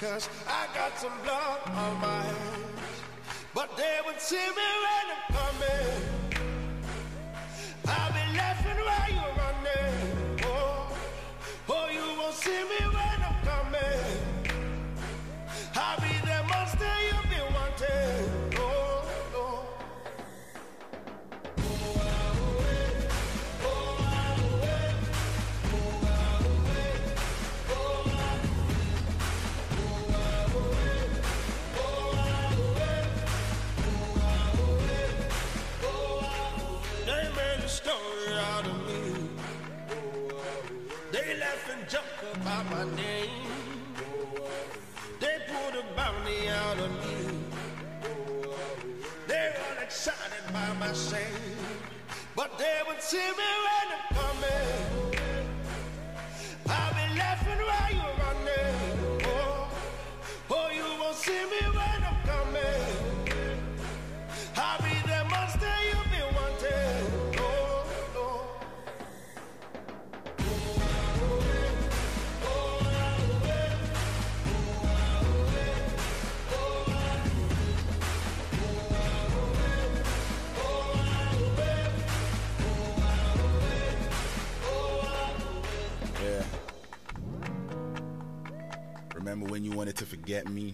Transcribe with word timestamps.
Cause 0.00 0.30
I 0.48 0.66
got 0.74 0.98
some 0.98 1.12
blood 1.22 1.60
on 1.66 2.00
my 2.00 2.22
hands. 2.22 3.02
But 3.54 3.76
they 3.76 3.98
would 4.06 4.18
see 4.18 4.36
me 4.36 4.42
when 4.46 5.04
I'm 5.14 5.34
coming. 5.36 6.09
By 50.52 50.72
my 50.78 50.92
shame. 50.92 51.56
But 52.34 52.58
they 52.58 52.80
would 52.86 53.02
see 53.02 53.18
me 53.18 53.50
when 53.66 53.86
I'm 53.96 54.16
coming. 54.16 55.09
When 89.60 89.70
you 89.70 89.76
wanted 89.76 89.94
to 89.94 90.06
forget 90.06 90.48
me? 90.48 90.72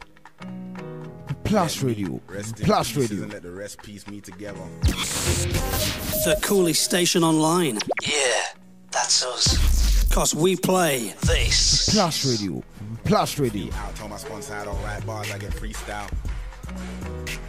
Plus 1.43 1.83
Let 1.83 1.97
me 1.97 2.05
Radio. 2.05 2.21
Rest 2.29 2.57
Plus 2.63 2.93
pieces 2.93 3.11
Radio. 3.11 3.25
And 3.25 3.33
let 3.33 3.43
the 3.43 3.51
rest 3.51 3.83
piece 3.83 4.07
me 4.07 4.21
together. 4.21 4.61
The 4.83 6.39
Cooley 6.41 6.73
Station 6.73 7.25
Online. 7.25 7.79
Yeah, 8.07 8.45
that's 8.93 9.25
us. 9.25 10.05
Cause 10.15 10.37
we 10.37 10.55
play 10.55 11.15
This. 11.23 11.89
Plus 11.93 12.25
Radio. 12.25 12.63
Plus 13.05 13.41
Radio. 13.41 13.75
Out, 13.75 13.97
told 13.97 14.11
my 14.11 14.19
sponsor 14.19 14.55
I 14.55 14.65
don't 14.65 14.81
write 14.85 15.05
bars, 15.05 15.33
I 15.33 15.39
get 15.39 15.51
freestyle. 15.51 16.09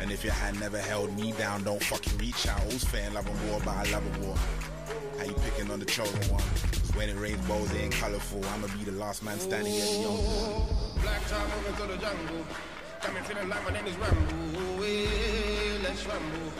And 0.01 0.11
if 0.11 0.23
your 0.23 0.33
hand 0.33 0.59
never 0.59 0.79
held 0.79 1.15
me 1.19 1.33
down, 1.33 1.63
don't 1.63 1.83
fucking 1.83 2.17
reach 2.17 2.47
out. 2.47 2.59
Who's 2.61 2.83
fair 2.83 3.05
in 3.07 3.13
love 3.13 3.27
and 3.27 3.51
war, 3.51 3.61
but 3.63 3.75
I 3.75 3.83
love 3.91 4.03
a 4.17 4.25
war. 4.25 4.35
How 5.19 5.25
you 5.25 5.33
picking 5.33 5.69
on 5.69 5.79
the 5.79 5.85
chosen 5.85 6.19
one? 6.31 6.86
'Cause 6.97 7.05
when 7.05 7.15
it 7.15 7.21
rains 7.21 7.47
bows, 7.47 7.69
they 7.69 7.81
ain't 7.81 7.93
colorful. 7.93 8.43
I'ma 8.45 8.67
be 8.73 8.83
the 8.83 8.97
last 8.97 9.21
man 9.21 9.39
standing 9.39 9.75
at 9.77 9.87
the 9.87 9.99
young 10.01 10.17
one. 10.17 11.03
Black 11.03 11.21
time 11.27 11.47
moving 11.53 11.75
through 11.75 11.93
the 11.93 11.97
jungle. 12.01 12.45
Got 13.03 13.13
me 13.13 13.21
feeling 13.21 13.49
like 13.49 13.63
my 13.65 13.71
name 13.71 13.85
is 13.85 13.95
Rambo. 13.97 14.81
Way, 14.81 15.05
eh, 15.05 15.77
let's 15.83 16.03
ramble. 16.07 16.51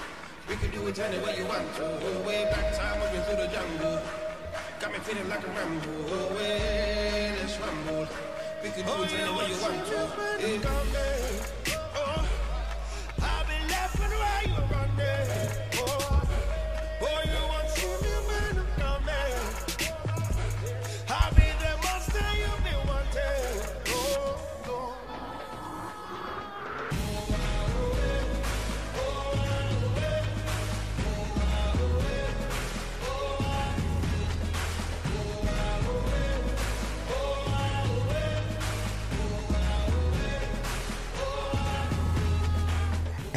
We 0.47 0.55
can 0.57 0.69
do 0.69 0.87
it 0.87 0.99
any 0.99 1.17
way 1.25 1.37
you 1.39 1.45
want 1.45 1.65
eh, 1.73 1.77
to. 1.77 2.19
Way 2.27 2.43
back 2.53 2.67
time 2.77 2.99
moving 2.99 3.23
through 3.25 3.39
the 3.41 3.47
jungle. 3.47 3.99
Got 4.79 4.91
me 4.93 4.99
feeling 4.99 5.27
like 5.27 5.43
a 5.43 5.51
Rambo. 5.57 6.35
Way, 6.35 6.61
eh, 6.61 7.35
let's 7.41 7.57
ramble. 7.57 8.07
We 8.61 8.69
can 8.69 8.85
do 8.85 9.03
it 9.03 9.13
any 9.17 9.33
way 9.37 9.47
you 9.49 9.57
want 9.57 9.85
to. 9.89 9.99
Yeah. 10.37 11.56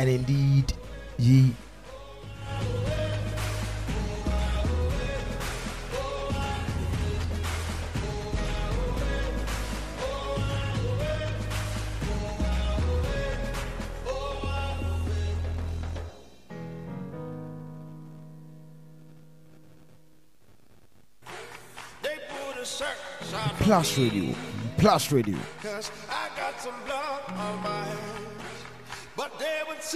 And 0.01 0.09
indeed, 0.09 0.73
ye. 1.19 1.55
They 22.01 22.17
put 22.31 22.57
a 22.57 22.65
search 22.65 22.89
on 23.35 23.51
Plus 23.57 23.99
Radio. 23.99 24.35
Plus 24.79 25.13
Radio. 25.13 25.37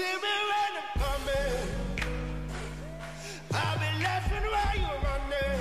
See 0.04 0.16
me 0.25 0.34
when 0.50 0.72
I'm 0.81 0.91
coming. 1.00 1.65
I'll 3.53 3.78
be 3.78 3.91
laughing 4.04 4.47
while 4.54 4.76
you're 4.82 5.00
running. 5.09 5.60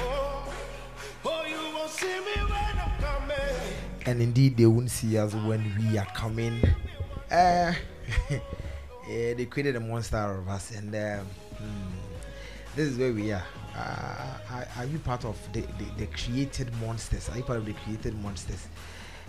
Oh, 0.00 0.54
oh, 1.24 1.44
you 1.46 1.60
won't 1.74 1.90
see 1.90 2.06
me 2.06 2.36
when 2.50 2.74
I'm 2.84 2.94
coming. 3.00 3.56
And 4.06 4.22
indeed, 4.22 4.56
they 4.56 4.66
won't 4.66 4.90
see 4.90 5.16
us 5.18 5.34
when 5.34 5.62
we 5.78 5.98
are 5.98 6.06
coming. 6.06 6.60
Uh, 7.30 7.72
yeah, 8.30 8.44
they 9.08 9.46
created 9.46 9.76
a 9.76 9.80
monster 9.80 10.16
of 10.16 10.48
us, 10.48 10.72
and 10.72 10.94
um, 10.94 11.26
hmm, 11.58 11.94
this 12.74 12.88
is 12.88 12.98
where 12.98 13.12
we 13.12 13.32
are. 13.32 13.44
Uh, 13.76 14.38
are, 14.50 14.68
are 14.78 14.84
you 14.86 14.98
part 14.98 15.24
of 15.24 15.36
the, 15.52 15.60
the, 15.60 15.84
the 15.98 16.06
created 16.06 16.72
monsters? 16.80 17.28
Are 17.28 17.36
you 17.36 17.44
part 17.44 17.58
of 17.58 17.66
the 17.66 17.72
created 17.84 18.14
monsters? 18.22 18.66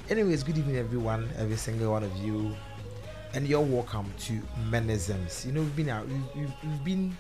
Anyways, 0.09 0.43
good 0.43 0.57
evening, 0.57 0.77
everyone, 0.77 1.29
every 1.37 1.57
single 1.57 1.91
one 1.91 2.03
of 2.03 2.15
you, 2.17 2.55
and 3.35 3.45
you're 3.49 3.59
welcome 3.59 4.09
to 4.17 4.41
Menisms. 4.69 5.45
You 5.45 5.51
know, 5.51 5.59
we've 5.59 5.75
been 5.75 5.89
out, 5.89 6.07
we've, 6.07 6.53
we've, 6.63 6.83
been 6.85 7.17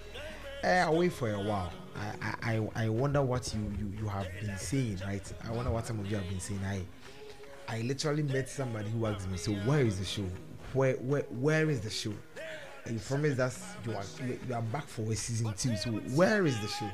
uh, 0.63 0.85
away 0.87 1.09
for 1.09 1.29
a 1.29 1.39
while. 1.39 1.73
I, 2.21 2.33
I, 2.41 2.83
I 2.85 2.89
wonder 2.89 3.21
what 3.21 3.53
you, 3.53 3.61
you, 3.77 3.91
you 3.99 4.07
have 4.07 4.27
been 4.39 4.57
saying, 4.57 5.01
right? 5.05 5.33
I 5.43 5.51
wonder 5.51 5.71
what 5.71 5.85
some 5.85 5.99
of 5.99 6.09
you 6.09 6.15
have 6.15 6.27
been 6.29 6.39
saying. 6.39 6.61
I 6.65 6.81
I 7.67 7.81
literally 7.81 8.23
met 8.23 8.47
somebody 8.47 8.89
who 8.89 9.05
asked 9.05 9.29
me, 9.29 9.37
"So 9.37 9.51
where 9.53 9.81
is 9.81 9.99
the 9.99 10.05
show? 10.05 10.25
Where 10.73 10.93
where 10.95 11.23
where 11.23 11.69
is 11.69 11.81
the 11.81 11.89
show?" 11.89 12.13
And 12.85 12.93
you 12.93 12.99
promised 12.99 13.39
us 13.39 13.63
you 13.85 13.93
are 13.93 14.03
you 14.47 14.53
are 14.53 14.61
back 14.61 14.87
for 14.87 15.01
a 15.11 15.15
season 15.15 15.53
two. 15.57 15.75
So 15.75 15.91
where 15.91 16.45
is 16.45 16.57
the 16.61 16.67
show? 16.67 16.91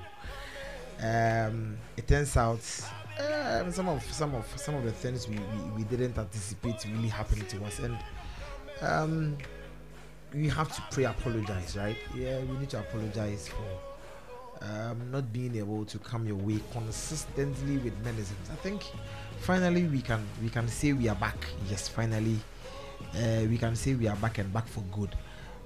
Um, 1.05 1.77
it 1.97 2.07
turns 2.07 2.35
out 2.37 2.61
um, 3.19 3.71
some 3.71 3.89
of 3.89 4.03
some 4.11 4.33
of 4.33 4.47
some 4.57 4.75
of 4.75 4.83
the 4.83 4.91
things 4.91 5.27
we, 5.27 5.35
we, 5.35 5.71
we 5.77 5.83
didn't 5.83 6.17
anticipate 6.17 6.85
really 6.85 7.09
happening 7.09 7.45
to 7.47 7.65
us, 7.65 7.79
and 7.79 7.97
um, 8.81 9.37
we 10.33 10.47
have 10.49 10.73
to 10.75 10.81
pre 10.91 11.05
apologize, 11.05 11.75
right? 11.77 11.97
Yeah, 12.15 12.39
we 12.39 12.57
need 12.57 12.69
to 12.71 12.79
apologize 12.79 13.49
for 13.49 14.65
um, 14.65 15.11
not 15.11 15.31
being 15.33 15.55
able 15.55 15.85
to 15.85 15.99
come 15.99 16.25
your 16.25 16.35
way 16.35 16.59
consistently 16.71 17.77
with 17.77 17.93
Menisms. 18.03 18.51
I 18.51 18.55
think 18.55 18.83
finally 19.39 19.83
we 19.83 20.01
can 20.01 20.25
we 20.41 20.49
can 20.49 20.67
say 20.67 20.93
we 20.93 21.09
are 21.09 21.15
back. 21.15 21.37
Yes, 21.69 21.87
finally 21.87 22.37
uh, 23.15 23.45
we 23.49 23.57
can 23.57 23.75
say 23.75 23.93
we 23.95 24.07
are 24.07 24.15
back 24.17 24.37
and 24.37 24.51
back 24.53 24.67
for 24.67 24.81
good. 24.91 25.15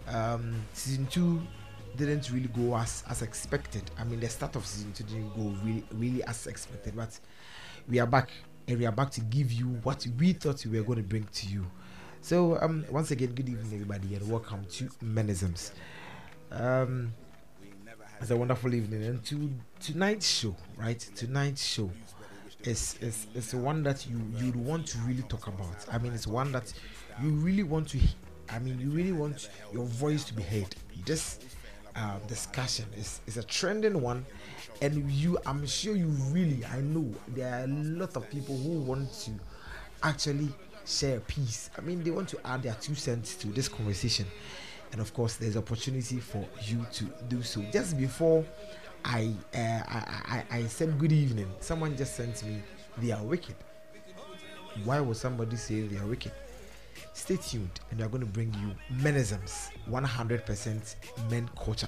Um, 0.07 0.55
season 0.73 1.07
two 1.07 1.41
didn't 1.97 2.29
really 2.31 2.47
go 2.47 2.75
as 2.75 3.03
as 3.09 3.21
expected. 3.21 3.83
I 3.97 4.03
mean, 4.03 4.19
the 4.19 4.29
start 4.29 4.55
of 4.55 4.65
season 4.65 4.93
two 4.93 5.03
didn't 5.03 5.29
go 5.35 5.53
really 5.63 5.83
really 5.93 6.23
as 6.23 6.47
expected, 6.47 6.95
but 6.95 7.17
we 7.87 7.99
are 7.99 8.07
back 8.07 8.29
and 8.67 8.79
we 8.79 8.85
are 8.85 8.91
back 8.91 9.11
to 9.11 9.21
give 9.21 9.51
you 9.51 9.67
what 9.83 10.05
we 10.17 10.33
thought 10.33 10.65
we 10.65 10.79
were 10.79 10.85
going 10.85 10.97
to 10.97 11.03
bring 11.07 11.25
to 11.25 11.47
you. 11.47 11.65
So 12.25 12.57
um, 12.59 12.83
once 12.89 13.11
again, 13.11 13.35
good 13.35 13.47
evening 13.47 13.71
everybody 13.71 14.15
and 14.15 14.31
welcome 14.31 14.65
to 14.71 14.85
Menisms. 15.03 15.73
Um, 16.49 17.13
it's 18.19 18.31
a 18.31 18.35
wonderful 18.35 18.73
evening 18.73 19.03
and 19.03 19.23
to 19.25 19.51
tonight's 19.79 20.27
show, 20.27 20.55
right? 20.75 20.97
Tonight's 21.13 21.63
show 21.63 21.91
is 22.63 22.97
is 22.99 23.27
is 23.35 23.53
one 23.53 23.83
that 23.83 24.07
you 24.09 24.19
you'd 24.37 24.55
want 24.55 24.87
to 24.87 24.97
really 25.01 25.21
talk 25.21 25.45
about. 25.45 25.75
I 25.91 25.99
mean, 25.99 26.13
it's 26.13 26.25
one 26.25 26.51
that 26.53 26.73
you 27.21 27.29
really 27.29 27.61
want 27.61 27.89
to. 27.89 27.99
I 28.49 28.57
mean, 28.57 28.79
you 28.79 28.89
really 28.89 29.13
want 29.13 29.47
your 29.71 29.85
voice 29.85 30.23
to 30.23 30.33
be 30.33 30.41
heard. 30.41 30.75
This 31.05 31.37
uh, 31.95 32.17
discussion 32.27 32.85
is 32.97 33.21
is 33.27 33.37
a 33.37 33.43
trending 33.43 34.01
one, 34.01 34.25
and 34.81 35.11
you, 35.11 35.37
I'm 35.45 35.67
sure 35.67 35.95
you 35.95 36.07
really, 36.31 36.65
I 36.65 36.81
know 36.81 37.13
there 37.27 37.53
are 37.53 37.65
a 37.65 37.67
lot 37.67 38.17
of 38.17 38.27
people 38.31 38.57
who 38.57 38.79
want 38.79 39.13
to 39.25 39.31
actually 40.01 40.49
share 40.85 41.17
a 41.17 41.21
piece. 41.21 41.69
I 41.77 41.81
mean, 41.81 42.03
they 42.03 42.11
want 42.11 42.29
to 42.29 42.39
add 42.45 42.63
their 42.63 42.75
two 42.75 42.95
cents 42.95 43.35
to 43.37 43.47
this 43.47 43.67
conversation, 43.67 44.25
and 44.91 45.01
of 45.01 45.13
course, 45.13 45.35
there's 45.35 45.57
opportunity 45.57 46.19
for 46.19 46.45
you 46.63 46.85
to 46.93 47.05
do 47.27 47.41
so. 47.41 47.61
Just 47.71 47.97
before 47.97 48.45
I 49.03 49.31
uh, 49.53 49.57
I, 49.57 50.43
I 50.51 50.57
I 50.57 50.63
said 50.67 50.97
good 50.97 51.11
evening, 51.11 51.51
someone 51.59 51.95
just 51.95 52.15
sent 52.15 52.43
me 52.43 52.61
they 52.97 53.11
are 53.11 53.23
wicked. 53.23 53.55
Why 54.83 54.99
would 54.99 55.17
somebody 55.17 55.55
say 55.55 55.81
they 55.81 55.97
are 55.97 56.05
wicked? 56.05 56.31
Stay 57.13 57.37
tuned, 57.37 57.79
and 57.89 57.99
we 57.99 58.05
are 58.05 58.09
going 58.09 58.21
to 58.21 58.27
bring 58.27 58.53
you 58.55 58.75
menisms, 59.01 59.69
100% 59.89 60.95
men 61.29 61.49
culture. 61.63 61.87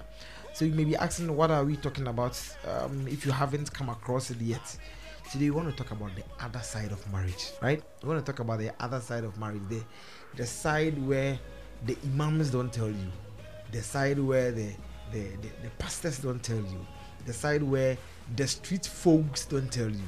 So 0.53 0.65
you 0.65 0.73
may 0.73 0.85
be 0.85 0.95
asking, 0.95 1.35
what 1.35 1.51
are 1.51 1.63
we 1.63 1.75
talking 1.75 2.07
about? 2.07 2.39
Um, 2.65 3.07
if 3.07 3.25
you 3.25 3.31
haven't 3.31 3.71
come 3.73 3.89
across 3.89 4.31
it 4.31 4.39
yet, 4.39 4.77
today 5.31 5.45
we 5.45 5.51
want 5.51 5.69
to 5.69 5.75
talk 5.83 5.91
about 5.91 6.15
the 6.15 6.23
other 6.39 6.59
side 6.59 6.91
of 6.91 7.11
marriage, 7.11 7.51
right? 7.61 7.81
We 8.01 8.09
want 8.09 8.25
to 8.25 8.31
talk 8.31 8.39
about 8.39 8.59
the 8.59 8.71
other 8.79 8.99
side 8.99 9.23
of 9.23 9.37
marriage, 9.39 9.61
the 9.69 9.81
the 10.35 10.45
side 10.45 10.97
where 11.05 11.39
the 11.85 11.97
imams 12.05 12.49
don't 12.51 12.71
tell 12.71 12.89
you, 12.89 13.11
the 13.71 13.81
side 13.81 14.19
where 14.19 14.51
the 14.51 14.69
the, 15.11 15.21
the, 15.41 15.49
the 15.63 15.69
pastors 15.79 16.19
don't 16.19 16.41
tell 16.43 16.57
you, 16.57 16.85
the 17.25 17.33
side 17.33 17.63
where 17.63 17.97
the 18.35 18.45
street 18.47 18.85
folks 18.85 19.45
don't 19.45 19.71
tell 19.71 19.89
you. 19.89 20.03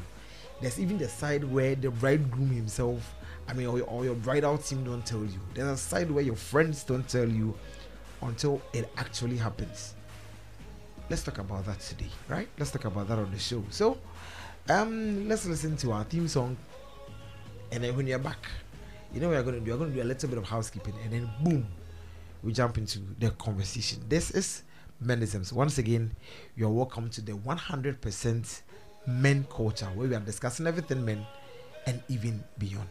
There's 0.61 0.77
even 0.79 0.97
the 0.97 1.07
side 1.07 1.43
where 1.45 1.75
the 1.75 1.89
bridegroom 1.89 2.49
himself, 2.49 3.15
I 3.47 3.53
mean, 3.53 3.67
or, 3.67 3.77
your- 3.77 3.87
or 3.87 4.03
your 4.03 4.15
bridal 4.15 4.57
team 4.57 4.83
don't 4.83 5.05
tell 5.05 5.23
you. 5.23 5.39
There's 5.53 5.69
a 5.69 5.77
side 5.77 6.11
where 6.11 6.21
your 6.23 6.35
friends 6.35 6.83
don't 6.83 7.07
tell 7.07 7.29
you 7.29 7.55
until 8.21 8.61
it 8.73 8.91
actually 8.97 9.37
happens. 9.37 9.93
Let's 11.09 11.23
talk 11.23 11.37
about 11.37 11.65
that 11.65 11.79
today, 11.79 12.09
right? 12.27 12.49
Let's 12.57 12.71
talk 12.71 12.83
about 12.83 13.07
that 13.07 13.17
on 13.17 13.31
the 13.31 13.39
show. 13.39 13.63
So, 13.69 13.97
um, 14.69 15.27
let's 15.27 15.45
listen 15.45 15.75
to 15.77 15.91
our 15.91 16.03
theme 16.03 16.27
song, 16.27 16.55
and 17.71 17.83
then 17.83 17.95
when 17.95 18.05
you're 18.07 18.19
back, 18.19 18.47
you 19.13 19.19
know 19.19 19.29
what 19.29 19.37
we're 19.37 19.43
gonna 19.43 19.59
do? 19.59 19.71
We're 19.71 19.77
gonna 19.77 19.93
do 19.93 20.01
a 20.01 20.03
little 20.03 20.29
bit 20.29 20.37
of 20.37 20.45
housekeeping, 20.45 20.93
and 21.03 21.13
then 21.13 21.29
boom, 21.41 21.67
we 22.43 22.53
jump 22.53 22.77
into 22.77 22.99
the 23.19 23.31
conversation. 23.31 24.03
This 24.07 24.31
is 24.31 24.63
Menisms. 25.03 25.51
Once 25.51 25.77
again, 25.77 26.11
you're 26.55 26.69
welcome 26.69 27.09
to 27.09 27.21
the 27.21 27.31
100% 27.31 28.61
men 29.07 29.47
culture 29.49 29.87
where 29.87 30.07
we 30.07 30.15
are 30.15 30.19
discussing 30.19 30.67
everything 30.67 31.03
men 31.03 31.25
and 31.87 32.01
even 32.07 32.43
beyond. 32.57 32.87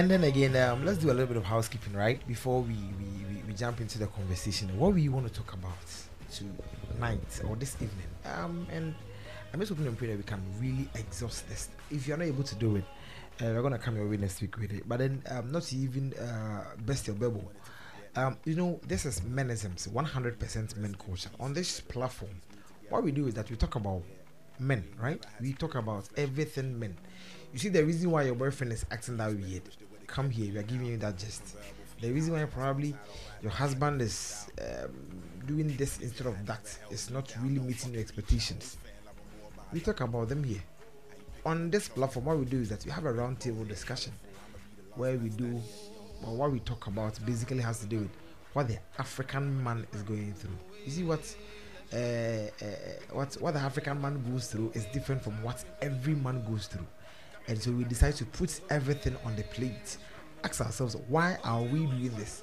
And 0.00 0.10
then 0.10 0.24
again, 0.24 0.56
um, 0.56 0.86
let's 0.86 0.96
do 0.96 1.08
a 1.08 1.12
little 1.12 1.26
bit 1.26 1.36
of 1.36 1.44
housekeeping, 1.44 1.92
right? 1.92 2.26
Before 2.26 2.62
we, 2.62 2.72
we, 2.72 3.34
we, 3.34 3.42
we 3.46 3.52
jump 3.52 3.82
into 3.82 3.98
the 3.98 4.06
conversation. 4.06 4.66
What 4.78 4.94
we 4.94 5.10
want 5.10 5.28
to 5.28 5.32
talk 5.34 5.52
about 5.52 5.76
tonight 6.32 7.42
or 7.46 7.54
this 7.54 7.74
evening? 7.74 8.06
Um, 8.24 8.66
and 8.72 8.94
I'm 9.52 9.60
just 9.60 9.68
hoping 9.68 9.86
and 9.86 9.98
praying 9.98 10.16
that 10.16 10.24
we 10.24 10.26
can 10.26 10.42
really 10.58 10.88
exhaust 10.94 11.46
this. 11.50 11.68
If 11.90 12.08
you're 12.08 12.16
not 12.16 12.24
able 12.28 12.44
to 12.44 12.54
do 12.54 12.76
it, 12.76 12.84
uh, 13.42 13.52
we're 13.52 13.60
gonna 13.60 13.78
come 13.78 13.94
your 13.94 14.08
way 14.08 14.16
next 14.16 14.40
week 14.40 14.56
with 14.56 14.72
it. 14.72 14.88
But 14.88 15.00
then, 15.00 15.22
um, 15.28 15.52
not 15.52 15.70
even 15.70 16.14
uh, 16.14 16.64
best 16.86 17.06
your 17.06 17.16
bubble. 17.16 17.52
Um, 18.16 18.38
you 18.46 18.54
know, 18.54 18.80
this 18.88 19.04
is 19.04 19.20
menisms, 19.20 19.86
100% 19.86 20.76
men 20.78 20.94
culture. 20.94 21.28
On 21.38 21.52
this 21.52 21.78
platform, 21.78 22.40
what 22.88 23.04
we 23.04 23.12
do 23.12 23.26
is 23.26 23.34
that 23.34 23.50
we 23.50 23.56
talk 23.56 23.74
about 23.74 24.02
men, 24.58 24.82
right? 24.98 25.22
We 25.42 25.52
talk 25.52 25.74
about 25.74 26.08
everything 26.16 26.78
men. 26.78 26.96
You 27.52 27.58
see, 27.58 27.68
the 27.68 27.84
reason 27.84 28.10
why 28.10 28.22
your 28.22 28.34
boyfriend 28.34 28.72
is 28.72 28.86
acting 28.90 29.18
that 29.18 29.34
weird, 29.34 29.68
come 30.10 30.30
here, 30.30 30.52
we 30.52 30.58
are 30.58 30.62
giving 30.62 30.86
you 30.86 30.96
that 30.98 31.18
gist. 31.18 31.56
The 32.00 32.10
reason 32.10 32.32
why 32.34 32.44
probably 32.44 32.94
your 33.42 33.50
husband 33.50 34.02
is 34.02 34.48
um, 34.60 34.90
doing 35.46 35.76
this 35.76 35.98
instead 36.00 36.26
of 36.26 36.46
that 36.46 36.76
is 36.90 37.10
not 37.10 37.34
really 37.42 37.60
meeting 37.60 37.92
your 37.92 38.00
expectations. 38.02 38.76
We 39.72 39.80
talk 39.80 40.00
about 40.00 40.28
them 40.28 40.42
here. 40.42 40.62
On 41.46 41.70
this 41.70 41.88
platform, 41.88 42.26
what 42.26 42.38
we 42.38 42.44
do 42.44 42.60
is 42.60 42.68
that 42.70 42.84
we 42.84 42.90
have 42.90 43.06
a 43.06 43.12
roundtable 43.12 43.66
discussion 43.66 44.12
where 44.94 45.16
we 45.16 45.28
do, 45.30 45.60
or 46.26 46.34
what 46.34 46.52
we 46.52 46.60
talk 46.60 46.86
about 46.86 47.18
basically 47.24 47.60
has 47.62 47.78
to 47.80 47.86
do 47.86 48.00
with 48.00 48.10
what 48.52 48.68
the 48.68 48.78
African 48.98 49.62
man 49.62 49.86
is 49.92 50.02
going 50.02 50.34
through. 50.34 50.56
You 50.84 50.90
see 50.90 51.04
what 51.04 51.36
uh, 51.92 51.96
uh, 51.96 52.66
what 53.12 53.34
what 53.40 53.54
the 53.54 53.60
African 53.60 54.00
man 54.00 54.22
goes 54.30 54.48
through 54.48 54.72
is 54.74 54.84
different 54.86 55.22
from 55.22 55.42
what 55.42 55.64
every 55.80 56.14
man 56.14 56.44
goes 56.50 56.66
through, 56.66 56.86
and 57.48 57.60
so 57.60 57.70
we 57.72 57.84
decide 57.84 58.14
to 58.16 58.24
put 58.24 58.60
everything 58.70 59.16
on 59.24 59.36
the 59.36 59.42
plate. 59.44 59.96
Ask 60.44 60.60
ourselves, 60.60 60.96
why 61.08 61.36
are 61.44 61.62
we 61.62 61.80
doing 61.86 62.14
this? 62.16 62.42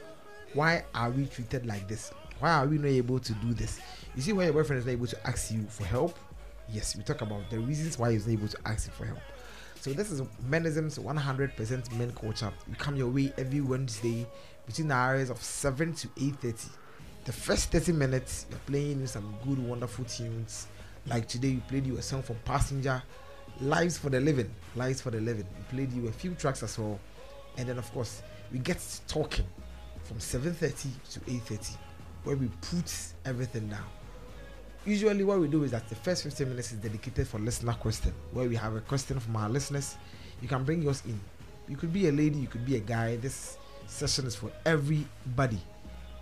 Why 0.53 0.85
are 0.93 1.09
we 1.09 1.25
treated 1.25 1.65
like 1.65 1.87
this? 1.87 2.11
Why 2.39 2.51
are 2.51 2.67
we 2.67 2.77
not 2.77 2.87
able 2.87 3.19
to 3.19 3.33
do 3.33 3.53
this? 3.53 3.79
You 4.15 4.21
see, 4.21 4.33
why 4.33 4.45
your 4.45 4.53
boyfriend 4.53 4.79
is 4.79 4.85
not 4.85 4.91
able 4.93 5.07
to 5.07 5.27
ask 5.27 5.51
you 5.51 5.65
for 5.69 5.85
help. 5.85 6.17
Yes, 6.69 6.95
we 6.95 7.03
talk 7.03 7.21
about 7.21 7.49
the 7.49 7.59
reasons 7.59 7.97
why 7.97 8.11
he's 8.11 8.27
not 8.27 8.33
able 8.33 8.47
to 8.47 8.57
ask 8.65 8.87
you 8.87 8.93
for 8.93 9.05
help. 9.05 9.19
So 9.79 9.93
this 9.93 10.11
is 10.11 10.21
Menisms 10.49 10.99
100% 10.99 11.97
men 11.97 12.11
culture. 12.11 12.51
We 12.67 12.75
come 12.75 12.95
your 12.95 13.07
way 13.07 13.31
every 13.37 13.61
Wednesday 13.61 14.27
between 14.65 14.89
the 14.89 14.95
hours 14.95 15.29
of 15.29 15.41
7 15.41 15.93
to 15.93 16.07
8.30. 16.09 16.69
The 17.25 17.31
first 17.31 17.71
30 17.71 17.91
minutes, 17.93 18.45
you're 18.49 18.59
playing 18.65 19.05
some 19.07 19.35
good, 19.45 19.59
wonderful 19.59 20.05
tunes. 20.05 20.67
Like 21.05 21.27
today, 21.27 21.51
we 21.55 21.59
played 21.61 21.85
you 21.85 21.97
a 21.97 22.01
song 22.01 22.21
from 22.21 22.37
Passenger, 22.43 23.01
Life's 23.61 23.97
for 23.97 24.09
the 24.09 24.19
Living. 24.19 24.49
Life's 24.75 25.01
for 25.01 25.11
the 25.11 25.19
Living. 25.21 25.45
We 25.57 25.63
played 25.77 25.93
you 25.93 26.07
a 26.07 26.11
few 26.11 26.33
tracks 26.35 26.63
as 26.63 26.77
well. 26.77 26.99
And 27.57 27.67
then, 27.67 27.77
of 27.77 27.91
course, 27.91 28.21
we 28.51 28.59
get 28.59 28.77
talking 29.07 29.45
from 30.03 30.17
7.30 30.19 30.89
to 31.13 31.19
8.30. 31.21 31.75
where 32.23 32.35
we 32.35 32.47
put 32.61 32.93
everything 33.25 33.67
down. 33.69 33.85
Usually, 34.85 35.23
what 35.23 35.39
we 35.39 35.47
do 35.47 35.63
is 35.63 35.71
that 35.71 35.89
the 35.89 35.95
first 35.95 36.23
15 36.23 36.49
minutes 36.49 36.71
is 36.71 36.77
dedicated 36.77 37.27
for 37.27 37.39
listener 37.39 37.73
question, 37.73 38.13
where 38.31 38.47
we 38.47 38.55
have 38.55 38.75
a 38.75 38.81
question 38.81 39.19
from 39.19 39.35
our 39.35 39.49
listeners. 39.49 39.95
You 40.41 40.47
can 40.47 40.63
bring 40.63 40.81
yours 40.81 41.03
in. 41.05 41.19
You 41.67 41.75
could 41.75 41.91
be 41.91 42.07
a 42.07 42.11
lady, 42.11 42.39
you 42.39 42.47
could 42.47 42.65
be 42.65 42.77
a 42.77 42.79
guy. 42.79 43.17
This 43.17 43.57
session 43.87 44.27
is 44.27 44.35
for 44.35 44.51
everybody, 44.65 45.59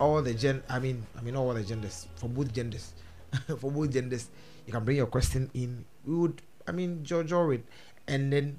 all 0.00 0.20
the 0.22 0.34
gen. 0.34 0.62
I 0.68 0.80
mean, 0.80 1.06
I 1.16 1.20
mean 1.22 1.36
all 1.36 1.54
the 1.54 1.62
genders, 1.62 2.08
for 2.16 2.28
both 2.28 2.52
genders, 2.52 2.92
for 3.58 3.70
both 3.70 3.92
genders. 3.92 4.28
You 4.66 4.72
can 4.72 4.84
bring 4.84 4.96
your 4.96 5.06
question 5.06 5.48
in. 5.54 5.84
We 6.04 6.14
would, 6.16 6.42
I 6.68 6.72
mean, 6.72 7.04
judge 7.04 7.32
it, 7.32 7.64
and 8.08 8.32
then 8.32 8.58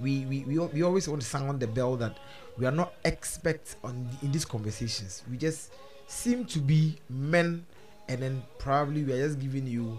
we 0.00 0.26
we, 0.26 0.44
we, 0.44 0.58
we 0.58 0.82
always 0.82 1.08
want 1.08 1.22
to 1.22 1.26
sound 1.28 1.60
the 1.60 1.66
bell 1.66 1.96
that 1.96 2.18
we 2.58 2.66
are 2.66 2.72
not 2.72 2.94
experts 3.04 3.76
on 3.84 4.08
in 4.22 4.32
these 4.32 4.44
conversations. 4.44 5.22
We 5.30 5.36
just 5.36 5.72
seem 6.06 6.44
to 6.46 6.58
be 6.58 6.98
men, 7.08 7.64
and 8.08 8.22
then 8.22 8.42
probably 8.58 9.04
we 9.04 9.12
are 9.12 9.26
just 9.26 9.38
giving 9.38 9.66
you 9.66 9.98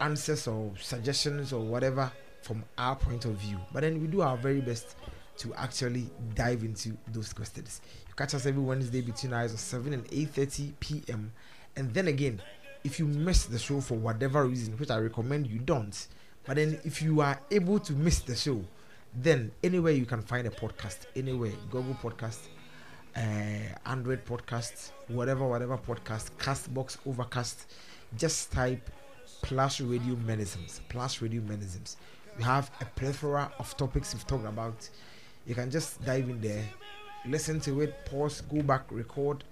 answers 0.00 0.46
or 0.46 0.72
suggestions 0.80 1.52
or 1.52 1.60
whatever 1.60 2.10
from 2.42 2.64
our 2.78 2.96
point 2.96 3.24
of 3.24 3.32
view. 3.32 3.58
But 3.72 3.82
then 3.82 4.00
we 4.00 4.06
do 4.06 4.22
our 4.22 4.36
very 4.36 4.60
best 4.60 4.96
to 5.38 5.54
actually 5.54 6.10
dive 6.34 6.62
into 6.62 6.96
those 7.08 7.32
questions. 7.32 7.80
You 8.08 8.14
catch 8.14 8.34
us 8.34 8.46
every 8.46 8.62
Wednesday 8.62 9.00
between 9.00 9.32
hours 9.32 9.52
of 9.52 9.60
7 9.60 9.92
and 9.92 10.04
8:30 10.08 10.72
p.m. 10.80 11.32
And 11.76 11.94
then 11.94 12.08
again, 12.08 12.42
if 12.84 12.98
you 12.98 13.06
miss 13.06 13.44
the 13.46 13.58
show 13.58 13.80
for 13.80 13.94
whatever 13.94 14.44
reason, 14.46 14.76
which 14.78 14.90
I 14.90 14.98
recommend 14.98 15.46
you 15.46 15.58
don't, 15.58 16.06
but 16.46 16.56
then 16.56 16.80
if 16.84 17.02
you 17.02 17.20
are 17.20 17.38
able 17.50 17.78
to 17.80 17.92
miss 17.92 18.20
the 18.20 18.34
show, 18.34 18.62
then 19.14 19.50
anywhere 19.62 19.92
you 19.92 20.06
can 20.06 20.22
find 20.22 20.46
a 20.46 20.50
podcast, 20.50 21.00
anywhere, 21.16 21.52
Google 21.70 21.94
Podcast, 21.94 22.38
uh, 23.16 23.20
Android 23.86 24.24
Podcast, 24.24 24.92
whatever, 25.08 25.46
whatever 25.46 25.76
podcast, 25.76 26.30
Castbox, 26.38 26.96
Overcast, 27.06 27.66
just 28.16 28.52
type 28.52 28.88
plus 29.42 29.80
radio 29.80 30.14
Menisms, 30.14 30.80
plus 30.88 31.20
radio 31.20 31.40
Menisms. 31.42 31.96
We 32.38 32.44
have 32.44 32.70
a 32.80 32.84
plethora 32.84 33.52
of 33.58 33.76
topics 33.76 34.14
we've 34.14 34.26
talked 34.26 34.46
about. 34.46 34.88
You 35.46 35.54
can 35.54 35.70
just 35.70 36.02
dive 36.04 36.28
in 36.28 36.40
there, 36.40 36.64
listen 37.26 37.60
to 37.60 37.80
it, 37.82 38.06
pause, 38.06 38.40
go 38.42 38.62
back, 38.62 38.84
record, 38.90 39.44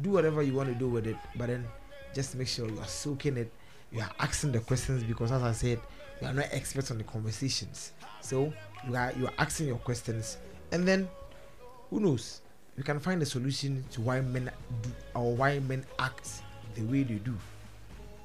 do 0.00 0.10
whatever 0.10 0.42
you 0.42 0.54
want 0.54 0.68
to 0.68 0.74
do 0.74 0.88
with 0.88 1.06
it, 1.06 1.16
but 1.36 1.48
then 1.48 1.66
just 2.14 2.34
make 2.36 2.48
sure 2.48 2.68
you 2.68 2.78
are 2.78 2.86
soaking 2.86 3.36
it, 3.36 3.52
you 3.90 4.00
are 4.00 4.10
asking 4.18 4.52
the 4.52 4.60
questions 4.60 5.02
because 5.02 5.32
as 5.32 5.42
I 5.42 5.52
said, 5.52 5.80
you 6.20 6.26
are 6.26 6.32
not 6.32 6.46
experts 6.50 6.90
on 6.90 6.98
the 6.98 7.04
conversations. 7.04 7.92
So 8.20 8.52
you 8.88 8.96
are 8.96 9.12
you 9.16 9.26
are 9.26 9.32
asking 9.38 9.68
your 9.68 9.78
questions 9.78 10.38
and 10.70 10.86
then 10.86 11.08
who 11.90 12.00
knows? 12.00 12.40
You 12.76 12.82
can 12.82 13.00
find 13.00 13.20
a 13.20 13.26
solution 13.26 13.84
to 13.92 14.00
why 14.00 14.20
men 14.20 14.50
do 14.82 14.90
or 15.14 15.34
why 15.36 15.58
men 15.58 15.84
act 15.98 16.42
the 16.74 16.82
way 16.84 17.02
they 17.02 17.16
do. 17.16 17.36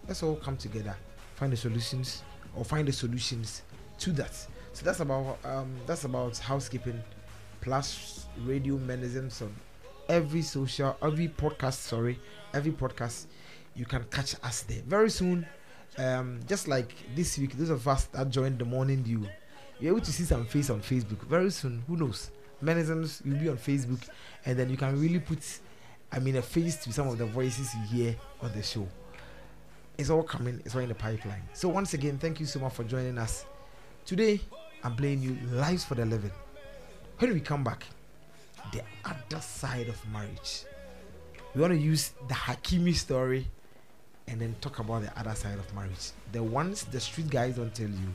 Let's 0.07 0.23
all 0.23 0.37
come 0.37 0.55
together, 0.55 0.95
find 1.35 1.51
the 1.51 1.57
solutions 1.57 2.23
or 2.55 2.63
find 2.63 2.87
the 2.87 2.93
solutions 2.93 3.63
to 3.99 4.11
that. 4.13 4.33
So 4.73 4.85
that's 4.85 5.01
about 5.01 5.39
um 5.43 5.75
that's 5.85 6.05
about 6.05 6.37
housekeeping 6.37 7.01
plus 7.61 8.27
radio 8.45 8.77
Menisms 8.77 9.41
on 9.41 9.53
every 10.07 10.41
social 10.41 10.95
every 11.01 11.27
podcast 11.27 11.73
sorry 11.73 12.17
every 12.53 12.71
podcast 12.71 13.25
you 13.77 13.85
can 13.85 14.03
catch 14.05 14.35
us 14.43 14.63
there. 14.63 14.81
Very 14.85 15.09
soon 15.09 15.45
um 15.99 16.39
just 16.47 16.67
like 16.67 16.93
this 17.15 17.37
week 17.37 17.57
those 17.57 17.69
of 17.69 17.87
us 17.87 18.05
that 18.05 18.29
joined 18.29 18.59
the 18.59 18.65
morning 18.65 19.01
dew 19.01 19.25
you're 19.79 19.95
able 19.95 20.05
to 20.05 20.11
see 20.11 20.23
some 20.23 20.45
face 20.45 20.69
on 20.69 20.81
facebook. 20.81 21.21
Very 21.27 21.49
soon 21.51 21.83
who 21.87 21.95
knows? 21.95 22.31
Menisms 22.63 23.23
will 23.25 23.37
be 23.37 23.49
on 23.49 23.57
facebook 23.57 24.07
and 24.45 24.57
then 24.57 24.69
you 24.69 24.77
can 24.77 24.99
really 24.99 25.19
put 25.19 25.39
i 26.11 26.19
mean 26.19 26.35
a 26.37 26.41
face 26.41 26.75
to 26.77 26.91
some 26.91 27.07
of 27.07 27.17
the 27.17 27.25
voices 27.25 27.73
you 27.75 27.97
hear 27.97 28.15
on 28.41 28.51
the 28.53 28.63
show. 28.63 28.87
It's 29.97 30.09
all 30.09 30.23
coming 30.23 30.61
it's 30.65 30.75
all 30.75 30.81
in 30.81 30.89
the 30.89 30.95
pipeline. 30.95 31.43
So 31.53 31.69
once 31.69 31.93
again 31.93 32.17
thank 32.17 32.39
you 32.39 32.45
so 32.45 32.59
much 32.59 32.73
for 32.73 32.83
joining 32.83 33.17
us. 33.17 33.45
Today 34.05 34.41
i'm 34.83 34.95
playing 34.95 35.21
you 35.21 35.37
lives 35.51 35.83
for 35.85 35.95
the 35.95 36.05
living. 36.05 36.31
When 37.19 37.33
we 37.33 37.39
come 37.39 37.63
back 37.63 37.83
the 38.73 38.81
other 39.05 39.41
side 39.41 39.87
of 39.87 39.97
marriage 40.11 40.65
we 41.55 41.61
want 41.61 41.73
to 41.73 41.79
use 41.79 42.11
the 42.27 42.33
hakimi 42.33 42.93
story 42.93 43.47
and 44.27 44.41
then 44.41 44.55
talk 44.61 44.79
about 44.79 45.01
the 45.01 45.19
other 45.19 45.35
side 45.35 45.57
of 45.57 45.73
marriage 45.75 46.11
the 46.31 46.41
ones 46.41 46.83
the 46.85 46.99
street 46.99 47.29
guys 47.29 47.55
don't 47.55 47.73
tell 47.73 47.89
you 47.89 48.09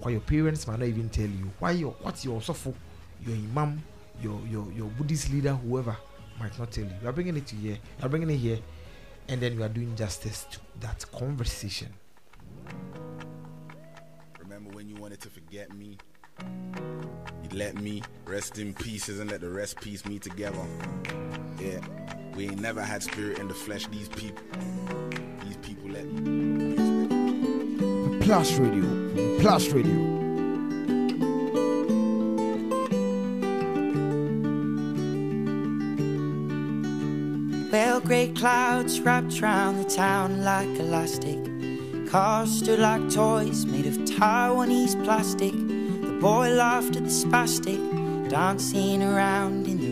why 0.00 0.10
your 0.10 0.20
parents 0.20 0.66
might 0.66 0.78
not 0.78 0.88
even 0.88 1.08
tell 1.08 1.26
you 1.26 1.50
why 1.58 1.70
your 1.72 1.94
what's 2.02 2.24
your 2.24 2.40
sofo 2.40 2.74
your 3.26 3.36
imam 3.36 3.82
your 4.22 4.40
your 4.48 4.70
your 4.72 4.88
buddhist 4.90 5.30
leader 5.32 5.54
whoever 5.54 5.96
might 6.38 6.56
not 6.58 6.70
tell 6.70 6.84
you 6.84 6.92
we 7.02 7.08
are 7.08 7.12
bringing 7.12 7.36
it 7.36 7.46
to 7.46 7.56
here 7.56 7.78
we 7.98 8.04
are 8.04 8.08
bringing 8.08 8.30
it 8.30 8.36
here 8.36 8.58
and 9.28 9.40
then 9.40 9.56
we 9.56 9.62
are 9.62 9.68
doing 9.68 9.94
justice 9.96 10.46
to 10.50 10.58
that 10.80 11.04
conversation 11.12 11.88
Remember 14.40 14.70
when 14.76 14.88
you 14.88 14.96
wanted 14.96 15.20
to 15.20 15.30
forget 15.30 15.72
me? 15.74 15.96
You 16.42 17.48
let 17.52 17.76
me 17.76 18.02
rest 18.24 18.58
in 18.58 18.74
pieces 18.74 19.20
and 19.20 19.30
let 19.30 19.40
the 19.40 19.48
rest 19.48 19.80
piece 19.80 20.04
me 20.04 20.18
together. 20.18 20.58
Yeah, 21.60 21.80
we 22.34 22.44
ain't 22.44 22.60
never 22.60 22.82
had 22.82 23.02
spirit 23.02 23.38
in 23.38 23.48
the 23.48 23.54
flesh. 23.54 23.86
These 23.86 24.08
people, 24.08 24.42
plus 28.20 28.52
radio 28.58 29.38
plus 29.40 29.68
radio 29.68 30.20
Well, 37.72 38.00
grey 38.00 38.28
clouds 38.28 39.00
wrapped 39.00 39.40
round 39.40 39.84
the 39.84 39.88
town 39.88 40.42
like 40.42 40.68
elastic. 40.80 41.38
Cars 42.08 42.50
stood 42.50 42.80
like 42.80 43.08
toys 43.10 43.64
made 43.64 43.86
of 43.86 43.94
Taiwanese 43.98 45.02
plastic. 45.04 45.52
The 45.52 46.18
boy 46.20 46.50
laughed 46.50 46.96
at 46.96 47.04
the 47.04 47.10
spastic, 47.10 47.78
dancing 48.28 49.04
around 49.04 49.68
in 49.68 49.78
the 49.78 49.89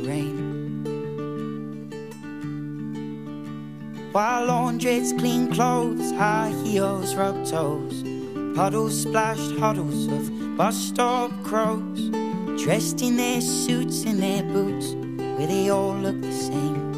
While 4.13 4.47
laundrettes 4.47 5.17
clean 5.19 5.53
clothes, 5.53 6.13
high 6.13 6.55
heels 6.65 7.15
rub 7.15 7.45
toes. 7.45 8.03
Puddles 8.57 9.03
splashed 9.03 9.59
huddles 9.59 10.07
of 10.07 10.57
bus 10.57 10.77
stop 10.77 11.31
crows. 11.45 12.09
Dressed 12.63 13.03
in 13.03 13.19
their 13.19 13.43
suits 13.43 14.05
and 14.05 14.19
their 14.19 14.43
boots, 14.43 14.95
where 15.37 15.47
they 15.47 15.69
all 15.69 15.95
look 15.95 16.19
the 16.23 16.33
same. 16.33 16.89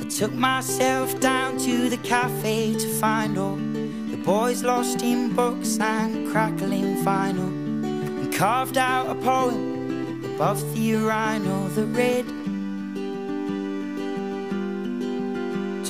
I 0.00 0.04
took 0.08 0.32
myself 0.32 1.18
down 1.18 1.58
to 1.58 1.88
the 1.90 1.98
cafe 1.98 2.74
to 2.74 2.88
find 3.00 3.36
all 3.36 3.56
the 3.56 4.22
boys 4.24 4.62
lost 4.62 5.02
in 5.02 5.34
books 5.34 5.80
and 5.80 6.30
crackling 6.30 6.96
vinyl, 7.04 7.52
and 7.84 8.32
carved 8.32 8.78
out 8.78 9.10
a 9.10 9.16
poem 9.16 10.24
above 10.34 10.60
the 10.74 10.80
urinal 10.80 11.68
that 11.70 11.86
read. 11.86 12.41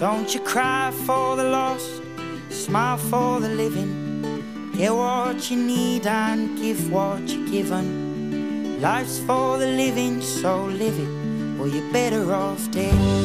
Don't 0.02 0.35
you 0.35 0.40
cry 0.40 0.90
for 1.06 1.37
the 1.37 1.44
lost, 1.44 2.02
smile 2.50 2.99
for 2.99 3.38
the 3.38 3.49
living. 3.49 4.73
Get 4.76 4.92
what 4.92 5.49
you 5.49 5.56
need 5.56 6.09
and 6.09 6.59
give 6.59 6.90
what 6.90 7.21
you're 7.28 7.47
given. 7.47 8.80
Life's 8.82 9.21
for 9.21 9.59
the 9.59 9.68
living, 9.68 10.21
so 10.21 10.64
live 10.64 10.99
it, 10.99 11.61
or 11.61 11.68
you're 11.68 11.92
better 11.92 12.35
off 12.35 12.68
dead. 12.73 13.21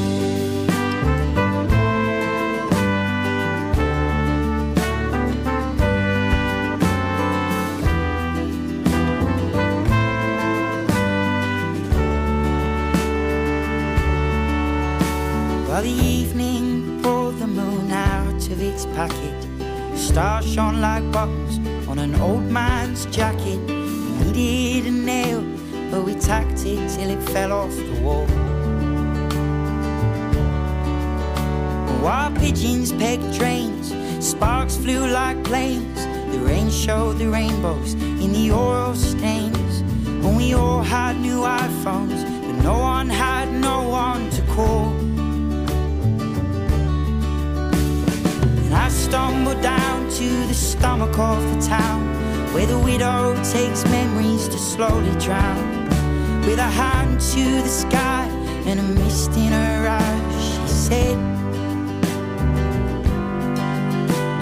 Its 18.77 18.86
packet, 18.96 19.98
stars 19.98 20.46
shone 20.48 20.79
like 20.79 21.03
buttons 21.12 21.57
on 21.88 21.98
an 21.98 22.13
old 22.22 22.43
man's 22.43 23.07
jacket. 23.07 23.60
We 24.19 24.31
needed 24.31 24.86
a 24.86 24.91
nail, 24.91 25.41
but 25.89 26.05
we 26.05 26.13
tacked 26.13 26.63
it 26.63 26.88
till 26.93 27.10
it 27.10 27.24
fell 27.31 27.53
off 27.53 27.75
the 27.75 28.00
wall. 28.03 28.27
While 32.03 32.31
pigeons 32.34 32.93
pegged 32.93 33.34
trains, 33.34 33.96
sparks 34.24 34.77
flew 34.77 35.07
like 35.07 35.43
planes. 35.43 36.00
The 36.31 36.39
rain 36.46 36.69
showed 36.69 37.17
the 37.17 37.29
rainbows 37.29 37.93
in 37.96 38.31
the 38.31 38.51
oil 38.51 38.93
stains. 38.93 39.81
When 40.24 40.36
we 40.36 40.53
all 40.53 40.84
had 40.84 41.17
new 41.17 41.39
iPhones, 41.39 42.22
but 42.46 42.62
no 42.62 42.77
one 42.77 43.10
had 43.10 43.51
no 43.51 43.89
one 43.89 44.29
to 44.29 44.41
call. 44.53 45.06
And 48.67 48.75
I 48.75 48.89
stumbled 48.89 49.62
down 49.62 50.09
to 50.09 50.29
the 50.45 50.53
stomach 50.53 51.17
of 51.17 51.41
the 51.55 51.65
town 51.65 52.05
where 52.53 52.65
the 52.65 52.77
widow 52.77 53.33
takes 53.41 53.86
memories 53.86 54.50
to 54.50 54.57
slowly 54.57 55.17
drown. 55.21 55.86
With 56.41 56.59
a 56.59 56.69
hand 56.81 57.21
to 57.31 57.43
the 57.62 57.69
sky 57.69 58.27
and 58.65 58.81
a 58.81 58.83
mist 58.83 59.31
in 59.38 59.53
her 59.53 59.88
eyes. 59.88 60.43
She 60.43 60.67
said, 60.67 61.17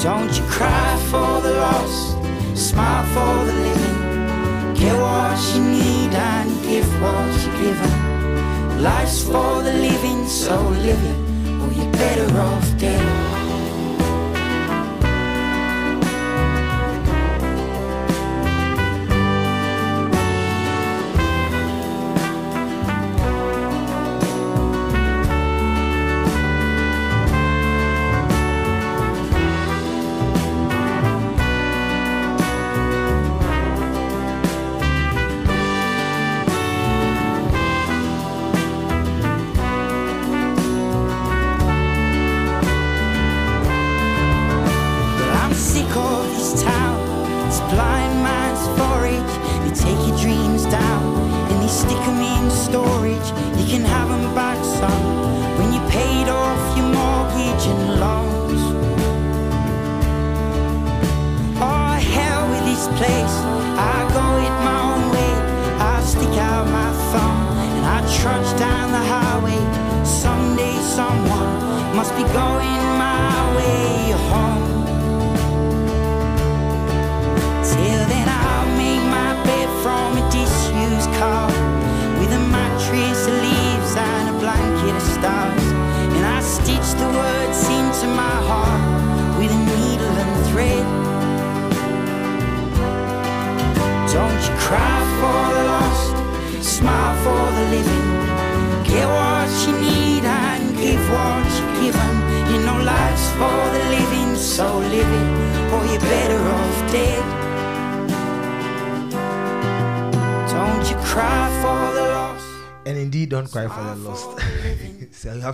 Don't 0.01 0.35
you 0.35 0.43
cry 0.49 0.97
for 1.11 1.41
the 1.45 1.53
lost, 1.61 2.17
smile 2.55 3.05
for 3.13 3.45
the 3.45 3.53
living. 3.53 4.73
Get 4.73 4.95
what 4.99 5.37
you 5.53 5.61
need 5.61 6.11
and 6.15 6.49
give 6.63 6.89
what 6.99 7.29
you're 7.43 7.57
given. 7.61 8.81
Life's 8.81 9.23
for 9.23 9.61
the 9.61 9.73
living, 9.73 10.25
so 10.25 10.59
live 10.83 11.03
it, 11.13 11.19
or 11.61 11.71
you're 11.73 11.91
better 11.91 12.39
off 12.39 12.77
dead. 12.79 13.34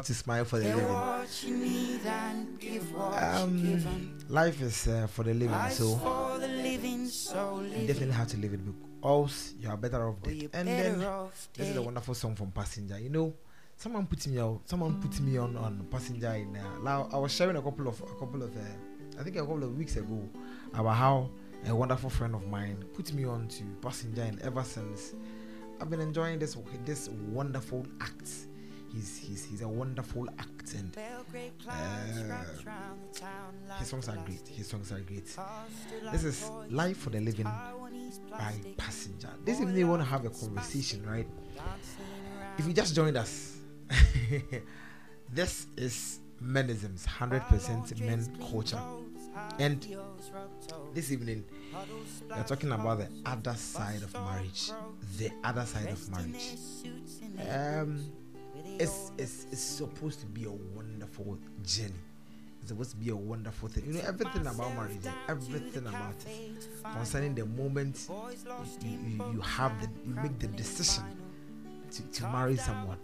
Have 0.02 0.08
to 0.08 0.14
smile 0.16 0.46
for 0.46 0.58
the 0.60 0.66
living. 0.66 0.84
what 0.88 1.44
you 1.44 1.58
need 1.58 2.02
and 2.06 2.60
give 2.60 2.94
what 2.96 3.22
Um, 3.24 4.18
life 4.30 4.60
is 4.62 4.88
uh, 4.88 5.08
for 5.08 5.24
the 5.24 5.34
living, 5.34 5.70
so 5.70 6.38
the 6.40 6.48
living, 6.48 7.06
so 7.08 7.62
you 7.62 7.86
definitely 7.88 8.16
have 8.16 8.28
to 8.30 8.38
live 8.38 8.54
it. 8.54 8.60
Else, 9.04 9.54
you 9.60 9.70
are 9.70 9.78
better 9.78 10.08
off 10.08 10.22
dead. 10.24 10.36
you're 10.36 10.50
And 10.54 10.68
then 10.68 11.00
this 11.54 11.70
is 11.70 11.76
a 11.76 11.82
wonderful 11.82 12.14
song 12.16 12.36
from 12.36 12.52
Passenger. 12.52 13.00
You 13.00 13.10
know, 13.10 13.34
someone 13.78 14.06
put 14.08 14.26
me 14.28 14.40
out. 14.40 14.62
Someone 14.66 15.00
put 15.02 15.20
me 15.22 15.38
on 15.38 15.56
on 15.58 15.86
Passenger 15.92 16.34
in. 16.34 16.56
Uh, 16.56 16.80
now 16.84 17.08
I 17.14 17.18
was 17.18 17.32
sharing 17.32 17.56
a 17.56 17.62
couple 17.62 17.88
of 17.88 18.00
a 18.02 18.16
couple 18.20 18.42
of 18.44 18.56
uh, 18.56 19.20
I 19.20 19.24
think 19.24 19.36
a 19.36 19.40
couple 19.42 19.64
of 19.64 19.76
weeks 19.78 19.98
ago 19.98 20.28
about 20.74 20.96
how 20.96 21.30
a 21.68 21.76
wonderful 21.76 22.10
friend 22.10 22.34
of 22.36 22.48
mine 22.48 22.84
put 22.94 23.14
me 23.14 23.24
on 23.26 23.48
to 23.50 23.64
Passenger, 23.82 24.24
and 24.24 24.42
ever 24.42 24.64
since 24.64 25.14
I've 25.80 25.90
been 25.92 26.02
enjoying 26.02 26.40
this 26.40 26.58
this 26.86 27.10
wonderful 27.32 27.86
act. 28.00 28.30
He's 28.94 29.18
he's 29.18 29.46
he's 29.46 29.62
a 29.62 29.68
wonderful 29.68 30.28
act, 30.38 30.74
and 30.74 30.96
Uh, 30.98 32.28
wrapped 32.28 32.66
round 32.66 33.00
the 33.14 33.20
town 33.20 33.54
like 33.70 33.80
his 33.80 33.88
songs 33.90 34.10
are 34.10 34.18
great. 34.26 34.48
His 34.48 34.68
songs 34.68 34.92
are 34.92 35.00
great. 35.00 35.26
This 36.12 36.24
is 36.24 36.50
Life 36.70 36.98
for 36.98 37.10
the 37.10 37.22
Living 37.22 37.46
by 38.30 38.54
Passenger. 38.78 39.30
This 39.46 39.60
evening 39.62 39.76
we 39.76 39.84
want 39.86 40.02
to 40.02 40.06
have 40.08 40.26
a 40.26 40.30
conversation, 40.30 41.06
right? 41.06 41.28
If 42.58 42.68
you 42.68 42.74
just 42.74 42.94
joined 42.96 43.18
us, 43.18 43.58
this 45.34 45.68
is 45.78 46.20
menisms, 46.44 47.06
100% 47.06 48.00
men 48.02 48.26
culture. 48.52 48.80
And 49.60 49.86
this 50.94 51.12
evening, 51.12 51.46
we 52.28 52.34
are 52.34 52.44
talking 52.44 52.72
about 52.72 53.00
the 53.00 53.08
other 53.26 53.54
side 53.54 54.02
of 54.04 54.14
marriage. 54.14 54.72
The 55.18 55.32
other 55.44 55.66
side 55.66 55.88
of 55.88 56.10
marriage. 56.10 56.56
Um, 57.50 58.12
it's, 58.82 59.12
it's, 59.18 59.46
it's 59.52 59.62
supposed 59.62 60.20
to 60.22 60.26
be 60.26 60.46
a 60.46 60.52
wonderful 60.52 61.38
journey. 61.64 61.94
It's 62.62 62.70
supposed 62.70 62.92
to 62.92 62.98
be 62.98 63.10
a 63.10 63.16
wonderful 63.16 63.70
thing. 63.70 63.86
You 63.86 63.94
know, 63.94 64.02
everything 64.08 64.42
about 64.42 64.76
marriage, 64.76 64.98
everything 65.28 65.86
about 65.88 66.16
it, 66.28 66.68
concerning 66.94 67.36
the 67.36 67.46
moment 67.46 68.08
you, 68.84 68.90
you, 68.92 69.34
you 69.34 69.42
have 69.42 69.80
the, 69.82 69.90
you 70.08 70.16
make 70.16 70.38
the 70.40 70.48
decision 70.48 71.04
to, 71.92 72.02
to 72.04 72.24
marry 72.30 72.58
someone. 72.58 72.98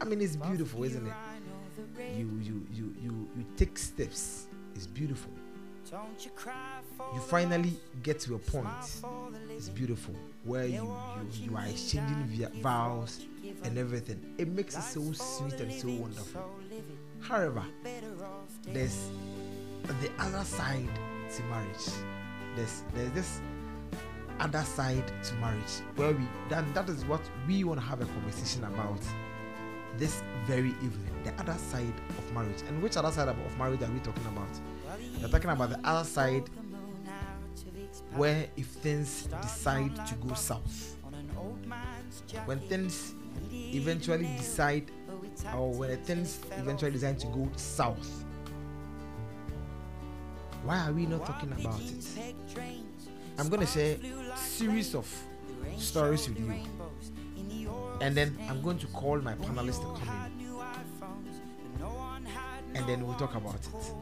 I 0.00 0.04
mean, 0.04 0.20
it's 0.20 0.36
beautiful, 0.36 0.84
isn't 0.84 1.06
it? 1.06 1.12
You, 2.16 2.30
you, 2.42 2.66
you, 2.72 2.94
you, 3.02 3.28
you 3.36 3.46
take 3.56 3.76
steps. 3.78 4.46
It's 4.74 4.86
beautiful. 4.86 5.32
You 7.14 7.20
finally 7.20 7.72
get 8.02 8.20
to 8.20 8.34
a 8.34 8.38
point. 8.38 8.68
It's 9.56 9.68
beautiful 9.68 10.14
where 10.44 10.64
you 10.64 10.94
you, 11.32 11.50
you 11.50 11.56
are 11.56 11.66
exchanging 11.66 12.26
vows 12.62 13.26
and 13.62 13.78
everything. 13.78 14.34
It 14.38 14.48
makes 14.48 14.76
it 14.76 14.82
so 14.82 15.12
sweet 15.12 15.60
and 15.60 15.72
so 15.72 15.88
wonderful. 15.88 16.50
However, 17.20 17.64
there's 18.72 19.10
the 20.00 20.10
other 20.18 20.44
side 20.44 20.88
to 21.36 21.42
marriage. 21.44 21.86
There's 22.56 22.82
there's 22.94 23.12
this 23.12 23.40
other 24.38 24.62
side 24.62 25.06
to 25.22 25.34
marriage 25.34 25.82
where 25.96 26.12
we 26.12 26.24
that, 26.48 26.72
that 26.74 26.88
is 26.88 27.04
what 27.04 27.20
we 27.46 27.62
want 27.64 27.80
to 27.80 27.86
have 27.86 28.00
a 28.00 28.06
conversation 28.06 28.64
about 28.64 29.00
this 29.98 30.22
very 30.46 30.70
evening. 30.82 31.10
The 31.24 31.32
other 31.40 31.58
side 31.58 31.92
of 32.18 32.32
marriage. 32.32 32.62
And 32.68 32.82
which 32.82 32.96
other 32.96 33.10
side 33.10 33.28
of 33.28 33.38
of 33.38 33.58
marriage 33.58 33.82
are 33.82 33.90
we 33.90 34.00
talking 34.00 34.24
about? 34.26 34.48
We're 35.20 35.28
talking 35.28 35.50
about 35.50 35.70
the 35.70 35.80
other 35.84 36.08
side 36.08 36.48
where 38.14 38.46
if 38.56 38.66
things 38.66 39.28
decide 39.42 39.94
to 40.06 40.14
go 40.16 40.34
south. 40.34 40.96
when 42.46 42.58
things 42.60 43.14
eventually 43.52 44.28
decide 44.36 44.90
or 45.56 45.72
when 45.72 45.96
things 46.04 46.40
eventually 46.52 46.90
decide 46.90 47.18
to 47.20 47.26
go 47.28 47.48
south. 47.56 48.24
Why 50.64 50.86
are 50.86 50.92
we 50.92 51.06
not 51.06 51.24
talking 51.24 51.52
about 51.52 51.80
it? 51.80 52.34
I'm 53.38 53.48
going 53.48 53.60
to 53.60 53.66
share 53.66 53.96
series 54.36 54.94
of 54.94 55.06
stories 55.78 56.28
with 56.28 56.38
you. 56.38 56.52
And 58.02 58.16
then 58.16 58.36
i'm 58.48 58.62
going 58.62 58.78
to 58.78 58.86
call 58.88 59.18
my 59.18 59.34
panelists 59.34 59.80
to 59.80 60.00
come 60.00 60.08
in. 60.08 60.40
And 62.76 62.86
then 62.86 63.06
we'll 63.06 63.16
talk 63.16 63.34
about 63.34 63.56
it. 63.56 63.92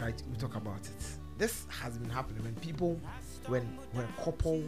Right? 0.00 0.22
We'll 0.28 0.40
talk 0.40 0.56
about 0.56 0.80
it. 0.80 1.18
This 1.38 1.66
has 1.68 1.98
been 1.98 2.10
happening 2.10 2.42
when 2.42 2.54
people 2.56 2.98
when 3.46 3.62
when 3.92 4.04
a 4.04 4.22
couple 4.22 4.62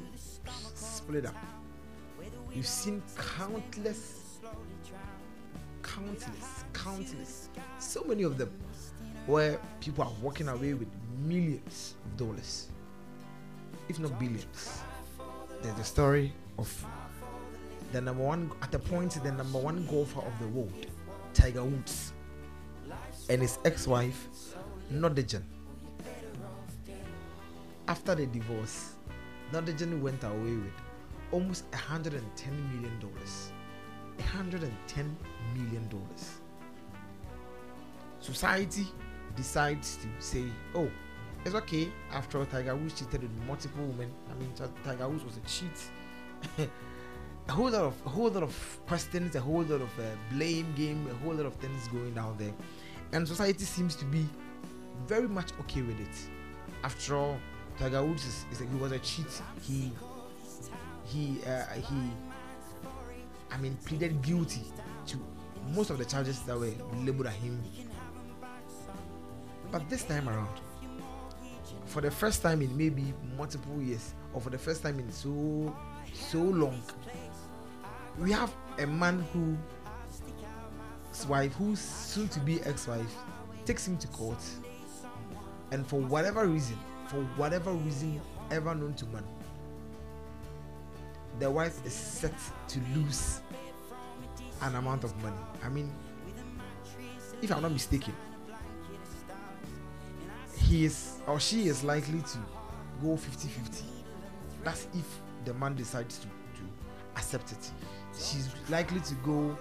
split 0.75 1.27
up 1.27 1.35
you've 2.55 2.67
seen 2.67 3.03
countless 3.17 4.39
countless 5.83 6.65
countless 6.73 7.49
so 7.79 8.03
many 8.05 8.23
of 8.23 8.39
them 8.39 8.51
where 9.27 9.61
people 9.81 10.05
are 10.05 10.13
walking 10.23 10.49
away 10.49 10.75
with 10.75 10.89
millions 11.25 11.95
of 12.05 12.17
dollars 12.17 12.69
if 13.89 13.99
not 13.99 14.19
billions 14.19 14.83
there's 15.63 15.77
the 15.77 15.85
story 15.85 16.33
of 16.59 16.87
the 17.93 18.01
number 18.01 18.23
one 18.23 18.51
at 18.63 18.71
the 18.71 18.79
point 18.79 19.13
the 19.23 19.33
number 19.33 19.59
one 19.59 19.87
golfer 19.87 20.21
of 20.21 20.39
the 20.41 20.49
world 20.49 20.87
tiger 21.33 21.65
woods 21.65 22.13
and 23.29 23.43
his 23.43 23.59
ex-wife 23.65 24.29
Nordegren. 24.93 25.43
After 27.87 28.15
the 28.15 28.27
divorce, 28.27 28.95
Nordegren 29.53 30.01
went 30.01 30.25
away 30.25 30.57
with 30.57 30.73
almost 31.33 31.65
110 31.73 32.73
million 32.75 32.99
dollars. 33.01 33.53
110 34.19 35.17
million 35.55 35.89
dollars. 35.89 36.41
Society 38.21 38.87
decides 39.37 39.97
to 39.99 40.09
say, 40.19 40.45
"Oh, 40.75 40.91
it's 41.45 41.55
okay." 41.55 41.91
After 42.13 42.39
all, 42.39 42.47
Tiger 42.47 42.75
Woods 42.75 42.99
cheated 42.99 43.23
with 43.23 43.47
multiple 43.47 43.85
women. 43.87 44.11
I 44.31 44.35
mean, 44.41 44.53
Tiger 44.85 45.09
Woods 45.09 45.25
was 45.25 45.37
a 45.37 45.41
cheat. 45.41 46.69
a 47.49 47.53
whole 47.53 47.71
lot 47.71 47.83
of 47.83 47.95
a 48.07 48.09
whole 48.09 48.29
lot 48.31 48.43
of 48.43 48.81
questions, 48.87 49.35
a 49.37 49.41
whole 49.41 49.63
lot 49.63 49.81
of 49.81 49.99
uh, 49.99 50.03
blame 50.33 50.73
game, 50.77 51.07
a 51.11 51.15
whole 51.25 51.35
lot 51.35 51.47
of 51.47 51.55
things 51.55 51.89
going 51.89 52.15
down 52.15 52.37
there, 52.39 52.53
and 53.13 53.27
society 53.27 53.65
seems 53.65 53.95
to 53.97 54.05
be 54.07 54.27
very 55.07 55.29
much 55.29 55.51
okay 55.61 55.83
with 55.83 55.99
it. 56.01 56.17
After 56.85 57.17
all, 57.17 57.39
Tiger 57.79 58.05
Woods 58.05 58.25
is, 58.25 58.47
is 58.53 58.61
a, 58.61 58.65
he 58.65 58.77
was 58.77 58.93
a 58.93 58.99
cheat. 58.99 59.27
He 59.63 59.93
he 61.09 61.39
uh, 61.47 61.65
he 61.75 62.11
I 63.51 63.59
mean 63.59 63.77
pleaded 63.85 64.23
guilty 64.23 64.63
to 65.07 65.19
most 65.75 65.91
of 65.91 65.99
the 65.99 66.05
charges 66.05 66.41
that 66.43 66.59
were 66.59 66.73
labeled 67.05 67.27
at 67.27 67.35
him. 67.35 67.63
But 69.71 69.89
this 69.91 70.05
time 70.05 70.29
around, 70.29 70.61
for 71.85 72.01
the 72.01 72.11
first 72.11 72.43
time 72.43 72.63
in 72.63 72.75
maybe 72.77 73.13
multiple 73.37 73.81
years, 73.83 74.15
or 74.33 74.41
for 74.41 74.51
the 74.51 74.59
first 74.59 74.83
time 74.83 74.99
in 74.99 75.11
so 75.11 75.75
so 76.13 76.39
long, 76.39 76.81
we 78.19 78.33
have 78.33 78.53
a 78.79 78.87
man 78.87 79.25
who 79.33 79.57
his 81.13 81.27
wife, 81.27 81.53
who's 81.55 81.81
soon 81.81 82.29
to 82.29 82.41
be 82.41 82.61
ex-wife, 82.63 83.15
takes 83.65 83.87
him 83.87 83.97
to 83.99 84.07
court, 84.09 84.43
and 85.73 85.87
for 85.87 86.01
whatever 86.01 86.47
reason, 86.47 86.79
for 87.09 87.23
whatever 87.37 87.73
reason 87.73 88.21
ever 88.51 88.75
known 88.75 88.95
to 88.95 89.07
man, 89.07 89.25
the 91.39 91.51
wife 91.51 91.85
is 91.87 91.93
set 91.93 92.35
to 92.69 92.81
lose 92.95 93.41
an 94.63 94.75
amount 94.75 95.05
of 95.05 95.17
money. 95.23 95.37
I 95.63 95.69
mean, 95.69 95.93
if 97.41 97.53
I'm 97.53 97.63
not 97.63 97.73
mistaken, 97.73 98.15
he 100.57 100.85
is 100.85 101.21
or 101.27 101.39
she 101.39 101.69
is 101.69 101.85
likely 101.85 102.21
to 102.21 102.39
go 103.03 103.17
50 103.17 103.49
50. 103.49 103.85
That's 104.65 104.89
if 104.95 105.21
the 105.45 105.55
man 105.55 105.77
decides 105.77 106.19
to, 106.19 106.27
to 106.27 106.63
accept 107.17 107.53
it. 107.53 107.71
She's 108.15 108.49
likely 108.69 109.01
to 109.01 109.15
go 109.17 109.57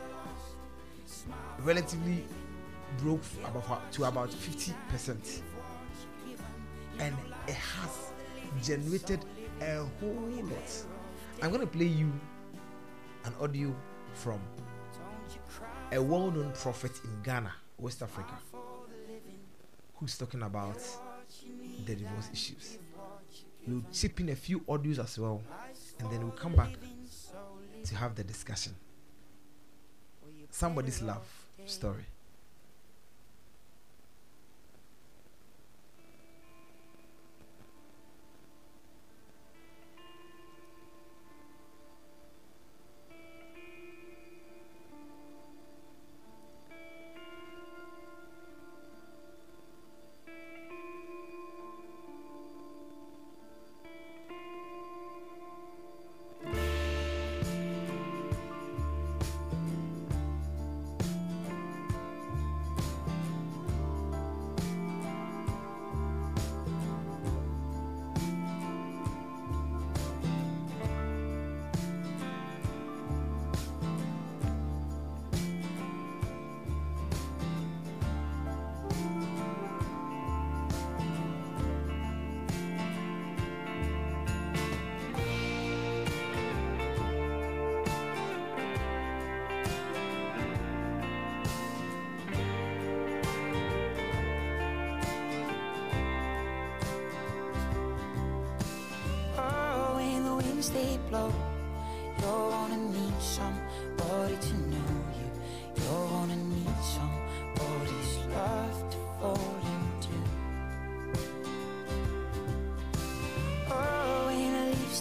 relatively 1.60 2.26
broke 2.98 3.22
to 3.92 4.04
about 4.06 4.34
50 4.34 4.74
percent 4.90 5.44
and 7.00 7.16
it 7.48 7.54
has 7.54 8.12
generated 8.64 9.24
a 9.62 9.84
whole 10.00 10.30
lot 10.44 10.86
i'm 11.42 11.50
going 11.50 11.62
to 11.62 11.68
play 11.68 11.86
you 11.86 12.12
an 13.26 13.34
audio 13.42 13.74
from 14.14 14.40
a 15.92 16.02
well-known 16.02 16.52
prophet 16.54 16.92
in 17.04 17.22
ghana 17.24 17.52
west 17.78 18.02
africa 18.02 18.34
who's 20.00 20.18
talking 20.18 20.44
about 20.44 20.78
the 21.86 21.96
divorce 21.96 22.30
issues. 22.32 22.78
We'll 23.68 23.84
chip 23.92 24.20
in 24.20 24.30
a 24.30 24.36
few 24.36 24.60
audios 24.62 25.00
as 25.00 25.18
well 25.18 25.42
and 26.00 26.10
then 26.12 26.22
we'll 26.22 26.32
come 26.32 26.54
back 26.54 26.72
to 27.86 27.96
have 27.96 28.16
the 28.16 28.24
discussion. 28.24 28.76
Somebody's 30.50 31.02
love 31.02 31.28
story 31.66 32.06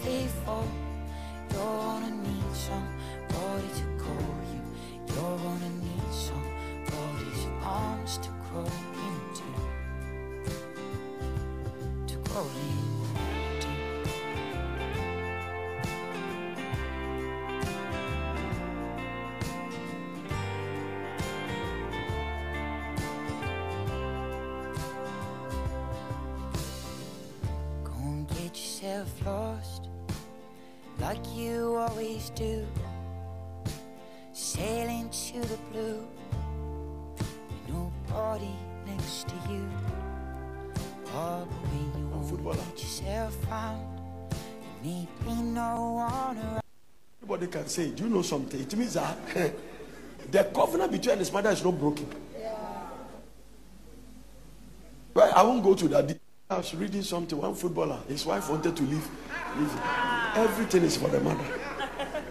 they 0.00 0.26
fall, 0.44 0.68
you're 1.52 1.60
gonna 1.60 2.10
need 2.10 2.54
somebody 2.54 3.68
to 3.74 3.84
call 3.98 4.36
you. 4.52 4.62
You're 5.08 5.38
gonna 5.38 5.70
need 5.70 6.12
somebody's 6.12 7.46
arms 7.62 8.18
to 8.18 8.28
crawl 8.44 8.70
into. 9.08 9.44
To 12.08 12.16
crawl 12.28 12.50
into. 12.68 13.68
Go 27.84 27.92
and 28.02 28.28
get 28.28 28.54
yourself 28.54 29.26
lost 29.26 29.85
like 31.16 31.36
you 31.36 31.76
always 31.76 32.30
do. 32.30 32.66
Sailing 34.32 35.08
to 35.10 35.40
the 35.40 35.56
blue, 35.72 36.06
with 37.16 37.68
nobody 37.68 38.54
next 38.86 39.28
to 39.28 39.34
you. 39.50 39.66
Oh, 41.14 41.46
but 41.48 41.56
when 41.70 42.00
you 42.00 42.44
won't 42.44 42.56
get 42.56 42.82
yourself 42.82 43.34
found, 43.46 43.82
there 44.82 45.06
be 45.24 45.42
no 45.42 45.92
one 45.94 46.36
around. 46.36 46.60
Everybody 47.22 47.46
can 47.46 47.66
say, 47.66 47.90
Do 47.90 48.04
you 48.04 48.10
know 48.10 48.22
something? 48.22 48.60
It 48.60 48.76
means 48.76 48.94
that 48.94 49.16
the 50.30 50.44
covenant 50.44 50.92
between 50.92 51.18
his 51.18 51.32
mother 51.32 51.50
is 51.50 51.64
not 51.64 51.78
broken. 51.78 52.06
Well, 55.14 55.32
I 55.34 55.42
won't 55.42 55.64
go 55.64 55.74
to 55.74 55.88
that. 55.88 56.18
I 56.50 56.58
was 56.58 56.74
reading 56.74 57.02
something. 57.02 57.38
One 57.38 57.54
footballer, 57.54 57.98
his 58.06 58.26
wife 58.26 58.50
wanted 58.50 58.76
to 58.76 58.82
leave. 58.82 59.08
leave. 59.56 60.15
Everything 60.36 60.82
is 60.82 60.98
for 60.98 61.08
the 61.08 61.20
mother. 61.20 61.44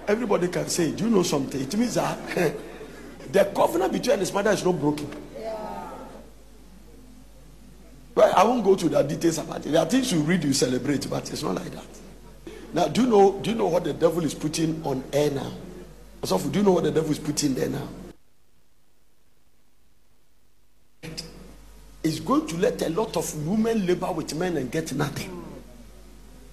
Everybody 0.08 0.48
can 0.48 0.70
say, 0.70 0.92
Do 0.92 1.06
you 1.06 1.10
know 1.10 1.24
something? 1.24 1.60
It 1.60 1.76
means 1.76 1.96
that 1.96 2.18
the 3.32 3.46
covenant 3.56 3.94
between 3.94 4.20
his 4.20 4.32
mother 4.32 4.52
is 4.52 4.64
not 4.64 4.80
broken. 4.80 5.10
Well, 8.14 8.34
I 8.34 8.44
won't 8.46 8.64
go 8.64 8.76
to 8.76 8.88
the 8.88 9.02
details 9.02 9.40
about 9.40 9.66
it. 9.66 9.70
There 9.72 9.82
are 9.82 9.86
things 9.86 10.12
you 10.12 10.20
read, 10.20 10.44
you 10.44 10.54
celebrate, 10.54 11.10
but 11.10 11.30
it's 11.32 11.44
not 11.44 11.56
like 11.56 11.72
that. 11.72 11.86
Now, 12.74 12.88
do 12.88 13.02
you 13.02 13.08
know? 13.08 13.40
Do 13.42 13.50
you 13.50 13.56
know 13.56 13.68
what 13.68 13.84
the 13.84 13.94
devil 13.94 14.24
is 14.24 14.34
putting 14.34 14.82
on 14.86 15.04
air 15.12 15.32
now? 15.32 15.52
So, 16.24 16.38
do 16.40 16.60
you 16.60 16.64
know 16.64 16.72
what 16.72 16.84
the 16.84 16.92
devil 16.92 17.12
is 17.12 17.20
putting 17.20 17.56
there 17.56 17.70
now? 17.70 17.88
Is 22.04 22.20
going 22.20 22.46
to 22.48 22.58
let 22.58 22.82
a 22.84 22.90
lot 22.90 23.18
of 23.18 23.48
women 23.48 23.86
labor 23.86 24.12
with 24.12 24.36
men 24.36 24.58
and 24.58 24.72
get 24.72 24.94
nothing. 24.94 25.44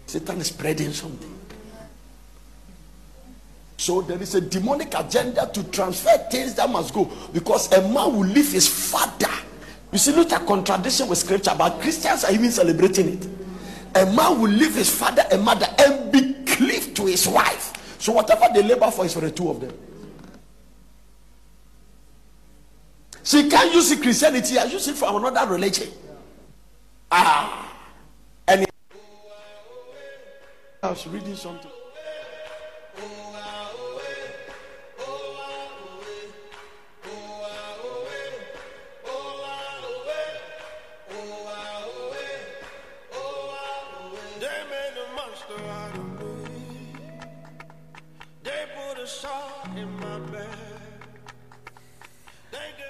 Satan 0.07 0.41
is 0.41 0.49
spreading 0.49 0.93
something. 0.93 1.42
So 3.83 4.01
there 4.01 4.23
is 4.23 4.37
a 4.37 4.41
demonic 4.41 4.95
agenda 4.97 5.51
to 5.53 5.65
transfer 5.65 6.17
things 6.31 6.55
that 6.55 6.71
must 6.71 6.95
go 6.95 7.11
because 7.33 7.73
a 7.73 7.81
man 7.89 8.17
will 8.17 8.29
leave 8.29 8.53
his 8.53 8.69
father. 8.69 9.27
You 9.91 9.99
see, 9.99 10.13
look 10.13 10.31
at 10.31 10.47
contradiction 10.47 11.09
with 11.09 11.19
scripture, 11.19 11.51
but 11.59 11.81
Christians 11.81 12.23
are 12.23 12.31
even 12.31 12.53
celebrating 12.53 13.15
it. 13.15 13.27
A 13.97 14.07
man 14.07 14.41
will 14.41 14.53
leave 14.53 14.77
his 14.77 14.89
father 14.89 15.25
and 15.33 15.43
mother 15.43 15.67
and 15.81 16.13
be 16.13 16.33
cleaved 16.45 16.95
to 16.95 17.07
his 17.07 17.27
wife. 17.27 17.73
So 18.01 18.13
whatever 18.13 18.47
they 18.55 18.63
labor 18.63 18.89
for 18.93 19.05
is 19.05 19.15
for 19.15 19.21
the 19.21 19.33
two 19.33 19.51
of 19.51 19.61
them. 19.61 19.77
She 23.25 23.49
can't 23.51 23.75
use 23.75 23.91
it 23.91 24.01
Christianity. 24.01 24.59
I 24.59 24.65
use 24.67 24.87
it 24.87 24.95
for 24.95 25.09
another 25.09 25.53
religion. 25.53 25.89
Ah, 27.11 27.75
and 28.47 28.65
I 30.85 30.89
was 30.89 31.05
reading 31.09 31.35
something. 31.35 31.72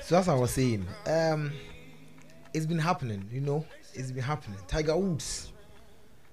So 0.04 0.16
as 0.18 0.28
I 0.28 0.34
was 0.34 0.50
saying, 0.50 0.84
um, 1.06 1.52
it's 2.52 2.66
been 2.66 2.78
happening. 2.78 3.24
You 3.32 3.40
know, 3.40 3.64
it's 3.94 4.10
been 4.10 4.22
happening. 4.22 4.58
Tiger 4.66 4.96
Woods, 4.96 5.52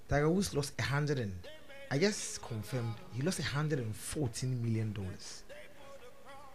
Tiger 0.07 0.29
Woods 0.29 0.55
lost 0.55 0.73
a 0.79 0.81
hundred 0.81 1.19
and, 1.19 1.33
I 1.91 1.99
guess 1.99 2.39
confirmed, 2.39 2.95
he 3.13 3.21
lost 3.21 3.39
a 3.39 3.43
hundred 3.43 3.79
and 3.79 3.95
fourteen 3.95 4.61
million 4.63 4.91
dollars 4.91 5.43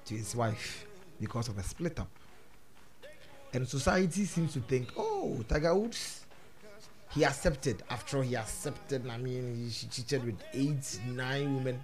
to 0.06 0.14
his 0.14 0.34
wife 0.34 0.86
because 1.20 1.48
of 1.48 1.56
a 1.56 1.62
split 1.62 1.98
up. 2.00 2.10
And 3.52 3.66
society 3.68 4.24
seems 4.24 4.52
to 4.54 4.60
think, 4.60 4.88
oh, 4.96 5.38
Tiger 5.48 5.72
Woods, 5.74 6.24
he 7.12 7.24
accepted. 7.24 7.84
After 7.88 8.16
all, 8.16 8.22
he 8.24 8.34
accepted. 8.34 9.08
I 9.08 9.18
mean, 9.18 9.54
he, 9.64 9.70
she 9.70 9.86
cheated 9.86 10.24
with 10.24 10.42
eight, 10.52 10.98
nine 11.06 11.54
women. 11.54 11.82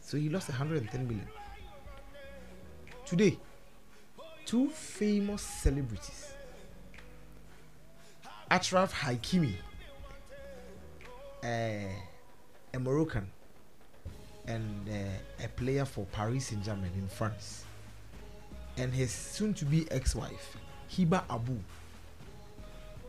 So 0.00 0.16
he 0.16 0.28
lost 0.28 0.48
110 0.50 1.08
million. 1.08 1.26
Today, 3.12 3.36
two 4.46 4.70
famous 4.70 5.42
celebrities, 5.42 6.32
Ashraf 8.50 8.94
Hakimi, 8.94 9.52
uh, 11.44 11.46
a 12.72 12.78
Moroccan, 12.80 13.30
and 14.46 14.88
uh, 14.88 15.44
a 15.44 15.48
player 15.48 15.84
for 15.84 16.06
Paris 16.06 16.46
Saint 16.46 16.64
Germain 16.64 16.90
in 16.96 17.06
France, 17.06 17.66
and 18.78 18.94
his 18.94 19.10
soon 19.10 19.52
to 19.52 19.66
be 19.66 19.86
ex 19.90 20.14
wife, 20.14 20.56
Hiba 20.90 21.22
Abouk, 21.26 21.60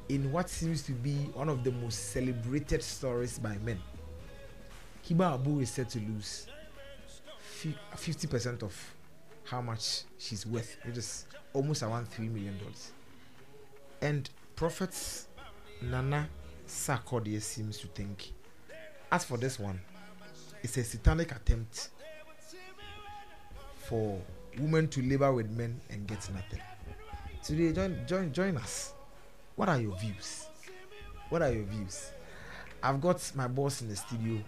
in 0.10 0.30
what 0.34 0.50
seems 0.50 0.82
to 0.84 0.92
be 0.92 1.14
one 1.34 1.48
of 1.48 1.64
the 1.64 1.72
most 1.72 2.12
celebrated 2.12 2.84
stories 2.84 3.40
by 3.40 3.56
men. 3.60 3.80
Hiba 5.08 5.42
Abouk 5.42 5.62
is 5.62 5.70
said 5.70 5.88
to 5.92 6.00
lose 6.00 6.48
50% 7.96 8.64
of 8.64 8.93
how 9.46 9.62
much 9.62 10.04
she's 10.18 10.46
worth, 10.46 10.78
is 10.86 11.26
almost 11.54 11.84
around 11.84 12.10
$3 12.10 12.32
million. 12.32 12.58
And 14.02 14.30
Prophet 14.56 14.96
Nana 15.82 16.28
Sarkodie 16.68 17.42
seems 17.42 17.78
to 17.80 17.88
think, 17.88 18.32
as 19.12 19.26
for 19.26 19.38
this 19.38 19.60
one, 19.60 19.80
it's 20.62 20.78
a 20.78 20.84
satanic 20.84 21.32
attempt 21.32 21.90
for 23.76 24.20
women 24.58 24.88
to 24.88 25.02
labor 25.02 25.32
with 25.34 25.50
men 25.50 25.80
and 25.90 26.08
get 26.08 26.30
nothing. 26.34 26.62
Today, 27.44 27.74
join, 27.74 28.08
join, 28.08 28.32
join 28.32 28.58
us. 28.58 28.94
What 29.56 29.70
are 29.70 29.80
your 29.80 29.96
views? 29.98 30.48
What 31.30 31.42
are 31.42 31.52
your 31.52 31.66
views? 31.66 32.12
I've 32.82 33.02
got 33.02 33.32
my 33.36 33.48
boss 33.48 33.82
in 33.82 33.90
the 33.90 33.96
studio. 33.96 34.42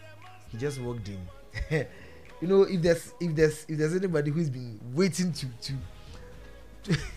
He 0.49 0.58
just 0.58 0.79
walked 0.79 1.10
in. 1.10 1.88
you 2.45 2.51
know, 2.51 2.62
if 2.62 2.79
there's 2.79 3.13
if 3.19 3.36
there's 3.36 3.65
if 3.67 3.75
there's 3.75 3.95
anybody 3.95 4.29
who's 4.29 4.51
been 4.51 4.79
waiting 4.93 5.34
to 5.34 5.47
to 5.63 5.73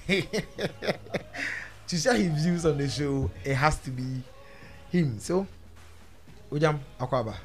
to, 1.87 1.97
share 1.99 2.15
his 2.15 2.43
views 2.43 2.65
on 2.65 2.79
the 2.79 2.89
show, 2.89 3.31
it 3.45 3.55
has 3.55 3.77
to 3.81 3.91
be 3.91 4.23
him. 4.91 5.19
So, 5.19 5.47
Ujam 6.51 6.79
Akwaba. 6.99 7.35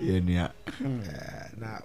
Yeah, 0.00 0.18
na 1.60 1.78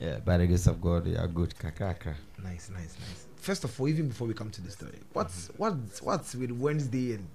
yeah, 0.00 0.18
by 0.24 0.36
the 0.38 0.46
grace 0.48 0.66
of 0.66 0.80
God, 0.80 1.06
you 1.06 1.16
are 1.16 1.28
good. 1.28 1.54
Kakaka. 1.54 2.14
Nice, 2.42 2.70
nice, 2.70 2.96
nice. 2.98 3.26
First 3.36 3.62
of 3.62 3.78
all, 3.80 3.86
even 3.86 4.08
before 4.08 4.26
we 4.26 4.34
come 4.34 4.50
to 4.50 4.60
the 4.60 4.70
story, 4.70 4.98
what's 5.12 5.46
mm-hmm. 5.48 5.62
what's 5.62 6.02
what's 6.02 6.34
with 6.34 6.50
Wednesday 6.50 7.12
and 7.14 7.28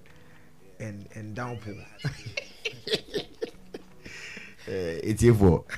and 0.80 1.08
and 1.14 1.34
downpour? 1.34 1.74
Uh, 2.04 2.08
it's 4.66 5.22
for 5.22 5.64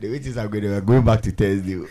the 0.00 0.10
witches 0.10 0.36
are 0.36 0.48
going. 0.48 0.64
Are 0.66 0.80
going 0.80 1.04
back 1.04 1.22
to 1.22 1.30
Thursday. 1.30 1.76
oh, 1.76 1.84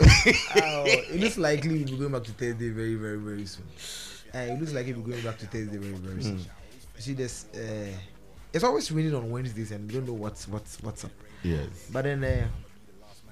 it 0.86 1.20
looks 1.20 1.38
likely 1.38 1.70
we'll 1.70 1.86
be 1.86 1.98
going 1.98 2.12
back 2.12 2.24
to 2.24 2.32
Thursday 2.32 2.70
very, 2.70 2.96
very, 2.96 3.18
very 3.18 3.46
soon. 3.46 3.66
Uh, 4.34 4.38
it 4.40 4.60
looks 4.60 4.74
like 4.74 4.86
we'll 4.88 4.98
be 4.98 5.12
going 5.12 5.24
back 5.24 5.38
to 5.40 5.46
Thursday 5.48 5.78
very, 5.78 5.94
very 5.94 6.24
soon. 6.24 6.38
You 6.38 7.02
see, 7.02 7.14
this 7.14 7.46
uh, 7.56 7.92
it's 8.54 8.64
always 8.64 8.92
raining 8.92 9.16
on 9.16 9.30
Wednesdays, 9.30 9.72
and 9.72 9.88
we 9.88 9.96
don't 9.96 10.08
know 10.08 10.14
what's 10.14 10.48
what's 10.48 10.82
what's 10.82 11.06
up. 11.06 11.12
yes. 11.44 11.68
But 11.92 12.04
then, 12.04 12.24
uh, 12.24 12.48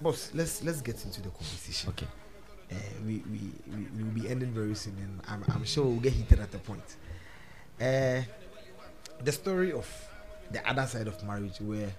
boss, 0.02 0.32
let's 0.34 0.64
let's 0.64 0.82
get 0.82 1.04
into 1.04 1.22
the 1.22 1.30
conversation. 1.30 1.90
Okay. 1.90 2.08
Uh, 2.72 2.76
we, 3.06 3.24
we 3.32 3.40
we 3.68 3.88
we 3.98 4.04
will 4.04 4.12
be 4.12 4.30
ending 4.30 4.52
very 4.52 4.76
soon, 4.76 4.96
and 4.98 5.22
I'm 5.28 5.44
I'm 5.54 5.66
sure 5.66 5.86
we'll 5.86 6.00
get 6.00 6.14
heated 6.14 6.40
at 6.40 6.52
the 6.52 6.60
point. 6.60 6.96
Uh, 7.82 8.22
the 9.24 9.32
story 9.32 9.72
of 9.72 9.88
the 10.52 10.68
other 10.70 10.86
side 10.86 11.08
of 11.08 11.22
marriage, 11.24 11.60
where 11.62 11.90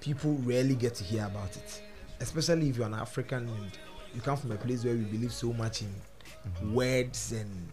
people 0.00 0.34
rarely 0.42 0.74
get 0.74 0.94
to 0.96 1.04
hear 1.04 1.24
about 1.26 1.56
it, 1.56 1.82
especially 2.20 2.68
if 2.68 2.76
you're 2.76 2.86
an 2.86 2.94
African 2.94 3.48
and 3.48 3.78
you 4.14 4.20
come 4.20 4.36
from 4.36 4.52
a 4.52 4.56
place 4.56 4.84
where 4.84 4.94
we 4.94 5.02
believe 5.02 5.32
so 5.32 5.52
much 5.52 5.82
in 5.82 5.88
mm-hmm. 5.88 6.74
words 6.74 7.32
and 7.32 7.68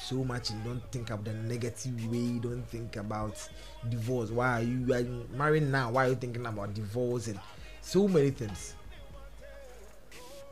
so 0.00 0.24
much 0.24 0.50
and 0.50 0.64
don't 0.64 0.92
think 0.92 1.10
of 1.10 1.24
the 1.24 1.32
negative 1.32 2.06
way, 2.10 2.38
don't 2.38 2.62
think 2.68 2.96
about 2.96 3.36
divorce. 3.88 4.30
Why 4.30 4.60
are 4.60 4.62
you, 4.62 4.94
you 4.94 5.26
married 5.34 5.64
now? 5.64 5.90
Why 5.90 6.06
are 6.06 6.08
you 6.10 6.14
thinking 6.14 6.46
about 6.46 6.74
divorce 6.74 7.26
and 7.26 7.40
so 7.80 8.06
many 8.06 8.30
things? 8.30 8.75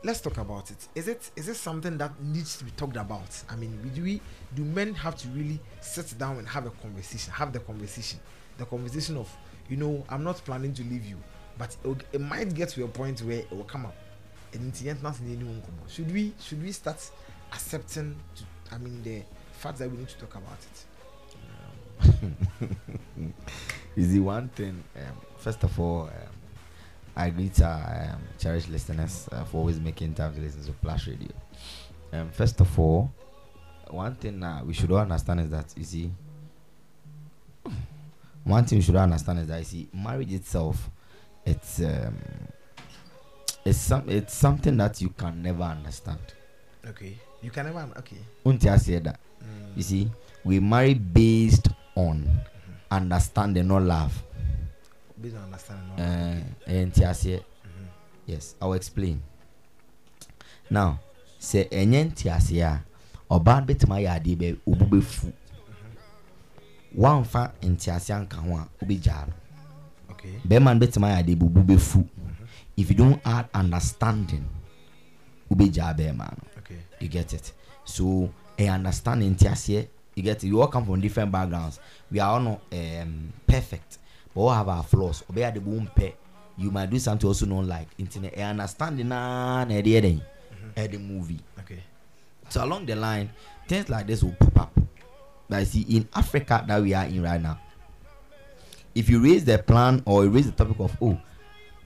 Let's 0.03 0.21
talk 0.21 0.37
about 0.37 0.69
it. 0.69 0.87
Is 0.93 1.07
it 1.07 1.31
is 1.35 1.47
it 1.49 1.55
something 1.55 1.97
that 1.97 2.21
needs 2.21 2.57
to 2.57 2.63
be 2.63 2.71
talked 2.71 2.95
about? 2.95 3.43
I 3.49 3.55
mean, 3.55 3.91
do 3.95 4.03
we 4.03 4.21
do 4.53 4.63
men 4.63 4.93
have 4.93 5.15
to 5.17 5.27
really 5.29 5.59
sit 5.81 6.13
down 6.17 6.37
and 6.37 6.47
have 6.47 6.67
a 6.67 6.69
conversation, 6.69 7.33
have 7.33 7.51
the 7.51 7.59
conversation, 7.59 8.19
the 8.57 8.65
conversation 8.65 9.17
of 9.17 9.35
you 9.67 9.77
know 9.77 10.05
I'm 10.09 10.23
not 10.23 10.37
planning 10.45 10.73
to 10.75 10.83
leave 10.83 11.05
you, 11.05 11.17
but 11.57 11.75
it, 11.83 12.03
it 12.13 12.21
might 12.21 12.53
get 12.53 12.69
to 12.69 12.83
a 12.83 12.87
point 12.87 13.21
where 13.21 13.39
it 13.39 13.51
will 13.51 13.63
come 13.63 13.85
up. 13.87 13.95
Should 15.87 16.11
we 16.13 16.33
should 16.39 16.61
we 16.63 16.71
start 16.71 17.09
accepting? 17.51 18.15
To, 18.35 18.43
I 18.75 18.77
mean 18.77 19.01
the 19.03 19.23
fact 19.53 19.79
that 19.79 19.89
we 19.89 19.97
need 19.97 20.09
to 20.09 20.17
talk 20.17 20.35
about 20.35 20.57
it. 20.71 20.85
Is 23.95 24.11
the 24.11 24.19
one 24.19 24.49
thing? 24.49 24.83
Um, 24.95 25.17
first 25.37 25.63
of 25.63 25.79
all, 25.79 26.03
um, 26.03 26.34
I 27.15 27.29
greet 27.29 27.61
our 27.61 28.11
um, 28.13 28.21
cherished 28.37 28.69
listeners 28.69 29.29
uh, 29.31 29.43
for 29.45 29.57
always 29.59 29.79
making 29.79 30.13
time 30.15 30.33
to 30.35 30.41
listen 30.41 30.63
to 30.65 30.71
Plus 30.73 31.07
Radio. 31.07 31.29
Um, 32.11 32.29
first 32.29 32.59
of 32.59 32.77
all, 32.77 33.11
one 33.89 34.15
thing 34.15 34.43
uh, 34.43 34.61
we 34.65 34.73
should 34.73 34.91
all 34.91 34.97
understand 34.97 35.39
is 35.41 35.49
that 35.49 35.73
you 35.77 35.83
see, 35.83 36.11
one 38.43 38.65
thing 38.65 38.79
we 38.79 38.81
should 38.83 38.95
all 38.95 39.03
understand 39.03 39.39
is 39.39 39.47
that 39.47 39.59
you 39.59 39.65
see, 39.65 39.87
marriage 39.93 40.33
itself, 40.33 40.89
it's 41.45 41.79
um, 41.81 42.17
it's 43.63 43.77
some 43.79 44.09
it's 44.09 44.33
something 44.33 44.75
that 44.77 45.01
you 45.01 45.09
can 45.09 45.41
never 45.41 45.63
understand. 45.63 46.19
Okay, 46.85 47.17
you 47.41 47.49
can 47.49 47.65
never. 47.67 47.87
Okay, 47.97 48.17
Unti 48.45 48.79
say 48.79 48.99
that. 48.99 49.19
You 49.75 49.83
see, 49.83 50.11
we 50.43 50.59
marry 50.59 50.93
based 50.93 51.67
on 51.95 52.29
understanding, 52.91 53.67
not 53.67 53.83
love. 53.83 54.23
Based 55.21 55.35
on 55.35 55.43
understanding. 55.43 55.89
all 55.91 55.99
Uh, 55.99 56.41
okay. 56.63 56.85
nti 56.85 57.01
aseɛ 57.05 57.43
yes 58.27 58.55
i 58.61 58.65
will 58.65 58.73
explain. 58.73 59.21
Now 60.69 60.99
sɛ 61.39 61.69
ɛnyɛ 61.69 62.11
nti 62.11 62.29
aseɛ 62.29 62.63
a 62.63 62.83
ɔbaa 63.29 63.65
bɛtumi 63.65 63.95
ayɛ 63.99 64.09
adeɛ 64.19 64.35
bɛ 64.37 64.57
obu 64.67 64.85
bɛfu. 64.85 65.33
Wamfa 66.97 67.51
nti 67.61 67.91
aseɛ 67.91 68.15
anka 68.19 68.37
ho 68.37 68.55
a 68.57 68.67
wobɛgyaa 68.81 69.27
no. 69.27 69.33
Okay, 70.11 70.39
bɛrima 70.47 70.73
no 70.73 70.85
bɛtumi 70.85 71.07
ayɛ 71.07 71.19
adeɛ 71.23 71.35
bɛ 71.37 71.45
obu 71.45 71.61
bɛfu. 71.63 72.07
If 72.77 72.89
you 72.89 72.95
don't 72.95 73.21
add 73.25 73.47
understanding 73.53 74.45
wobɛgyaa 75.49 75.95
bɛrima 75.97 76.27
no. 76.31 76.43
Okay, 76.59 76.79
you 76.99 77.07
get 77.07 77.33
it? 77.33 77.53
So 77.85 78.29
a 78.57 78.67
understanding 78.67 79.35
nti 79.35 79.47
aseɛ 79.47 79.87
you 80.15 80.23
get 80.23 80.43
it? 80.43 80.49
We 80.51 80.59
all 80.59 80.67
come 80.67 80.85
from 80.85 81.01
different 81.01 81.31
backgrounds. 81.31 81.79
We 82.09 82.19
are 82.19 82.31
all 82.31 82.39
not 82.39 82.61
um, 82.71 83.33
perfect 83.45 83.99
all 84.35 84.51
have 84.53 84.69
our 84.69 84.83
flaws? 84.83 85.23
Ade 85.35 85.59
bo 85.63 85.71
mpɛ 85.79 86.13
you 86.57 86.71
might 86.71 86.89
do 86.89 86.97
something 86.99 87.27
also 87.27 87.45
not 87.45 87.65
like. 87.65 87.87
Na 87.99 88.29
a 88.33 88.41
understanding 88.43 89.07
naa 89.09 89.63
na 89.65 89.73
ɛde 89.75 89.87
yɛ 89.87 90.01
dɛn? 90.01 90.21
Ɛde 90.75 90.99
movie. 91.01 91.39
Okay. 91.59 91.81
so 92.49 92.63
along 92.63 92.85
the 92.85 92.95
line 92.95 93.29
things 93.67 93.89
like 93.89 94.07
this 94.07 94.23
will 94.23 94.33
pop 94.39 94.59
up. 94.59 94.79
But 95.49 95.67
see 95.67 95.81
in 95.81 96.07
africa 96.15 96.63
that 96.67 96.81
we 96.81 96.93
are 96.93 97.05
in 97.05 97.21
right 97.21 97.41
now 97.41 97.59
if 98.95 99.09
you 99.09 99.21
raise 99.21 99.45
the 99.45 99.57
plan 99.59 100.01
or 100.05 100.23
you 100.23 100.29
raise 100.31 100.45
the 100.45 100.51
topic 100.51 100.79
of 100.79 100.95
oh 101.01 101.19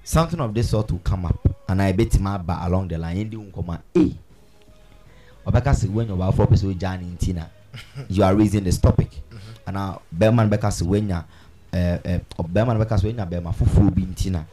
something 0.03 0.39
of 0.39 0.53
this 0.53 0.69
sort 0.69 0.91
will 0.91 0.99
come 0.99 1.25
up 1.25 1.39
and 1.67 1.81
I 1.81 1.91
bet 1.91 2.19
my 2.19 2.35
aba 2.35 2.59
along 2.63 2.87
the 2.87 2.97
line 2.97 3.29
ndi 3.29 3.35
nkɔmɔ 3.51 3.73
a 3.75 3.99
eh 3.99 4.11
ɔbɛka 5.45 5.71
sɛ 5.73 5.89
when 5.91 6.07
your 6.07 6.17
wife 6.17 6.35
pɛ 6.35 6.47
sɛ 6.55 6.73
ogya 6.75 6.99
ne 6.99 7.07
nti 7.17 7.33
na 7.35 7.45
you 8.07 8.23
are 8.23 8.35
raising 8.35 8.63
this 8.63 8.77
topic. 8.79 9.09
Ana 9.67 9.99
bɛrima 10.15 10.49
no 10.49 10.57
bɛka 10.57 10.69
sɛ 10.69 10.83
wenya 10.87 11.17
ɛɛ 11.17 11.25
ɛɛ 11.71 12.21
bɛrima 12.37 12.73
no 12.77 12.83
bɛka 12.85 12.97
sɛ 12.99 13.05
wenya 13.13 13.25
bɛrima 13.29 13.53
foforɔ 13.53 13.93
bi 13.95 14.01
nti 14.03 14.31
na 14.31 14.43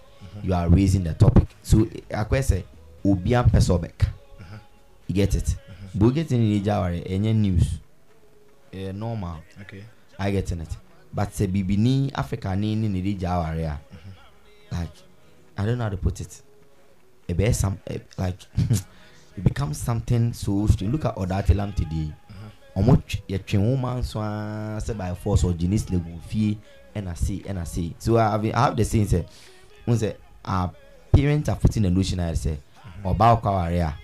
you 0.43 0.53
are 0.55 0.69
raising 0.69 1.03
the 1.05 1.15
topic. 1.15 1.49
So 1.63 1.79
akɔyɛ 2.11 2.43
sɛ 2.43 2.63
obiara 3.05 3.45
mpɛ 3.49 3.59
sɛ 3.61 3.79
ɔbɛka 3.79 4.09
you 5.09 5.15
get 5.15 5.35
it? 5.35 5.57
But 5.95 6.11
get 6.11 6.33
in 6.33 6.41
the 6.41 6.61
jaware 6.61 7.01
ɛnyɛ 7.05 7.35
news. 7.35 7.79
Ɛyɛ 8.73 8.95
normal. 8.95 9.39
Okay. 9.63 9.85
I 10.19 10.31
get 10.31 10.51
in 10.53 10.61
it. 10.61 10.77
But 11.13 11.31
sɛ 11.31 11.47
bibini 11.47 12.11
africa 12.15 12.55
ni 12.57 12.75
ne 12.75 12.89
ne 12.89 13.01
de 13.01 13.15
jaware 13.15 13.65
a 13.65 13.81
like 14.75 14.91
I 15.57 15.65
don't 15.65 15.79
know 15.79 15.85
how 15.85 15.91
to 15.91 15.97
put 15.97 16.21
it. 16.21 16.43
Be 17.35 17.53
some 17.53 17.79
eh, 17.87 17.99
like 18.19 18.39
it 19.37 19.43
becomes 19.43 19.79
something 19.79 20.33
so 20.33 20.67
strange. 20.67 20.93
Look 20.93 21.07
at 21.07 21.17
Odatilam 21.17 21.75
today. 21.75 22.13
Ɔmo 22.77 23.03
tw- 23.07 23.23
yɛtwe 23.29 23.59
nwoma 23.59 23.99
nso 24.01 24.21
ara 24.21 24.79
sɛ 24.81 24.97
by 24.97 25.15
force 25.15 25.43
ɔgye 25.45 25.69
ne 25.69 25.79
sile 25.79 25.99
gu 27.01 27.15
fie 27.15 27.43
ɛna 27.43 27.45
se 27.45 27.51
ɛna 27.53 27.67
se 27.67 27.95
so 27.99 28.17
I 28.19 28.31
have, 28.31 28.45
I 28.45 28.61
have 28.61 28.77
the 28.77 28.85
saying 28.85 29.07
sɛ 29.07 29.25
n 29.87 29.95
sɛ 29.95 30.15
our 30.45 30.71
parents 31.13 31.49
are 31.49 31.57
putting 31.57 31.83
the 31.83 31.91
notion 31.91 32.19
ayɛ 32.19 32.33
sɛ 32.35 32.57
ɔbaa 33.05 33.41
ɔkɔ 33.41 33.49
aware 33.49 33.83
a 33.83 33.95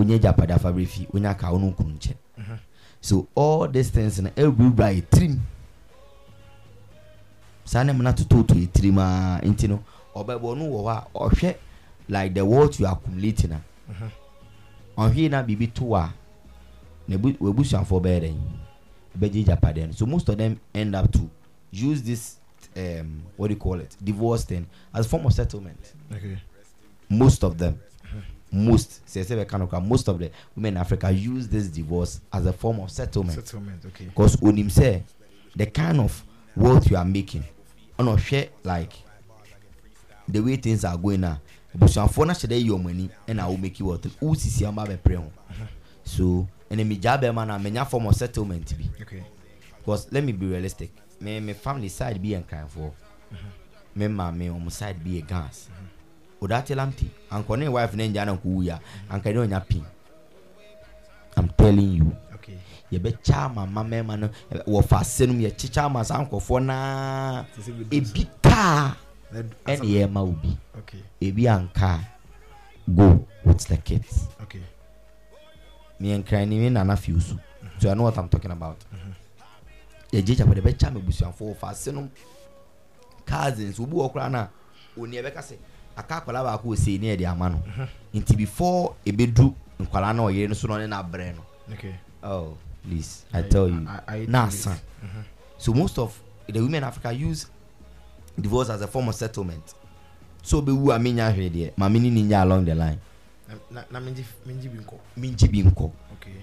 onye 0.00 0.18
japade 0.20 0.50
afabere 0.54 0.86
fi 0.86 1.06
onye 1.12 1.26
aka 1.30 1.46
ɔno 1.46 1.74
nkunu 1.74 1.98
nkyɛn 1.98 2.58
so 3.00 3.26
all 3.34 3.68
these 3.68 3.90
things 3.90 4.20
na 4.20 4.30
ɛwurawura 4.30 4.92
yɛ 4.94 5.02
tirim 5.10 5.38
saa 7.64 7.82
nneɛma 7.84 8.02
na 8.02 8.12
tototo 8.12 8.54
yɛ 8.54 8.68
tirim 8.72 8.98
aa 8.98 9.40
nti 9.42 9.68
no 9.68 9.82
ɔbɛbɔ 10.14 10.42
ɔno 10.42 10.64
wɔ 10.68 10.80
hɔ 10.82 10.90
a 10.90 11.06
ɔhwɛ 11.28 11.54
like 12.08 12.34
the 12.34 12.44
world 12.44 12.78
you 12.78 12.86
accumulate 12.86 13.48
na. 13.48 13.56
Ɔhwɛ 14.98 15.30
na 15.30 15.42
biribi 15.42 15.72
to 15.74 15.94
a 15.96 16.12
na 17.08 17.14
ebu 17.16 17.32
ebusuafoɔ 17.32 18.00
bɛyɛ 18.02 18.20
dɛ 18.20 18.34
bɛgye 19.18 19.44
japade 19.44 19.86
no 19.86 19.92
so 19.92 20.06
most 20.06 20.28
of 20.28 20.36
them 20.38 20.58
end 20.74 20.94
up 20.94 21.10
to 21.10 21.28
use 21.74 22.02
this 22.02 22.38
um, 22.76 23.22
what 23.36 23.48
do 23.48 23.54
you 23.54 23.60
call 23.60 23.80
it? 23.80 23.96
Divorce 24.02 24.44
thing 24.44 24.66
as 24.92 25.06
a 25.06 25.08
form 25.08 25.26
of 25.26 25.32
settlement. 25.32 25.92
Okay. 26.12 26.38
most 27.08 27.44
of 27.44 27.58
them. 27.58 27.80
Most. 28.50 29.08
Say 29.08 29.22
say 29.24 29.44
kind 29.44 29.62
of 29.64 29.82
most 29.86 30.08
of 30.08 30.18
the 30.18 30.30
women 30.54 30.74
in 30.74 30.76
africa 30.80 31.10
use 31.10 31.48
this 31.48 31.66
divorce 31.68 32.20
as 32.32 32.46
a 32.46 32.52
form 32.52 32.80
of 32.80 32.90
settlement. 32.90 33.34
Settlement. 33.34 33.84
Okay. 33.86 34.04
because 34.06 34.36
onim 34.36 34.70
say 34.70 35.02
the 35.56 35.66
kind 35.66 36.00
of 36.00 36.22
wealth 36.56 36.88
you 36.90 36.96
are 36.96 37.04
making 37.04 37.44
ɔna 37.98 38.16
ɔhwɛ 38.16 38.48
like 38.64 38.92
the 40.28 40.40
way 40.40 40.56
things 40.56 40.84
are 40.84 40.96
going 40.96 41.20
na 41.20 41.36
ebusuafoɔ 41.76 42.26
na 42.26 42.32
hyɛ 42.32 42.46
dɛ 42.48 42.62
yi 42.62 42.68
ɔmo 42.70 42.90
ani 42.90 43.10
ɛna 43.26 43.42
awo 43.42 43.60
make 43.60 43.76
wealth 43.80 44.06
wo 44.20 44.34
sisi 44.34 44.62
ɔmo 44.64 44.86
abɛpere 44.86 45.16
ho 45.16 45.30
so 46.04 46.46
ɛna 46.70 46.86
mi 46.86 46.96
gya 46.96 47.18
bɛrima 47.18 47.46
na 47.46 47.58
menya 47.58 47.84
form 47.86 48.06
of 48.06 48.14
settlement 48.14 48.72
bi 48.78 48.84
Okay. 49.02 49.24
because 49.78 50.06
let 50.12 50.22
me 50.24 50.32
be 50.32 50.46
realistic 50.46 50.90
me 51.24 51.40
me 51.40 51.52
family 51.54 51.88
side 51.88 52.20
bi 52.22 52.28
yɛ 52.34 52.42
nkranfoɔ 52.44 52.90
me 53.96 54.08
maame 54.08 54.48
ɔmo 54.50 54.70
side 54.70 54.98
bi 55.04 55.10
yɛ 55.20 55.26
ghans 55.26 55.68
odate 56.40 56.74
lamti. 56.76 57.06
Ankɔ 57.30 57.58
ne 57.58 57.68
wife 57.68 57.94
ne 57.94 58.08
ngya 58.08 58.26
na 58.26 58.32
nko 58.36 58.44
wuya 58.44 58.78
anka 59.10 59.32
ne 59.32 59.38
onya 59.38 59.60
pin. 59.60 59.84
I'm 61.36 61.48
telling 61.56 61.92
you. 61.92 62.16
Okay. 62.34 62.58
yɛbɛkya 62.92 63.44
ama 63.46 63.66
mmarima 63.66 64.18
no. 64.18 64.28
Wɔfa 64.66 65.00
ase 65.00 65.26
nom 65.26 65.38
yɛkyekyɛ 65.40 65.84
ama 65.84 66.04
saa 66.04 66.22
nkɔfoɔ 66.24 66.64
naa 66.64 67.44
bi 67.88 67.96
ebi 68.00 68.26
Let- 69.32 69.64
ɛne 69.64 69.86
yɛma 69.88 70.20
obi 70.20 70.56
ebi 71.20 71.44
anka 71.48 72.04
go 72.94 73.26
with 73.44 73.66
the 73.66 73.76
kids. 73.78 74.28
Okay. 74.42 74.60
me 75.98 76.12
and 76.12 76.26
crying 76.26 76.50
me 76.50 76.68
nana 76.68 76.96
feel 76.96 77.18
so 77.20 77.38
so 77.78 77.90
i 77.90 77.94
know 77.94 78.02
what 78.02 78.18
i'm 78.18 78.28
talking 78.28 78.50
about 78.50 78.76
yɛgye 80.14 80.36
kyapɛ 80.36 80.54
de 80.54 80.60
bɛkya 80.60 80.92
ma 80.92 81.00
abusuafoɔ 81.00 81.54
wɔfa 81.56 81.70
ase 81.70 81.88
nom. 81.92 82.08
Cousins 83.26 83.78
obi 83.80 83.92
wɔ 83.96 84.12
koraa 84.12 84.30
na 84.30 84.48
oni 84.98 85.16
ɛbɛka 85.16 85.40
sɛ 85.42 85.56
aka 85.96 86.16
akwadaa 86.20 86.44
baako 86.44 86.68
wɔ 86.68 86.76
sei 86.78 86.98
ne 86.98 87.16
yɛde 87.16 87.26
ama 87.30 87.48
no. 87.50 87.62
Nti 88.14 88.36
before 88.36 88.94
ebedu 89.06 89.54
nkwadaa 89.80 90.14
na 90.14 90.22
ɔyere 90.22 90.48
no 90.48 90.54
so 90.54 90.68
na 90.68 90.74
ɔne 90.74 90.88
na 90.88 91.02
abrɛ 91.02 91.34
no. 91.34 91.42
Okay. 91.72 91.94
oh 92.22 92.56
please 92.82 93.24
i 93.32 93.40
tell 93.42 93.68
you. 93.68 93.86
I- 93.88 94.00
I- 94.08 94.16
I 94.22 94.26
na 94.28 94.42
do 94.46 94.48
asan. 94.48 94.72
It. 94.74 95.08
so 95.58 95.72
most 95.72 95.98
of 95.98 96.18
the 96.46 96.60
women 96.60 96.74
in 96.76 96.84
africa 96.84 97.10
use 97.12 97.46
divorce 98.38 98.68
as 98.70 98.82
a 98.82 98.86
form 98.86 99.08
of 99.08 99.14
settlement. 99.14 99.74
So 100.42 100.60
obewu 100.60 100.94
a 100.94 100.98
menya 100.98 101.32
hwɛ 101.34 101.50
deɛ 101.50 101.72
maame 101.76 102.00
ne 102.00 102.22
nya 102.22 102.42
along 102.42 102.64
the 102.66 102.74
line. 102.74 103.00
Na 103.70 103.82
na 103.90 104.00
menji 104.00 104.24
menji 104.46 104.68
bi 104.68 104.78
nkɔ. 104.82 104.98
mengye 105.18 105.48
bi 105.50 105.62
nkɔ. 105.70 105.90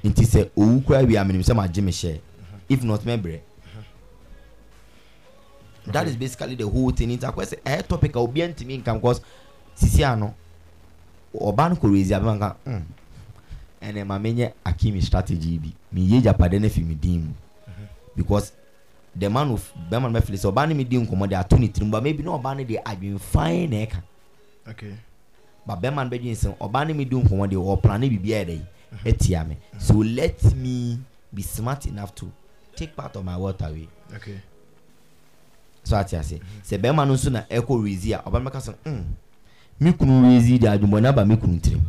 Nti 0.04 0.26
sɛ 0.26 0.50
owu 0.58 0.82
koraa 0.84 1.06
wie 1.08 1.16
a 1.16 1.24
menim 1.24 1.42
sɛ 1.44 1.56
magye 1.56 1.84
me 1.84 1.92
hyɛ. 1.92 2.20
If 2.70 2.84
not 2.84 3.02
mɛbrɛ 3.02 3.40
that 5.88 6.08
is 6.08 6.16
basically 6.16 6.56
the 6.56 6.68
whole 6.68 6.92
thing. 6.92 7.10
Nti 7.10 7.26
akɔ 7.26 7.46
sɛ 7.46 7.60
ɛyɛ 7.64 7.88
topic 7.88 8.16
a 8.16 8.20
obiara 8.20 8.54
ntumi 8.54 8.82
nka 8.84 8.94
because 8.96 9.22
sisi 9.76 10.04
ano 10.04 10.34
ɔbaa 11.36 11.70
no 11.70 11.76
kɔ 11.76 11.92
raise 11.94 12.10
abɛma 12.12 12.38
nka 12.38 12.56
mm 12.66 12.84
ɛnɛ 13.82 14.06
ma 14.06 14.20
menyɛ 14.20 14.54
akimi 14.66 15.02
strategy 15.02 15.58
bi. 15.58 15.74
Meyɛ 15.94 16.22
japade 16.22 16.60
no 16.62 16.70
fi 16.70 16.82
me 16.82 16.94
din. 16.96 17.22
Mu 17.22 17.34
because 18.16 18.52
the 19.16 19.30
man 19.30 19.50
of 19.52 19.72
bɛrima 19.90 20.12
no 20.12 20.20
bɛfili 20.20 20.38
sɛ 20.38 20.52
ɔbaa 20.54 20.70
no 20.70 20.76
mi 20.76 20.84
di 20.84 20.98
nkɔmmɔ 20.98 21.30
de 21.30 21.36
ato 21.36 21.58
ne 21.58 21.68
tirim 21.68 21.90
ba 21.92 22.00
maybe 22.02 22.24
na 22.24 22.32
ɔbaa 22.38 22.58
no 22.58 22.64
de 22.64 22.78
adwenfan 22.78 23.70
na 23.70 23.78
ɛka 23.86 24.02
Okay. 24.70 24.94
ba 25.66 25.76
bɛrima 25.76 26.04
no 26.04 26.10
bɛdwen 26.10 26.36
sɛ 26.36 26.58
ɔbaa 26.58 26.88
no 26.88 26.94
mi 26.94 27.06
di 27.06 27.16
nkɔmmɔ 27.16 27.50
de 27.50 27.56
ɔplane 27.56 28.10
biribiara 28.10 28.46
dɛ 28.46 28.62
ɛtia 29.06 29.48
me. 29.48 29.58
So 29.80 29.96
let 29.96 30.44
me 30.56 31.00
be 31.34 31.42
smart 31.42 31.86
enough 31.88 32.14
to 32.16 32.32
take 32.76 32.96
part 32.96 33.16
of 33.16 33.26
my 33.26 33.36
wealth 33.38 33.62
away. 33.62 33.88
Okay. 34.14 34.40
So 35.84 35.98
ate 35.98 36.14
ase 36.18 36.40
sɛ 36.64 36.78
bɛrima 36.78 37.08
no 37.08 37.14
nso 37.16 37.30
na 37.32 37.42
ɛkɔ 37.50 37.84
rezi 37.84 38.14
a 38.14 38.22
ɔbɛn 38.30 38.44
bɛka 38.50 38.60
sɛ 38.62 38.74
mm 38.86 39.04
me 39.80 39.92
kunu 39.94 40.22
rezi 40.24 40.60
de 40.60 40.68
adwumɔ 40.68 41.02
n'aba 41.02 41.26
me 41.28 41.36
kunu 41.36 41.60
tirim 41.60 41.82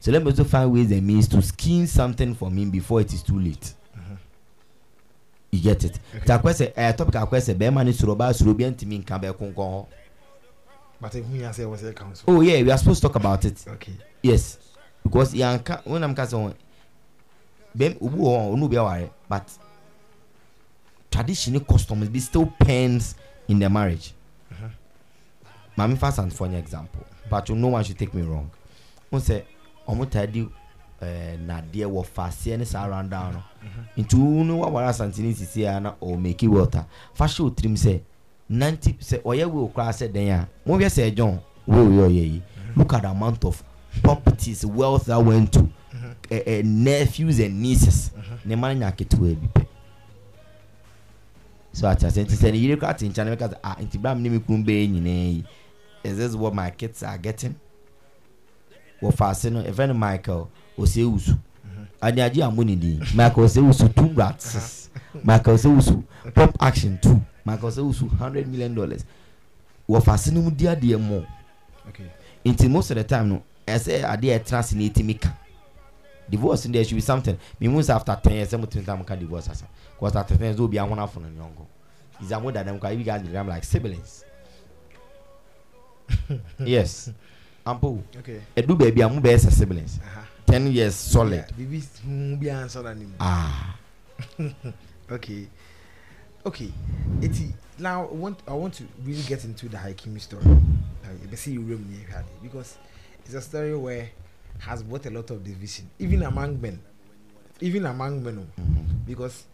so 0.00 0.10
let 0.12 0.22
me 0.22 0.30
also 0.30 0.44
find 0.44 0.72
ways 0.72 0.90
and 0.92 1.06
means 1.06 1.26
to 1.28 1.40
scheme 1.42 1.86
something 1.86 2.34
for 2.34 2.50
me 2.50 2.64
before 2.66 3.00
it 3.00 3.12
is 3.12 3.20
too 3.22 3.36
late. 3.38 3.74
You 5.50 5.60
get 5.60 5.82
it? 5.82 5.98
Nti 6.14 6.26
akɔ 6.38 6.52
sɛ 6.52 6.72
ɛyɛ 6.74 6.96
topic 6.96 7.14
akɔ 7.14 7.30
sɛ 7.40 7.54
bɛrima 7.56 7.84
no 7.84 7.90
soro 7.92 8.14
ɔbaa 8.14 8.32
soro 8.34 8.50
obi 8.50 8.64
ntumi 8.64 9.02
nka 9.04 9.18
bɛɛ 9.20 9.32
konkɔn 9.34 9.54
hɔ 9.56 9.86
But 11.00 11.14
who 11.14 11.34
you 11.36 11.52
say 11.52 11.64
was 11.64 11.82
a 11.84 11.92
council? 11.92 12.24
oh 12.28 12.40
yeah 12.42 12.60
we 12.62 12.70
are 12.70 12.76
supposed 12.78 13.00
to 13.00 13.08
talk 13.08 13.16
about 13.16 13.44
it. 13.44 13.64
Okay. 13.68 13.92
yes. 14.22 14.58
Because 15.02 15.32
yanka 15.34 15.80
when 15.84 16.04
i'm 16.04 16.14
kasa 16.14 16.36
wɔn 16.36 16.54
bɛm 17.76 17.96
obi 18.02 18.16
wɔ 18.18 18.28
hɔ 18.28 18.52
a 18.52 18.56
ɔno 18.56 18.64
obi 18.64 18.76
aware 18.76 19.10
but 19.28 19.48
tradition 21.10 21.60
customs 21.60 22.08
bi 22.08 22.18
still 22.18 22.46
pens 22.46 23.14
in 23.48 23.58
the 23.58 23.68
marriage. 23.68 24.12
Maame 25.76 25.96
fa 25.96 26.08
asantefoɔ 26.08 26.50
nye 26.50 26.58
example. 26.58 27.04
But 27.30 27.50
no 27.50 27.68
one 27.68 27.84
should 27.84 27.98
take 27.98 28.14
me 28.14 28.22
wrong. 28.22 28.50
N 29.12 29.18
sɛ 29.20 29.42
ɔmo 29.86 30.10
taa 30.10 30.26
di 30.26 30.48
ɛɛ 31.00 31.38
nadeɛ 31.46 31.86
wɔ 31.86 32.04
faaseɛ 32.06 32.58
ne 32.58 32.64
saa 32.64 32.86
round 32.86 33.10
down 33.10 33.32
no 33.34 33.42
nti 33.96 34.14
wo 34.14 34.42
no 34.42 34.56
waware 34.58 34.88
asantene 34.88 35.32
sisi 35.34 35.64
a 35.64 35.78
na 35.80 35.92
ɔ 36.02 36.20
make 36.20 36.42
water. 36.42 36.84
Fa 37.14 37.24
hyɛ 37.24 37.40
o 37.44 37.50
tirim 37.50 37.76
sɛ 37.76 38.00
ninety 38.48 38.94
sɛ 38.94 39.22
ɔyɛ 39.22 39.46
wo 39.46 39.68
koraa 39.68 39.92
sɛ 39.92 40.12
den 40.12 40.30
a 40.30 40.48
mo 40.66 40.76
hwɛ 40.76 40.88
sɛ 40.88 41.16
wo 41.66 41.74
yɛ 41.74 42.08
ɔyɛ 42.08 42.32
yi 42.32 42.42
look 42.76 42.92
at 42.94 43.02
the 43.02 43.08
amount 43.08 43.44
of 43.44 43.62
properties 44.02 44.64
wealth 44.66 45.06
that 45.06 45.22
went 45.22 45.52
to 45.52 45.68
ɛ 46.30 46.44
ɛ 46.44 46.64
nephews 46.64 47.38
and 47.40 47.62
nieces. 47.62 48.10
Ne 48.44 48.54
ma 48.56 48.68
nya 48.74 48.90
ketewa 48.90 49.34
bi 49.40 49.46
pɛ 49.60 49.66
so 51.78 51.88
ati 51.88 52.06
ase 52.06 52.22
nti 52.24 52.34
sɛ 52.34 52.50
ne 52.52 52.58
yere 52.58 52.76
koraa 52.76 52.94
te 52.98 53.06
nkyɛn 53.08 53.24
ne 53.24 53.34
bɛka 53.36 53.48
sɛ 53.52 53.56
ah 53.62 53.76
nti 53.80 53.98
bra 54.02 54.14
mi 54.14 54.22
ne 54.22 54.28
mi 54.30 54.38
kunu 54.40 54.64
bɛyɛ 54.64 54.90
nyinaa 54.90 55.30
yi 55.34 55.44
is 56.04 56.16
this 56.16 56.34
what 56.34 56.54
my 56.54 56.70
kids 56.70 57.02
are 57.02 57.18
getting? 57.18 57.54
Wɔ 59.02 59.12
faase 59.14 59.50
no 59.52 59.62
ɛfɛ 59.62 59.88
no 59.88 59.94
michael 59.94 60.50
osewusu 60.76 61.38
adeagye 62.02 62.42
a 62.44 62.50
mo 62.50 62.62
ne 62.64 62.74
din 62.74 62.98
michael 63.14 63.44
osewusu 63.44 63.94
two 63.94 64.08
rats. 64.14 64.90
Michael 65.22 65.54
osewusu 65.54 66.02
pop 66.34 66.56
action 66.60 66.98
two. 67.00 67.20
Michael 67.44 67.68
osewusu 67.70 68.08
hundred 68.18 68.48
million 68.48 68.74
dollars. 68.74 69.04
Wɔ 69.88 70.02
faase 70.02 70.32
no 70.32 70.42
mu 70.42 70.50
di 70.50 70.64
adeɛ 70.66 71.26
Okay. 71.88 72.04
nti 72.44 72.68
most 72.68 72.90
of 72.90 72.96
the 72.96 73.04
time 73.04 73.28
no 73.28 73.42
ɛsɛ 73.66 74.02
adeɛ 74.02 74.38
ɛtena 74.40 74.58
ase 74.58 74.72
na 74.74 74.82
etimi 74.82 75.14
ka 75.20 75.30
divorce 76.30 76.64
there 76.68 76.84
should 76.84 76.94
be 76.96 77.00
something 77.00 77.36
mi 77.60 77.68
mu 77.68 77.80
sɛ 77.80 77.94
after 77.96 78.16
ten 78.22 78.32
years 78.34 78.52
ɛmu 78.52 78.66
tumi 78.66 78.84
tam 78.84 79.04
ka 79.04 79.14
divorce 79.16 79.48
asa 79.50 79.66
cause 79.98 80.16
after 80.16 80.36
ten 80.36 80.46
years 80.46 80.60
obi 80.60 80.76
ahona 80.78 81.06
fo 81.08 81.20
no 81.20 81.28
nyɔnko 81.28 81.66
izamu 82.22 82.52
dada 82.52 82.72
nkwa 82.72 82.90
you 82.98 83.04
guys 83.04 83.22
dey 83.22 83.42
like 83.44 83.64
siblings 83.64 84.24
yes 86.58 87.10
ampo 87.64 88.02
Okay. 88.18 88.40
edu 88.56 88.76
baabi 88.76 89.02
a 89.02 89.08
mo 89.08 89.20
bɛyɛ 89.20 89.38
sɛ 89.38 89.50
siblings 89.52 89.98
Uh-huh. 89.98 90.24
ten 90.46 90.66
years 90.72 90.94
solid 90.94 91.44
Yeah, 91.48 91.56
Bibi 91.56 91.80
hmm, 92.04 92.34
bi 92.36 92.46
answer 92.48 92.82
that 92.82 92.96
name. 92.96 93.14
ah 93.20 93.76
Okay. 95.10 95.46
Okay. 96.44 96.70
Eti 97.22 97.52
now 97.78 98.08
I 98.08 98.12
want 98.14 98.38
I 98.48 98.52
want 98.52 98.74
to 98.74 98.84
really 99.04 99.22
get 99.22 99.44
into 99.44 99.68
the 99.68 99.76
Hakimi 99.76 100.20
story. 100.20 100.44
you 100.44 101.36
see 101.36 101.52
you 101.52 101.60
room 101.62 101.86
near 101.90 102.06
had 102.08 102.24
it 102.24 102.42
because 102.42 102.76
it's 103.24 103.34
a 103.34 103.40
story 103.40 103.76
where 103.76 104.08
has 104.58 104.82
brought 104.82 105.06
a 105.06 105.10
lot 105.10 105.30
of 105.30 105.42
division 105.44 105.88
even 105.98 106.22
among 106.22 106.60
men. 106.60 106.80
Even 107.60 107.86
among 107.86 108.22
men 108.22 108.38
oh. 108.38 108.62
because 109.06 109.44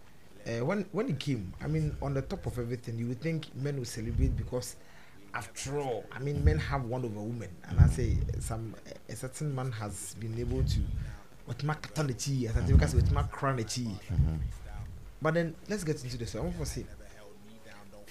uh, 0.47 0.65
when 0.65 0.85
when 0.93 1.09
it 1.09 1.19
came 1.19 1.53
i 1.63 1.67
mean 1.67 1.97
on 2.03 2.13
the 2.13 2.21
top 2.23 2.45
of 2.47 2.59
everything 2.59 2.99
you 2.99 3.09
would 3.09 3.21
think 3.21 3.47
men 3.57 3.77
will 3.79 3.85
celebrate 3.87 4.37
because 4.37 4.77
after 5.33 5.79
all 5.79 6.05
i 6.13 6.19
mean 6.19 6.45
men 6.45 6.59
have 6.59 6.85
won 6.85 7.05
over 7.05 7.21
women. 7.21 7.49
And 7.69 7.81
i 7.81 7.87
say 7.87 8.19
some 8.41 8.75
a 9.09 9.17
certain 9.17 9.55
man 9.55 9.73
has 9.73 10.15
been 10.21 10.39
able 10.39 10.63
to 10.63 10.81
with 11.47 11.63
my 11.65 11.75
chi 11.75 12.05
as 12.05 12.57
i 12.57 12.61
think 12.61 12.79
because 12.79 12.95
with 12.95 13.11
my 13.11 13.23
crown 13.25 13.65
but 15.23 15.33
then 15.33 15.55
let's 15.71 15.85
get 15.85 16.05
into 16.05 16.19
this. 16.19 16.35
I 16.35 16.41
want 16.41 16.59
to 16.59 16.67
say 16.67 16.85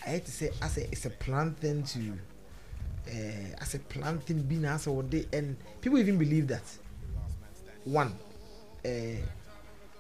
i 0.06 0.10
hate 0.10 0.26
to 0.26 0.32
say 0.32 0.50
as 0.62 0.78
a 0.78 0.84
it's 0.92 1.06
a 1.06 1.10
planned 1.12 1.58
thing 1.60 1.84
to 1.84 2.14
uh, 3.08 3.56
as 3.62 3.76
a 3.76 3.80
planned 3.80 4.24
thing 4.24 4.42
being 4.42 4.66
as 4.66 4.88
a 4.88 5.04
day 5.04 5.26
and 5.34 5.56
people 5.82 6.00
even 6.00 6.18
believe 6.18 6.48
that 6.48 6.64
one 7.86 8.14
uh, 8.86 8.90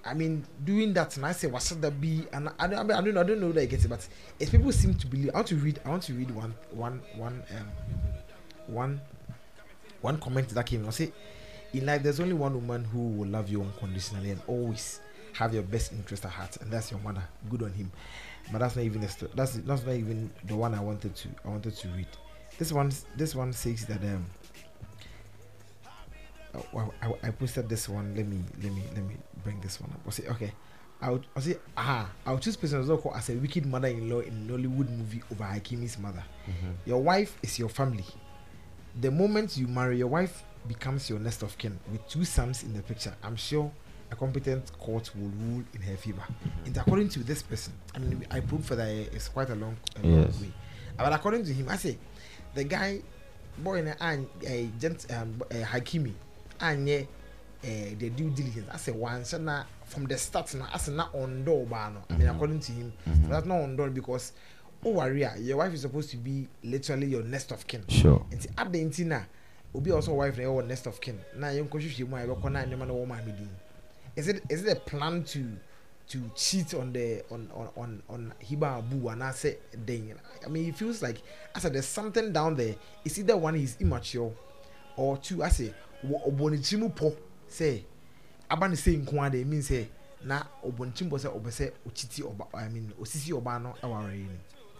I 0.05 0.13
mean, 0.13 0.45
doing 0.63 0.93
that, 0.93 1.15
and 1.15 1.25
I 1.25 1.31
say, 1.31 1.47
"What's 1.47 1.69
that 1.69 2.01
be?" 2.01 2.27
And 2.33 2.49
I 2.59 2.67
don't, 2.67 2.79
I, 2.79 2.83
mean, 2.83 2.91
I 2.91 3.01
don't 3.01 3.17
I 3.17 3.23
don't 3.23 3.39
know 3.39 3.51
that 3.53 3.61
I 3.61 3.65
get 3.65 3.85
it, 3.85 3.87
but 3.87 4.05
if 4.39 4.51
people 4.51 4.71
seem 4.73 4.95
to 4.95 5.07
believe, 5.07 5.29
I 5.33 5.37
want 5.37 5.47
to 5.47 5.55
read, 5.55 5.79
I 5.85 5.89
want 5.89 6.03
to 6.03 6.13
read 6.13 6.29
one, 6.31 6.53
one, 6.71 7.01
one, 7.15 7.41
um, 7.57 7.67
one, 8.67 9.01
one 10.01 10.19
comment 10.19 10.49
that 10.49 10.65
came. 10.65 10.85
I 10.85 10.89
say, 10.89 11.13
in 11.73 11.85
life, 11.85 12.03
there's 12.03 12.19
only 12.19 12.33
one 12.33 12.53
woman 12.53 12.83
who 12.83 12.99
will 12.99 13.29
love 13.29 13.47
you 13.49 13.61
unconditionally 13.61 14.31
and 14.31 14.41
always 14.47 14.99
have 15.33 15.53
your 15.53 15.63
best 15.63 15.93
interest 15.93 16.25
at 16.25 16.31
heart, 16.31 16.57
and 16.57 16.69
that's 16.69 16.91
your 16.91 16.99
mother. 16.99 17.23
Good 17.49 17.63
on 17.63 17.71
him. 17.71 17.89
But 18.51 18.59
that's 18.59 18.75
not 18.75 18.83
even 18.83 18.99
the 18.99 19.07
sto- 19.07 19.29
that's 19.33 19.53
that's 19.53 19.85
not 19.85 19.95
even 19.95 20.29
the 20.43 20.55
one 20.55 20.73
I 20.73 20.81
wanted 20.81 21.15
to 21.15 21.29
I 21.45 21.47
wanted 21.47 21.77
to 21.77 21.87
read. 21.89 22.07
This 22.57 22.73
one, 22.73 22.91
this 23.15 23.35
one 23.35 23.53
says 23.53 23.85
that 23.85 24.01
um. 24.03 24.25
Oh, 26.55 26.91
I, 27.01 27.07
I, 27.07 27.13
I 27.27 27.31
posted 27.31 27.67
this 27.69 27.89
one. 27.89 28.13
Let 28.15 28.27
me 28.27 28.39
let 28.61 28.71
me 28.73 28.83
let 28.95 29.03
me 29.03 29.15
bring 29.43 29.59
this 29.61 29.81
one 29.81 29.89
up. 29.91 29.99
I 30.05 30.09
say 30.11 30.27
okay. 30.27 30.53
I 31.01 31.09
would 31.09 31.25
I 31.35 31.39
say 31.41 31.57
ah 31.75 32.09
I 32.25 32.31
would 32.31 32.41
choose 32.41 32.55
Patience 32.55 32.87
Ozokwor 32.87 33.17
as 33.17 33.29
a 33.29 33.33
wicked 33.35 33.65
mother-in-law 33.65 34.19
in 34.21 34.33
a 34.49 34.51
Nollywood 34.53 34.89
movie 34.89 35.21
over 35.31 35.43
Hakimi's 35.43 35.97
mother. 35.97 36.23
Your 36.85 37.01
wife 37.01 37.37
is 37.43 37.57
your 37.59 37.69
family. 37.69 38.05
The 39.01 39.09
moment 39.11 39.57
you 39.57 39.67
marry, 39.67 39.97
your 39.97 40.07
wife 40.07 40.43
becomes 40.67 41.09
your 41.09 41.19
next 41.19 41.41
of 41.41 41.57
kin 41.57 41.77
with 41.91 42.07
two 42.07 42.23
sons 42.23 42.63
in 42.63 42.73
the 42.73 42.81
picture. 42.83 43.13
I'm 43.23 43.35
sure 43.35 43.69
a 44.11 44.15
competent 44.15 44.71
court 44.79 45.09
will 45.15 45.29
rule 45.29 45.63
in 45.73 45.81
her 45.81 45.97
favor. 45.97 46.23
And 46.65 46.77
according 46.77 47.09
to 47.09 47.19
this 47.23 47.41
person, 47.41 47.73
I 47.95 47.99
mean 47.99 48.25
I 48.31 48.39
proved 48.39 48.65
for 48.65 48.75
that 48.75 48.87
it's 48.87 49.27
quite 49.27 49.49
a 49.49 49.55
long, 49.55 49.75
a 50.01 50.07
long 50.07 50.21
Yes. 50.23 50.39
way. 50.39 50.53
But 50.97 51.11
according 51.11 51.43
to 51.45 51.53
him, 51.53 51.67
I 51.67 51.75
say 51.77 51.97
the 52.53 52.63
guy 52.63 53.01
boy 53.57 53.81
na 53.81 53.93
an 53.99 54.27
a 54.47 54.69
gent 54.79 55.07
um 55.11 55.41
uh, 55.51 55.55
Hakimi 55.55 56.13
anye 56.63 57.07
uh, 57.63 57.67
the 57.99 58.09
due 58.09 58.29
diligence 58.29 58.67
I 58.71 58.77
say 58.77 58.91
once 58.91 59.33
na 59.33 59.63
from 59.85 60.05
the 60.05 60.17
start 60.17 60.53
na 60.55 60.65
as 60.73 60.87
na 60.89 61.07
door 61.43 61.65
ba 61.65 61.91
no 61.93 62.01
I 62.09 62.17
mean 62.17 62.27
according 62.27 62.59
to 62.61 62.71
him 62.71 62.93
that's 63.29 63.45
not 63.45 63.75
door 63.75 63.89
because 63.89 64.31
worry 64.91 65.25
ah, 65.25 65.33
your 65.39 65.57
wife 65.57 65.73
is 65.73 65.81
supposed 65.81 66.09
to 66.11 66.17
be 66.17 66.47
literally 66.63 67.07
your 67.07 67.23
next 67.23 67.51
of 67.51 67.65
kin. 67.67 67.83
Sure. 67.87 68.25
nti 68.31 68.47
adan 68.57 68.89
nti 68.89 69.05
na 69.05 69.21
obi 69.75 69.91
a 69.91 69.93
ɔsɔ 69.95 70.09
wife 70.15 70.37
na 70.37 70.43
ɛwɔ 70.43 70.67
next 70.67 70.87
of 70.87 70.99
kin 70.99 71.19
na 71.35 71.47
yɛn 71.47 71.67
nkɔ 71.69 71.79
hwehwɛ 71.79 72.07
mu 72.09 72.15
a 72.17 72.19
yɛbɛkɔ 72.25 72.51
na 72.51 72.63
nneɛma 72.65 72.87
na 72.87 72.93
wɔn 72.93 73.07
maame 73.07 73.37
din. 73.37 73.49
Is 74.15 74.27
it 74.27 74.43
is 74.49 74.63
it 74.65 74.77
a 74.77 74.79
plan 74.79 75.23
to 75.23 75.57
to 76.09 76.19
cheat 76.35 76.73
on 76.73 76.91
the 76.93 77.23
on 77.31 77.49
on 77.55 77.69
on 77.77 78.03
on 78.09 78.33
hiba 78.43 78.77
abu 78.79 78.97
anaasɛ 79.09 79.55
den 79.85 80.15
i 80.45 80.49
mean 80.49 80.67
it 80.67 80.75
feels 80.75 81.01
like 81.01 81.21
as 81.55 81.63
there's 81.63 81.85
something 81.85 82.33
down 82.33 82.55
there. 82.55 82.75
It's 83.05 83.17
either 83.17 83.37
one 83.37 83.55
he's 83.55 83.77
immature? 83.79 84.31
Or 84.97 85.17
two 85.17 85.43
ase 85.43 85.61
wɔ 85.61 85.73
ɔbɔ 86.03 86.51
ne 86.51 86.77
mu 86.77 86.89
pɔ 86.89 87.13
sɛ 87.49 87.83
aba 88.49 88.67
ne 88.67 88.75
nko 88.75 89.19
ara 89.21 89.29
de 89.29 89.43
mean 89.45 89.61
sɛ 89.61 89.87
na 90.23 90.43
ɔbɔ 90.65 90.79
ne 90.79 91.05
mu 91.05 91.09
pɔ 91.11 91.19
sɛ 91.19 91.29
ɔbɛ 91.29 91.49
sɛ 91.51 91.71
ɔkyiti 91.87 92.21
ɔba 92.23 92.47
i 92.53 92.69
mean 92.69 92.93
osisi 92.99 93.31
ɔbaa 93.31 93.61
no 93.61 93.73
ɛwɔ 93.81 93.83
awara 93.83 94.13
yi 94.15 94.27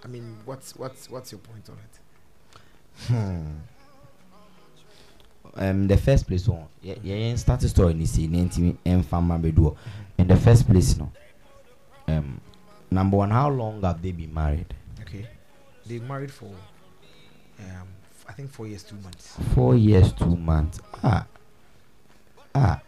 i 0.04 0.08
mean 0.08 0.36
what's 0.46 0.76
what's 0.76 1.10
what's 1.10 1.32
your 1.32 1.40
point 1.42 1.70
on 1.70 1.78
it. 1.78 2.00
um, 5.56 5.88
the 5.88 5.98
first 5.98 6.28
place 6.28 6.48
one 6.48 6.68
yeah 6.82 6.96
yeah 7.04 7.36
start 7.36 7.62
story 7.62 7.94
ni 7.94 8.06
say 8.06 8.28
ninety 8.28 8.78
mfama 8.86 9.40
bedo 9.42 9.76
in 10.18 10.28
the 10.28 10.36
first 10.36 10.68
place 10.68 10.98
no 10.98 11.12
um 12.08 12.40
number 12.92 13.18
one 13.18 13.32
how 13.32 13.50
long 13.50 13.82
have 13.82 14.02
they 14.02 14.12
been 14.12 14.34
married? 14.34 14.74
Okay. 15.02 15.28
They 15.86 16.00
married 16.00 16.32
for 16.32 16.52
um 17.60 17.88
I 18.28 18.32
think 18.34 18.50
four 18.52 18.68
years, 18.68 18.84
two 18.84 18.96
months. 18.98 19.36
four 19.54 19.76
years 19.76 20.14
two 20.14 20.36
months. 20.36 20.80
Ah. 21.04 21.26
Ah. 22.56 22.80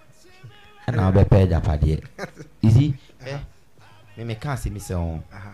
Ɛna 0.88 1.12
wobɛpɛ 1.12 1.48
agyapadeɛ 1.48 2.04
you 2.62 2.72
see 2.76 2.94
eh, 3.26 3.40
me 4.18 4.24
meka 4.36 4.54
ase 4.54 4.70
me 4.70 4.80
sɛ 4.80 4.94
ho 4.96 5.22
Uh-huh. 5.34 5.52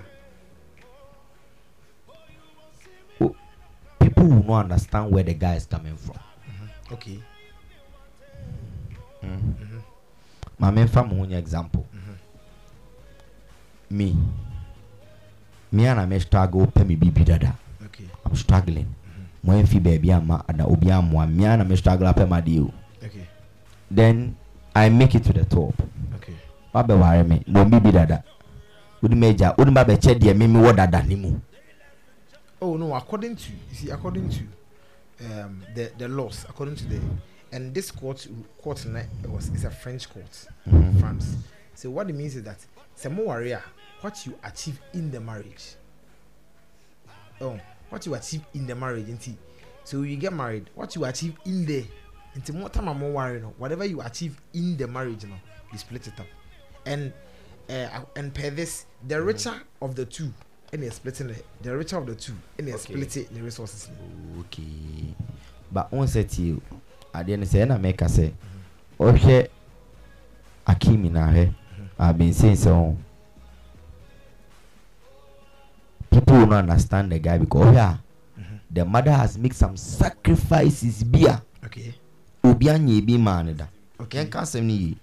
people 3.99 4.25
will 4.25 4.43
not 4.43 4.63
understand 4.65 5.11
where 5.11 5.23
the 5.23 5.33
guy 5.33 5.55
is 5.55 5.65
coming 5.65 5.95
from. 5.95 6.17
Okay. 6.91 7.19
ma 10.59 10.69
memfa 10.71 11.07
mo 11.07 11.15
ho 11.15 11.25
nyɛ 11.25 11.37
example. 11.37 11.85
Me. 13.89 14.15
Me 15.71 15.87
ana 15.87 16.05
me 16.07 16.19
struggle 16.19 16.67
pɛ 16.67 16.85
me 16.85 16.95
bibi 16.95 17.23
dada. 17.23 17.55
Okay. 17.85 18.05
I'm 18.25 18.35
struggling 18.35 18.93
mo 19.43 19.53
ɛmfi 19.53 19.79
baabi 19.79 20.11
ama 20.11 20.43
ana 20.47 20.65
obi 20.65 20.87
amoa 20.91 21.27
me 21.27 21.45
ana 21.45 21.63
me 21.63 21.75
struggle 21.75 22.07
apɛ 22.07 22.27
ma 22.27 22.39
deɛ 22.41 22.59
o 22.61 22.71
then 23.89 24.35
I 24.73 24.87
make 24.89 25.15
it 25.15 25.23
to 25.25 25.33
the 25.33 25.43
top. 25.43 25.73
Wabɛware 26.73 27.27
me. 27.27 27.43
Na 27.47 27.61
omi 27.61 27.77
bi 27.79 27.91
dada. 27.91 28.23
Wode 29.01 29.15
ma 29.15 29.27
agya 29.27 29.53
wode 29.57 29.69
ma 29.69 29.83
bɛkyɛ 29.83 30.17
deɛ 30.17 30.37
me 30.37 30.47
mewɔ 30.47 30.75
dada 30.75 31.03
ne 31.03 31.15
mu. 31.15 31.39
Oh 32.61 32.77
no, 32.77 32.93
according 32.95 33.35
to 33.35 33.51
you 33.51 33.75
see, 33.75 33.89
according 33.89 34.29
to 34.29 34.43
um 35.25 35.61
the 35.75 35.91
the 35.97 36.07
laws, 36.07 36.45
according 36.47 36.75
to 36.77 36.85
the 36.85 37.01
and 37.51 37.73
this 37.73 37.91
court 37.91 38.25
court 38.61 38.85
na- 38.85 38.99
it 39.23 39.29
was 39.29 39.49
it's 39.49 39.65
a 39.65 39.69
French 39.69 40.09
court 40.09 40.47
in 40.67 40.97
France. 40.99 41.35
So 41.75 41.89
what 41.89 42.09
it 42.09 42.13
means 42.15 42.35
is 42.37 42.43
that 42.43 42.59
some 42.95 43.17
warrior 43.17 43.61
what 43.99 44.25
you 44.25 44.37
achieve 44.45 44.79
in 44.93 45.11
the 45.11 45.19
marriage. 45.19 45.75
Oh, 47.41 47.59
what 47.91 48.05
you 48.07 48.15
achieve 48.15 48.41
in 48.55 48.65
the 48.65 48.73
marriage, 48.73 49.05
inti. 49.07 49.35
So 49.83 50.01
you 50.01 50.15
get 50.17 50.33
married, 50.33 50.69
what 50.73 50.95
you 50.95 51.05
achieve 51.05 51.35
in 51.45 51.65
the 51.65 51.85
into 52.33 52.53
more 52.53 52.69
time 52.69 52.85
more 52.97 53.11
worry 53.11 53.39
no. 53.41 53.53
Whatever 53.57 53.85
you 53.85 54.01
achieve 54.01 54.39
in 54.53 54.77
the 54.77 54.87
marriage 54.87 55.23
no 55.25 55.35
you 55.71 55.77
split 55.77 56.07
it 56.07 56.19
up. 56.19 56.25
And 56.85 57.11
uh, 57.69 58.01
and 58.15 58.33
per 58.33 58.49
this 58.49 58.85
the 59.07 59.21
richer 59.21 59.53
of 59.81 59.95
the 59.95 60.05
two 60.05 60.31
and 60.73 60.81
they're 60.83 60.91
splitting 60.91 61.29
it 61.29 61.45
the 61.61 61.75
richer 61.75 61.97
of 61.97 62.05
the 62.07 62.15
two 62.15 62.33
and 62.57 62.67
they're 62.67 62.75
Okay. 62.75 62.93
splitting 62.93 63.27
the 63.33 63.41
resources 63.41 63.89
okay. 64.39 65.13
But 65.71 65.91
wɔn 65.91 66.07
sɛ 66.07 66.23
tie 66.27 66.51
o 66.55 66.61
adeɛ 67.13 67.37
no 67.39 67.45
sɛ 67.45 67.65
ɛna 67.65 67.77
mɛka 67.79 68.07
sɛ 68.07 68.31
ɔhwɛ 68.99 69.47
akimi 70.65 71.11
na 71.11 71.27
ahwɛ 71.27 71.53
abensin 71.99 72.55
sɛ 72.55 72.69
ho 72.71 72.97
people 76.31 76.45
will 76.45 76.47
not 76.51 76.69
understand 76.69 77.11
the 77.11 77.19
guy 77.19 77.37
because 77.37 77.61
oh, 77.67 77.71
ɔhwɛ 77.71 77.77
a 77.77 77.99
mm-hmm. 78.39 78.55
the 78.71 78.85
mother 78.85 79.11
has 79.11 79.37
make 79.37 79.53
some 79.53 79.75
sacrifices 79.77 81.03
bi 81.03 81.19
a 81.27 81.41
okay. 81.65 81.93
Obi 82.43 82.69
anya 82.69 83.01
ebi 83.01 83.19
maa 83.19 83.43
Okay. 83.99 84.25
yɛnka 84.25 84.41
asɛm 84.41 84.63
no 84.63 84.73
yie 84.73 84.97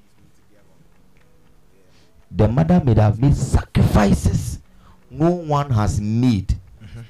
the 2.30 2.48
mother 2.48 2.82
may 2.84 2.94
have 2.94 3.20
made 3.20 3.34
sacrifices 3.36 4.58
no 5.10 5.30
one 5.30 5.70
has 5.70 5.98
made. 6.00 6.48
Mm-hmm. 6.82 7.00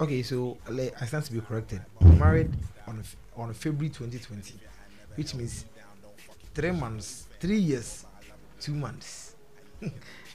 Okay 0.00 0.22
so 0.22 0.56
i 0.68 1.06
stand 1.06 1.24
to 1.24 1.32
be 1.32 1.40
corrected. 1.40 1.80
Mm-hmm. 2.00 2.12
We 2.12 2.18
married 2.18 2.52
on 2.86 3.02
on 3.36 3.52
february 3.52 3.90
2020 3.90 4.54
which 5.16 5.34
means 5.34 5.64
three 6.54 6.70
months 6.70 7.26
three 7.40 7.58
years 7.58 8.06
two 8.60 8.72
months 8.74 9.34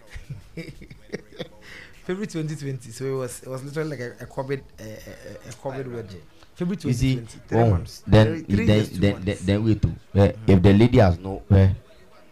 february 2.06 2.28
2020 2.28 2.92
so 2.92 3.06
it 3.06 3.12
was 3.12 3.44
it 3.44 3.48
was 3.50 3.64
literally 3.64 3.90
like 3.92 4.00
a, 4.00 4.24
a 4.24 4.28
covid 4.28 4.62
a, 4.80 4.84
a, 4.84 5.50
a 5.50 5.54
covid 5.64 5.88
wedding. 5.94 6.22
February 6.56 6.80
you 6.84 6.94
see 6.94 7.16
2020 7.16 7.48
three 7.48 7.60
oh, 7.60 7.70
months. 7.70 8.04
then 8.08 8.28
three, 8.28 8.56
three 8.56 8.66
then 8.66 8.88
then, 9.00 9.22
then 9.26 9.38
then 9.46 9.64
wait 9.66 9.86
oh, 9.86 10.20
eh, 10.20 10.32
if 10.48 10.62
the 10.62 10.74
lady 10.74 10.98
has 11.00 11.18
no 11.20 11.42
eh, 11.52 11.70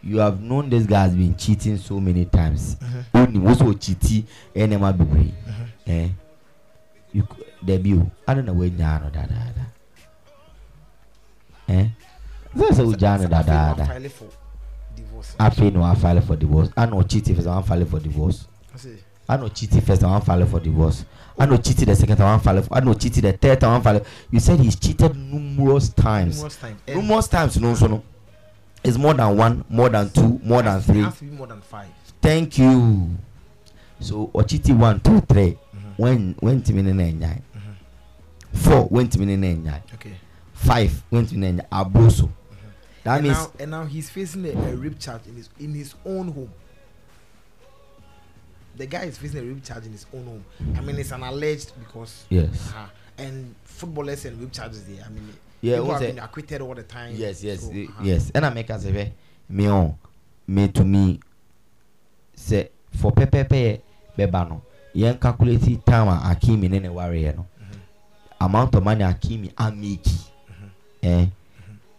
you 0.02 0.18
have 0.18 0.40
known 0.40 0.68
this 0.70 0.86
guy 0.86 1.02
has 1.02 1.14
been 1.14 1.36
cheating 1.36 1.76
so 1.76 2.00
many 2.00 2.24
times. 2.24 2.76
Only 3.12 3.46
also 3.46 3.72
cheating 3.74 4.26
man 4.54 4.94
bebree 4.96 5.32
eh 5.86 6.08
you 7.12 7.22
c- 7.22 7.44
debi 7.64 7.94
o 7.98 8.10
i 8.26 8.34
don't 8.34 8.46
know 8.46 8.54
where 8.54 8.70
nyaa 8.70 8.98
no 9.02 9.10
dadaada 9.10 9.64
eh 11.68 11.86
sɛ 12.56 12.66
sɛ 12.76 12.82
o 12.86 12.92
gyaa 12.96 13.16
no 13.18 14.08
So 14.08 14.26
divorce 15.00 15.34
afei 15.38 15.70
na 15.72 15.80
wa 15.80 15.94
file 15.94 16.20
for 16.20 16.36
divorce 16.36 16.70
ana 16.76 16.96
o 16.96 17.02
cheat 17.02 17.28
if 17.30 17.38
sɛ 17.38 17.46
wa 17.46 17.62
file 17.62 17.84
for 17.84 18.00
divorce 18.00 18.46
I 18.74 18.78
say 18.78 18.96
I 19.30 19.36
know 19.36 19.48
cheated 19.48 19.84
first 19.84 20.02
and 20.02 20.10
one 20.10 20.20
file 20.22 20.44
for 20.44 20.58
divorce. 20.58 21.04
I 21.38 21.46
know 21.46 21.56
cheated 21.56 21.86
the 21.86 21.94
second 21.94 22.16
time 22.16 22.26
one 22.30 22.40
file. 22.40 22.66
I 22.72 22.80
know 22.80 22.94
cheated 22.94 23.22
the 23.22 23.32
third 23.32 23.60
time 23.60 23.74
one 23.74 23.82
file. 23.82 24.04
You 24.28 24.40
said 24.40 24.58
he's 24.58 24.74
cheated 24.74 25.14
numerous 25.14 25.90
times. 25.90 26.38
Numerous 26.38 26.56
times. 26.56 26.80
And 26.88 26.96
Numerous 26.96 27.28
times, 27.28 27.60
no, 27.60 27.74
so 27.76 27.86
no. 27.86 28.02
It's 28.82 28.98
more 28.98 29.14
than 29.14 29.36
one, 29.36 29.64
more 29.68 29.88
than 29.88 30.10
two, 30.10 30.40
more 30.42 30.62
than 30.62 30.78
it 30.78 30.82
three. 30.82 31.02
has 31.02 31.16
to 31.18 31.24
be 31.24 31.30
more 31.30 31.46
than 31.46 31.60
five. 31.60 31.86
Thank 32.20 32.58
you. 32.58 33.08
So 34.00 34.26
Ochiti 34.34 34.76
one, 34.76 34.98
two, 34.98 35.20
three. 35.20 35.56
Mm-hmm. 35.76 36.02
When 36.02 36.34
when 36.40 36.62
Timmy 36.62 36.82
nine. 36.82 37.42
Four 38.52 38.86
when 38.86 39.08
Timmy 39.08 39.36
nine. 39.36 39.82
Okay. 39.94 40.14
Five 40.54 41.04
when 41.08 41.24
Timmy 41.24 41.52
nine. 41.52 41.66
Abuso. 41.70 42.28
That 43.04 43.16
and 43.16 43.24
means 43.24 43.36
now 43.38 43.52
and 43.58 43.70
now 43.70 43.84
he's 43.84 44.10
facing 44.10 44.44
a, 44.46 44.50
a 44.50 44.76
rape 44.76 44.98
charge 44.98 45.22
in 45.26 45.36
his 45.36 45.48
in 45.58 45.72
his 45.74 45.94
own 46.04 46.28
home. 46.32 46.52
The 48.76 48.86
guy 48.86 49.04
is 49.04 49.18
facing 49.18 49.40
a 49.40 49.42
rape 49.42 49.64
charge 49.64 49.86
in 49.86 49.92
his 49.92 50.06
own 50.14 50.24
home. 50.24 50.44
I 50.76 50.80
mean, 50.80 50.96
it's 50.98 51.10
an 51.12 51.22
alleged 51.22 51.72
because 51.78 52.24
yes. 52.28 52.72
uh, 52.74 52.86
and 53.18 53.54
footballers 53.64 54.24
and 54.24 54.40
rape 54.40 54.52
charges 54.52 54.84
there. 54.84 55.04
I 55.04 55.08
mean, 55.10 55.28
Yeah, 55.60 55.76
people 55.76 55.92
have 55.92 56.00
been 56.00 56.18
acquitted 56.18 56.60
all 56.62 56.74
the 56.74 56.82
time. 56.84 57.14
yes 57.16 57.42
yes 57.44 57.60
So, 57.60 57.70
uh-huh. 57.70 58.02
yes 58.02 58.30
ɛna 58.30 58.50
mɛka 58.52 58.78
sɛ 58.78 58.92
hwɛ 58.92 59.10
me 59.48 59.64
ɔn 59.64 59.94
me 60.46 60.68
to 60.68 60.84
me 60.84 61.20
sɛ 62.36 62.68
for 62.92 63.12
pɛpɛɛpɛ 63.12 63.50
yɛ 63.50 63.80
bɛba 64.16 64.48
no 64.48 64.62
yɛn 64.94 65.20
calculate 65.20 65.84
time 65.84 66.08
a 66.08 66.34
akimi 66.34 66.70
ne 66.70 66.78
ne 66.78 66.88
wareɛ 66.88 67.36
no 67.36 67.46
amount 68.40 68.74
of 68.74 68.82
money 68.84 69.04
akimi 69.04 69.52
ameki 69.54 70.30
ɛn 71.02 71.30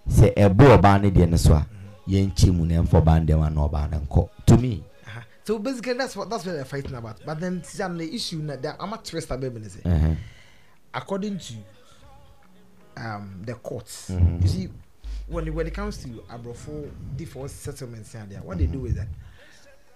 sɛ 0.09 0.33
ɛbo 0.35 0.77
ɔbaa 0.77 1.01
ne 1.01 1.09
deɛ 1.11 1.29
ne 1.29 1.37
so 1.37 1.53
a 1.53 1.65
yɛn 2.07 2.33
kyɛ 2.35 2.51
mu 2.53 2.65
na 2.65 2.81
ɛnfɔ 2.81 3.01
ɔbaa 3.03 3.19
ne 3.19 3.25
deɛ 3.33 3.37
ma 3.39 3.49
na 3.49 3.67
ɔbaa 3.67 3.91
ne 3.91 3.97
nkɔ 3.99 4.29
to 4.45 4.57
me 4.57 4.83
Uh-huh. 5.05 5.21
So 5.43 5.59
basically, 5.59 5.93
that's 5.93 6.15
what 6.15 6.29
that's 6.29 6.45
what 6.45 6.53
they're 6.53 6.63
fighting 6.65 6.93
about. 6.95 7.19
But 7.25 7.39
then, 7.39 7.61
Tijan, 7.61 7.97
the 7.97 8.13
issue 8.15 8.45
that 8.47 8.75
I'm 8.79 8.93
a 8.93 8.97
twist 8.97 9.29
a 9.31 9.37
baby. 9.37 9.67
say, 9.67 9.81
according 10.93 11.39
to 11.39 11.53
um 12.97 13.41
the 13.45 13.55
courts, 13.55 14.11
Mhm. 14.11 14.41
you 14.41 14.47
see, 14.47 14.69
when 15.27 15.47
it, 15.47 15.53
when 15.53 15.67
it 15.67 15.73
comes 15.73 15.97
to 16.03 16.07
abrofo 16.29 16.89
divorce 17.15 17.53
settlements 17.53 18.13
and 18.15 18.29
there, 18.31 18.41
what 18.41 18.57
they 18.57 18.67
do 18.67 18.85
is 18.85 18.95
that 18.95 19.07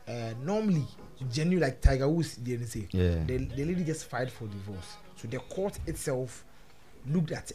uh, 0.08 0.34
normally, 0.44 0.86
genuine 1.32 1.64
like 1.64 1.82
Tiger 1.82 2.08
Woods 2.08 2.36
didn't 2.38 2.68
say, 2.68 2.88
Yeah. 2.92 3.24
the, 3.26 3.38
the 3.38 3.66
lady 3.66 3.84
just 3.84 4.06
filed 4.06 4.32
for 4.32 4.46
divorce. 4.48 4.98
So 5.16 5.28
the 5.28 5.40
court 5.40 5.80
itself 5.88 6.44
looked 7.08 7.32
at 7.32 7.52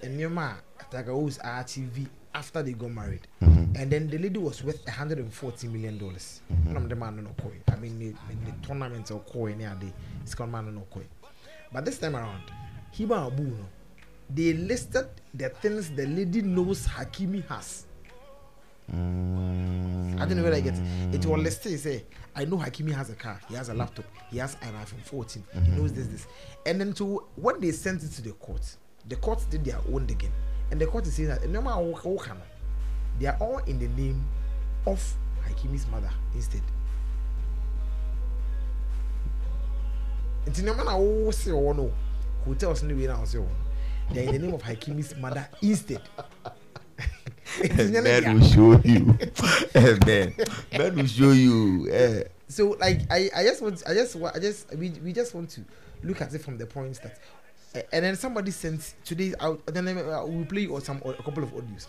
Tiger 0.90 1.16
Woods 1.16 1.38
RTV 1.38 2.06
after 2.34 2.62
they 2.62 2.72
got 2.72 2.90
married, 2.90 3.26
Mhm. 3.42 3.76
and 3.76 3.90
then 3.90 4.08
the 4.08 4.18
lady 4.18 4.38
was 4.38 4.62
worth 4.62 4.86
140 4.86 5.68
million 5.68 5.98
dollars. 5.98 6.40
Mhm. 6.52 6.76
Of 6.76 6.88
the 6.88 6.94
man 6.96 7.16
no 7.24 7.30
koi. 7.42 7.52
I 7.68 7.76
mean, 7.76 7.98
the, 7.98 8.10
the, 8.44 8.52
tournament 8.66 9.10
or 9.10 9.20
koi 9.20 9.54
near 9.54 9.74
the 9.80 9.92
it's 10.22 10.34
called 10.34 10.50
man 10.52 10.72
no 10.74 10.82
koi. 10.90 11.02
But 11.72 11.84
this 11.84 11.98
time 11.98 12.14
around, 12.16 12.42
Hiba 12.96 13.26
Abu 13.26 13.42
no, 13.42 13.66
they 14.32 14.52
listed 14.52 15.08
the 15.34 15.48
things 15.48 15.90
the 15.90 16.06
lady 16.06 16.42
knows 16.42 16.86
Hakimi 16.86 17.46
has. 17.48 17.86
I 18.92 20.26
don't 20.26 20.36
know 20.36 20.42
where 20.42 20.54
I 20.54 20.60
get 20.60 20.74
it. 20.74 21.14
It 21.14 21.26
was 21.26 21.40
listed. 21.40 21.78
Say, 21.80 22.04
I 22.34 22.44
know 22.44 22.58
Hakimi 22.58 22.92
has 22.92 23.10
a 23.10 23.14
car, 23.14 23.40
he 23.48 23.54
has 23.54 23.68
a 23.68 23.74
laptop, 23.74 24.04
he 24.30 24.38
has 24.38 24.56
an 24.62 24.74
iPhone 24.74 25.00
14, 25.02 25.44
he 25.64 25.70
knows 25.72 25.92
this, 25.92 26.06
this. 26.08 26.26
And 26.66 26.80
then 26.80 26.92
to 26.94 27.24
when 27.36 27.60
they 27.60 27.72
sent 27.72 28.02
it 28.02 28.10
to 28.12 28.22
the 28.22 28.32
court, 28.32 28.76
the 29.10 29.16
court 29.16 29.44
did 29.50 29.64
their 29.64 29.78
own 29.92 30.04
again. 30.04 30.32
And 30.70 30.80
the 30.80 30.86
court 30.86 31.06
is 31.06 31.14
saying 31.14 31.28
that 31.28 31.46
no 31.48 31.60
matter 31.60 31.80
what- 31.82 32.04
what 32.06 32.28
they 33.18 33.26
are 33.26 33.36
all 33.40 33.58
in 33.66 33.78
the 33.78 33.88
name 33.88 34.24
of 34.86 35.02
Hakimi's 35.46 35.86
mother 35.88 36.10
instead. 36.34 36.62
Nti 40.46 40.62
nneɛma 40.62 40.84
na 40.84 40.92
wɔwɔ 40.96 41.76
no 41.76 41.92
hotels 42.44 42.82
no 42.82 42.94
wei 42.94 43.06
na 43.06 43.16
wɔsɛ 43.16 43.36
wɔ 43.36 43.46
no 43.48 44.14
they 44.14 44.20
are 44.26 44.28
in 44.28 44.32
the 44.32 44.38
name 44.46 44.54
of 44.54 44.62
Hakimi's 44.62 45.14
mother 45.16 45.46
instead. 45.62 46.00
Nyɛ 47.60 47.90
ne 47.92 48.00
men 48.00 48.38
will 48.40 48.46
show 48.48 48.80
you 48.84 49.18
Eh, 49.74 50.30
men 50.78 50.94
will 50.96 51.06
show 51.06 51.32
you 51.32 51.88
eh. 51.92 52.22
so 52.48 52.70
like 52.80 53.00
I, 53.10 53.28
I 53.34 53.42
just 53.42 53.60
want 53.60 53.82
I 53.86 53.94
just 53.94 54.16
I 54.16 54.38
just 54.38 54.74
we, 54.76 54.90
we 55.04 55.12
just 55.12 55.34
want 55.34 55.50
to 55.50 55.60
look 56.02 56.20
at 56.22 56.32
it 56.32 56.42
from 56.42 56.56
the 56.58 56.66
points 56.66 57.00
that 57.00 57.18
and 57.92 58.04
then 58.04 58.16
somebody 58.16 58.50
sent 58.50 58.94
today 59.04 59.32
out 59.40 59.64
then 59.66 59.86
uh, 59.88 60.24
we'll 60.26 60.44
play 60.46 60.66
or 60.66 60.80
some 60.80 61.00
or 61.02 61.12
a 61.12 61.22
couple 61.22 61.42
of 61.42 61.50
audios 61.50 61.86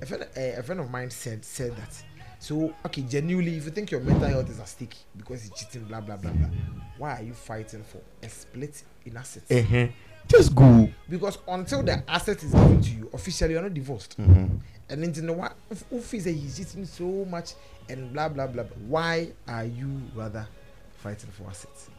a 0.00 0.06
friend, 0.06 0.22
uh, 0.36 0.40
a 0.40 0.62
friend 0.62 0.80
of 0.80 0.90
mine 0.90 1.10
said 1.10 1.44
said 1.44 1.76
that 1.76 2.02
so 2.38 2.74
okay 2.86 3.02
genuinely 3.02 3.56
if 3.56 3.64
you 3.64 3.70
think 3.70 3.90
your 3.90 4.00
mental 4.00 4.28
health 4.28 4.48
is 4.50 4.60
at 4.60 4.68
stake 4.68 4.96
because 5.16 5.42
he's 5.42 5.50
cheating 5.52 5.84
blah 5.84 6.00
blah 6.00 6.16
blah 6.16 6.30
blah 6.32 6.48
why 6.98 7.18
are 7.18 7.22
you 7.22 7.32
fighting 7.34 7.82
for 7.82 8.00
a 8.22 8.28
split 8.28 8.82
in 9.04 9.16
assets? 9.16 9.50
Uh-huh. 9.50 9.86
just 10.28 10.54
go. 10.54 10.88
Because 11.10 11.38
until 11.48 11.82
the 11.82 12.02
asset 12.08 12.42
is 12.42 12.52
given 12.52 12.80
to 12.80 12.90
you 12.90 13.10
officially 13.12 13.52
you're 13.54 13.62
not 13.62 13.74
divorced. 13.74 14.16
Mhm. 14.18 14.60
and 14.88 15.02
then 15.02 15.12
you 15.14 15.22
know 15.22 15.32
what? 15.32 15.56
If, 15.70 16.04
say 16.08 16.32
he's 16.32 16.56
cheating 16.56 16.84
so 16.86 17.04
much 17.24 17.54
and 17.88 18.12
blah 18.12 18.28
blah 18.28 18.46
blah 18.46 18.62
blah, 18.62 18.76
why 18.86 19.32
are 19.48 19.64
you 19.64 20.00
rather 20.14 20.46
fighting 20.98 21.30
for 21.30 21.48
assets 21.48 21.90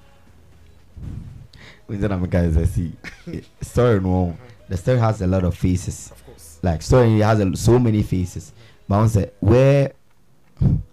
When 1.88 2.12
I'm 2.12 2.26
guys, 2.26 2.58
I 2.58 2.66
see 2.66 2.94
eh, 3.32 3.42
story 3.62 4.00
no. 4.00 4.38
The 4.68 4.78
story 4.78 4.98
has 5.00 5.22
a 5.22 5.28
lot 5.28 5.44
of 5.44 5.56
faces. 5.56 6.12
of 6.12 6.26
course 6.26 6.60
Like 6.62 6.82
story 6.82 7.20
has 7.20 7.40
a, 7.40 7.56
so 7.56 7.78
many 7.80 8.04
faces. 8.04 8.52
But 8.88 9.00
I 9.00 9.08
say 9.08 9.32
where 9.40 9.94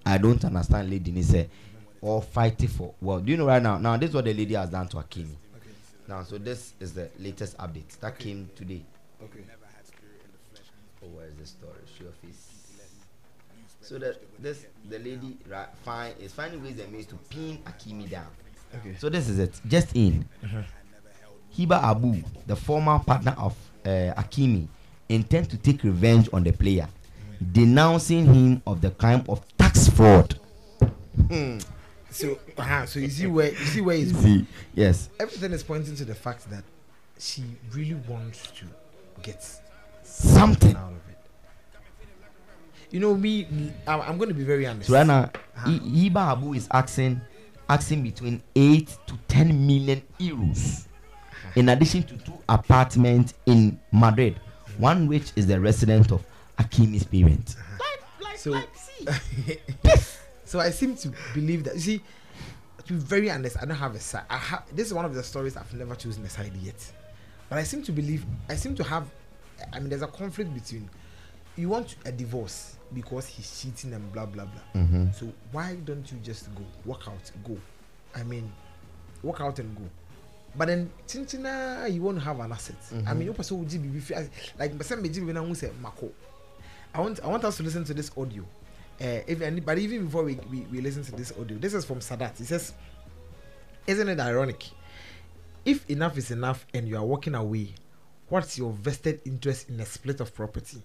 I 0.04 0.18
don't 0.18 0.44
understand, 0.44 0.90
lady, 0.90 1.12
ni 1.12 1.22
say 1.22 1.48
or 2.00 2.20
fighting 2.20 2.68
for. 2.68 2.94
Well, 3.00 3.20
do 3.20 3.30
you 3.30 3.38
know 3.38 3.46
right 3.46 3.62
now? 3.62 3.78
Now 3.78 3.96
this 3.96 4.10
is 4.10 4.14
what 4.14 4.24
the 4.24 4.34
lady 4.34 4.54
has 4.54 4.68
done 4.70 4.88
to 4.88 4.96
Akimi. 4.96 5.36
Okay. 5.56 5.70
Now, 6.08 6.22
so 6.24 6.36
this 6.36 6.72
is 6.80 6.92
the 6.92 7.08
latest 7.18 7.56
update 7.58 7.98
that 8.00 8.18
came 8.18 8.50
today. 8.56 8.82
okay 9.22 9.40
Oh, 11.04 11.08
where 11.08 11.26
is 11.26 11.34
the 11.34 11.46
story? 11.46 11.72
Show 11.98 12.04
your 12.04 12.12
face. 12.12 12.48
So 13.80 13.98
that 13.98 14.22
this 14.40 14.66
the 14.88 14.98
lady 14.98 15.36
right 15.48 15.66
fine 15.84 16.12
is 16.20 16.32
finding 16.32 16.62
ways 16.62 16.78
and 16.78 16.92
means 16.92 17.06
to 17.06 17.16
pin 17.30 17.58
Akimi 17.66 18.08
down. 18.08 18.28
Okay 18.76 18.94
So 18.98 19.08
this 19.08 19.28
is 19.28 19.38
it. 19.38 19.60
Just 19.66 19.94
in. 19.96 20.24
Hiba 21.56 21.82
Abu, 21.82 22.22
the 22.46 22.56
former 22.56 22.98
partner 22.98 23.34
of 23.36 23.54
uh, 23.84 24.14
Akimi, 24.16 24.66
intend 25.08 25.50
to 25.50 25.56
take 25.58 25.82
revenge 25.84 26.28
on 26.32 26.42
the 26.44 26.52
player, 26.52 26.88
denouncing 27.52 28.24
him 28.32 28.62
of 28.66 28.80
the 28.80 28.90
crime 28.90 29.22
of 29.28 29.42
tax 29.58 29.88
fraud. 29.90 30.38
so 32.10 32.38
uh-huh, 32.56 32.86
so 32.86 32.98
you 33.00 33.08
see 33.10 33.26
where 33.26 33.50
you 33.50 33.56
see 33.56 33.80
where 33.82 33.96
he's 33.96 34.16
See, 34.22 34.46
yes, 34.74 35.08
everything 35.20 35.52
is 35.52 35.62
pointing 35.62 35.94
to 35.96 36.04
the 36.06 36.14
fact 36.14 36.48
that 36.50 36.64
she 37.18 37.42
really 37.72 37.94
wants 38.08 38.50
to 38.52 38.64
get 39.22 39.44
something. 40.02 40.74
out 40.76 40.90
of 40.92 40.96
it 41.08 41.18
you 42.90 43.00
know 43.00 43.14
me 43.14 43.46
i'm, 43.86 44.00
I'm 44.02 44.18
going 44.18 44.28
to 44.28 44.34
be 44.34 44.44
very 44.44 44.66
honest 44.66 44.88
So 44.88 44.94
right 44.94 45.06
now, 45.06 45.30
Uh-huh. 45.56 46.18
Abu 46.32 46.54
is 46.54 46.66
asking, 46.72 47.20
asking 47.72 48.02
between 48.02 48.42
eight 48.54 48.98
to 49.06 49.16
ten 49.28 49.66
million 49.66 50.02
euros, 50.20 50.86
in 51.56 51.70
addition 51.70 52.02
to 52.02 52.18
two 52.18 52.34
apartments 52.50 53.32
in 53.46 53.80
Madrid, 53.90 54.38
one 54.76 55.06
which 55.08 55.32
is 55.36 55.46
the 55.46 55.58
residence 55.58 56.12
of 56.12 56.22
Akimi's 56.58 57.04
parents. 57.04 57.56
so 58.36 58.60
so 60.44 60.60
i 60.60 60.68
seem 60.70 60.94
to 60.96 61.12
believe 61.34 61.64
that 61.64 61.74
you 61.74 61.80
see 61.80 62.00
to 62.84 62.92
be 62.92 62.98
very 62.98 63.30
honest 63.30 63.56
i 63.60 63.64
don't 63.64 63.76
have 63.76 63.94
a 63.94 64.00
side 64.00 64.24
i 64.30 64.36
have 64.36 64.64
this 64.76 64.88
is 64.88 64.94
one 64.94 65.04
of 65.04 65.14
the 65.14 65.22
stories 65.22 65.56
i've 65.56 65.72
never 65.74 65.94
chosen 65.94 66.24
a 66.24 66.28
side 66.28 66.52
yet. 66.60 66.74
But 67.48 67.58
i 67.58 67.62
seem 67.64 67.82
to 67.84 67.92
believe 67.92 68.24
i 68.48 68.54
seem 68.56 68.74
to 68.76 68.84
have 68.84 69.06
i 69.72 69.78
mean 69.80 69.88
there's 69.88 70.02
a 70.02 70.06
conflict 70.08 70.52
between 70.54 70.90
you 71.56 71.68
want 71.68 71.96
a 72.04 72.12
divorce 72.12 72.76
because 72.94 73.26
he's 73.26 73.60
cheating 73.60 73.92
and 73.92 74.12
blah 74.12 74.26
blah 74.26 74.44
blah. 74.44 74.82
Mm-hmm. 74.82 75.12
so 75.12 75.32
why 75.50 75.76
don't 75.84 76.10
you 76.10 76.18
just 76.18 76.54
go? 76.54 76.62
Walk 76.84 77.04
out 77.08 77.30
go. 77.44 77.56
I 78.14 78.22
mean 78.22 78.52
walk 79.22 79.40
out 79.40 79.58
and 79.58 79.74
go. 79.76 79.82
But 80.54 80.68
then 80.68 80.90
chinchina 81.06 81.92
you 81.92 82.02
won't 82.02 82.22
have 82.22 82.40
an 82.40 82.52
asset. 82.52 82.76
I 83.06 83.14
mean 83.14 83.26
you 83.26 83.32
person 83.32 83.58
will 83.58 83.64
be 83.66 84.00
like 84.58 84.76
person 84.76 85.02
may 85.02 85.08
give 85.08 85.24
na 85.24 85.52
say 85.54 85.70
mako. 85.80 86.10
I 86.94 87.00
want 87.00 87.20
i 87.24 87.26
want 87.26 87.44
us 87.44 87.56
to 87.56 87.62
listen 87.62 87.84
to 87.84 87.94
this 87.94 88.10
audio. 88.16 88.44
Uh, 89.00 89.20
if 89.26 89.64
but 89.64 89.78
even 89.78 90.04
before 90.04 90.22
we, 90.22 90.34
we, 90.50 90.60
we 90.70 90.80
listen 90.80 91.02
to 91.02 91.12
this 91.12 91.32
audio 91.40 91.56
this 91.58 91.74
is 91.74 91.84
from 91.84 92.00
sadat. 92.00 92.38
He 92.38 92.44
says 92.44 92.74
isn't 93.86 94.08
it 94.08 94.20
ironic? 94.20 94.64
If 95.64 95.88
enough 95.90 96.18
is 96.18 96.30
enough 96.30 96.66
and 96.74 96.88
you 96.88 96.96
are 96.96 97.04
walking 97.04 97.34
away 97.34 97.74
what's 98.28 98.56
your 98.56 98.72
vested 98.72 99.20
interest 99.26 99.68
in 99.68 99.78
a 99.80 99.84
split 99.84 100.20
of 100.20 100.34
property 100.34 100.82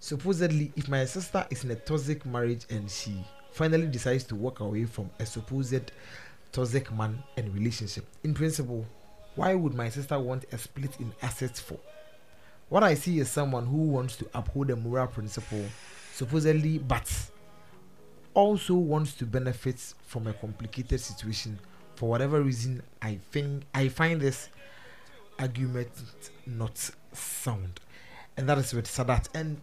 supposedly 0.00 0.72
if 0.76 0.88
my 0.88 1.04
sister 1.04 1.46
is 1.50 1.64
in 1.64 1.70
a 1.70 1.76
toxic 1.76 2.26
marriage 2.26 2.64
and 2.70 2.90
she 2.90 3.12
finally 3.52 3.86
decides 3.86 4.24
to 4.24 4.34
walk 4.34 4.60
away 4.60 4.84
from 4.84 5.10
a 5.20 5.26
supposed 5.26 5.92
toxic 6.52 6.90
man 6.92 7.22
and 7.36 7.52
relationship 7.54 8.04
in 8.24 8.34
principle 8.34 8.84
why 9.36 9.54
would 9.54 9.74
my 9.74 9.88
sister 9.88 10.18
want 10.18 10.44
a 10.52 10.58
split 10.58 10.98
in 10.98 11.12
assets 11.22 11.60
for? 11.60 11.78
What 12.68 12.82
i 12.82 12.94
see 12.94 13.20
is 13.20 13.28
someone 13.28 13.66
who 13.66 13.76
wants 13.76 14.16
to 14.16 14.28
uphold 14.34 14.70
a 14.70 14.76
moral 14.76 15.06
principle 15.06 15.64
supposedly 16.12 16.78
but 16.78 17.10
also 18.34 18.74
wants 18.74 19.14
to 19.14 19.26
benefit 19.26 19.78
from 20.06 20.26
a 20.26 20.32
complicated 20.32 21.00
situation. 21.00 21.58
For 21.96 22.08
whatever 22.08 22.40
reason, 22.40 22.82
I 23.02 23.18
think 23.30 23.64
I 23.74 23.88
find 23.88 24.20
this 24.20 24.48
argument 25.38 25.90
not 26.46 26.90
sound, 27.12 27.80
and 28.36 28.48
that 28.48 28.58
is 28.58 28.72
with 28.72 28.86
Sadat. 28.86 29.28
And 29.34 29.60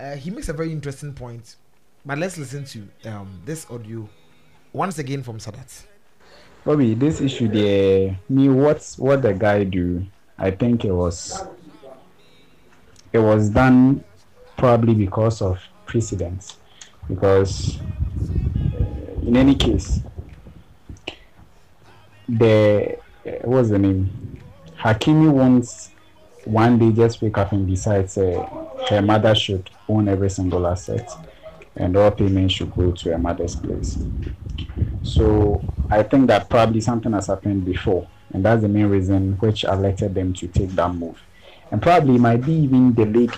uh, 0.00 0.16
he 0.16 0.30
makes 0.30 0.48
a 0.48 0.52
very 0.52 0.72
interesting 0.72 1.12
point. 1.12 1.56
But 2.04 2.18
let's 2.18 2.38
listen 2.38 2.64
to 2.64 3.10
um, 3.10 3.42
this 3.44 3.70
audio 3.70 4.08
once 4.72 4.98
again 4.98 5.22
from 5.22 5.38
Sadat. 5.38 5.84
Bobby, 6.64 6.94
this 6.94 7.20
issue 7.20 7.48
there, 7.48 8.18
me, 8.28 8.48
what's 8.48 8.98
what 8.98 9.22
the 9.22 9.34
guy 9.34 9.64
do? 9.64 10.06
I 10.38 10.50
think 10.50 10.84
it 10.84 10.92
was 10.92 11.44
it 13.12 13.18
was 13.18 13.50
done 13.50 14.02
probably 14.56 14.94
because 14.94 15.42
of 15.42 15.58
precedence. 15.86 16.56
Because 17.08 17.78
uh, 17.80 19.26
in 19.26 19.36
any 19.36 19.54
case, 19.54 20.00
the 22.28 22.96
uh, 23.26 23.30
what's 23.42 23.68
the 23.68 23.78
name? 23.78 24.38
Hakimi 24.78 25.30
wants 25.30 25.89
one 26.50 26.78
day 26.78 26.90
just 26.90 27.22
wake 27.22 27.38
up 27.38 27.52
and 27.52 27.66
decide 27.68 28.06
uh, 28.18 28.44
her 28.88 29.00
mother 29.00 29.34
should 29.34 29.70
own 29.88 30.08
every 30.08 30.28
single 30.28 30.66
asset 30.66 31.08
and 31.76 31.96
all 31.96 32.10
payments 32.10 32.54
should 32.54 32.74
go 32.74 32.90
to 32.90 33.10
her 33.10 33.18
mother's 33.18 33.54
place. 33.54 33.98
So 35.02 35.64
I 35.88 36.02
think 36.02 36.26
that 36.26 36.48
probably 36.48 36.80
something 36.80 37.12
has 37.12 37.28
happened 37.28 37.64
before, 37.64 38.08
and 38.32 38.44
that's 38.44 38.62
the 38.62 38.68
main 38.68 38.86
reason 38.86 39.34
which 39.34 39.64
alerted 39.64 40.14
them 40.14 40.32
to 40.34 40.48
take 40.48 40.70
that 40.70 40.92
move. 40.92 41.20
And 41.70 41.80
probably 41.80 42.18
might 42.18 42.44
be 42.44 42.52
even 42.52 42.94
the 42.94 43.04
lady. 43.06 43.34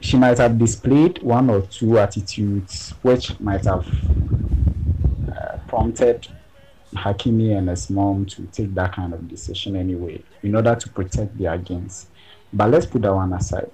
She 0.00 0.16
might 0.16 0.38
have 0.38 0.58
displayed 0.58 1.22
one 1.22 1.50
or 1.50 1.62
two 1.62 1.98
attitudes 1.98 2.94
which 3.02 3.38
might 3.38 3.64
have 3.64 3.86
uh, 5.30 5.58
prompted 5.68 6.26
Hakimi 6.94 7.56
and 7.56 7.68
his 7.68 7.90
mom 7.90 8.26
to 8.26 8.46
take 8.46 8.74
that 8.74 8.94
kind 8.94 9.14
of 9.14 9.28
decision 9.28 9.76
anyway, 9.76 10.22
in 10.42 10.54
order 10.54 10.74
to 10.74 10.88
protect 10.90 11.36
their 11.38 11.56
gains. 11.58 12.08
But 12.52 12.70
let's 12.70 12.86
put 12.86 13.02
that 13.02 13.14
one 13.14 13.32
aside 13.32 13.70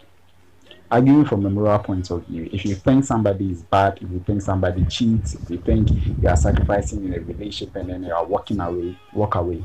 arguing 0.91 1.25
from 1.25 1.45
a 1.47 1.51
moral 1.51 1.79
point 1.79 2.11
of 2.11 2.25
view, 2.27 2.49
if 2.53 2.65
you 2.65 2.75
think 2.75 3.05
somebody 3.05 3.51
is 3.51 3.63
bad, 3.63 3.99
if 4.01 4.11
you 4.11 4.23
think 4.25 4.43
somebody 4.43 4.85
cheats, 4.85 5.35
if 5.35 5.51
you 5.51 5.59
think 5.59 5.91
you 6.21 6.29
are 6.29 6.37
sacrificing 6.37 7.05
in 7.05 7.15
a 7.15 7.21
relationship 7.21 7.75
and 7.77 7.91
then 7.91 8.05
you 8.05 8.13
are 8.13 8.25
walking 8.25 8.61
away, 8.61 8.97
walk 9.13 9.35
away. 9.35 9.65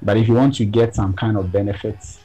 But 0.00 0.16
if 0.16 0.28
you 0.28 0.34
want 0.34 0.54
to 0.56 0.64
get 0.64 0.94
some 0.94 1.14
kind 1.14 1.36
of 1.36 1.50
benefits, 1.50 2.18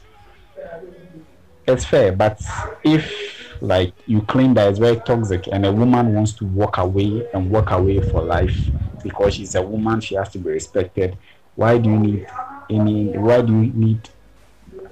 it's 1.66 1.84
fair. 1.84 2.12
But 2.12 2.42
if 2.84 3.36
like 3.60 3.92
you 4.06 4.22
claim 4.22 4.54
that 4.54 4.68
it's 4.68 4.78
very 4.78 4.96
toxic 5.00 5.48
and 5.50 5.66
a 5.66 5.72
woman 5.72 6.14
wants 6.14 6.32
to 6.32 6.44
walk 6.44 6.78
away 6.78 7.26
and 7.34 7.50
walk 7.50 7.70
away 7.70 8.00
for 8.00 8.22
life 8.22 8.70
because 9.02 9.34
she's 9.34 9.54
a 9.54 9.62
woman, 9.62 10.00
she 10.00 10.14
has 10.14 10.28
to 10.30 10.38
be 10.38 10.50
respected. 10.50 11.16
Why 11.54 11.78
do 11.78 11.90
you 11.90 11.98
need 11.98 12.26
any 12.70 13.16
why 13.16 13.42
do 13.42 13.52
you 13.52 13.72
need 13.72 14.08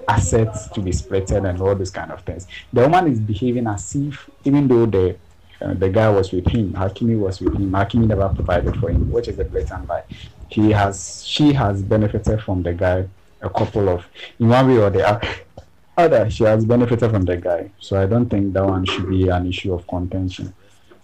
assets 0.09 0.69
to 0.69 0.81
be 0.81 0.91
splitted 0.91 1.49
and 1.49 1.61
all 1.61 1.75
those 1.75 1.91
kind 1.91 2.13
of 2.13 2.23
things. 2.23 2.47
The 2.73 2.83
woman 2.83 3.09
is 3.11 3.21
behaving 3.21 3.67
as 3.67 3.95
if, 3.95 4.29
even 4.45 4.69
though 4.69 4.87
the 4.87 5.17
uh, 5.61 5.73
the 5.75 5.89
guy 5.89 6.09
was 6.11 6.33
with 6.33 6.47
him, 6.47 6.73
Hakimi 6.75 7.19
was 7.19 7.41
with 7.41 7.55
him, 7.55 7.71
Hakimi 7.71 8.07
never 8.07 8.29
provided 8.29 8.77
for 8.77 8.91
him, 8.91 9.11
which 9.11 9.27
is 9.27 9.39
a 9.39 9.45
blatant 9.45 9.89
lie. 9.89 10.05
He 10.51 10.71
has, 10.71 11.25
she 11.25 11.55
has 11.55 11.83
benefited 11.83 12.43
from 12.43 12.63
the 12.63 12.75
guy 12.75 13.09
a 13.41 13.49
couple 13.49 13.89
of, 13.89 14.05
in 14.39 14.49
one 14.49 14.69
way 14.69 14.79
or 14.79 14.91
the 14.91 15.19
other, 15.97 16.29
she 16.29 16.45
has 16.45 16.67
benefited 16.67 17.11
from 17.11 17.23
the 17.23 17.39
guy. 17.39 17.71
So 17.81 18.01
I 18.01 18.05
don't 18.05 18.29
think 18.29 18.53
that 18.53 18.67
one 18.67 18.85
should 18.85 19.09
be 19.09 19.29
an 19.29 19.47
issue 19.47 19.73
of 19.73 19.87
contention, 19.87 20.53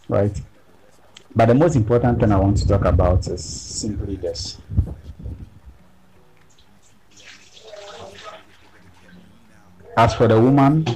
right? 0.06 0.38
But 1.34 1.46
the 1.46 1.54
most 1.54 1.76
important 1.76 2.20
thing 2.20 2.30
I 2.30 2.38
want 2.38 2.58
to 2.58 2.68
talk 2.68 2.84
about 2.84 3.26
is 3.26 3.42
simply 3.42 4.16
this. 4.16 4.58
As 9.96 10.14
for 10.14 10.26
the 10.26 10.40
woman, 10.40 10.86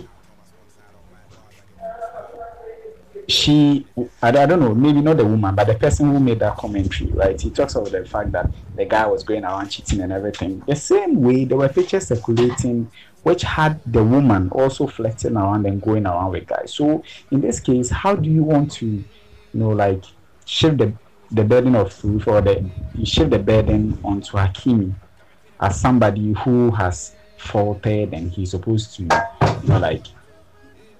she, 3.29 3.87
I, 4.23 4.29
I 4.29 4.47
don't 4.47 4.61
know, 4.61 4.75
maybe 4.75 5.01
not 5.01 5.17
the 5.17 5.25
woman, 5.25 5.55
but 5.55 5.67
the 5.67 5.75
person 5.75 6.11
who 6.11 6.21
made 6.21 6.39
that 6.41 6.57
commentary, 6.57 7.11
right? 7.13 7.39
He 7.41 7.51
talks 7.51 7.75
about 7.75 7.91
the 7.91 8.05
fact 8.05 8.33
that 8.33 8.51
the 8.75 8.85
guy 8.85 9.07
was 9.07 9.23
going 9.23 9.45
around 9.45 9.69
cheating 9.69 10.01
and 10.01 10.13
everything. 10.13 10.63
The 10.67 10.77
same 10.77 11.21
way, 11.21 11.45
there 11.45 11.59
were 11.59 11.69
pictures 11.69 12.09
circulating 12.09 12.91
which 13.23 13.43
had 13.43 13.81
the 13.93 14.05
woman 14.05 14.49
also 14.51 14.87
flirting 14.87 15.37
around 15.37 15.67
and 15.67 15.83
going 15.83 16.07
around 16.07 16.31
with 16.31 16.47
guys. 16.47 16.73
So 16.73 17.03
in 17.33 17.41
this 17.41 17.59
case, 17.59 17.91
how 17.91 18.15
do 18.15 18.31
you 18.31 18.45
want 18.45 18.71
to, 18.75 18.87
you 18.87 19.05
know, 19.53 19.71
like 19.71 20.05
shift 20.47 20.79
the 20.79 20.93
the 21.33 21.45
burden 21.45 21.75
of 21.75 21.99
proof 21.99 22.29
or 22.29 22.41
the 22.41 22.65
shift 23.05 23.31
the 23.31 23.39
burden 23.39 23.99
onto 24.05 24.37
Hakimi 24.37 24.95
as 25.61 25.81
somebody 25.81 26.33
who 26.33 26.71
has 26.71 27.15
faulted 27.37 28.15
and 28.15 28.31
he's 28.31 28.53
supposed 28.53 28.95
to, 28.97 29.03
you 29.03 29.69
know, 29.69 29.79
like 29.79 30.07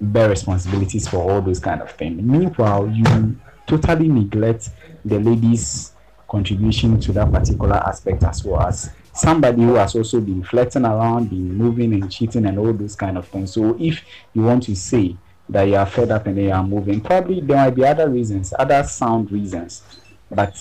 bear 0.01 0.29
responsibilities 0.29 1.09
for 1.09 1.19
all 1.19 1.41
those 1.41 1.61
kind 1.61 1.81
of 1.81 1.91
things. 1.93 2.21
Meanwhile, 2.21 2.89
you 2.89 3.37
totally 3.67 4.09
neglect 4.09 4.71
the 5.05 5.19
lady's 5.19 5.93
contribution 6.29 6.99
to 7.01 7.13
that 7.13 7.31
particular 7.31 7.77
aspect 7.77 8.25
as 8.25 8.45
well 8.45 8.63
as 8.63 8.91
somebody 9.13 9.63
who 9.63 9.75
has 9.75 9.95
also 9.95 10.21
been 10.21 10.43
flirting 10.43 10.85
around, 10.85 11.31
been 11.31 11.55
moving 11.55 11.95
and 11.95 12.11
cheating 12.11 12.47
and 12.47 12.59
all 12.59 12.73
those 12.73 12.97
kind 12.97 13.17
of 13.17 13.27
things. 13.29 13.53
So 13.53 13.77
if 13.79 14.03
you 14.35 14.43
want 14.43 14.65
to 14.65 14.75
say 14.75 15.17
that 15.49 15.65
you 15.65 15.77
are 15.77 15.87
fed 15.87 16.11
up 16.11 16.27
and 16.27 16.39
you 16.39 16.51
are 16.51 16.63
moving, 16.63 17.01
probably 17.01 17.41
there 17.41 17.57
might 17.57 17.71
be 17.75 17.85
other 17.85 18.09
reasons, 18.09 18.53
other 18.59 18.83
sound 18.83 19.31
reasons. 19.31 19.83
But 20.31 20.57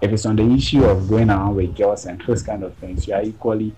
if 0.00 0.10
it's 0.10 0.26
on 0.26 0.36
the 0.36 0.50
issue 0.52 0.84
of 0.84 1.08
going 1.08 1.30
around 1.30 1.54
with 1.54 1.76
girls 1.76 2.06
and 2.06 2.20
those 2.22 2.42
kind 2.42 2.62
of 2.64 2.74
things, 2.74 3.06
you 3.06 3.14
are 3.14 3.22
equally 3.22 3.74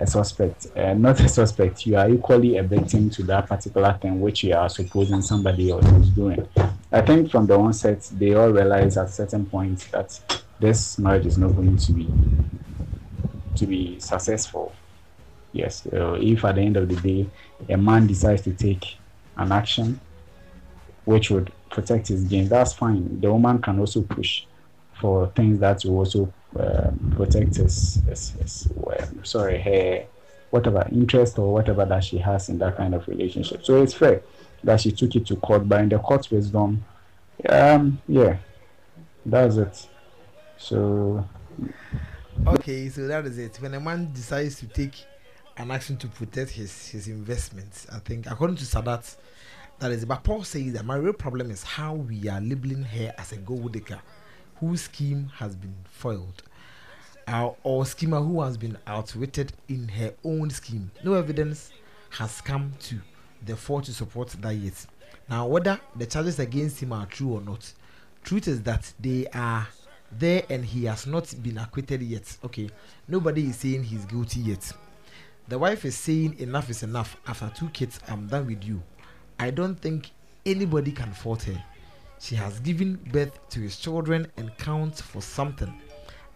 a 0.00 0.06
suspect, 0.06 0.66
uh, 0.76 0.94
not 0.94 1.18
a 1.20 1.28
suspect, 1.28 1.86
you 1.86 1.96
are 1.96 2.08
equally 2.10 2.58
a 2.58 2.62
victim 2.62 3.08
to 3.10 3.22
that 3.22 3.46
particular 3.46 3.96
thing 4.00 4.20
which 4.20 4.44
you 4.44 4.54
are 4.54 4.68
supposing 4.68 5.22
somebody 5.22 5.70
else 5.70 5.86
is 5.86 6.10
doing. 6.10 6.46
I 6.92 7.00
think 7.00 7.30
from 7.30 7.46
the 7.46 7.58
onset, 7.58 8.08
they 8.12 8.34
all 8.34 8.50
realize 8.50 8.96
at 8.96 9.10
certain 9.10 9.46
points 9.46 9.86
that 9.88 10.42
this 10.60 10.98
marriage 10.98 11.26
is 11.26 11.38
not 11.38 11.54
going 11.54 11.76
to 11.76 11.92
be 11.92 12.08
to 13.56 13.66
be 13.66 13.98
successful. 13.98 14.74
Yes, 15.52 15.86
uh, 15.86 16.18
if 16.20 16.44
at 16.44 16.56
the 16.56 16.60
end 16.60 16.76
of 16.76 16.88
the 16.88 16.96
day 16.96 17.26
a 17.68 17.76
man 17.76 18.06
decides 18.06 18.42
to 18.42 18.52
take 18.52 18.96
an 19.36 19.52
action 19.52 20.00
which 21.04 21.30
would 21.30 21.52
protect 21.70 22.08
his 22.08 22.24
gain, 22.24 22.48
that's 22.48 22.72
fine. 22.72 23.20
The 23.20 23.32
woman 23.32 23.60
can 23.60 23.78
also 23.78 24.02
push 24.02 24.44
for 25.00 25.28
things 25.36 25.60
that 25.60 25.84
will 25.84 25.98
also 25.98 26.32
uh, 26.58 26.90
protect 27.14 27.56
his, 27.56 28.00
his, 28.08 28.30
his 28.30 28.68
well, 28.74 29.08
sorry, 29.22 29.60
her 29.60 30.06
whatever 30.50 30.86
interest 30.90 31.38
or 31.38 31.52
whatever 31.52 31.84
that 31.84 32.02
she 32.02 32.18
has 32.18 32.48
in 32.48 32.58
that 32.58 32.76
kind 32.76 32.94
of 32.94 33.06
relationship. 33.08 33.64
So 33.64 33.82
it's 33.82 33.94
fair 33.94 34.22
that 34.64 34.80
she 34.80 34.90
took 34.90 35.14
it 35.14 35.26
to 35.26 35.36
court, 35.36 35.68
but 35.68 35.80
in 35.80 35.88
the 35.88 35.98
court 35.98 36.28
wisdom, 36.30 36.84
um, 37.48 38.00
yeah, 38.08 38.38
that's 39.24 39.56
it. 39.56 39.86
So 40.56 41.26
Okay, 42.46 42.88
so 42.88 43.06
that 43.06 43.24
is 43.26 43.38
it. 43.38 43.56
When 43.60 43.74
a 43.74 43.80
man 43.80 44.12
decides 44.12 44.58
to 44.60 44.66
take 44.66 45.04
an 45.56 45.70
action 45.70 45.96
to 45.96 46.06
protect 46.06 46.50
his 46.50 46.88
his 46.88 47.08
investments, 47.08 47.86
I 47.92 47.98
think 47.98 48.30
according 48.30 48.56
to 48.56 48.64
Sadat, 48.64 49.16
that 49.78 49.90
is. 49.92 50.04
But 50.04 50.24
Paul 50.24 50.44
says 50.44 50.72
that 50.74 50.84
my 50.84 50.96
real 50.96 51.12
problem 51.12 51.50
is 51.50 51.62
how 51.62 51.94
we 51.94 52.28
are 52.28 52.40
labeling 52.40 52.82
her 52.82 53.14
as 53.18 53.32
a 53.32 53.36
gold 53.36 53.72
digger 53.72 54.00
whose 54.56 54.82
scheme 54.82 55.30
has 55.34 55.54
been 55.54 55.74
foiled, 55.84 56.42
uh, 57.28 57.50
or 57.62 57.84
schemer 57.84 58.20
who 58.20 58.40
has 58.42 58.56
been 58.56 58.78
outwitted 58.86 59.52
in 59.68 59.88
her 59.88 60.14
own 60.24 60.50
scheme. 60.50 60.90
No 61.04 61.14
evidence 61.14 61.72
has 62.10 62.40
come 62.40 62.72
to 62.80 62.98
the 63.44 63.56
fore 63.56 63.82
to 63.82 63.92
support 63.92 64.28
that 64.40 64.54
yet. 64.54 64.86
Now, 65.28 65.46
whether 65.46 65.78
the 65.96 66.06
charges 66.06 66.38
against 66.38 66.80
him 66.80 66.92
are 66.92 67.06
true 67.06 67.34
or 67.34 67.40
not, 67.40 67.72
truth 68.24 68.48
is 68.48 68.62
that 68.62 68.92
they 68.98 69.26
are 69.34 69.68
there 70.12 70.44
and 70.48 70.64
he 70.64 70.84
has 70.84 71.06
not 71.06 71.34
been 71.42 71.58
acquitted 71.58 72.00
yet. 72.00 72.36
Okay, 72.44 72.70
nobody 73.08 73.46
is 73.50 73.56
saying 73.56 73.84
he's 73.84 74.04
guilty 74.06 74.40
yet. 74.40 74.72
The 75.48 75.58
wife 75.58 75.84
is 75.84 75.96
saying 75.96 76.38
enough 76.38 76.70
is 76.70 76.82
enough. 76.82 77.16
After 77.26 77.50
two 77.54 77.68
kids, 77.68 78.00
I'm 78.08 78.26
done 78.26 78.46
with 78.46 78.64
you. 78.64 78.82
I 79.38 79.50
don't 79.50 79.74
think 79.74 80.10
anybody 80.44 80.92
can 80.92 81.12
fault 81.12 81.42
her. 81.44 81.62
She 82.18 82.34
has 82.36 82.60
given 82.60 82.96
birth 83.12 83.38
to 83.50 83.60
his 83.60 83.76
children 83.76 84.26
and 84.36 84.56
counts 84.56 85.00
for 85.00 85.20
something. 85.20 85.72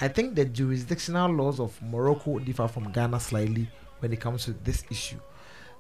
I 0.01 0.09
think 0.09 0.35
the 0.35 0.45
jurisdictional 0.45 1.31
laws 1.31 1.61
of 1.61 1.81
Morocco 1.83 2.39
differ 2.39 2.69
from 2.69 2.93
Ghana 2.93 3.21
slightly 3.21 3.71
when 4.01 4.13
it 4.13 4.21
comes 4.21 4.45
to 4.45 4.53
this 4.65 4.85
issue. 4.91 5.19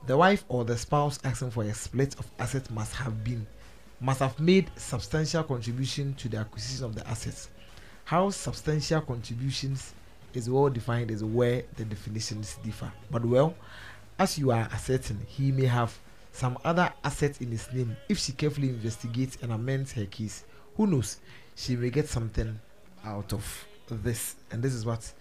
The 0.06 0.16
wife 0.16 0.44
or 0.48 0.64
the 0.64 0.78
spouse 0.78 1.18
asking 1.24 1.50
for 1.50 1.64
a 1.64 1.74
split 1.74 2.18
of 2.18 2.30
assets 2.38 2.70
must 2.70 2.94
have 2.94 3.22
been 3.22 3.46
must 4.00 4.20
have 4.20 4.40
made 4.40 4.70
substantial 4.76 5.42
contribution 5.44 6.14
to 6.14 6.28
the 6.30 6.38
acquisition 6.38 6.86
of 6.86 6.94
the 6.94 7.06
assets. 7.06 7.50
How 8.04 8.30
substantial 8.30 9.02
contributions 9.02 9.92
is 10.32 10.48
well 10.48 10.70
defined 10.70 11.10
is 11.10 11.22
where 11.22 11.64
the 11.76 11.84
definitions 11.84 12.56
differ. 12.64 12.90
But 13.10 13.26
well, 13.26 13.54
as 14.18 14.38
you 14.38 14.52
are 14.52 14.68
asserting, 14.72 15.20
he 15.28 15.52
may 15.52 15.66
have 15.66 15.98
some 16.32 16.58
other 16.64 16.92
assets 17.04 17.40
in 17.40 17.50
his 17.50 17.72
name. 17.72 17.96
If 18.08 18.18
she 18.18 18.32
carefully 18.32 18.68
investigates 18.68 19.38
and 19.42 19.52
amends 19.52 19.92
her 19.92 20.06
case, 20.06 20.44
who 20.76 20.86
knows? 20.86 21.18
She 21.56 21.76
may 21.76 21.90
get 21.90 22.08
something 22.08 22.58
out 23.04 23.32
of 23.32 23.66
this, 23.90 24.36
and 24.50 24.62
this 24.62 24.72
is 24.72 24.86
what 24.86 25.12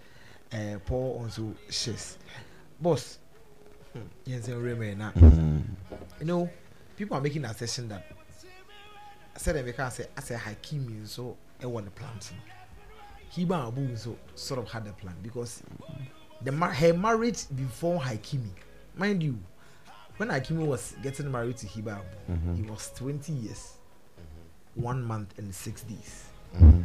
uh, 0.54 0.78
Paul 0.86 1.22
also 1.24 1.54
shares. 1.70 2.18
Boss, 2.80 3.20
hmm, 3.94 4.02
yes, 4.26 4.48
you 4.48 4.58
remember 4.58 4.96
now. 4.96 5.14
You 6.20 6.26
know, 6.26 6.50
people 6.96 7.18
are 7.18 7.22
making 7.22 7.42
the 7.42 7.50
assertion 7.50 7.88
that 7.90 8.06
I 9.36 9.40
said 9.40 9.56
I 9.56 9.90
said 9.90 10.10
I 10.18 10.22
said 10.22 10.40
Hakimi 10.40 11.08
so 11.08 11.38
I 11.62 11.66
want 11.66 11.86
the 11.86 11.92
plan. 11.92 12.20
So. 12.20 12.36
Hiba 13.34 13.68
Abu 13.68 13.96
so 13.96 14.18
sort 14.36 14.60
of 14.60 14.70
had 14.70 14.86
the 14.86 14.92
plan 14.94 15.16
because 15.24 15.64
the 16.42 16.52
her 16.52 16.94
marriage 16.94 17.46
before 17.56 18.00
Hakimi, 18.02 18.50
mind 18.96 19.24
you, 19.24 19.38
when 20.20 20.30
Hakimi 20.30 20.68
was 20.68 20.94
getting 21.02 21.32
married 21.32 21.56
to 21.58 21.66
Hiba 21.68 22.02
Mhm. 22.30 22.56
he 22.58 22.62
was 22.70 22.92
20 22.96 23.32
years, 23.32 23.78
one 24.76 25.02
month 25.02 25.38
and 25.40 25.54
six 25.56 25.84
days. 25.84 26.26
Mhm. 26.56 26.84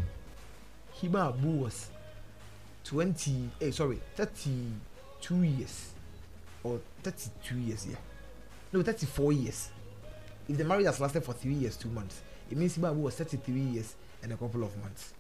Hiba 1.01 1.29
Abu 1.29 1.49
was 1.65 1.91
20, 2.85 3.51
eh, 3.61 3.73
sorry, 3.73 4.01
32 4.17 5.43
years 5.43 5.91
or 6.63 6.79
32 7.03 7.59
years, 7.59 7.87
yeah. 7.87 7.99
No, 8.73 8.83
34 8.83 9.33
years. 9.33 9.71
If 10.49 10.57
the 10.57 10.65
marriage 10.65 10.87
has 10.87 11.01
lasted 11.01 11.25
for 11.25 11.33
three 11.35 11.55
years, 11.55 11.77
two 11.77 11.89
months, 11.91 12.23
it 12.51 12.57
means 12.57 12.77
Hiba 12.79 12.91
Abu 12.91 13.01
was 13.01 13.17
33 13.17 13.61
years 13.61 13.97
and 14.23 14.33
a 14.33 14.37
couple 14.37 14.63
of 14.63 14.77
months. 14.79 15.13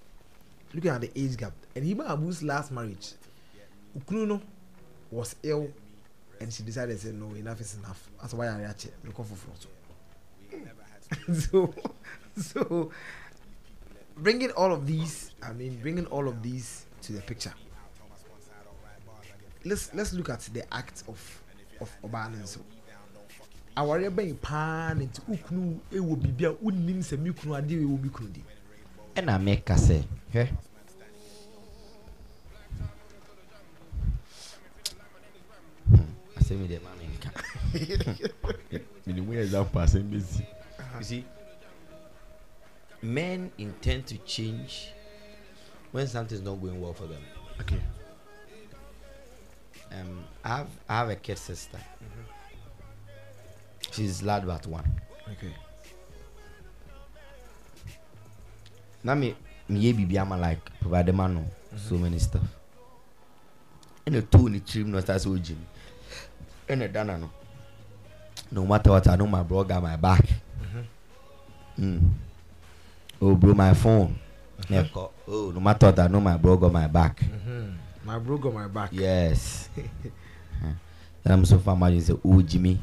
Looking 0.72 0.90
at 0.92 1.00
the 1.00 1.10
age 1.16 1.36
gap, 1.36 1.52
and 1.74 1.84
Hiba 1.84 2.06
Abu's 2.08 2.42
last 2.42 2.70
marriage, 2.70 3.14
Ukruno 3.98 4.40
was 5.10 5.34
ill 5.42 5.68
and 6.40 6.52
she 6.52 6.62
decided, 6.62 6.98
say, 7.00 7.12
no, 7.12 7.34
enough 7.34 7.60
is 7.60 7.76
enough. 7.76 8.08
That's 8.20 8.34
why 8.34 8.48
I 8.48 8.58
reached 8.58 8.86
it. 8.86 8.94
Look 9.04 9.16
for 9.16 9.24
photo. 9.24 9.68
so, 11.34 11.74
so 12.40 12.90
bringing 14.16 14.50
all 14.52 14.72
of 14.72 14.86
these, 14.86 15.30
I 15.42 15.52
mean, 15.52 15.78
bringing 15.80 16.06
all 16.06 16.28
of 16.28 16.42
these 16.42 16.86
to 17.02 17.12
the 17.12 17.20
picture. 17.22 17.52
Let's 19.64 19.94
let's 19.94 20.12
look 20.12 20.28
at 20.28 20.40
the 20.52 20.62
act 20.74 21.04
of 21.08 21.42
of 21.80 21.90
Obana 22.02 22.46
so. 22.46 22.60
Awari 23.76 24.08
bɛn 24.10 24.36
paa 24.40 24.94
ne 24.94 25.06
nti 25.06 25.20
ukunu 25.28 25.80
ewo 25.90 26.16
bibi 26.16 26.44
a 26.44 27.16
mi 27.16 27.32
kunu 27.32 27.56
ade 27.56 27.74
ewo 27.74 27.98
mi 28.00 28.08
kunu 28.08 28.28
di. 28.32 28.44
ɛna 29.16 29.38
meka 29.38 29.74
sɛ 29.74 30.04
hwɛ 30.32 30.48
asɛm 36.44 36.60
yi 36.62 36.68
deɛ 36.68 36.80
ma 36.82 36.90
menka 37.00 37.30
menimu 39.06 39.32
example 39.40 39.80
asɛm 39.80 40.10
bɛsi 40.10 40.46
you 40.98 41.04
see 41.04 41.24
men 43.02 43.50
intend 43.58 44.06
to 44.06 44.16
change 44.18 44.92
when 45.92 46.06
something 46.06 46.36
is 46.36 46.42
not 46.44 46.60
going 46.60 46.80
well 46.80 46.92
for 46.92 47.06
them 47.06 47.22
Okay. 47.60 47.80
um, 49.92 50.24
I 50.44 50.48
have 50.48 50.68
I 50.88 50.94
have 50.98 51.08
a 51.10 51.14
kid 51.16 51.38
sister. 51.38 51.78
She's 53.92 54.24
lad 54.24 54.44
but 54.44 54.66
one. 54.66 54.84
Okay. 55.30 55.54
na 59.04 59.14
me 59.14 59.36
meyɛ 59.70 59.92
biribi 59.94 60.18
ama 60.18 60.36
like 60.36 60.60
provide 60.80 61.06
the 61.06 61.12
man 61.12 61.46
so 61.76 61.96
many 61.96 62.18
stuff 62.18 62.42
ɛna 64.06 64.28
too 64.30 64.48
ne 64.48 64.58
tirim 64.60 64.86
no 64.88 64.98
ɔsta 64.98 65.14
sɛ 65.16 65.28
ɔgye 65.38 65.50
me 65.56 65.66
ɛna 66.68 66.92
dana 66.92 67.18
no. 67.18 67.30
No 68.50 68.64
matter 68.66 68.90
what 68.90 69.08
i 69.08 69.16
know 69.16 69.26
my 69.26 69.42
bro 69.42 69.64
got 69.64 69.82
my 69.82 69.96
back. 69.96 70.24
Mm. 71.78 72.10
oh 73.20 73.34
bro 73.34 73.54
my 73.54 73.74
phone. 73.74 74.16
Na 74.70 74.82
ɛkɔ 74.82 75.10
oh 75.28 75.50
no 75.54 75.60
matter 75.60 75.86
what 75.86 75.98
i 75.98 76.06
know 76.08 76.20
my 76.20 76.36
bro 76.36 76.56
got 76.56 76.72
my 76.72 76.86
back. 76.86 77.20
Mm-hmm. 77.20 77.70
My 78.06 78.18
bro 78.18 78.38
got 78.38 78.54
my 78.54 78.68
back. 78.68 78.90
yes. 78.92 79.68
And 81.24 81.32
i'm 81.32 81.44
so 81.44 81.58
far 81.58 81.74
imagine 81.74 82.00
say 82.00 82.14
oh 82.24 82.42
jimmy. 82.42 82.78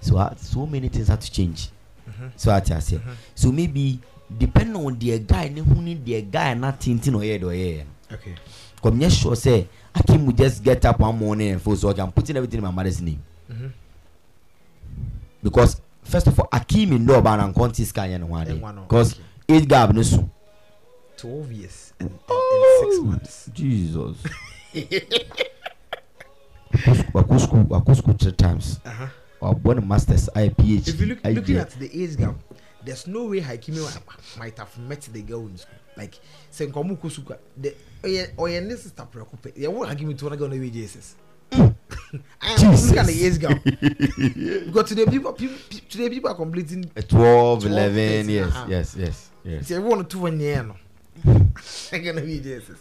So 0.00 0.16
uh, 0.18 0.34
so 0.36 0.66
many 0.66 0.88
things 0.88 1.08
had 1.08 1.20
to 1.20 1.30
change. 1.30 1.70
Mhm. 2.08 2.30
so 2.36 2.50
ati 2.52 2.72
ase 2.72 3.00
so 3.34 3.52
maybe 3.52 4.00
depending 4.38 4.76
on 4.86 4.98
the 4.98 5.18
guy 5.18 5.48
ne 5.48 5.60
hu 5.60 5.74
ni 5.82 5.94
the 5.94 6.22
guy 6.22 6.54
na 6.54 6.72
tintin 6.72 7.14
ɔyɛ 7.14 7.40
de 7.40 7.46
ɔyɛ 7.46 7.78
no 7.84 8.14
Okay. 8.14 8.34
come 8.82 8.98
nyɛ 8.98 9.10
sure 9.10 9.36
say 9.36 9.68
akim 9.94 10.26
will 10.26 10.32
just 10.34 10.62
get 10.62 10.84
up 10.84 11.00
one 11.00 11.16
morning 11.18 11.50
and 11.52 11.62
force 11.62 11.84
okay 11.84 12.00
i'm 12.02 12.12
putting 12.12 12.36
everything 12.36 12.58
in 12.58 12.64
my 12.64 12.70
mother's 12.70 13.00
name 13.00 13.22
Mhm. 13.50 13.72
because 15.42 15.80
first 16.02 16.26
of 16.26 16.38
all 16.38 16.48
akim 16.52 16.90
ndo 16.98 17.14
ɔba 17.20 17.36
na 17.36 17.52
nkɔnti 17.52 17.84
sika 17.86 18.02
yɛ 18.02 18.18
ne 18.20 18.26
ho 18.26 18.36
ade 18.36 18.50
Ɛnwa 18.60 18.74
no, 18.74 18.82
because 18.82 19.14
age 19.48 19.66
gap 19.68 19.92
ne 19.92 20.02
so. 20.02 20.28
12 21.16 21.52
years 21.52 21.92
and, 21.98 22.10
and, 22.10 22.20
and 22.30 22.64
six 22.80 23.00
months. 23.04 23.50
jesus 23.52 24.16
wakɔ 27.14 27.96
school 27.96 28.14
three 28.14 28.32
times 28.32 28.80
Uh-huh. 28.84 29.06
wabɔ 29.40 29.74
ne 29.80 29.86
masters 29.86 30.28
ayɛ 30.34 30.54
phd 30.54 30.88
If 30.88 31.00
you 31.00 31.06
look 31.06 31.24
looking 31.24 31.56
at 31.56 31.70
the 31.70 31.86
age 32.02 32.16
gap, 32.16 32.34
there's 32.88 33.06
no 33.06 33.24
way 33.26 33.40
Hakimi 33.40 33.80
might 34.38 34.56
have 34.58 34.78
met 34.78 35.02
the 35.12 35.20
girl 35.20 35.40
in 35.46 35.58
school. 35.58 35.74
Like, 35.96 36.18
say 36.50 36.66
nkomu 36.66 36.96
kusuka 36.96 37.36
the 37.60 37.74
oye 38.04 38.28
oye 38.38 38.60
ne 38.60 38.76
sister 38.76 39.06
preko 39.12 39.36
pe. 39.42 39.52
Yeah, 39.56 39.68
what 39.68 39.90
Hakimi 39.90 40.16
to 40.18 40.30
na 40.30 40.46
way 40.46 40.70
Jesus. 40.70 41.14
Jesus. 42.58 42.88
Look 42.90 42.98
at 42.98 43.06
the 43.06 43.26
age 43.26 43.38
gap. 43.38 43.62
because 44.66 44.88
today 44.88 45.04
people, 45.04 45.32
people 45.34 45.56
today 45.88 46.08
people 46.08 46.30
are 46.30 46.34
completing 46.34 46.90
Uh, 46.96 47.02
12 47.02 47.60
12, 47.64 47.64
11 47.66 48.28
yes 48.30 48.46
uh-huh. 48.48 48.66
yes 48.68 48.96
yes 48.96 49.30
yes 49.44 49.66
Say 49.66 49.74
everyone 49.76 50.06
to 50.06 50.18
one 50.18 50.40
year 50.40 50.62
no. 50.62 50.76
I'm 51.92 52.02
gonna 52.04 52.20
be 52.22 52.40
Jesus. 52.40 52.78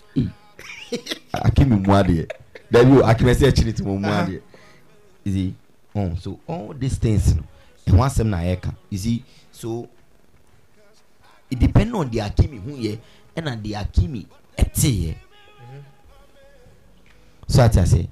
akimi 1.34 1.76
mu 1.86 1.93
adeɛ 1.93 2.28
dabi 2.72 2.97
o 2.97 3.03
akimi 3.03 3.32
ɛsɛ 3.32 3.47
akyiri 3.47 3.76
ti 3.76 3.84
mo 3.84 3.97
mu 3.97 4.08
Uh-huh. 4.08 4.32
you 5.26 5.34
see 5.34 5.53
oh, 5.95 6.16
so 6.16 6.39
all 6.47 6.74
these 6.74 6.95
things 6.97 7.36
no 7.36 7.43
ɛho 7.88 7.99
asɛm 8.05 8.28
na 8.30 8.38
yɛka 8.39 8.74
you 8.89 8.97
see 8.97 9.24
so 9.51 9.89
it 11.50 11.60
depend 11.60 11.95
on 11.95 12.10
the 12.10 12.20
akimi 12.20 12.60
hu 12.64 12.72
yɛ 12.72 12.98
ɛna 13.36 13.62
the 13.64 13.74
akimi 13.74 14.26
ɛte 14.58 14.89
yɛ 14.89 15.16
so 17.48 17.62
ati 17.64 17.80
ase 17.80 18.08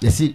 yɛsi 0.00 0.34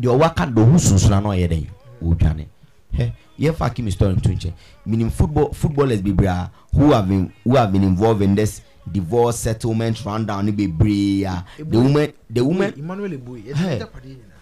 deɛ 0.00 0.16
ɔwaka 0.18 0.54
do 0.54 0.62
ɔho 0.64 0.78
sunsun 0.78 1.10
na 1.10 1.20
ɔyɛ 1.22 1.48
dɛ 1.48 1.66
ɔdwane 2.02 2.46
hɛ 2.94 3.12
yɛfa 3.38 3.66
akimi 3.70 3.90
story 3.92 4.14
nto 4.14 4.30
nkyɛn 4.30 4.52
meaning 4.86 5.10
football 5.10 5.52
footballers 5.52 6.00
bebree 6.02 6.50
who 6.74 6.92
have 6.92 7.08
been 7.08 7.32
who 7.44 7.56
have 7.56 7.72
been 7.72 7.82
involved 7.82 8.22
in 8.22 8.34
this 8.34 8.62
divorce 8.90 9.36
settlement 9.38 10.04
rundown 10.04 10.46
ne 10.46 10.52
bebree 10.52 11.24
a 11.24 11.44
the 11.58 11.78
woman 11.78 12.12
the 12.30 12.44
woman 12.44 12.72
Emmanuel. 12.76 13.12
It's 13.12 13.58
Hey. 13.58 13.68
hey. 13.68 13.78
Japade 13.78 14.08
nyina. 14.08 14.34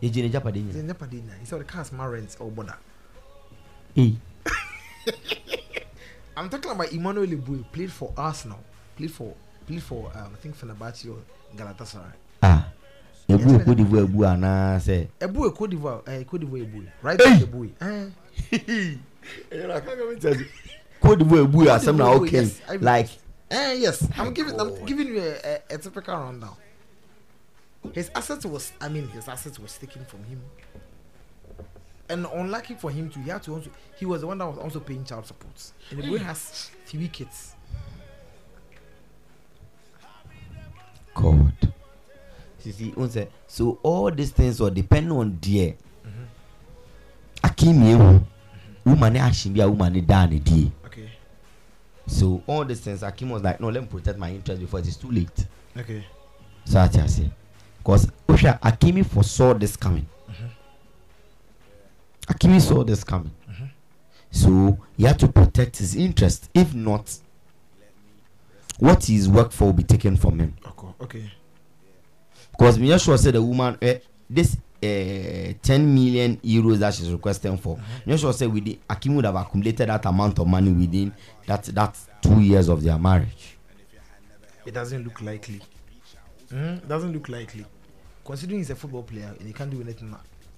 It's 0.00 0.16
nyina 0.16 0.30
Japade 0.32 0.54
nyina. 1.20 1.38
He 1.40 1.46
said 1.46 1.60
the 1.60 1.64
cars 1.64 1.92
my 1.92 2.06
rent 2.06 2.36
or 2.40 2.50
border. 2.50 2.76
I'm 6.38 6.48
talking 6.48 6.70
about 6.70 6.92
Emmanuel 6.92 7.26
Eboy 7.26 7.64
played 7.72 7.90
for 7.92 8.12
Arsenal. 8.16 8.60
Played 8.96 9.10
for 9.10 9.34
played 9.66 9.82
for 9.82 10.10
um, 10.14 10.30
I 10.34 10.36
think 10.40 10.56
Fenerbahce 10.56 11.06
or 11.10 11.18
Galatasaray. 11.56 12.12
ah 12.42 12.64
ebu 13.28 13.54
eko 13.54 13.74
divo 13.74 13.98
ebu 14.04 14.24
anaasɛ 14.26 15.08
Eboy 15.20 15.50
Cote 15.54 15.70
d'Ivoire, 15.70 16.02
uh, 16.06 16.24
Cote 16.24 16.40
d'Ivoire 16.42 16.62
Eboy. 16.64 16.86
Right 17.02 17.18
back 17.18 17.42
Eboy. 17.42 17.70
Eh. 17.80 18.08
cote 21.00 21.18
divo 21.18 21.36
ebu 21.44 21.62
asɛm 21.68 21.96
na 21.96 22.04
d'Ivoire, 22.04 22.20
ɔkɛn 22.20 22.32
yes, 22.32 22.60
I- 22.68 22.76
like 22.76 23.10
Eh, 23.50 23.72
yes, 23.80 24.06
I'm 24.18 24.34
giving 24.34 24.60
I'm 24.60 24.84
giving 24.84 25.06
you 25.08 25.20
a, 25.22 25.32
a, 25.72 25.74
a 25.74 25.78
typical 25.78 26.14
rundown. 26.18 26.54
His 27.94 28.10
assets 28.14 28.44
was 28.44 28.72
I 28.80 28.88
mean 28.88 29.08
his 29.08 29.26
assets 29.26 29.58
was 29.58 29.76
taken 29.78 30.04
from 30.04 30.22
him. 30.24 30.40
And 32.10 32.26
unlucky 32.32 32.74
for 32.74 32.90
him 32.90 33.10
to 33.10 33.18
he 33.20 33.28
had 33.30 33.42
to 33.42 33.54
also 33.54 33.70
he 33.98 34.06
was 34.06 34.22
the 34.22 34.26
one 34.26 34.38
that 34.38 34.46
was 34.46 34.58
also 34.58 34.80
paying 34.80 35.04
child 35.04 35.26
support. 35.26 35.72
And 35.90 35.98
the 36.02 36.08
boy 36.08 36.18
hmm. 36.18 36.24
has 36.24 36.70
three 36.86 37.08
kids. 37.08 37.54
god 41.18 41.52
you 42.64 42.72
see 42.72 42.92
n 42.96 43.08
sɛ 43.08 43.26
so 43.46 43.78
all 43.82 44.10
these 44.10 44.30
things 44.32 44.60
were 44.60 44.70
depend 44.70 45.10
on 45.12 45.38
deɛ 45.40 45.74
mm-hmm. 46.04 46.24
akimi 47.42 47.90
ehu 47.92 48.02
mm-hmm. 48.02 48.90
woman 48.90 49.12
ne 49.12 49.20
ahye 49.20 49.50
bi 49.54 49.62
a 49.62 49.68
woman 49.68 49.92
ne 49.92 50.00
daa 50.00 50.26
ne 50.26 50.40
Okay. 50.84 51.08
so 52.06 52.42
all 52.46 52.64
these 52.64 52.80
things 52.80 53.02
akim 53.02 53.30
was 53.30 53.42
like 53.42 53.60
no 53.60 53.68
let 53.70 53.82
me 53.82 53.88
protect 53.88 54.18
my 54.18 54.30
interest 54.30 54.60
before 54.60 54.80
it 54.80 54.86
is 54.86 54.96
too 54.96 55.10
late 55.10 55.46
Okay. 55.76 56.04
so 56.64 56.78
ati 56.80 57.08
say. 57.08 57.30
because 57.78 58.06
ohwɛ 58.28 58.58
akimi 58.60 59.04
foresaw 59.04 59.54
this 59.54 59.76
coming 59.76 60.06
akimi 62.28 62.60
saw 62.60 62.84
this 62.84 63.04
coming 63.04 63.32
so 64.30 64.78
he 64.96 65.04
had 65.04 65.18
to 65.18 65.28
protect 65.28 65.78
his 65.78 65.96
interest 65.96 66.50
if 66.54 66.74
not 66.74 67.18
what 68.78 69.04
he 69.04 69.16
is 69.16 69.28
work 69.28 69.50
for 69.52 69.66
will 69.66 69.72
be 69.72 69.82
taken 69.82 70.16
from 70.16 70.38
him 70.38 70.54
Okay. 70.66 70.88
Okay. 71.00 71.32
because 72.52 73.02
sure 73.02 73.18
say 73.18 73.30
the 73.30 73.42
woman 73.42 73.76
eh, 73.82 73.98
this 74.30 74.56
uh, 74.82 75.52
10 75.62 75.94
million 75.94 76.36
euros 76.44 76.78
that 76.78 76.94
she's 76.94 77.10
requesting 77.10 77.56
for 77.56 77.76
mm-hmm. 77.76 78.16
sure 78.16 78.32
say 78.32 78.46
within 78.46 78.78
akim 78.88 79.16
would 79.16 79.24
have 79.24 79.34
accumulated 79.36 79.88
that 79.88 80.04
amount 80.06 80.38
of 80.38 80.46
money 80.46 80.70
within 80.70 81.12
that 81.46 81.64
that 81.64 81.96
two 82.22 82.40
years 82.40 82.68
of 82.68 82.82
their 82.82 82.98
marriage 82.98 83.58
it 84.68 84.74
doesn't 84.74 85.02
look 85.02 85.22
likely. 85.22 85.62
Mm, 86.52 86.86
doesn't 86.86 87.10
look 87.14 87.30
likely. 87.30 87.64
Considering 88.22 88.58
he's 88.60 88.68
a 88.68 88.74
football 88.74 89.02
player 89.02 89.34
and 89.38 89.46
he 89.46 89.54
can't 89.54 89.70
do 89.70 89.80
anything 89.80 90.10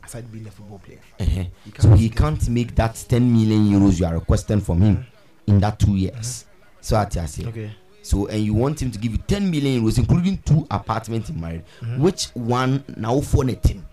aside 0.05 0.31
being 0.31 0.47
a 0.47 0.51
football 0.51 0.79
player. 0.79 0.99
Uh-huh. 1.19 1.45
He 1.65 1.73
So 1.79 1.95
he 1.95 2.09
can't 2.11 2.49
make 2.49 2.75
that 2.77 3.05
10 3.09 3.33
million 3.33 3.67
euros 3.67 3.99
you 4.01 4.07
are 4.07 4.15
requesting 4.15 4.61
from 4.61 4.81
him 4.81 5.07
in 5.47 5.61
that 5.61 5.79
two 5.79 5.97
years. 5.97 6.47
So 6.81 6.97
I 6.97 7.05
tell 7.05 7.27
you. 7.37 7.49
Okay. 7.49 7.71
So 8.03 8.27
and 8.29 8.43
you 8.43 8.55
want 8.55 8.81
him 8.81 8.91
to 8.91 8.99
give 8.99 9.13
you 9.13 9.19
10 9.19 9.51
million 9.51 9.83
euros, 9.83 9.99
including 9.99 10.39
two 10.39 10.67
apartments 10.71 11.29
in 11.31 11.41
married. 11.41 11.65
Which 11.99 12.27
one 12.35 12.85
now 12.97 13.21
for 13.21 13.45
nothing? 13.45 13.85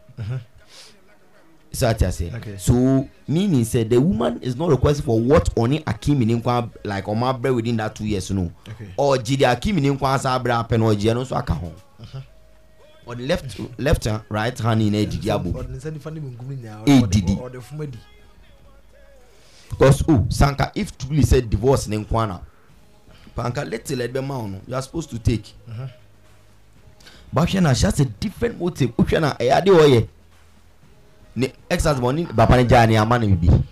So 1.72 1.88
I 1.90 1.94
tell 1.94 2.12
you. 2.12 2.32
Okay. 2.36 2.58
So 2.58 3.08
meaning 3.28 3.64
said 3.66 3.90
the 3.90 4.00
woman 4.02 4.42
is 4.42 4.56
not 4.56 4.70
requesting 4.70 5.06
for 5.06 5.20
what 5.20 5.50
only 5.58 5.84
Akim 5.86 6.22
in 6.22 6.42
like 6.84 7.06
bread 7.06 7.54
within 7.54 7.78
that 7.78 7.96
two 7.96 8.06
years, 8.06 8.32
no. 8.32 8.52
Okay. 8.68 8.94
Or 8.98 9.18
Jidi 9.18 9.52
Akim 9.52 9.78
in 9.78 10.00
Sabra 10.20 10.64
pen 10.64 10.82
or 10.82 10.94
Jano 10.94 11.26
so 11.26 11.36
akaho. 11.36 11.72
Or 12.00 12.24
the 13.16 13.24
left 13.28 13.60
left 13.80 14.04
hand, 14.06 14.22
right 14.30 14.58
hand 14.58 14.82
in 14.82 14.96
a 14.96 15.06
Jidi 15.06 15.28
Abu. 15.30 15.56
Or 15.58 15.64
the 15.64 15.80
same 15.80 16.00
funny 16.00 16.20
when 16.20 16.36
going 16.36 16.62
now, 16.64 16.84
Eh, 16.88 16.98
or 17.02 17.08
the- 17.08 17.22
Didi. 17.22 17.38
or 17.40 17.50
the 17.50 17.60
Fumedi. 17.60 17.98
because 19.70 20.04
oh 20.08 20.26
sanka 20.30 20.72
if 20.76 20.98
truly 20.98 21.22
said 21.24 21.50
divorce 21.50 21.88
ne 21.88 21.98
nkwana 21.98 22.40
panka 23.36 23.70
let's 23.70 23.92
let 23.92 24.14
them 24.14 24.28
no. 24.28 24.62
You 24.68 24.76
are 24.76 24.82
supposed 24.82 25.10
to 25.12 25.20
take. 25.20 25.54
But 27.32 27.50
hwɛ 27.50 27.62
na 27.62 27.74
she 27.74 27.86
has 27.86 28.00
a 28.00 28.06
different 28.06 28.58
motive. 28.60 28.96
Wohwɛ 28.98 29.22
na 29.22 29.34
ɛyɛ 29.34 29.58
ade 29.58 29.68
ɔyɛ 29.72 30.08
ne 31.36 31.54
ex 31.70 31.84
husband 31.84 32.18
ne 32.20 32.26
papa 32.26 32.56
ne 32.58 32.64
gyaa 32.64 32.88
ne 32.88 32.96
ama 32.96 33.20
ne 33.20 33.28
bibi. 33.28 33.64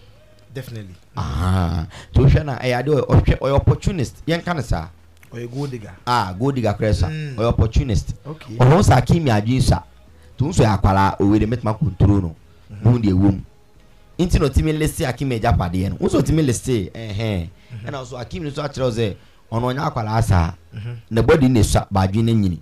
Definitely. 0.54 0.96
ah 1.18 1.88
so 2.14 2.22
wohwɛ 2.22 2.46
na 2.46 2.58
ɛyɛ 2.60 2.80
ade 2.80 2.88
ɔyɛ 2.88 3.08
ɔhwɛ 3.08 3.38
ɔyɛ 3.40 3.56
opportunist. 3.56 4.26
Yɛnka 4.28 4.56
ne 4.56 4.62
saa 4.62 4.90
A 5.36 5.48
gold 5.48 5.72
digger. 5.72 5.94
ah 6.08 6.34
gold 6.40 6.56
digger 6.56 6.74
korɛ 6.74 6.94
sa 6.94 7.08
Mm. 7.10 7.36
ɔyɛ 7.38 7.48
opportunist. 7.48 8.14
Okay. 8.26 8.56
ɔno 8.58 8.84
sa 8.84 8.96
akimi 9.02 9.30
adwene 9.30 9.62
sa 9.62 9.84
to 10.38 10.46
nso 10.46 10.64
yɛ 10.64 10.74
akwara 10.80 11.16
owe 11.20 11.38
de 11.40 11.46
mɛtuma 11.46 11.78
kontrol 11.78 12.22
no 12.22 12.36
wɔn 12.84 13.02
de 13.02 13.10
ewu 13.10 13.32
mu. 13.32 13.42
Nti 14.18 14.40
na 14.40 14.48
ɔtumi 14.48 14.78
liste 14.78 15.02
akimi 15.06 15.36
agya 15.36 15.52
padeɛ 15.54 15.90
no 15.90 15.96
nso 16.08 16.22
ɔtumi 16.22 16.46
liste 16.46 16.90
ɛhɛn 16.94 17.50
ɛna 17.86 18.02
nso 18.02 18.18
akimi 18.18 18.50
nso 18.50 18.62
akyerɛw 18.64 18.92
sɛ 18.92 19.16
ɔno 19.52 19.74
ɔnyɛ 19.74 19.82
akwara 19.92 20.16
asa 20.16 20.56
na 21.10 21.22
bɔdi 21.22 21.50
ne 21.52 21.64
sa 21.64 21.86
baadwene 21.92 22.26
ne 22.26 22.34
nyini 22.34 22.60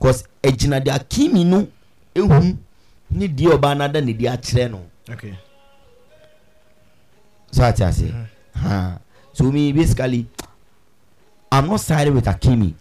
cause 0.00 0.24
ɛgyina 0.42 0.84
de 0.84 0.90
akimi 0.90 1.44
no 1.46 1.66
ehu 2.14 2.56
ne 3.10 3.26
deɛ 3.28 3.56
ɔbaa 3.58 3.76
nada 3.76 4.00
ne 4.00 4.12
de 4.12 4.24
akyerɛ 4.26 4.70
no 4.70 4.80
so 7.50 7.64
ate 7.64 7.80
ase 7.80 8.12
ha. 8.54 8.98
So 9.32 9.50
me 9.50 9.72
basically 9.72 10.26
i'm 11.52 11.66
not 11.68 11.80
siding 11.80 12.14
with 12.14 12.26
akimi 12.26 12.74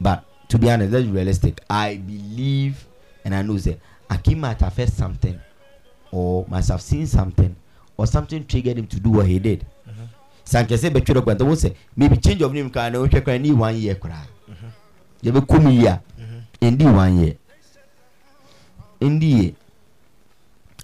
but 0.00 0.24
to 0.48 0.58
be 0.58 0.70
honest 0.70 0.92
let's 0.92 1.06
be 1.06 1.12
realistic. 1.12 1.60
I 1.70 1.96
believe 1.96 2.86
and 3.24 3.34
i 3.34 3.42
know 3.42 3.56
say 3.58 3.78
akimi 4.10 4.38
might 4.38 4.60
have 4.60 4.76
heard 4.76 4.90
something 4.92 5.38
or 6.12 6.44
must 6.48 6.68
have 6.70 6.80
seen 6.82 7.06
something 7.06 7.54
or 7.96 8.06
something 8.06 8.44
triggered 8.46 8.76
him 8.78 8.86
to 8.86 9.00
do 9.00 9.10
what 9.10 9.26
he 9.26 9.38
did. 9.38 9.66
Sankese 10.44 10.90
bɛtwerɛ 10.90 11.22
kwanta 11.24 11.44
wo 11.44 11.54
sɛ 11.54 11.74
maybe 11.96 12.16
change 12.18 12.42
of 12.42 12.52
name 12.52 12.70
kaa 12.70 12.88
na 12.90 12.98
wohwɛ 12.98 13.24
kora 13.24 13.38
ne 13.38 13.52
one 13.52 13.76
year 13.76 13.94
koraa 13.94 14.26
yɛbɛkɔ 15.22 15.62
mu 15.62 15.70
yi 15.70 15.86
a 15.86 16.00
ɛndi 16.60 16.84
one 16.94 17.18
year. 17.20 17.34
Ɛndi 19.00 19.42
ye. 19.42 19.54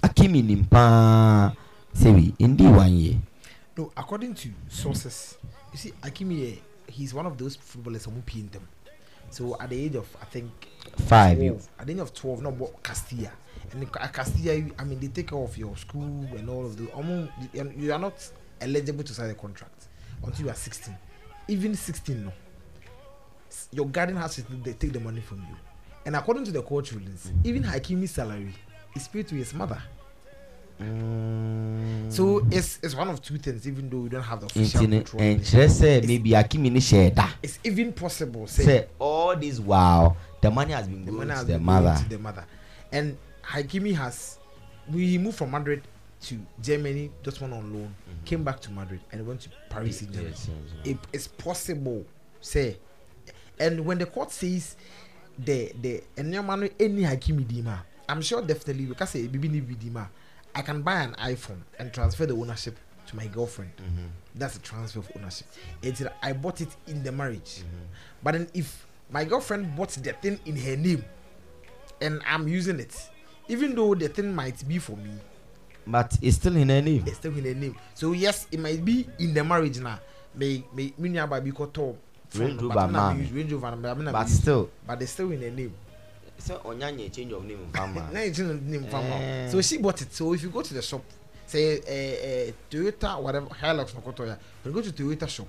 Akimi 0.03 0.43
nim 0.43 0.65
paa 0.65 1.53
sɛ 1.95 2.13
wei 2.15 2.35
ɛndi 2.41 2.75
one 2.75 2.97
year. 2.97 3.17
No, 3.77 3.91
according 3.97 4.35
to 4.35 4.49
sources, 4.69 5.37
you 5.73 5.79
see, 5.79 5.93
Akimi, 6.03 6.53
eh, 6.53 6.57
he's 6.91 7.15
one 7.15 7.27
of 7.27 7.39
those 7.39 7.57
footballers 7.57 8.05
who 8.05 8.13
pinned 8.27 8.53
them. 8.53 8.67
So 9.31 9.57
at 9.61 9.71
the 9.71 9.85
age 9.85 9.95
of, 9.95 10.07
I 10.21 10.25
think, 10.25 10.51
Five, 11.07 11.37
12, 11.39 11.43
you- 11.43 11.61
at 11.79 11.87
the 11.87 11.93
age 11.93 11.99
of 12.01 12.13
12, 12.15 12.43
no, 12.43 12.51
what 12.51 12.83
Castilla. 12.83 13.31
And 13.73 13.93
Castilla, 13.93 14.69
I 14.79 14.85
mean, 14.85 14.99
they 14.99 15.09
take 15.09 15.29
care 15.29 15.39
of 15.39 15.57
your 15.57 15.77
school 15.77 16.27
and 16.37 16.49
all 16.51 16.67
of 16.67 16.77
the. 16.77 16.93
Um, 16.93 17.29
almost- 17.53 17.79
You 17.79 17.93
are 17.93 17.99
not 17.99 18.15
eligible 18.61 19.05
to 19.05 19.15
sign 19.15 19.31
a 19.31 19.35
contract 19.35 19.87
until 20.25 20.47
you 20.47 20.51
are 20.51 20.55
16. 20.57 20.97
Even 21.49 21.75
16, 21.77 22.25
no. 22.25 22.33
Your 23.73 23.87
guardian 23.87 24.19
has 24.19 24.35
to 24.37 24.43
they 24.43 24.73
take 24.73 24.93
the 24.93 25.01
money 25.01 25.21
from 25.21 25.39
you. 25.41 25.57
And 26.07 26.17
according 26.17 26.45
to 26.47 26.53
the 26.53 26.63
court 26.63 26.91
rulings, 26.93 27.31
even 27.45 27.63
Hakimi's 27.63 28.11
salary 28.13 28.55
is 28.97 29.07
paid 29.09 29.29
to 29.29 29.35
his 29.37 29.53
mother. 29.55 29.81
Mm. 30.81 32.13
So 32.13 32.45
it's 32.51 32.79
it's 32.83 32.95
one 32.95 33.09
of 33.09 33.21
two 33.23 33.39
things, 33.39 33.67
even 33.69 33.91
though 33.91 33.99
we 33.99 34.09
don't 34.09 34.23
have 34.23 34.41
the 34.41 34.47
official 34.47 34.81
control. 34.87 35.23
it. 35.23 35.41
sɛ 35.43 35.83
It's- 35.83 36.07
maybe 36.07 36.31
akimi 36.31 36.71
It's 37.43 37.59
even 37.65 37.93
possible. 37.93 38.47
Say, 38.47 38.65
sɛ 38.65 38.87
all 38.99 39.37
this 39.37 39.61
while 39.61 40.17
the 40.41 40.51
money 40.51 40.73
has 40.73 40.89
been 40.89 41.05
the 41.05 41.13
going 41.13 41.19
money 41.19 41.31
to 41.31 41.37
has 41.37 41.47
the 41.47 41.53
been 41.55 41.67
going 41.67 41.85
mother 41.85 42.03
to 42.03 42.09
the 42.09 42.19
mother, 42.19 42.45
and 42.93 43.17
Hakimi 43.43 43.95
has 43.95 44.39
we 44.91 45.19
moved 45.19 45.39
from 45.39 45.51
Madrid 45.51 45.83
to 46.23 46.39
Germany, 46.61 47.11
just 47.23 47.41
went 47.41 47.53
on 47.55 47.73
loan, 47.73 47.95
mm-hmm. 48.09 48.25
came 48.25 48.45
back 48.45 48.61
to 48.61 48.71
Madrid, 48.71 49.01
and 49.13 49.27
went 49.27 49.41
to 49.41 49.49
Paris 49.69 50.01
Germain. 50.01 50.29
Yes. 50.29 50.51
It, 50.85 50.99
it's 51.13 51.27
possible, 51.29 52.05
say, 52.41 52.77
and 53.59 53.85
when 53.85 53.99
the 53.99 54.07
court 54.07 54.31
says 54.31 54.77
the 55.39 55.73
the 55.81 56.03
and 56.17 56.33
your 56.33 56.43
any 56.79 57.03
Hakimi 57.03 57.45
Dima, 57.47 57.79
I'm 58.09 58.23
sure 58.23 58.43
definitely 58.43 58.87
because 58.87 59.11
say 59.11 59.27
Bibi 59.27 59.49
ni 59.49 59.61
Dima, 59.61 60.09
I 60.55 60.63
can 60.63 60.83
buy 60.83 61.03
an 61.03 61.15
iPhone 61.15 61.61
and 61.79 61.93
transfer 61.93 62.27
the 62.27 62.35
ownership 62.35 62.77
to 63.07 63.17
my 63.17 63.27
girlfriend. 63.27 63.71
That's 64.35 64.57
a 64.57 64.61
transfer 64.61 65.01
of 65.01 65.11
ownership. 65.17 65.47
It's 65.83 66.03
I 66.23 66.33
bought 66.33 66.61
it 66.61 66.69
in 66.87 67.03
the 67.03 67.13
marriage, 67.13 67.63
but 68.23 68.33
then 68.33 68.49
if 68.55 68.87
my 69.11 69.25
girlfriend 69.25 69.75
bought 69.77 69.91
the 69.91 70.13
thing 70.13 70.39
in 70.47 70.57
her 70.57 70.77
name 70.77 71.05
and 72.01 72.23
I'm 72.27 72.49
using 72.49 72.79
it, 72.81 72.97
even 73.49 73.75
though 73.75 73.95
the 73.95 74.09
thing 74.09 74.35
might 74.35 74.67
be 74.67 74.79
for 74.79 74.97
me, 74.97 75.11
but 75.87 76.17
it's 76.23 76.37
still 76.37 76.57
in 76.57 76.69
her 76.69 76.83
name 76.83 77.03
it's 77.07 77.17
still 77.19 77.37
in 77.37 77.45
her 77.45 77.55
name. 77.55 77.77
So 77.95 78.13
yes, 78.13 78.47
it 78.53 78.61
might 78.61 78.85
be 78.85 79.07
in 79.19 79.35
the 79.35 79.43
marriage 79.43 79.79
now. 79.81 79.99
May 80.35 80.65
may 80.73 80.93
me 80.99 81.11
got 81.51 81.75
top 81.75 81.97
Range 82.35 82.63
Rover 82.63 82.87
man. 82.87 83.29
Range 83.35 83.53
Rover, 83.53 83.77
but 84.13 84.29
still 84.29 84.71
but 84.87 85.03
it's 85.03 85.13
still 85.13 85.33
in 85.33 85.43
her 85.43 85.51
name. 85.51 85.75
Sɛ 86.41 86.63
ɔnyanya 86.63 87.13
change 87.13 87.33
of 87.33 87.45
name 87.45 87.59
mfama 87.73 88.15
it's 88.27 88.39
in 88.39 88.47
her 88.49 88.55
name. 88.55 88.85
Eh. 88.93 89.49
So 89.51 89.61
she 89.63 89.79
bought 89.79 90.01
it. 90.03 90.13
So 90.13 90.33
if 90.35 90.43
you 90.43 90.51
go 90.51 90.63
to 90.63 90.75
the 90.75 90.83
shop, 90.83 91.03
say 91.47 91.79
uh, 91.79 92.51
uh, 92.51 92.53
Toyota 92.71 93.21
whatever 93.23 93.47
Hilux 93.47 93.93
Nokotoya, 93.95 94.37
you 94.65 94.73
go 94.73 94.81
to 94.83 94.91
Toyota 94.91 95.29
shop, 95.29 95.49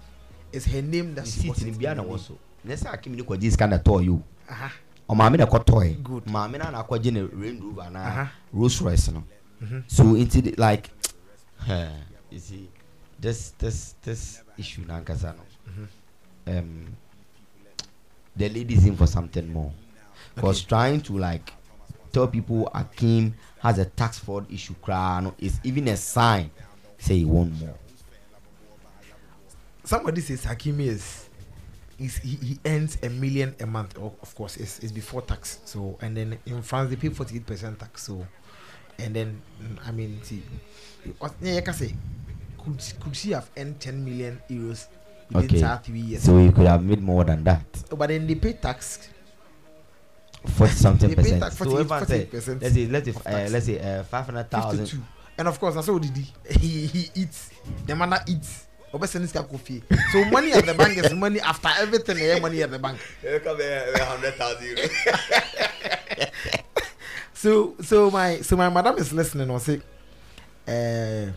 it's 0.52 0.66
her 0.66 0.82
name 0.82 1.16
that 1.16 1.28
she 1.28 1.48
bought 1.48 1.62
it. 1.62 1.68
in 1.68 1.74
bia 1.78 1.96
na 1.96 2.02
name. 2.04 2.12
wɔ 2.12 2.20
so 2.20 2.38
ne 2.64 2.76
sɛ 2.76 2.92
akimi 2.94 3.16
ne 3.18 3.24
kɔgye 3.24 3.52
sika 3.52 3.68
na 3.68 3.78
tɔɔ 3.78 4.04
yi 4.04 4.10
o 4.10 4.22
Aha. 4.50 4.72
ɔmaame 5.10 5.38
na 5.38 5.46
kɔtɔɛ 5.46 6.04
Good. 6.04 6.26
maame 6.26 6.58
na 6.58 6.70
na 6.72 6.84
akɔgye 6.84 7.12
ne 7.12 7.22
range 7.22 7.62
rover 7.62 7.90
na 7.90 8.28
rolls 8.54 8.82
royce 8.82 9.10
no 9.12 9.24
so 9.88 10.04
nti 10.04 10.42
de- 10.44 10.56
like 10.58 10.90
you 12.32 12.40
see 12.40 12.68
this 13.20 13.52
this 13.60 13.94
this 14.02 14.42
issue 14.58 14.84
na 14.86 15.00
nkasa 15.02 15.36
no 15.36 15.44
um 16.48 16.86
the 18.36 18.50
lady 18.50 18.74
is 18.76 18.86
in 18.86 18.96
for 18.96 19.06
something 19.08 19.48
more 19.52 19.72
because 20.36 20.62
trying 20.64 21.02
to 21.02 21.18
like 21.18 21.54
tell 22.12 22.28
people 22.28 22.70
akim 22.74 23.34
has 23.60 23.78
a 23.80 23.86
tax 23.86 24.20
fraud 24.20 24.52
issue 24.52 24.76
cry 24.82 25.32
is 25.40 25.60
even 25.64 25.88
a 25.88 25.98
sign 25.98 26.50
say 26.98 27.18
he 27.18 27.26
want 27.26 27.60
more 27.60 27.76
somebody 29.84 30.22
says 30.22 30.46
Hakimi 30.46 30.88
is 30.88 31.28
is 32.00 32.18
he, 32.18 32.36
he 32.38 32.60
earns 32.66 32.98
a 33.04 33.10
million 33.10 33.56
a 33.60 33.66
month. 33.66 33.96
Of, 33.98 34.14
of 34.22 34.34
course, 34.36 34.58
it's, 34.58 34.80
it's 34.80 34.92
before 34.92 35.22
tax. 35.22 35.60
So 35.66 35.98
and 36.02 36.16
then 36.18 36.38
in 36.46 36.62
France 36.62 36.90
they 36.90 36.96
pay 36.96 37.10
forty 37.10 37.36
eight 37.38 37.46
percent 37.46 37.80
tax. 37.80 38.04
So 38.04 38.26
and 38.98 39.16
then 39.16 39.42
I 39.86 39.92
mean 39.92 40.20
see, 40.24 40.42
I 41.22 41.62
can 41.62 41.74
say 41.74 41.96
could 42.64 42.82
could 43.00 43.16
she 43.16 43.32
have 43.32 43.50
earned 43.58 43.80
ten 43.80 44.04
million 44.04 44.42
euros 44.50 44.88
within 45.32 45.58
Okay. 45.58 45.66
okay. 45.66 45.84
three 45.84 46.00
years? 46.00 46.24
so 46.24 46.38
he 46.38 46.52
could 46.52 46.68
have 46.68 46.84
made 46.84 47.02
more 47.02 47.24
than 47.24 47.44
that 47.46 47.64
but 47.90 48.08
then 48.08 48.28
they 48.28 48.36
pay 48.36 48.54
tax. 48.54 49.10
Forty 50.46 50.74
something 50.74 51.10
They 51.10 51.16
pay 51.16 51.22
percent. 51.24 51.42
tax 51.44 51.58
So 51.58 51.66
48 51.66 51.80
everyone 51.80 52.06
say, 52.08 52.26
48% 52.26 52.62
let's 52.62 52.74
say 52.76 52.88
let's 52.88 53.06
say 53.06 53.14
uh, 53.26 53.50
let's 53.50 53.66
say 53.66 53.80
uh, 53.80 54.04
five 54.04 54.26
hundred 54.26 54.50
thousand. 54.50 55.04
And 55.38 55.48
of 55.48 55.60
course, 55.60 55.76
that's 55.76 55.88
what 55.88 56.02
did 56.02 56.18
he, 56.18 56.26
he 56.60 56.88
he 56.88 57.10
eats. 57.16 57.50
The 57.86 57.96
man 57.96 58.14
eats. 58.28 58.68
Obese 58.94 59.14
this 59.14 59.32
guy 59.32 59.42
coffee. 59.44 59.82
So 60.12 60.26
money 60.26 60.52
at 60.52 60.66
the 60.66 60.74
bank 60.74 60.98
is 60.98 61.14
money 61.14 61.40
after 61.40 61.70
everything. 61.80 62.18
Yeah, 62.20 62.40
money 62.40 62.62
at 62.62 62.72
the 62.72 62.80
bank. 62.80 63.00
so 67.34 67.76
so 67.82 68.12
my 68.12 68.42
so 68.42 68.56
my 68.58 68.70
madam 68.70 68.98
is 68.98 69.14
listening 69.14 69.50
or 69.50 69.60
say 69.60 69.82
uh 70.68 71.32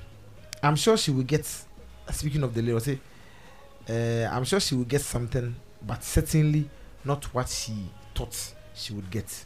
i'm 0.63 0.77
sure 0.77 0.97
she 0.97 1.11
will 1.11 1.23
get 1.23 1.47
speaking 2.11 2.43
of 2.43 2.53
the 2.53 2.61
lady 2.61 2.73
or 2.73 2.81
say 2.81 2.99
uh 3.89 4.29
i'm 4.35 4.45
sure 4.45 4.61
she 4.61 4.75
will 4.75 4.85
get 4.85 5.01
something 5.01 5.55
but 5.81 6.03
certainly 6.05 6.69
not 7.05 7.25
what 7.35 7.49
she 7.49 7.73
thought 8.15 8.54
she 8.75 8.93
would 8.93 9.11
get 9.11 9.45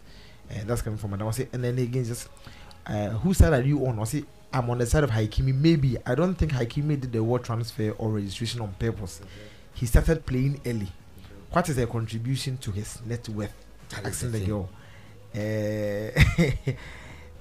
uh, 0.51 0.55
that's 0.66 0.83
coming 0.83 0.99
from 0.99 1.11
madam 1.11 1.29
I 1.29 1.49
and 1.53 1.64
then 1.64 1.79
again 1.79 2.05
just 2.05 2.29
uh 2.87 3.11
whose 3.11 3.39
side 3.39 3.53
are 3.53 3.62
you 3.62 3.85
on 3.87 3.99
or 3.99 4.07
say 4.07 4.24
i'm 4.53 4.68
on 4.70 4.79
the 4.79 4.87
side 4.87 5.05
of 5.05 5.11
Hakimi 5.11 5.55
maybe 5.55 5.97
i 6.07 6.14
don't 6.14 6.35
think 6.35 6.53
Hakimi 6.53 7.01
did 7.01 7.12
the 7.12 7.22
word 7.22 7.45
transfer 7.45 7.91
or 7.99 8.11
registration 8.11 8.61
on 8.61 8.72
purpose 8.79 9.20
he 9.74 9.87
started 9.87 10.24
playing 10.24 10.61
early 10.64 10.89
what 11.51 11.68
is 11.68 11.76
her 11.76 11.87
contribution 11.87 12.57
to 12.59 12.70
his 12.70 13.01
net 13.07 13.29
worth? 13.29 13.53
Asking 14.05 14.33
the 14.33 14.39
the 14.39 14.47
girl. 14.47 14.68
Uh, 15.35 15.39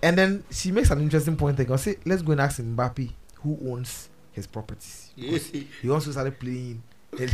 and 0.02 0.18
then 0.18 0.44
she 0.50 0.72
makes 0.72 0.90
an 0.92 1.02
interesting 1.02 1.36
point. 1.36 1.58
They 1.58 1.78
say, 1.78 1.98
let's 2.06 2.22
go 2.22 2.32
and 2.32 2.42
ask 2.42 2.62
Mbappe 2.62 3.12
who 3.36 3.58
owns 3.70 4.10
his 4.32 4.48
properties. 4.48 5.12
Because 5.16 5.48
he 5.48 5.90
also 5.90 6.12
started 6.12 6.40
playing. 6.40 6.82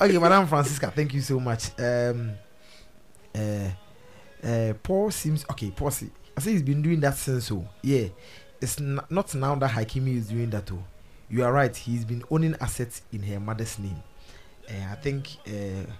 okay, 0.00 0.18
Madam 0.18 0.46
Francisca, 0.46 0.90
thank 0.90 1.14
you 1.14 1.20
so 1.20 1.40
much. 1.40 1.70
Um, 1.78 2.32
uh, 3.34 3.68
uh, 4.46 4.72
Paul 4.82 5.10
seems 5.10 5.44
okay. 5.50 5.70
Paul, 5.70 5.90
see, 5.90 6.10
I 6.36 6.40
say 6.40 6.52
he's 6.52 6.62
been 6.62 6.82
doing 6.82 7.00
that 7.00 7.16
since. 7.16 7.46
So 7.46 7.66
yeah, 7.82 8.08
it's 8.60 8.80
n- 8.80 9.00
not 9.10 9.34
now 9.34 9.54
that 9.56 9.70
Hakimi 9.70 10.16
is 10.16 10.28
doing 10.28 10.50
that. 10.50 10.70
Oh, 10.72 10.82
you 11.28 11.44
are 11.44 11.52
right. 11.52 11.74
He's 11.74 12.04
been 12.04 12.22
owning 12.30 12.54
assets 12.60 13.02
in 13.12 13.22
her 13.22 13.40
mother's 13.40 13.78
name. 13.78 14.02
Uh, 14.68 14.92
I 14.92 14.94
think 14.96 15.28
uh, 15.46 15.90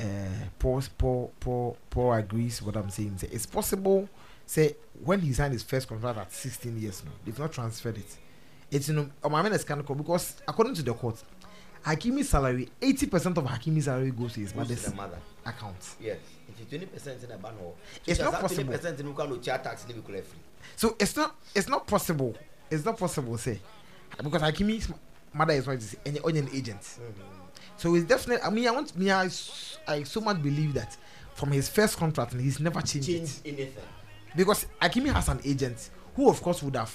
uh, 0.00 0.04
Paul, 0.58 0.82
Paul, 0.98 1.32
Paul, 1.40 1.76
Paul 1.90 2.12
agrees 2.14 2.62
what 2.62 2.76
I'm 2.76 2.90
saying. 2.90 3.18
Say 3.18 3.28
it's 3.32 3.46
possible. 3.46 4.08
Say 4.46 4.76
when 5.04 5.20
he 5.20 5.32
signed 5.32 5.52
his 5.52 5.62
first 5.62 5.88
contract 5.88 6.18
at 6.18 6.32
16 6.32 6.78
years 6.78 7.04
now, 7.04 7.12
they've 7.24 7.38
not 7.38 7.52
transferred 7.52 7.98
it. 7.98 8.18
It's 8.70 8.88
you 8.88 8.94
know, 8.94 9.10
um, 9.24 9.34
I 9.34 9.42
mean, 9.42 9.52
it's 9.52 9.64
kind 9.64 9.80
of 9.80 9.96
because 9.96 10.40
according 10.46 10.74
to 10.74 10.82
the 10.82 10.94
court, 10.94 11.22
Hakimi's 11.84 12.28
salary, 12.28 12.68
80% 12.80 13.36
of 13.38 13.44
Hakimi's 13.44 13.84
salary 13.86 14.10
goes 14.10 14.34
to 14.34 14.40
his 14.40 14.52
to 14.52 14.58
mother's 14.58 14.94
mother. 14.94 15.18
account. 15.46 15.94
Yes. 16.00 16.18
If 16.48 16.60
it's 16.60 16.68
twenty 16.70 16.86
percent 16.86 17.22
in 17.24 17.30
a 17.30 17.38
ban 17.38 17.52
or 17.62 17.74
It's 18.06 18.20
not 18.20 18.34
possible. 18.34 18.64
Twenty 18.64 18.76
percent 18.78 19.00
in 19.00 19.14
Ukano 19.14 19.42
chat 19.42 19.64
tax 19.64 19.84
free. 19.84 20.22
So 20.76 20.96
it's 20.98 21.16
not 21.16 21.34
it's 21.54 21.68
not 21.68 21.86
possible. 21.86 22.34
It's 22.70 22.84
not 22.84 22.98
possible, 22.98 23.36
say, 23.38 23.60
because 24.22 24.42
Hakimi's 24.42 24.92
mother 25.32 25.54
is 25.54 25.66
what 25.66 25.76
is 25.78 25.96
an 26.04 26.18
onion 26.24 26.48
agent. 26.52 26.80
Mm-hmm. 26.82 27.22
So 27.76 27.94
it's 27.94 28.04
definitely. 28.04 28.44
I 28.46 28.50
mean, 28.50 28.68
I 28.68 28.72
want 28.72 28.96
me. 28.96 29.10
I, 29.10 29.28
I 29.88 30.02
so 30.02 30.20
much 30.20 30.42
believe 30.42 30.74
that 30.74 30.96
from 31.34 31.50
his 31.52 31.68
first 31.68 31.96
contract, 31.96 32.32
and 32.32 32.40
he's 32.42 32.60
never 32.60 32.80
changed 32.82 33.08
Change 33.08 33.30
it 33.44 33.48
anything. 33.54 33.82
because 34.36 34.66
Hakimi 34.82 35.12
has 35.12 35.28
an 35.28 35.40
agent 35.44 35.90
who, 36.14 36.28
of 36.28 36.42
course, 36.42 36.62
would 36.62 36.76
have. 36.76 36.92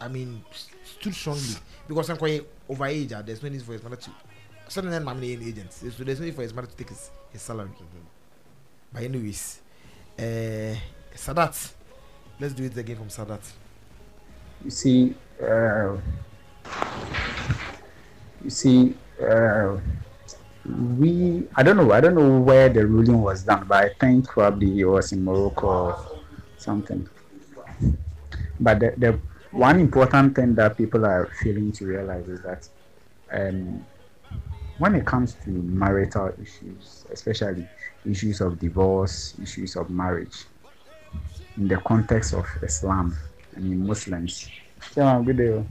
I 0.00 0.08
mean, 0.08 0.44
stood 0.84 1.14
strongly 1.14 1.54
because 1.88 2.10
I'm 2.10 2.16
quite 2.16 2.46
over 2.68 2.86
age. 2.86 3.12
ah, 3.12 3.22
There's 3.22 3.42
no 3.42 3.48
need 3.48 3.62
for 3.62 3.72
his 3.72 3.82
mother 3.82 3.96
to. 3.96 4.10
Then, 4.82 5.06
I'm 5.06 5.18
an 5.18 5.24
agent. 5.24 5.72
So 5.72 5.86
there's 6.04 6.18
no 6.20 6.26
need 6.26 6.34
for 6.34 6.42
his 6.42 6.54
mother 6.54 6.68
to 6.68 6.76
take 6.76 6.88
his, 6.88 7.10
his 7.30 7.42
salary. 7.42 7.70
But 8.92 9.02
anyways, 9.02 9.60
uh, 10.18 10.74
Sadat. 11.14 11.72
Let's 12.40 12.54
do 12.54 12.64
it 12.64 12.76
again 12.76 12.96
from 12.96 13.08
Sadat. 13.08 13.40
you 14.64 14.70
see, 14.70 15.14
uh, 15.42 15.96
you 18.42 18.50
see, 18.50 18.94
uh, 19.22 19.76
we 20.98 21.46
I 21.54 21.62
don't 21.62 21.76
know 21.76 21.92
I 21.92 22.00
don't 22.00 22.14
know 22.14 22.40
where 22.40 22.68
the 22.68 22.86
ruling 22.86 23.20
was 23.22 23.42
done, 23.44 23.66
but 23.68 23.84
I 23.84 23.88
think 24.00 24.26
probably 24.28 24.80
it 24.80 24.84
was 24.84 25.12
in 25.12 25.22
Morocco 25.24 25.66
or 25.66 26.20
something. 26.56 27.08
But 28.58 28.80
the, 28.80 28.94
the 28.96 29.20
one 29.54 29.78
important 29.78 30.34
thing 30.34 30.54
that 30.56 30.76
people 30.76 31.06
are 31.06 31.30
failing 31.42 31.70
to 31.72 31.86
realize 31.86 32.28
is 32.28 32.42
that 32.42 32.68
um, 33.32 33.86
when 34.78 34.96
it 34.96 35.06
comes 35.06 35.34
to 35.44 35.50
marital 35.50 36.32
issues, 36.42 37.06
especially 37.12 37.66
issues 38.04 38.40
of 38.40 38.58
divorce, 38.58 39.34
issues 39.40 39.76
of 39.76 39.90
marriage, 39.90 40.44
in 41.56 41.68
the 41.68 41.76
context 41.76 42.34
of 42.34 42.46
Islam, 42.62 43.16
I 43.56 43.60
mean 43.60 43.86
Muslims. 43.86 44.50
Day. 44.94 45.64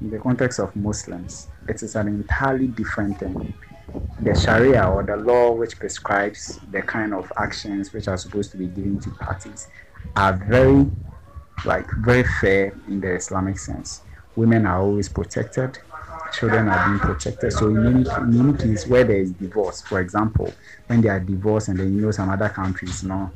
In 0.00 0.10
the 0.10 0.18
context 0.18 0.60
of 0.60 0.76
Muslims, 0.76 1.48
it 1.66 1.82
is 1.82 1.96
an 1.96 2.08
entirely 2.08 2.68
different 2.68 3.18
thing. 3.18 3.54
The 4.20 4.34
Sharia 4.34 4.84
or 4.88 5.02
the 5.02 5.16
law 5.16 5.52
which 5.52 5.78
prescribes 5.78 6.60
the 6.70 6.82
kind 6.82 7.14
of 7.14 7.32
actions 7.38 7.92
which 7.94 8.08
are 8.08 8.18
supposed 8.18 8.50
to 8.52 8.58
be 8.58 8.66
given 8.66 9.00
to 9.00 9.10
parties 9.10 9.68
are 10.14 10.34
very 10.34 10.86
like 11.64 11.86
very 11.98 12.24
fair 12.24 12.72
in 12.88 13.00
the 13.00 13.14
Islamic 13.14 13.58
sense. 13.58 14.02
Women 14.34 14.66
are 14.66 14.80
always 14.80 15.08
protected, 15.08 15.78
children 16.32 16.68
are 16.68 16.86
being 16.88 16.98
protected. 16.98 17.52
So 17.52 17.68
in 17.68 17.86
any, 17.86 18.00
in 18.00 18.48
any 18.48 18.58
case 18.58 18.86
where 18.86 19.04
there 19.04 19.16
is 19.16 19.32
divorce, 19.32 19.80
for 19.82 20.00
example, 20.00 20.52
when 20.86 21.00
they 21.00 21.08
are 21.08 21.20
divorced 21.20 21.68
and 21.68 21.78
then 21.78 21.94
you 21.94 22.02
know 22.02 22.10
some 22.10 22.28
other 22.28 22.48
countries, 22.50 23.02
na 23.02 23.28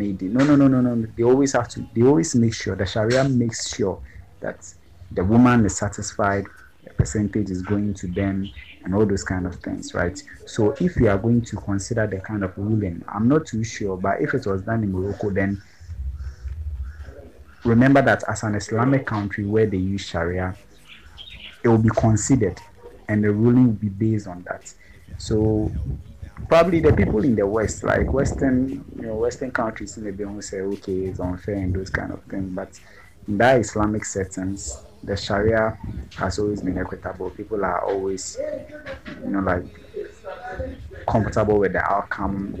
edi 0.00 0.28
no 0.28 0.44
no 0.44 0.56
no 0.56 0.68
no 0.68 0.80
no. 0.80 1.06
They 1.16 1.22
always 1.22 1.52
have 1.52 1.68
to 1.68 1.86
they 1.94 2.02
always 2.02 2.34
make 2.34 2.54
sure 2.54 2.76
the 2.76 2.86
sharia 2.86 3.24
makes 3.28 3.68
sure 3.74 4.00
that 4.40 4.72
the 5.10 5.24
woman 5.24 5.64
is 5.64 5.76
satisfied 5.76 6.44
the 6.84 6.90
percentage 6.94 7.50
is 7.50 7.62
going 7.62 7.94
to 7.94 8.06
them 8.08 8.50
and 8.84 8.94
all 8.94 9.04
those 9.06 9.24
kind 9.24 9.46
of 9.46 9.56
things 9.56 9.94
right? 9.94 10.22
So 10.46 10.76
if 10.80 10.96
you 10.96 11.08
are 11.08 11.18
going 11.18 11.42
to 11.42 11.56
consider 11.56 12.06
the 12.06 12.20
kind 12.20 12.44
of 12.44 12.56
ruling 12.56 13.02
i'm 13.08 13.28
not 13.28 13.46
too 13.46 13.64
sure 13.64 13.96
but 13.96 14.20
if 14.20 14.34
it 14.34 14.46
was 14.46 14.62
done 14.62 14.84
in 14.84 14.92
morocco 14.92 15.30
then 15.30 15.60
remember 17.68 18.02
that 18.02 18.22
as 18.28 18.42
an 18.42 18.54
islamic 18.54 19.06
country 19.06 19.44
where 19.44 19.66
they 19.66 19.76
use 19.76 20.02
sharia 20.02 20.56
it 21.62 21.68
will 21.68 21.78
be 21.78 21.90
considered 21.90 22.60
and 23.08 23.24
the 23.24 23.30
ruling 23.30 23.66
will 23.66 23.72
be 23.74 23.88
based 23.88 24.26
on 24.26 24.42
that. 24.44 24.72
So 25.16 25.74
probably 26.48 26.80
the 26.80 26.92
people 26.92 27.24
in 27.24 27.34
the 27.34 27.46
west 27.46 27.82
like 27.84 28.12
western 28.12 28.84
you 28.96 29.02
know 29.06 29.16
western 29.16 29.50
countries 29.50 29.94
the 29.96 30.10
will 30.24 30.40
say 30.42 30.60
okay 30.60 31.06
it's 31.06 31.20
unfair 31.20 31.56
and 31.56 31.74
those 31.74 31.90
kind 31.90 32.12
of 32.12 32.22
things. 32.24 32.54
But 32.54 32.78
in 33.26 33.38
that 33.38 33.60
islamic 33.60 34.04
settings 34.04 34.84
the 35.02 35.16
sharia 35.16 35.78
has 36.16 36.38
always 36.38 36.62
been 36.62 36.78
equitable. 36.78 37.30
People 37.30 37.64
are 37.64 37.84
always 37.84 38.36
you 38.40 39.30
know 39.30 39.40
like 39.40 39.64
comfortable 41.08 41.58
with 41.58 41.72
the 41.72 41.82
outcome. 41.90 42.58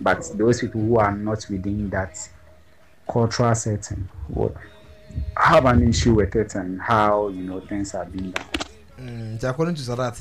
But 0.00 0.30
those 0.34 0.60
people 0.60 0.80
who 0.80 0.96
are 0.98 1.14
not 1.14 1.46
within 1.50 1.90
that 1.90 2.16
cultural 3.10 3.54
setting. 3.54 4.08
Would 4.30 4.56
have 5.36 5.64
an 5.66 5.88
issue 5.88 6.14
with 6.14 6.36
it 6.36 6.54
and 6.54 6.80
how 6.80 7.28
you 7.28 7.42
know 7.42 7.60
things 7.60 7.94
are 7.94 8.04
being 8.04 8.30
done? 8.30 8.46
Mm, 9.00 9.42
according 9.44 9.74
to 9.76 9.82
sadat 9.82 10.20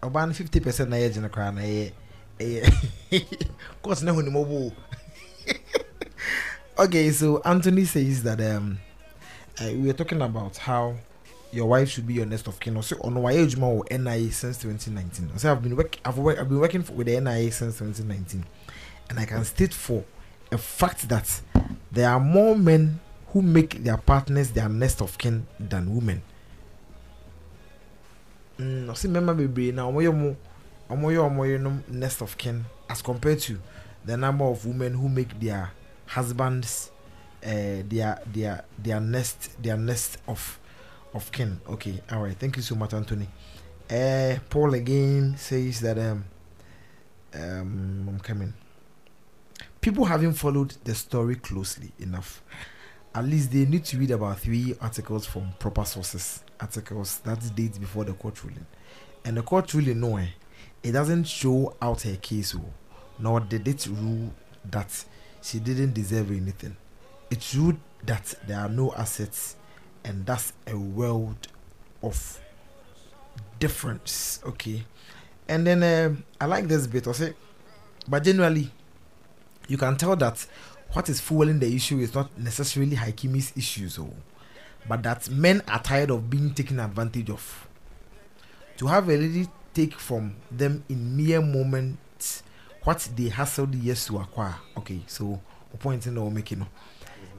ɔbaa 0.00 0.26
no 0.28 0.32
50 0.32 0.60
percent 0.60 0.90
na 0.90 0.96
ɛyɛ 0.96 1.12
gyene 1.14 1.28
koraa 1.28 1.52
na 1.52 1.62
ɛyɛ 1.62 1.92
course 3.82 4.02
okay 6.78 7.10
so 7.10 7.40
anthony 7.44 7.84
says 7.84 8.22
that 8.22 8.40
um 8.40 8.78
uh, 9.60 9.66
we 9.66 9.86
were 9.86 9.92
talking 9.92 10.20
about 10.22 10.56
how 10.58 10.94
your 11.52 11.66
wife 11.66 11.88
should 11.88 12.04
be 12.06 12.14
your 12.14 12.26
next 12.26 12.46
of 12.48 12.58
kin. 12.60 12.74
Ɔsɛ 12.74 12.98
ɔno 13.00 13.20
wayɛ 13.22 13.46
adwuma 13.46 13.84
wɔ 13.84 13.98
nia 13.98 14.32
since 14.32 14.58
2019 14.58 15.28
ɔsɛ 15.30 15.50
i've 15.50 15.62
been 15.62 15.74
work 15.76 15.98
i've, 16.04 16.18
work, 16.18 16.38
I've 16.38 16.48
been 16.48 16.60
working 16.60 16.82
for, 16.84 16.92
with 16.92 17.08
the 17.08 17.20
nia 17.20 17.50
since 17.50 17.78
2019 17.78 18.44
and 19.10 19.18
i 19.18 19.24
can 19.24 19.44
state 19.44 19.74
for 19.74 20.04
a 20.52 20.58
fact 20.58 21.08
that 21.08 21.40
there 21.94 22.10
are 22.10 22.20
more 22.20 22.56
men 22.56 23.00
who 23.32 23.42
make 23.42 23.82
their 23.82 23.96
partners 23.96 24.50
their 24.52 24.68
next 24.68 25.00
of 25.00 25.16
kin 25.18 25.46
than 25.58 25.94
women. 25.94 26.22
Mm, 28.58 28.86
ɔsɛ 28.86 29.08
mmarima 29.08 29.34
bebree 29.34 29.72
na 29.72 29.82
wɔyɛ 29.90 30.12
mo 30.14 30.36
wɔyɛ 30.90 31.18
wɔn 31.36 31.48
yerenom 31.48 31.82
next 31.88 32.20
of 32.22 32.36
kin 32.36 32.64
as 32.88 33.02
compared 33.02 33.40
to 33.40 33.58
the 34.04 34.16
number 34.16 34.44
of 34.44 34.64
women 34.66 34.94
who 34.94 35.08
make 35.08 35.38
their 35.40 35.72
husbands 36.06 36.90
uh, 37.44 37.82
their 37.88 38.20
their 38.32 38.64
their 38.78 39.00
next 39.00 39.60
their 39.62 39.76
next 39.76 40.18
of 40.28 40.60
of 41.12 41.30
kin. 41.32 41.60
Okay 41.68 42.00
all 42.12 42.22
right 42.22 42.36
thank 42.38 42.56
you 42.56 42.62
so 42.62 42.74
much 42.74 42.92
anthony. 42.94 43.26
Uh, 43.90 44.36
paul 44.48 44.74
again 44.74 45.34
says 45.36 45.80
that 45.80 45.98
um 45.98 46.24
um 47.34 48.06
i'm 48.08 48.20
coming 48.20 48.54
people 49.84 50.06
haven't 50.06 50.32
followed 50.32 50.70
the 50.84 50.94
story 50.94 51.34
closely 51.34 51.92
enough. 51.98 52.42
At 53.14 53.26
least 53.26 53.52
they 53.52 53.66
need 53.66 53.84
to 53.84 53.98
read 53.98 54.12
about 54.12 54.38
three 54.40 54.74
articles 54.80 55.26
from 55.26 55.52
proper 55.58 55.84
sources. 55.84 56.42
Articles 56.58 57.18
that 57.18 57.54
date 57.54 57.78
before 57.78 58.04
the 58.04 58.14
court 58.14 58.42
ruling. 58.42 58.64
And 59.26 59.36
the 59.36 59.42
court 59.42 59.74
ruling 59.74 60.00
no 60.00 60.16
eh, 60.16 60.28
it 60.82 60.92
doesn't 60.92 61.24
show 61.24 61.76
out 61.82 62.00
her 62.00 62.16
case 62.16 62.54
oh, 62.56 62.64
nor 63.18 63.40
did 63.40 63.68
it 63.68 63.86
rule 63.88 64.32
that 64.70 65.04
she 65.42 65.58
didn't 65.58 65.92
deserve 65.92 66.30
anything. 66.30 66.78
It 67.30 67.52
ruled 67.54 67.76
that 68.06 68.34
there 68.46 68.60
are 68.60 68.70
no 68.70 68.90
assets 68.94 69.56
and 70.02 70.24
that's 70.24 70.54
a 70.66 70.78
world 70.78 71.46
of 72.02 72.40
difference 73.58 74.40
okay? 74.46 74.82
And 75.46 75.66
then 75.66 75.82
um, 75.82 76.24
i 76.40 76.46
like 76.46 76.68
this 76.68 76.86
bit 76.86 77.06
i 77.06 77.12
say 77.12 77.34
but 78.08 78.22
generally 78.24 78.70
you 79.68 79.76
can 79.76 79.96
tell 79.96 80.16
that 80.16 80.46
what 80.92 81.08
is 81.08 81.20
fueling 81.20 81.58
the 81.58 81.74
issue 81.74 81.98
is 81.98 82.14
not 82.14 82.36
necessarily 82.38 82.96
Hakimi's 82.96 83.52
issues, 83.56 83.98
oh, 83.98 84.14
but 84.88 85.02
that 85.02 85.28
men 85.30 85.62
are 85.66 85.82
tired 85.82 86.10
of 86.10 86.28
being 86.30 86.54
taken 86.54 86.78
advantage 86.80 87.30
of. 87.30 87.68
To 88.78 88.86
have 88.86 89.08
a 89.08 89.16
lady 89.16 89.48
take 89.72 89.98
from 89.98 90.36
them 90.50 90.84
in 90.88 91.16
mere 91.16 91.40
moments 91.40 92.42
what 92.84 93.08
they 93.16 93.28
hustled 93.28 93.74
years 93.74 94.06
to 94.06 94.18
acquire. 94.18 94.56
Okay, 94.76 95.00
so 95.06 95.40
a 95.72 95.76
point 95.76 96.06
in 96.06 96.14
the 96.14 96.30
making, 96.30 96.66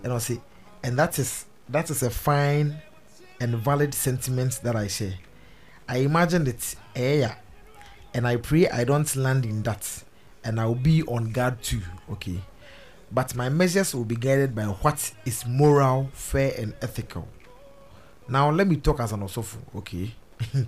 and 0.03 0.11
I'll 0.13 0.19
say, 0.19 0.41
and 0.83 0.97
that 0.99 1.17
is 1.19 1.45
that 1.69 1.89
is 1.89 2.03
a 2.03 2.09
fine 2.09 2.81
and 3.39 3.55
valid 3.55 3.93
sentiment 3.93 4.59
that 4.63 4.75
I 4.75 4.87
share. 4.87 5.13
I 5.87 5.97
imagine 5.97 6.47
it, 6.47 6.75
yeah, 6.95 7.35
and 8.13 8.27
I 8.27 8.37
pray 8.37 8.67
I 8.69 8.83
don't 8.83 9.15
land 9.15 9.45
in 9.45 9.61
that, 9.63 10.03
and 10.45 10.59
I'll 10.59 10.75
be 10.75 11.03
on 11.03 11.31
guard 11.31 11.61
too, 11.61 11.81
okay. 12.11 12.39
But 13.11 13.35
my 13.35 13.49
measures 13.49 13.93
will 13.93 14.05
be 14.05 14.15
guided 14.15 14.55
by 14.55 14.63
what 14.63 15.11
is 15.25 15.45
moral, 15.45 16.09
fair, 16.13 16.53
and 16.57 16.73
ethical. 16.81 17.27
Now 18.29 18.49
let 18.51 18.67
me 18.67 18.77
talk 18.77 18.99
as 18.99 19.11
an 19.11 19.21
osofu, 19.21 19.57
okay. 19.75 20.13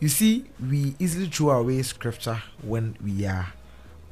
you 0.00 0.08
see, 0.08 0.46
we 0.60 0.94
easily 0.98 1.26
throw 1.26 1.50
away 1.50 1.82
scripture 1.82 2.42
when 2.62 2.96
we 3.04 3.26
are 3.26 3.52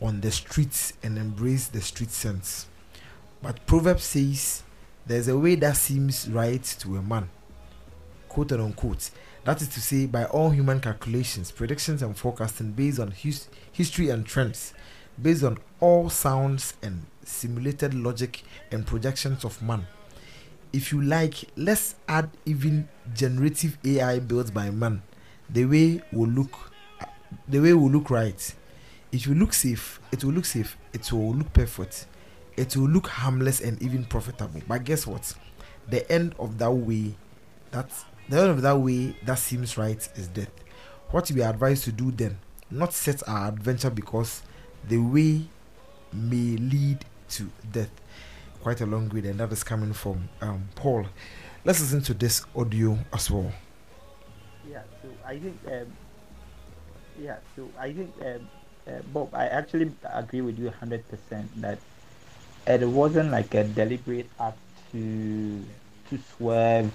on 0.02 0.20
the 0.20 0.30
streets 0.30 0.94
and 1.02 1.16
embrace 1.16 1.68
the 1.68 1.80
street 1.80 2.10
sense. 2.10 2.66
But 3.42 3.64
Proverbs 3.66 4.04
says 4.04 4.62
there's 5.06 5.28
a 5.28 5.38
way 5.38 5.54
that 5.56 5.76
seems 5.76 6.28
right 6.28 6.62
to 6.80 6.96
a 6.96 7.02
man, 7.02 7.30
quote 8.28 8.52
unquote. 8.52 9.10
That 9.44 9.62
is 9.62 9.68
to 9.68 9.80
say, 9.80 10.06
by 10.06 10.24
all 10.26 10.50
human 10.50 10.80
calculations, 10.80 11.50
predictions, 11.50 12.02
and 12.02 12.16
forecasting 12.16 12.72
based 12.72 13.00
on 13.00 13.10
his- 13.10 13.48
history 13.72 14.10
and 14.10 14.26
trends, 14.26 14.74
based 15.22 15.42
on 15.44 15.58
all 15.80 16.08
sounds 16.08 16.74
and 16.82 17.06
simulated 17.24 17.94
logic 17.94 18.42
and 18.70 18.86
projections 18.86 19.44
of 19.44 19.60
man. 19.62 19.86
If 20.72 20.92
you 20.92 21.02
like, 21.02 21.36
let's 21.56 21.96
add 22.08 22.30
even 22.46 22.88
generative 23.14 23.76
AI 23.84 24.20
built 24.20 24.54
by 24.54 24.70
man. 24.70 25.02
The 25.48 25.64
way 25.64 26.02
will 26.12 26.28
look, 26.28 26.72
the 27.48 27.60
way 27.60 27.74
will 27.74 27.90
look 27.90 28.10
right. 28.10 28.54
It 29.12 29.26
will 29.26 29.36
look 29.36 29.52
safe. 29.52 30.00
It 30.12 30.22
will 30.22 30.32
look 30.32 30.44
safe. 30.44 30.76
It 30.92 31.10
will 31.12 31.34
look 31.34 31.52
perfect. 31.52 32.06
It 32.56 32.76
will 32.76 32.88
look 32.88 33.08
harmless 33.08 33.60
and 33.60 33.82
even 33.82 34.04
profitable. 34.04 34.60
But 34.68 34.84
guess 34.84 35.06
what? 35.06 35.34
The 35.88 36.10
end 36.10 36.34
of 36.38 36.58
that 36.58 36.70
way, 36.70 37.16
that 37.72 37.90
the 38.28 38.40
end 38.40 38.50
of 38.50 38.62
that 38.62 38.78
way 38.78 39.16
that 39.24 39.38
seems 39.38 39.76
right 39.76 40.08
is 40.14 40.28
death. 40.28 40.52
What 41.10 41.28
we 41.32 41.42
are 41.42 41.50
advised 41.50 41.84
to 41.84 41.92
do 41.92 42.12
then, 42.12 42.38
not 42.70 42.92
set 42.92 43.26
our 43.28 43.48
adventure 43.48 43.90
because 43.90 44.42
the 44.88 44.98
way 44.98 45.42
may 46.12 46.56
lead 46.56 47.04
to 47.30 47.50
death. 47.72 47.90
Quite 48.62 48.80
a 48.80 48.86
long 48.86 49.08
read, 49.08 49.24
and 49.24 49.40
that 49.40 49.52
is 49.52 49.64
coming 49.64 49.92
from 49.92 50.28
um, 50.40 50.68
Paul. 50.74 51.06
Let's 51.64 51.80
listen 51.80 52.02
to 52.02 52.14
this 52.14 52.44
audio 52.54 52.98
as 53.12 53.30
well. 53.30 53.52
Yeah, 54.70 54.82
so 55.02 55.08
I 55.26 55.38
think, 55.38 55.58
um, 55.66 55.86
yeah, 57.18 57.36
so 57.56 57.68
I 57.78 57.92
think, 57.92 58.12
um, 58.20 58.48
uh, 58.86 58.98
Bob, 59.12 59.34
I 59.34 59.46
actually 59.46 59.92
agree 60.04 60.42
with 60.42 60.58
you 60.58 60.70
100% 60.70 61.02
that 61.56 61.78
it 62.66 62.86
wasn't 62.86 63.30
like 63.30 63.54
a 63.54 63.64
deliberate 63.64 64.28
act 64.38 64.58
to 64.92 65.64
to 66.10 66.18
swerve 66.36 66.92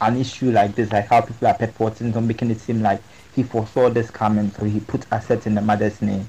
an 0.00 0.16
issue 0.16 0.50
like 0.50 0.74
this, 0.74 0.92
like 0.92 1.06
how 1.06 1.20
people 1.20 1.48
are 1.48 1.54
purporting 1.54 2.12
to 2.12 2.20
making 2.20 2.50
it 2.50 2.60
seem 2.60 2.82
like 2.82 3.00
he 3.34 3.42
foresaw 3.42 3.88
this 3.88 4.10
coming, 4.10 4.50
so 4.50 4.64
he 4.64 4.80
put 4.80 5.06
assets 5.12 5.46
in 5.46 5.54
the 5.54 5.60
mother's 5.60 6.00
name. 6.02 6.28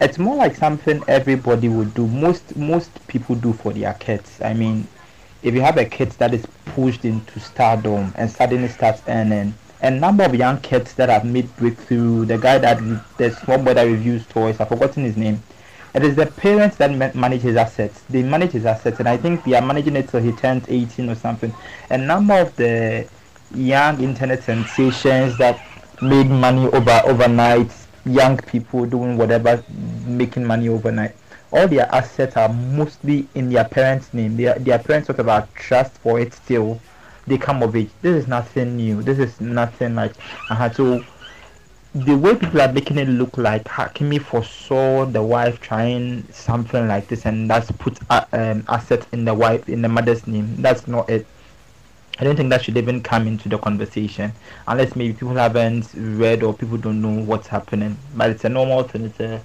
It's 0.00 0.18
more 0.18 0.36
like 0.36 0.54
something 0.54 1.02
everybody 1.08 1.68
would 1.68 1.92
do. 1.94 2.06
Most 2.06 2.56
most 2.56 3.06
people 3.08 3.34
do 3.34 3.52
for 3.52 3.72
their 3.72 3.94
kids. 3.94 4.40
I 4.40 4.54
mean, 4.54 4.86
if 5.42 5.54
you 5.54 5.60
have 5.60 5.76
a 5.76 5.84
kid 5.84 6.10
that 6.12 6.32
is 6.32 6.46
pushed 6.66 7.04
into 7.04 7.40
stardom 7.40 8.12
and 8.16 8.30
suddenly 8.30 8.68
starts 8.68 9.02
earning, 9.08 9.54
a 9.80 9.90
number 9.90 10.24
of 10.24 10.34
young 10.34 10.60
kids 10.60 10.94
that 10.94 11.08
have 11.08 11.24
made 11.24 11.54
breakthrough. 11.56 12.24
The 12.24 12.38
guy 12.38 12.58
that 12.58 12.78
the 13.16 13.30
small 13.30 13.58
boy 13.58 13.74
that 13.74 13.84
reviews 13.84 14.26
toys, 14.26 14.60
I've 14.60 14.68
forgotten 14.68 15.04
his 15.04 15.16
name. 15.16 15.42
It 15.94 16.04
is 16.04 16.16
the 16.16 16.26
parents 16.26 16.76
that 16.76 16.92
ma- 16.92 17.10
manage 17.20 17.42
his 17.42 17.56
assets. 17.56 18.02
They 18.10 18.22
manage 18.22 18.52
his 18.52 18.66
assets, 18.66 18.98
and 19.00 19.08
I 19.08 19.16
think 19.16 19.44
they 19.44 19.54
are 19.54 19.62
managing 19.62 19.96
it 19.96 20.08
till 20.08 20.20
he 20.20 20.32
turns 20.32 20.64
18 20.68 21.08
or 21.08 21.14
something. 21.14 21.52
A 21.90 21.98
number 21.98 22.34
of 22.34 22.54
the 22.56 23.08
young 23.54 24.00
internet 24.02 24.42
sensations 24.42 25.38
that 25.38 25.60
made 26.02 26.28
money 26.28 26.66
over 26.66 27.00
overnight, 27.04 27.72
young 28.08 28.36
people 28.38 28.86
doing 28.86 29.16
whatever, 29.16 29.62
making 30.06 30.44
money 30.44 30.68
overnight. 30.68 31.14
All 31.52 31.66
their 31.68 31.92
assets 31.94 32.36
are 32.36 32.48
mostly 32.48 33.26
in 33.34 33.50
their 33.50 33.64
parents' 33.64 34.12
name. 34.12 34.36
Their 34.36 34.58
their 34.58 34.78
parents 34.78 35.08
of 35.08 35.28
are 35.28 35.48
trust 35.54 35.92
for 35.98 36.20
it 36.20 36.34
still. 36.34 36.80
They 37.26 37.38
come 37.38 37.62
of 37.62 37.76
age. 37.76 37.90
This 38.02 38.22
is 38.22 38.28
nothing 38.28 38.76
new. 38.76 39.02
This 39.02 39.18
is 39.18 39.40
nothing 39.40 39.94
like 39.94 40.14
uh, 40.50 40.70
so 40.70 41.04
the 41.94 42.16
way 42.16 42.34
people 42.34 42.60
are 42.60 42.72
making 42.72 42.98
it 42.98 43.08
look 43.08 43.36
like 43.38 43.64
Hakimi 43.64 44.20
foresaw 44.20 45.06
the 45.06 45.22
wife 45.22 45.60
trying 45.60 46.22
something 46.32 46.86
like 46.86 47.08
this 47.08 47.24
and 47.24 47.48
that's 47.50 47.70
put 47.72 47.98
uh, 48.10 48.24
um, 48.32 48.62
assets 48.68 49.06
in 49.12 49.24
the 49.24 49.32
wife 49.34 49.68
in 49.68 49.82
the 49.82 49.88
mother's 49.88 50.26
name. 50.26 50.54
That's 50.58 50.86
not 50.86 51.08
it. 51.08 51.26
I 52.20 52.24
don't 52.24 52.34
think 52.36 52.50
that 52.50 52.64
should 52.64 52.76
even 52.76 53.00
come 53.02 53.26
into 53.28 53.48
the 53.48 53.58
conversation 53.58 54.32
unless 54.66 54.96
maybe 54.96 55.12
people 55.12 55.34
haven't 55.34 55.88
read 55.94 56.42
or 56.42 56.52
people 56.52 56.76
don't 56.76 57.00
know 57.00 57.22
what's 57.22 57.46
happening. 57.46 57.96
But 58.16 58.30
it's 58.30 58.44
a 58.44 58.48
normal 58.48 58.82
thing. 58.82 59.04
It's 59.04 59.20
a 59.20 59.40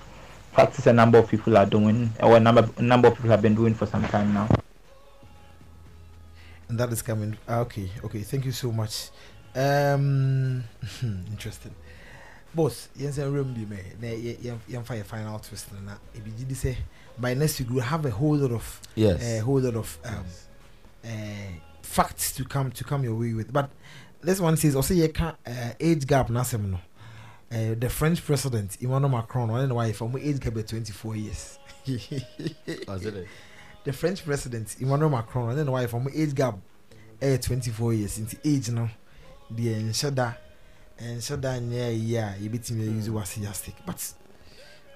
practice 0.54 0.88
a 0.88 0.94
number 0.94 1.18
of 1.20 1.28
people 1.30 1.56
are 1.58 1.66
doing 1.66 2.12
or 2.20 2.38
a 2.38 2.40
number 2.40 2.68
a 2.78 2.82
number 2.82 3.08
of 3.10 3.16
people 3.16 3.30
have 3.32 3.42
been 3.42 3.56
doing 3.56 3.74
for 3.76 3.86
some 3.86 4.04
time 4.08 4.34
now. 4.34 4.48
and 6.70 6.80
that 6.80 6.92
is 6.92 7.02
coming. 7.02 7.38
ah, 7.48 7.60
Okay, 7.60 7.90
okay. 8.04 8.22
Thank 8.22 8.46
you 8.46 8.52
so 8.52 8.72
much. 8.72 9.10
Um, 9.56 10.64
interesting. 11.30 11.76
Boss, 12.56 12.90
yes, 12.96 13.20
I 13.20 13.24
remember 13.26 13.60
me. 13.76 13.82
Na 14.02 14.08
yam 14.68 14.84
fire 14.84 15.04
final 15.04 15.40
twist 15.40 15.68
na. 15.86 15.94
If 16.14 16.26
you 16.26 16.34
did 16.46 16.56
say 16.58 16.78
by 17.20 17.34
next 17.36 17.60
week 17.60 17.70
we'll 17.70 17.84
have 17.84 18.06
a 18.06 18.12
whole 18.12 18.36
lot 18.36 18.52
of 18.52 18.82
Yes. 18.96 19.22
a 19.22 19.40
whole 19.40 19.60
lot 19.60 19.76
of 19.76 19.98
um 20.06 20.26
uh, 21.06 21.10
facts 21.94 22.32
to 22.34 22.44
come 22.44 22.72
to 22.72 22.84
come 22.84 23.04
your 23.04 23.16
way 23.16 23.34
with. 23.34 23.54
But 23.54 23.70
this 24.22 24.40
one 24.40 24.58
says 24.58 24.76
also 24.76 24.94
you 24.94 25.10
can 25.10 25.36
uh, 25.46 25.74
age 25.80 26.06
gap 26.08 26.30
na 26.30 26.44
no. 26.60 26.80
Uh, 27.52 27.76
the 27.78 27.88
French 27.90 28.26
president 28.26 28.78
Emmanuel 28.82 29.10
Macron, 29.10 29.52
I 29.52 29.60
don't 29.60 29.70
know 29.70 29.76
why 29.76 29.92
from 29.94 30.18
age 30.18 30.40
gap 30.40 30.56
be 30.56 30.64
24 30.64 31.16
years. 31.16 31.60
It? 31.86 33.28
the 33.84 33.92
French 33.92 34.24
president 34.24 34.76
Emmanuel 34.80 35.10
Macron, 35.10 35.52
I 35.52 35.56
don't 35.56 35.66
know 35.66 35.74
why 35.74 35.86
from 35.88 36.08
age 36.16 36.34
gap 36.34 36.58
eh 37.22 37.38
24 37.38 37.94
years 37.94 38.18
into 38.18 38.38
age 38.44 38.70
no 38.70 38.90
the 39.50 39.64
nhyɛ 39.64 40.36
nhyɛ 41.00 41.42
da 41.42 41.60
nyɛ 41.60 41.94
yie 41.98 42.18
a 42.18 42.36
yɛbɛtumi 42.40 42.96
use 42.96 43.10
was 43.10 43.38
but 43.86 44.14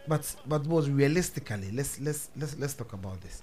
but 0.08 0.36
but 0.46 0.66
was 0.68 0.90
realistically 0.90 1.72
let's 1.72 2.00
let's 2.00 2.30
let's 2.36 2.58
let's 2.58 2.74
talk 2.74 2.94
about 2.94 3.22
this 3.22 3.42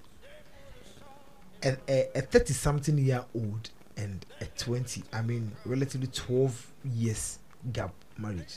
a, 1.65 1.77
a, 1.89 2.09
a 2.17 2.21
30 2.21 2.53
something 2.53 2.99
year 2.99 3.25
old 3.35 3.71
and 3.97 4.25
a 4.41 4.47
20 4.47 5.03
i 5.13 5.23
mean 5.23 5.51
relatively 5.65 6.09
12 6.09 6.73
years 6.95 7.39
gap 7.73 7.93
marriage 8.19 8.57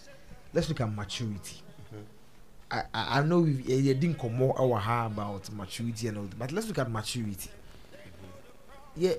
let's 0.54 0.68
look 0.70 0.82
at 0.82 0.94
maturity 0.94 1.62
I, 2.70 2.84
I 2.94 3.20
I 3.20 3.24
know 3.24 3.40
we 3.40 3.52
you 3.64 3.94
didn't 3.94 4.20
come 4.20 4.36
more 4.36 4.60
our 4.60 5.06
about 5.06 5.50
maturity 5.54 6.08
and 6.10 6.18
all 6.18 6.24
that, 6.26 6.38
but 6.38 6.52
let's 6.52 6.68
look 6.68 6.80
at 6.80 6.92
maturity. 6.92 7.50
Yeah, 8.96 9.14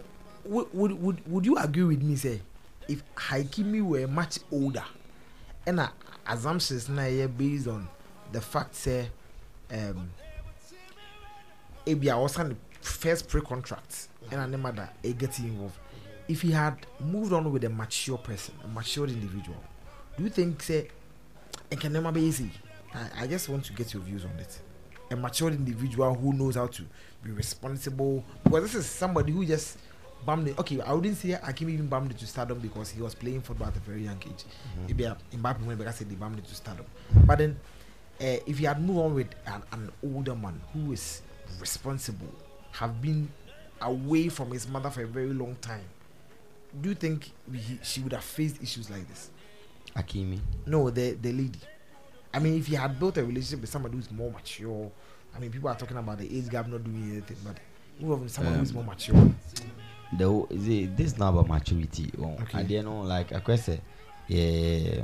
would, 0.45 0.67
would 0.75 1.03
would 1.03 1.27
would 1.27 1.47
you 1.47 1.57
agree 1.57 1.85
with 1.85 2.03
me? 2.03 2.17
Say, 2.17 2.41
if 2.89 3.03
Haikimi 3.15 3.83
were 3.83 4.07
much 4.07 4.39
older, 4.53 4.85
and 5.67 5.81
uh, 5.81 5.89
assumptions 6.27 6.89
now 6.89 7.07
yeah 7.07 7.27
based 7.27 7.69
on 7.69 7.89
the 8.33 8.41
fact 8.41 8.75
say, 8.75 9.09
um, 9.73 10.11
maybe 11.87 12.11
I 12.11 12.17
was 12.19 12.39
on 12.39 12.51
the 12.51 12.57
first 12.89 13.29
pre-contract, 13.29 14.09
and 14.31 14.41
I 14.41 14.47
never 14.47 14.73
that 14.73 14.97
a 15.05 15.13
getting 15.13 15.47
involved. 15.47 15.79
If 16.29 16.43
he 16.43 16.51
had 16.51 16.87
moved 17.01 17.33
on 17.33 17.51
with 17.53 17.65
a 17.65 17.71
mature 17.71 18.19
person, 18.19 18.55
a 18.65 18.69
mature 18.69 19.07
individual, 19.07 19.63
do 20.17 20.25
you 20.25 20.31
think 20.31 20.63
say 20.63 20.89
it 21.71 21.81
can 21.81 21.93
never 21.93 22.13
be 22.13 22.21
easy? 22.23 22.51
I, 22.95 23.23
I 23.23 23.27
just 23.27 23.49
want 23.49 23.65
to 23.67 23.73
get 23.73 23.95
your 23.95 24.03
views 24.03 24.25
on 24.25 24.39
it. 24.39 24.61
A 25.11 25.17
mature 25.17 25.51
individual 25.51 26.15
who 26.15 26.33
knows 26.35 26.57
how 26.57 26.67
to 26.67 26.83
be 27.23 27.31
responsible. 27.31 28.25
Because 28.45 28.63
this 28.65 28.75
is 28.75 28.87
somebody 28.87 29.33
who 29.33 29.45
just 29.47 29.79
bummed 30.27 30.49
it. 30.49 30.59
Okay, 30.59 30.81
I 30.81 30.93
wouldn't 30.93 31.17
say 31.17 31.35
I 31.35 31.51
Akim 31.51 31.71
even 31.71 31.87
bummed 31.87 32.11
it 32.11 32.19
to 32.19 32.27
stardom 32.27 32.59
because 32.59 32.91
he 32.91 33.01
was 33.01 33.15
playing 33.15 33.41
football 33.41 33.69
at 33.69 33.77
a 33.77 33.81
very 33.81 34.05
young 34.05 34.21
age. 34.27 34.45
Maybe 34.87 35.07
uh, 35.07 35.15
Mbappe 35.33 35.65
when 35.65 35.77
Becca 35.79 35.93
said 35.93 36.11
they 36.11 36.15
bummed 36.15 36.39
it 36.39 36.45
to 36.47 36.55
stardom. 36.55 36.87
But 37.25 37.39
then, 37.39 37.59
uh, 38.21 38.37
if 38.47 38.61
you 38.61 38.67
had 38.67 38.83
moved 38.83 38.99
on 38.99 39.15
with 39.15 39.29
an, 39.47 39.63
an 39.73 39.91
older 40.03 40.35
man 40.35 40.61
who 40.73 40.93
is 40.93 41.23
responsible, 41.61 42.29
have 42.79 43.01
been 43.03 43.29
away 43.81 44.29
from 44.29 44.51
his 44.53 44.69
mother 44.69 44.91
for 44.91 45.03
a 45.03 45.07
very 45.07 45.33
long 45.33 45.57
time, 45.61 45.85
do 46.81 46.89
you 46.91 46.95
think 46.95 47.31
he, 47.53 47.79
she 47.83 48.01
would 48.01 48.13
have 48.13 48.25
faced 48.25 48.63
issues 48.63 48.89
like 48.91 49.07
this? 49.09 49.31
Akimi. 49.97 50.39
No, 50.67 50.91
the 50.91 51.13
the 51.21 51.33
lady. 51.33 51.59
I 52.33 52.39
mean, 52.39 52.59
if 52.59 52.69
you 52.69 52.77
had 52.77 52.99
built 53.01 53.17
a 53.17 53.25
relationship 53.25 53.63
with 53.63 53.71
somebody 53.71 53.97
who's 53.97 54.11
more 54.11 54.31
mature, 54.31 54.91
I 55.35 55.39
mean, 55.39 55.51
people 55.51 55.69
are 55.71 55.77
talking 55.77 55.97
about 55.97 56.19
the 56.19 56.25
age 56.39 56.49
gap 56.49 56.69
not 56.69 56.85
doing 56.85 57.11
anything, 57.13 57.37
but 57.45 57.57
of 58.13 58.31
someone 58.31 58.55
who's 58.59 58.71
Um, 58.71 58.77
more 58.77 58.85
mature. 58.85 59.17
the 60.17 60.47
it, 60.51 60.97
this 60.97 61.13
is 61.13 61.19
not 61.19 61.31
about 61.31 61.49
maturity. 61.49 62.13
Oh, 62.21 62.37
Okay. 62.43 62.63
The 62.63 62.79
end, 62.79 62.89
oh, 62.89 63.01
like 63.01 63.33
I 63.33 63.57
say, 63.57 63.81
yeah. 64.29 65.03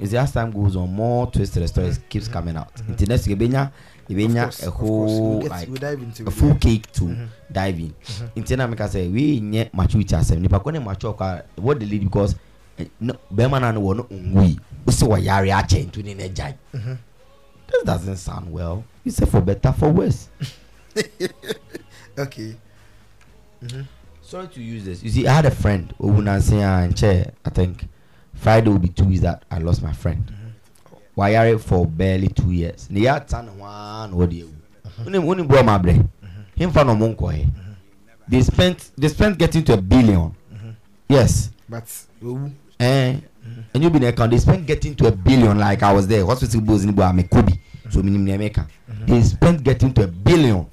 Is 0.00 0.12
as 0.14 0.32
time 0.32 0.50
goes 0.50 0.76
on, 0.76 0.92
more 0.94 1.26
twist 1.30 1.54
to 1.54 1.60
the 1.60 1.68
stories 1.68 1.98
keeps 2.08 2.28
coming 2.28 2.56
out. 2.56 2.68
Until 2.86 3.08
next 3.08 3.26
year, 3.26 3.36
Ibenya, 3.36 3.70
Ibenya, 4.10 4.66
a 4.66 4.70
course. 4.70 5.12
We'll 5.12 5.40
whole 5.40 5.40
like 5.48 5.68
we'll 5.68 5.76
dive 5.80 6.02
into 6.02 6.26
a 6.26 6.30
full 6.30 6.54
cake 6.56 6.90
to 6.92 7.04
Mhm. 7.04 7.28
dive 7.50 7.78
in. 7.80 7.94
Mhm. 8.04 8.30
Until 8.36 8.56
now, 8.58 8.84
I 8.84 8.88
say 8.88 9.08
we 9.08 9.40
nye 9.40 9.70
maturity 9.72 10.14
as 10.14 10.30
nipa 10.32 10.60
kone 10.60 10.80
mature 10.84 11.12
kwa 11.14 11.42
what 11.56 11.78
the 11.80 11.86
lead 11.86 12.04
because 12.04 12.36
Eh, 12.78 12.84
no 13.00 13.14
bɛrima 13.32 13.58
naa 13.58 13.72
no 13.72 13.80
no 13.94 14.02
nwui 14.10 14.58
wosi 14.86 15.06
wɔ 15.06 15.24
yare 15.24 15.46
akyɛ 15.50 15.86
ntu 15.86 16.04
ne 16.04 16.12
ne 16.12 16.28
gyae 16.28 16.54
Mhm. 16.74 16.98
this 17.68 17.82
doesn't 17.84 18.16
sound 18.18 18.52
well 18.52 18.84
you 19.02 19.10
say 19.10 19.24
for 19.24 19.40
better 19.40 19.72
for 19.72 19.88
worse 19.90 20.28
okay. 22.18 22.54
sorry 24.20 24.46
to 24.48 24.60
use 24.60 24.84
this 24.84 25.02
you 25.02 25.10
see 25.10 25.26
i 25.26 25.32
had 25.32 25.46
a 25.46 25.50
friend 25.50 25.94
owunansia 25.98 26.84
and 26.84 26.94
chair 26.94 27.32
i 27.46 27.50
think 27.50 27.84
friday 28.36 28.68
will 28.70 28.78
be 28.78 28.88
two 28.88 29.04
weeks 29.04 29.20
that 29.22 29.44
i 29.50 29.58
lost 29.58 29.82
my 29.82 29.92
friend. 29.92 30.32
Wayare 31.16 31.58
for 31.58 31.86
barely 31.86 32.28
two 32.28 32.52
years. 32.52 32.88
Ne 32.90 33.00
ya 33.00 33.18
ta 33.20 33.40
ne 33.42 33.48
ho 33.50 33.64
ara 33.64 34.08
na 34.08 34.16
ɔde 34.16 34.40
ewu. 34.42 34.52
Onim 35.06 35.24
onim 35.26 35.48
bro 35.48 35.62
ma 35.62 35.78
brɛ 35.78 36.04
himfa 36.58 36.84
na 36.86 36.92
ɔmo 36.94 37.14
nkɔɛ 37.16 37.48
they 38.28 38.42
spent 38.42 38.90
they 38.98 39.08
spent 39.08 39.38
getting 39.38 39.62
to 39.64 39.72
a 39.74 39.76
billion. 39.80 40.34
Yes. 41.08 41.50
But 41.68 41.84
owu. 42.22 42.50
eh? 42.80 43.16
And 43.72 43.82
you 43.82 43.90
be 43.90 44.00
the 44.00 44.08
account 44.08 44.32
they 44.32 44.38
spent 44.38 44.66
getting 44.66 44.94
to 44.96 45.06
a 45.06 45.12
billion 45.12 45.56
like 45.58 45.82
i 45.82 45.92
was 45.92 46.06
there. 46.08 46.24
Hospital 46.26 46.60
bills 46.60 46.84
ni 46.84 46.92
bo 46.92 47.02
ame 47.02 47.22
kobi 47.22 47.58
so 47.90 48.02
minim 48.02 48.24
ne 48.24 48.36
meka 48.36 48.66
they 49.06 49.22
spent 49.22 49.62
getting 49.62 49.92
to 49.94 50.04
a 50.04 50.06
billion. 50.06 50.66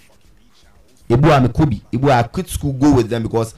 Ebu 1.10 1.32
ame 1.32 1.48
kobi 1.50 1.82
ebu 1.94 2.10
i 2.12 2.24
quit 2.24 2.50
school 2.50 2.74
go 2.74 2.94
with 2.96 3.08
them 3.10 3.24
because 3.24 3.56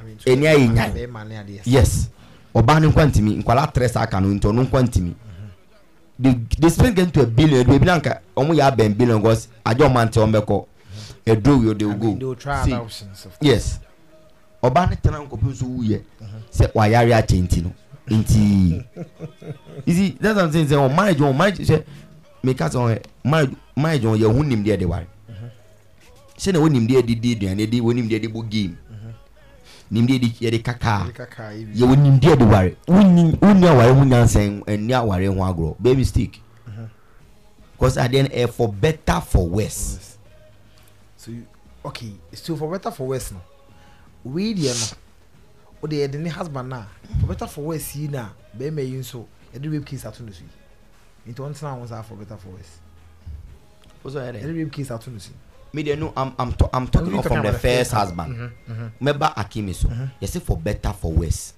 I 0.00 0.02
mean, 0.04 0.16
Eni 0.18 0.46
ayi 0.46 0.68
nyan. 0.68 1.60
yes 1.66 2.08
ɔbaa 2.54 2.80
ne 2.80 2.86
nkwa 2.88 3.06
ntumi 3.06 3.30
nkwalaa 3.42 3.72
tres 3.72 3.96
aka 3.96 4.20
no 4.20 4.28
nti 4.28 4.46
ɔno 4.48 4.62
nkwa 4.66 4.82
ntumi 4.82 5.14
they 6.18 6.34
they 6.58 6.68
spend 6.70 6.94
getting 6.96 7.10
to 7.12 7.22
a 7.22 7.26
billion. 7.26 7.66
Ebi 7.66 7.84
na 7.86 7.98
nka 7.98 8.20
ɔmo 8.36 8.54
yɛ 8.54 8.62
abɛn 8.70 8.96
billion 8.96 9.20
because 9.20 9.48
adze 9.64 9.80
ɔmo 9.84 9.96
ante 10.00 10.20
ɔmo 10.20 10.40
bɛkɔ. 10.40 10.66
Eduro 11.26 11.58
wi 11.58 11.74
they 11.74 11.84
will 11.86 11.94
go. 12.14 12.36
See, 12.64 12.76
yes. 13.40 13.80
Ɔbaa 14.62 14.90
ne 14.90 14.96
tena 14.96 15.18
nkɔpem 15.18 15.50
nso 15.50 15.64
wuyɛ 15.66 16.00
sɛ 16.52 16.72
wayare 16.74 17.10
akyɛ 17.14 17.42
nti 17.42 17.62
no 17.62 17.72
nti. 18.08 18.84
You 19.86 19.92
see 19.94 20.16
that's 20.20 20.36
what 20.36 20.44
i'm 20.44 20.52
saying 20.52 20.68
say 20.68 20.76
ɔn 20.76 20.94
marriage 20.94 21.18
ɔn 21.18 21.36
marriage 21.36 21.58
sɛ 21.68 21.82
meka 22.44 22.68
sɛ 22.70 22.78
ɔn 22.78 23.02
marriage 23.24 23.56
marriage 23.76 24.02
ɔn 24.04 24.18
yɛ 24.18 24.32
ho 24.32 24.42
nimdeɛ 24.42 24.78
de 24.78 24.84
ware. 24.86 25.06
Sɛ 26.38 26.52
na 26.52 26.60
wɔn 26.60 26.70
nimdeɛ 26.72 27.04
de 27.06 27.14
di 27.14 27.34
aduane 27.34 27.66
de 27.70 27.80
wɔn 27.80 27.94
nimdeɛ 27.96 28.20
de 28.22 28.28
bɔ 28.28 28.48
game 28.48 28.76
nimdeɛ 29.92 30.20
de 30.20 30.26
yɛ 30.46 30.50
de 30.50 30.58
kakaa 30.58 31.04
Ɛde 31.08 31.14
kaka 31.14 31.52
yi 31.52 31.64
bi. 31.64 31.72
yɛ 31.78 31.84
wɔ 31.86 31.94
nimdeɛ 31.96 32.38
de 32.38 32.44
ware 32.44 32.76
wonni 32.88 33.66
aware 33.68 33.92
ho 33.94 34.04
nyansa 34.04 34.40
ɛni 34.64 34.92
aware 34.92 35.26
ho 35.26 35.34
agorɔ 35.44 35.76
bɛɛ 35.80 35.96
mistake 35.96 36.40
because 37.72 37.98
at 37.98 38.10
the 38.12 38.18
end 38.20 38.28
eh, 38.32 38.46
for 38.46 38.72
better 38.72 39.20
for 39.20 39.48
worse. 39.48 40.16
So 41.16 41.32
you, 41.32 41.44
okay, 41.84 42.12
so 42.32 42.54
for 42.56 42.70
better 42.70 42.90
for 42.92 43.08
worse 43.08 43.32
no. 43.32 43.40
We 44.22 44.54
deɛ 44.54 44.92
no. 44.92 44.96
O 45.82 45.86
de 45.88 45.96
yɛde 45.96 46.20
ne 46.20 46.28
husband 46.30 46.68
na 46.70 46.84
for 47.20 47.26
better 47.26 47.46
for 47.48 47.62
worse 47.64 47.94
yi 47.96 48.08
na 48.08 48.28
bɛrima 48.56 48.80
yi 48.88 48.94
nso 49.00 49.26
yɛde 49.52 49.70
rape 49.72 49.84
case 49.86 50.04
ato 50.06 50.22
ne 50.24 50.32
so 50.32 50.42
yi. 50.44 51.32
Nti 51.32 51.36
wɔn 51.40 51.52
tena 51.52 51.76
wɔn 51.76 51.88
sa 51.88 52.00
for 52.02 52.14
better 52.14 52.36
for 52.36 52.48
worse. 52.50 52.78
Yɛde 54.04 54.56
rape 54.56 54.72
case 54.72 54.90
ato 54.92 55.10
ne 55.10 55.18
so. 55.18 55.30
me 55.30 55.36
deɛ 55.82 55.98
no 55.98 56.12
i'm 56.16 56.32
i'm, 56.38 56.52
to, 56.52 56.68
I'm 56.72 56.86
talking 56.88 57.22
from 57.22 57.42
the 57.42 57.50
the 57.52 57.58
first 57.58 57.62
first 57.62 57.92
husband. 57.92 58.34
Mhm, 58.36 58.50
mhm. 58.68 58.90
mɛba 59.02 59.34
akimi 59.36 59.74
so 59.74 59.88
yɛsɛ 60.20 60.40
for 60.42 60.56
better 60.56 60.92
for 60.92 61.12
worse. 61.12 61.54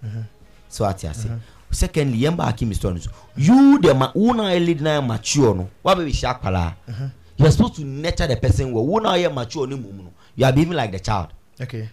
So 0.69 0.89
ate 0.89 1.05
ase 1.05 1.27
secondly 1.71 2.19
yɛn 2.19 2.37
ba 2.37 2.45
akimi 2.45 2.71
no 2.83 2.97
so 2.99 3.11
you 3.37 3.79
the 3.81 3.95
ma 3.95 4.11
wo 4.15 4.33
na 4.33 4.45
yɛ 4.51 4.65
lead 4.67 4.81
na 4.81 5.01
yɛ 5.01 5.07
mature 5.07 5.55
no? 5.55 5.69
Wa 5.83 5.95
bɛ 5.95 6.05
bi 6.05 6.11
hyɛ 6.13 6.41
akwaraa 6.41 6.75
you 7.39 7.45
are 7.47 7.51
supposed 7.51 7.75
to 7.75 7.85
nurture 7.85 8.27
the 8.27 8.37
person 8.37 8.73
well. 8.73 8.87
Wo 8.87 8.99
na 8.99 9.13
yɛ 9.15 9.33
mature 9.33 9.67
ne 9.67 9.77
mu 9.77 9.93
mu 9.93 10.03
no? 10.05 10.13
You 10.37 10.47
are 10.47 10.53
behaving 10.53 10.73
like 10.77 10.91
the 10.93 10.99
child. 11.01 11.29
Okay. 11.61 11.89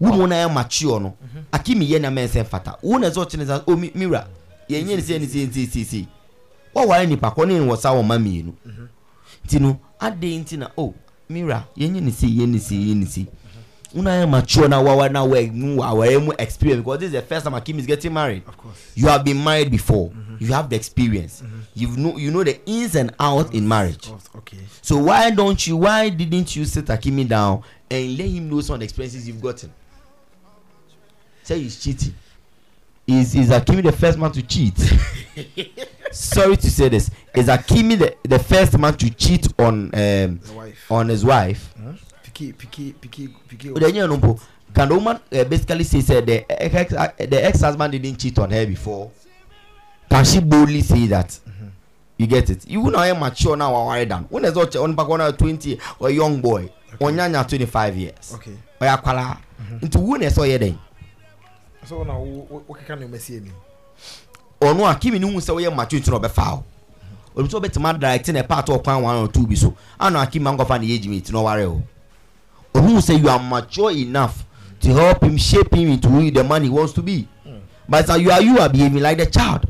wo 0.00 0.12
mu 0.12 0.26
na 0.26 0.36
yɛ 0.46 0.52
mature 0.54 1.00
no? 1.00 1.16
Akimi 1.52 1.86
yɛ 1.88 2.00
na 2.00 2.08
mɛnsɛn 2.10 2.46
fata. 2.46 2.76
Wo 2.82 2.96
na 2.96 3.08
ɛsɛ 3.10 3.24
ɔkyerɛ 3.26 3.44
sɛ 3.46 3.64
o 3.66 3.76
mi 3.76 3.90
mira 3.94 4.26
yɛn 4.70 4.84
nyɛ 4.86 4.96
ne 4.96 5.02
sɛ 5.02 5.20
ne 5.20 5.26
sɛ 5.26 5.46
nti 5.48 5.66
sɛ 5.66 5.84
sɛ 5.84 6.06
wɔware 6.74 7.06
nipa 7.08 7.30
kɔ 7.30 7.46
ne 7.48 7.54
wɔ 7.60 7.76
wɔn 7.76 8.06
ma 8.06 8.16
mmienu 8.18 8.52
nti 9.44 9.60
no 9.60 9.78
adeɛ 10.00 10.40
nti 10.44 10.56
na 10.58 10.68
o 10.78 10.94
mira 11.30 11.64
yɛn 11.76 11.92
nyɛ 11.92 12.00
ne 12.02 12.10
sɛ 12.10 12.26
yɛn 12.26 12.48
ne 12.48 12.58
sɛ 12.58 12.74
yɛn 12.74 12.96
ne 12.96 13.06
sɛ 13.06 13.26
wo 13.94 14.02
na 14.02 14.10
yɛ 14.10 14.28
mature 14.28 14.68
na 14.68 14.80
wawa 14.80 15.08
na 15.08 15.24
wɔ 15.24 15.52
mu 15.52 15.82
aware 15.82 16.18
mu 16.20 16.32
experience 16.38 16.82
because 16.82 16.98
this 17.00 17.06
is 17.08 17.12
the 17.12 17.22
first 17.22 17.44
time 17.44 17.54
akim 17.54 17.78
is 17.78 17.86
getting 17.86 18.12
married. 18.12 18.42
Of 18.46 18.56
course. 18.56 18.92
you 18.94 19.08
have 19.08 19.24
been 19.24 19.42
married 19.42 19.70
before. 19.70 20.10
Mm-hmm. 20.10 20.36
You 20.40 20.52
have 20.52 20.70
the 20.70 20.76
experience. 20.76 21.42
Mm-hmm. 21.42 21.58
You 21.74 21.88
know 21.96 22.16
you 22.16 22.30
know 22.30 22.44
the 22.44 22.60
ins 22.66 22.94
and 22.94 23.14
outs 23.18 23.50
in 23.50 23.66
marriage. 23.66 24.08
Okay. 24.36 24.58
so 24.82 24.96
why 24.98 25.30
don't 25.30 25.64
you 25.66 25.76
why 25.76 26.08
didn't 26.08 26.54
you 26.54 26.64
sit 26.64 26.84
akimi 26.86 27.28
down 27.28 27.62
and 27.90 28.18
let 28.18 28.28
him 28.28 28.48
know 28.50 28.60
some 28.60 28.74
of 28.74 28.80
the 28.80 28.84
experiences 28.84 29.26
you've 29.26 29.40
gotten? 29.40 29.72
Say 31.42 31.60
he's 31.60 31.82
cheating. 31.82 32.14
Is 33.06 33.34
is 33.34 33.50
akimi 33.50 33.82
the 33.82 33.92
first 33.92 34.18
man 34.18 34.30
to 34.32 34.42
cheat 34.42 34.74
sorry 36.10 36.56
to 36.56 36.70
say 36.70 36.88
this. 36.88 37.10
Is 37.34 37.46
akimi 37.48 37.98
the 37.98 38.16
the 38.28 38.38
first 38.38 38.78
man 38.78 38.94
to 38.96 39.10
cheat 39.10 39.48
on 39.58 39.90
um 39.94 40.40
on 40.90 41.08
his 41.08 41.24
wife. 41.24 41.74
Piki 42.24 42.54
piki 42.54 42.94
piki 42.94 43.28
piki. 43.48 43.94
you 43.94 44.40
can 44.72 44.88
the 44.88 44.94
woman 44.94 45.16
uh, 45.32 45.44
basically 45.44 45.84
say 45.84 46.00
say 46.00 46.20
the 46.20 46.62
ex 46.62 46.92
uh, 46.92 47.08
the 47.18 47.44
ex 47.44 47.60
husband 47.60 47.92
didn't 47.92 48.18
cheat 48.18 48.38
on 48.38 48.50
her 48.50 48.66
before? 48.66 49.10
Can 50.10 50.24
she 50.24 50.40
boldly 50.40 50.80
say 50.82 51.06
that? 51.06 51.38
You 52.18 52.26
get 52.26 52.50
it? 52.50 52.68
You 52.68 52.82
know 52.90 52.98
i'm 52.98 53.18
mature 53.18 53.56
now 53.56 53.74
or 53.74 53.86
worried 53.86 54.12
when 54.28 54.42
there's 54.42 54.54
such 54.54 54.76
on 54.76 54.94
back 54.94 55.08
on 55.08 55.32
20 55.32 55.78
or 55.98 56.08
a 56.08 56.12
young 56.12 56.40
boy. 56.40 56.70
Onyanya 57.00 57.48
25 57.48 57.96
years. 57.96 58.34
Okay. 58.34 58.56
or 58.80 58.86
akwala 58.86 59.38
into 59.80 59.98
who 59.98 60.18
na 60.18 60.28
so 60.28 60.42
yɛ 60.42 60.76
So 61.86 62.02
na 62.04 62.16
wo 62.18 62.46
wo 62.50 62.64
wo 62.68 62.74
keka 62.74 62.98
na 63.00 63.06
mesi 63.06 63.36
ani. 63.38 63.50
Ɔno 64.60 64.90
a 64.90 64.94
kimi 64.94 65.18
ne 65.18 65.26
hu 65.26 65.38
sɛ 65.38 65.54
woyɛ 65.54 65.74
mature 65.74 66.00
nti 66.00 66.10
na 66.10 66.18
ɔbɛfa 66.18 66.52
wo 66.52 66.64
ɔno 67.36 67.46
nso 67.46 67.60
ɔbɛtumi 67.60 67.88
adirect 67.94 68.28
ne 68.32 68.42
part 68.42 68.66
ɔkwan 68.66 69.02
one 69.02 69.16
or 69.16 69.28
two 69.28 69.46
bi 69.46 69.54
so 69.54 69.74
ano 69.98 70.18
akimi 70.18 70.46
ankɔfa 70.56 70.80
ne 70.80 70.86
yɛ 70.86 71.02
gyimi 71.02 71.24
ti 71.24 71.32
na 71.32 71.38
ɔware 71.38 71.66
o. 71.66 71.82
Ɔno 72.74 72.88
hu 72.88 72.98
sɛ 72.98 73.18
you 73.18 73.28
are 73.28 73.38
mature 73.38 73.90
enough 73.92 74.44
to 74.80 74.88
help 74.94 75.22
him 75.22 75.36
shape 75.36 75.74
him 75.74 75.90
into 75.90 76.08
who 76.08 76.30
the 76.30 76.42
man 76.44 76.62
he 76.62 76.68
wants 76.68 76.92
to 76.92 77.02
be. 77.02 77.28
But 77.88 78.08
as 78.08 78.20
you 78.20 78.30
are 78.30 78.40
you 78.42 78.58
are 78.58 78.68
behaving 78.68 79.02
like 79.02 79.18
the 79.18 79.26
child. 79.26 79.66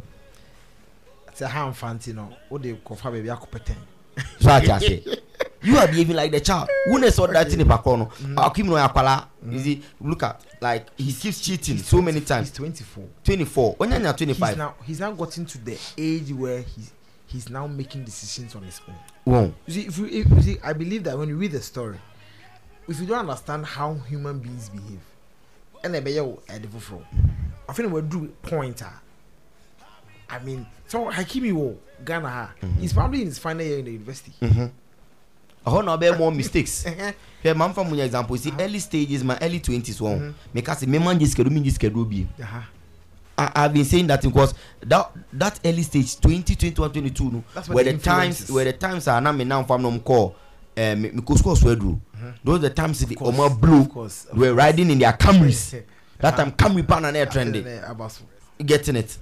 Sɛ 1.36 1.46
ha 1.48 1.70
nfa 1.70 1.94
nti 1.98 2.14
no 2.14 2.28
wo 2.48 2.58
de 2.58 2.74
kɔfa 2.74 3.10
baabi 3.10 3.28
akɔpɛtɛn. 3.28 3.76
so 4.40 4.50
ati 4.50 4.70
ase 4.70 5.02
you 5.62 5.76
are 5.76 5.86
behaving 5.86 6.16
like 6.16 6.30
the 6.32 6.40
child. 6.40 6.68
Who 6.86 6.98
na 6.98 7.06
sɔ 7.08 7.32
that 7.32 7.56
nipa 7.56 7.78
kɔ 7.78 7.98
no 7.98 8.06
akimi 8.42 8.66
na 8.68 8.86
ɔyɛ 8.88 8.92
akwala. 8.92 9.26
You 9.48 9.58
see 9.58 9.82
look 10.00 10.22
at 10.22 10.40
like 10.60 10.86
he 10.98 11.12
keeps 11.12 11.40
cheating 11.40 11.78
so 11.78 12.02
many 12.02 12.20
He's 12.20 12.28
times 12.28 12.50
24. 12.52 13.04
twenty 13.24 13.44
four 13.44 13.76
onyanya 13.76 14.16
twenty 14.16 14.32
He's 14.32 14.38
five 14.38 14.56
now 14.58 14.74
he's 14.84 15.00
now 15.00 15.12
gotten 15.12 15.46
to 15.46 15.58
the 15.58 15.78
age 15.96 16.32
where 16.32 16.60
he's 16.62 16.92
he's 17.26 17.48
now 17.48 17.66
making 17.66 18.04
decisions 18.04 18.54
on 18.54 18.62
his 18.62 18.80
own. 18.88 18.94
wɔn 19.26 19.52
You 19.66 19.72
see, 19.74 19.86
if 19.86 19.98
you, 19.98 20.06
if 20.06 20.28
you 20.30 20.42
see, 20.42 20.58
I 20.62 20.72
believe 20.72 21.04
that 21.04 21.16
when 21.18 21.28
you 21.28 21.36
read 21.36 21.52
the 21.52 21.60
story, 21.62 21.96
if 22.88 22.98
you 23.00 23.06
don't 23.06 23.20
understand 23.20 23.64
how 23.66 23.94
human 24.08 24.38
beings 24.40 24.68
behave, 24.68 25.00
and 25.84 25.94
they 25.94 26.00
be 26.00 26.12
yo 26.12 26.40
the 26.48 26.68
from, 26.80 27.04
I 27.68 27.72
think 27.72 27.92
we'll 27.92 28.02
do 28.02 28.26
point. 28.42 28.82
ah. 28.84 29.00
I 30.28 30.38
mean, 30.40 30.66
so 30.86 31.06
Hakimi 31.06 31.52
wo 31.52 31.76
Ghana, 32.04 32.28
ha, 32.28 32.52
he's 32.78 32.92
probably 32.92 33.20
in 33.22 33.26
his 33.28 33.38
final 33.38 33.64
year 33.64 33.78
in 33.78 33.84
the 33.84 33.92
university. 33.92 34.32
Ɔhɔ 35.66 35.84
na 35.84 35.96
ɔbɛyɛ 35.96 36.18
more 36.18 36.32
mistakes. 36.32 36.84
Hwɛ 37.44 37.56
maa 37.56 37.68
nfa 37.68 37.84
mu 37.88 37.96
nya 37.96 38.04
example. 38.04 38.36
Si 38.36 38.52
early 38.58 38.78
stages 38.78 39.24
my 39.24 39.36
early 39.40 39.60
twenties 39.60 39.98
wɔn 39.98 40.32
meka 40.54 40.76
se 40.76 40.86
mema 40.86 41.14
ngye 41.14 41.26
sikadu 41.26 41.50
mi 41.50 41.60
ngye 41.60 41.70
sikadu 41.72 42.04
bi 42.08 42.26
i 43.38 43.50
i 43.64 43.68
been 43.68 43.84
saying 43.84 44.06
that 44.06 44.20
because 44.22 44.54
that 44.82 45.10
that 45.32 45.58
early 45.64 45.82
stage 45.82 46.20
twenty 46.20 46.54
twenty 46.54 46.78
one 46.80 46.92
twenty 46.92 47.10
two 47.10 47.30
no 47.30 47.44
were 47.74 47.82
the 47.84 47.92
the 47.92 47.98
times 47.98 48.50
were 48.50 48.64
the 48.64 48.72
times 48.72 49.08
a 49.08 49.20
na 49.20 49.32
me 49.32 49.44
nan 49.44 49.64
fam 49.64 49.82
na 49.82 49.88
ɔmo 49.88 50.00
kɔ 50.02 50.32
ɛɛ 50.76 50.98
me 51.00 51.10
me 51.10 51.22
ko 51.22 51.34
score 51.36 51.56
so 51.56 51.74
aduro. 51.74 51.98
Those 52.44 52.60
the 52.60 52.70
times 52.70 53.00
the 53.00 53.16
ɔmo 53.16 53.58
blow 53.60 53.88
were 54.34 54.54
riding 54.54 54.90
in 54.90 54.98
their 54.98 55.12
camrys. 55.12 55.82
That 56.20 56.36
time 56.36 56.52
camry 56.52 56.86
pan 56.86 57.02
na 57.02 57.10
na 57.10 57.18
yɛ 57.20 57.30
trendy 57.32 58.66
getting 58.66 58.96
it. 58.96 59.16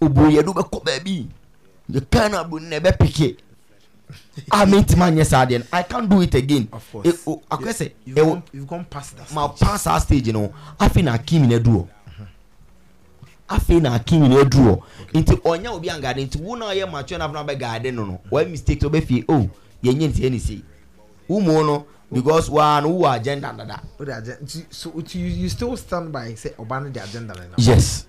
Obo 0.00 0.22
yɛ 0.30 0.44
do 0.44 0.52
bɛ 0.52 0.70
kɔ 0.70 0.84
baabi. 0.84 1.26
Yɛ 1.90 2.10
kan 2.10 2.30
na 2.30 2.44
abo 2.44 2.60
na 2.60 2.78
ɛbɛ 2.78 2.98
pike 2.98 3.36
a 4.52 4.66
mi 4.66 4.78
nti 4.82 4.96
ma 4.96 5.10
nyɛ 5.10 5.24
saa 5.26 5.44
deɛ 5.46 5.58
no 5.60 5.64
i 5.72 5.82
can't 5.82 6.08
do 6.08 6.20
it 6.22 6.34
again 6.34 6.68
Of 6.72 6.90
course. 6.92 7.06
E- 7.08 7.18
o- 7.26 7.42
akɔyɛ 7.50 7.72
sɛ 7.72 7.92
You've 8.04 8.16
ɛwɔ 8.18 8.28
gone, 8.28 8.42
you've 8.52 8.66
gone 8.66 8.84
past 8.90 9.16
that. 9.16 9.32
ma 9.32 9.48
stage. 9.54 9.68
pass 9.68 9.82
saa 9.82 9.98
stage 9.98 10.32
no 10.32 10.52
afei 10.78 11.02
na 11.04 11.14
akim 11.14 11.48
na 11.48 11.56
aduro 11.58 11.88
afei 13.48 13.80
na 13.82 13.94
akim 13.94 14.28
na 14.28 14.40
aduro 14.42 14.82
nti 15.14 15.34
ɔnya 15.42 15.72
obi 15.72 15.88
angade 15.90 16.24
nti 16.26 16.40
wo 16.40 16.54
na 16.56 16.66
ɔyɛ 16.66 16.90
mature 16.90 17.18
na 17.18 17.26
afei 17.28 17.32
na 17.34 17.44
ɔbɛ 17.44 17.58
gaade 17.60 17.92
no 17.94 18.04
no 18.04 18.20
wɔyɛ 18.30 18.50
mistake 18.50 18.80
to 18.80 18.88
ɔbɛ 18.90 19.04
fie 19.06 19.24
o 19.28 19.48
yɛn 19.84 19.96
nyɛ 19.98 20.08
ntiɛ 20.12 20.30
ne 20.30 20.38
se 20.38 20.62
wo 21.28 21.40
mu 21.40 21.62
no 21.64 21.86
because 22.12 22.50
waa 22.50 22.80
no 22.80 22.88
wo 22.88 23.04
wɔ 23.06 23.16
agenda 23.20 23.52
dada 23.56 23.80
What 23.96 24.06
the 24.06 24.14
agen- 24.16 24.38
nti- 24.44 24.66
So 24.70 24.90
nti 24.90 25.14
you, 25.16 25.26
you 25.26 25.48
still 25.48 25.76
stand 25.76 26.12
by 26.12 26.34
say 26.34 26.50
Obama 26.58 26.92
the 26.92 27.02
agenda 27.02 27.34
right 27.34 27.48
now. 27.50 27.56
yes 27.58 28.06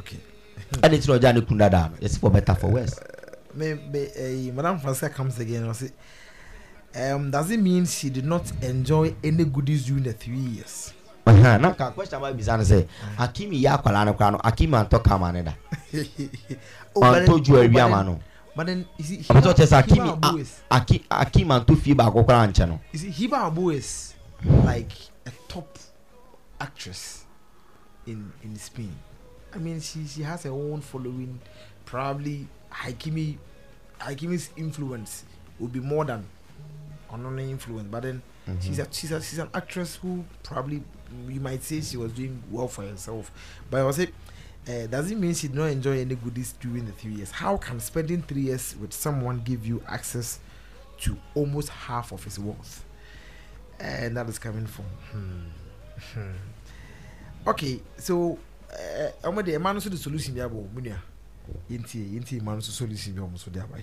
Okay. 0.00 0.18
ɛde 0.82 1.02
ti 1.02 1.10
na 1.12 1.18
ɔgya 1.18 1.34
ne 1.34 1.40
kun 1.42 1.58
dada 1.58 1.90
no 1.92 2.06
yɛsi 2.06 2.18
for 2.18 2.30
better 2.30 2.54
for 2.54 2.68
worse 2.68 2.94
me, 2.96 3.02
me, 3.02 3.14
uh, 3.14 3.17
Madame 3.58 4.78
Francois 4.78 5.08
comes 5.08 5.38
again 5.38 5.64
and 5.64 5.76
say, 5.76 5.90
um, 6.94 7.30
does 7.30 7.50
it 7.50 7.58
mean 7.60 7.84
she 7.86 8.08
did 8.10 8.24
not 8.24 8.50
enjoy 8.62 9.14
any 9.22 9.44
goodies 9.44 9.86
during 9.86 10.04
the 10.04 10.12
three 10.12 10.36
years? 10.36 10.92
Ɛhɛn, 11.26 11.60
na 11.60 11.74
ka 11.74 11.90
question 11.90 12.20
ba 12.20 12.32
bisa 12.32 12.56
no 12.56 12.64
sɛ 12.64 12.86
akimi 13.18 13.60
yɛ 13.62 13.76
akwalaa 13.82 14.06
no 14.06 14.14
koraa 14.14 14.32
no 14.32 14.38
akimi 14.38 14.72
antɔ 14.88 15.04
kama 15.04 15.30
ne 15.32 15.42
da 15.42 15.52
but 16.94 17.28
ɔntɔ 17.28 17.44
ju 17.44 17.52
awi 17.52 17.78
ama 17.80 18.02
no 18.02 18.18
but 18.56 18.66
then 18.66 18.86
you 18.96 19.04
see 19.04 19.18
ɔbɛtɔ 19.18 19.42
Hiba- 19.42 19.54
kyɛ 19.54 19.66
sɛ 19.66 19.82
Hiba 19.82 19.82
akimi 19.82 20.24
Abu 20.24 20.38
is- 20.38 20.60
a- 20.70 20.74
aki 20.76 21.04
akimi 21.10 21.64
antɔ 21.64 21.76
fie 21.78 21.94
baako 21.94 22.24
koraa 22.26 22.48
nkyɛ 22.50 22.68
no 22.68 22.80
You 22.92 22.98
see, 22.98 23.10
Hiba 23.10 23.50
Abouk 23.52 23.74
is 23.74 24.14
like 24.64 24.90
a 25.26 25.30
top 25.48 25.78
actress 26.58 27.24
in 28.06 28.32
in 28.42 28.56
Spain. 28.56 28.94
I 29.54 29.58
mean, 29.58 29.80
she 29.82 30.06
she 30.06 30.22
has 30.22 30.44
her 30.44 30.50
own 30.50 30.80
following. 30.80 31.38
Probably 31.84 32.46
Hakimi 32.72 33.36
Hakimi's 34.00 34.50
influence 34.56 35.24
will 35.58 35.68
be 35.68 35.80
more 35.80 36.04
than 36.04 36.24
Onone 37.10 37.48
influence. 37.50 37.88
But 37.90 38.02
then 38.04 38.22
she's 38.60 38.78
a 38.78 38.86
she's 38.90 39.12
a 39.12 39.22
she's 39.22 39.38
an 39.38 39.48
actress 39.54 39.96
who 39.96 40.24
probably 40.42 40.82
you 41.28 41.40
might 41.40 41.62
say 41.62 41.80
she 41.80 41.96
was 41.96 42.12
doing 42.12 42.42
well 42.50 42.68
for 42.68 42.82
herself. 42.82 43.30
But 43.70 43.80
I 43.80 43.84
was 43.84 43.96
say. 43.96 44.08
Uh, 44.68 44.86
does 44.86 45.10
it 45.10 45.16
mean 45.16 45.32
she 45.32 45.46
did 45.48 45.56
not 45.56 45.70
enjoy 45.70 45.98
any 46.00 46.14
goodies 46.14 46.52
during 46.60 46.84
the 46.84 46.92
three 46.92 47.12
years? 47.12 47.30
How 47.30 47.56
can 47.56 47.80
spending 47.80 48.20
three 48.20 48.42
years 48.42 48.76
with 48.78 48.92
someone 48.92 49.40
give 49.42 49.64
you 49.66 49.82
access 49.88 50.40
to 51.00 51.16
almost 51.34 51.70
half 51.70 52.12
of 52.12 52.22
his 52.22 52.38
wealth? 52.38 52.84
and 53.80 54.16
that 54.16 54.28
is 54.28 54.38
coming 54.38 54.66
from 54.66 54.84
hmm. 55.12 55.40
hmm. 56.14 57.48
okay 57.48 57.80
so 57.96 58.38
de 59.44 59.52
ẹma 59.52 59.72
no 59.74 59.80
so 59.80 59.88
de 59.90 59.96
solution 59.96 60.34
so 63.38 63.50
bi. 63.50 63.82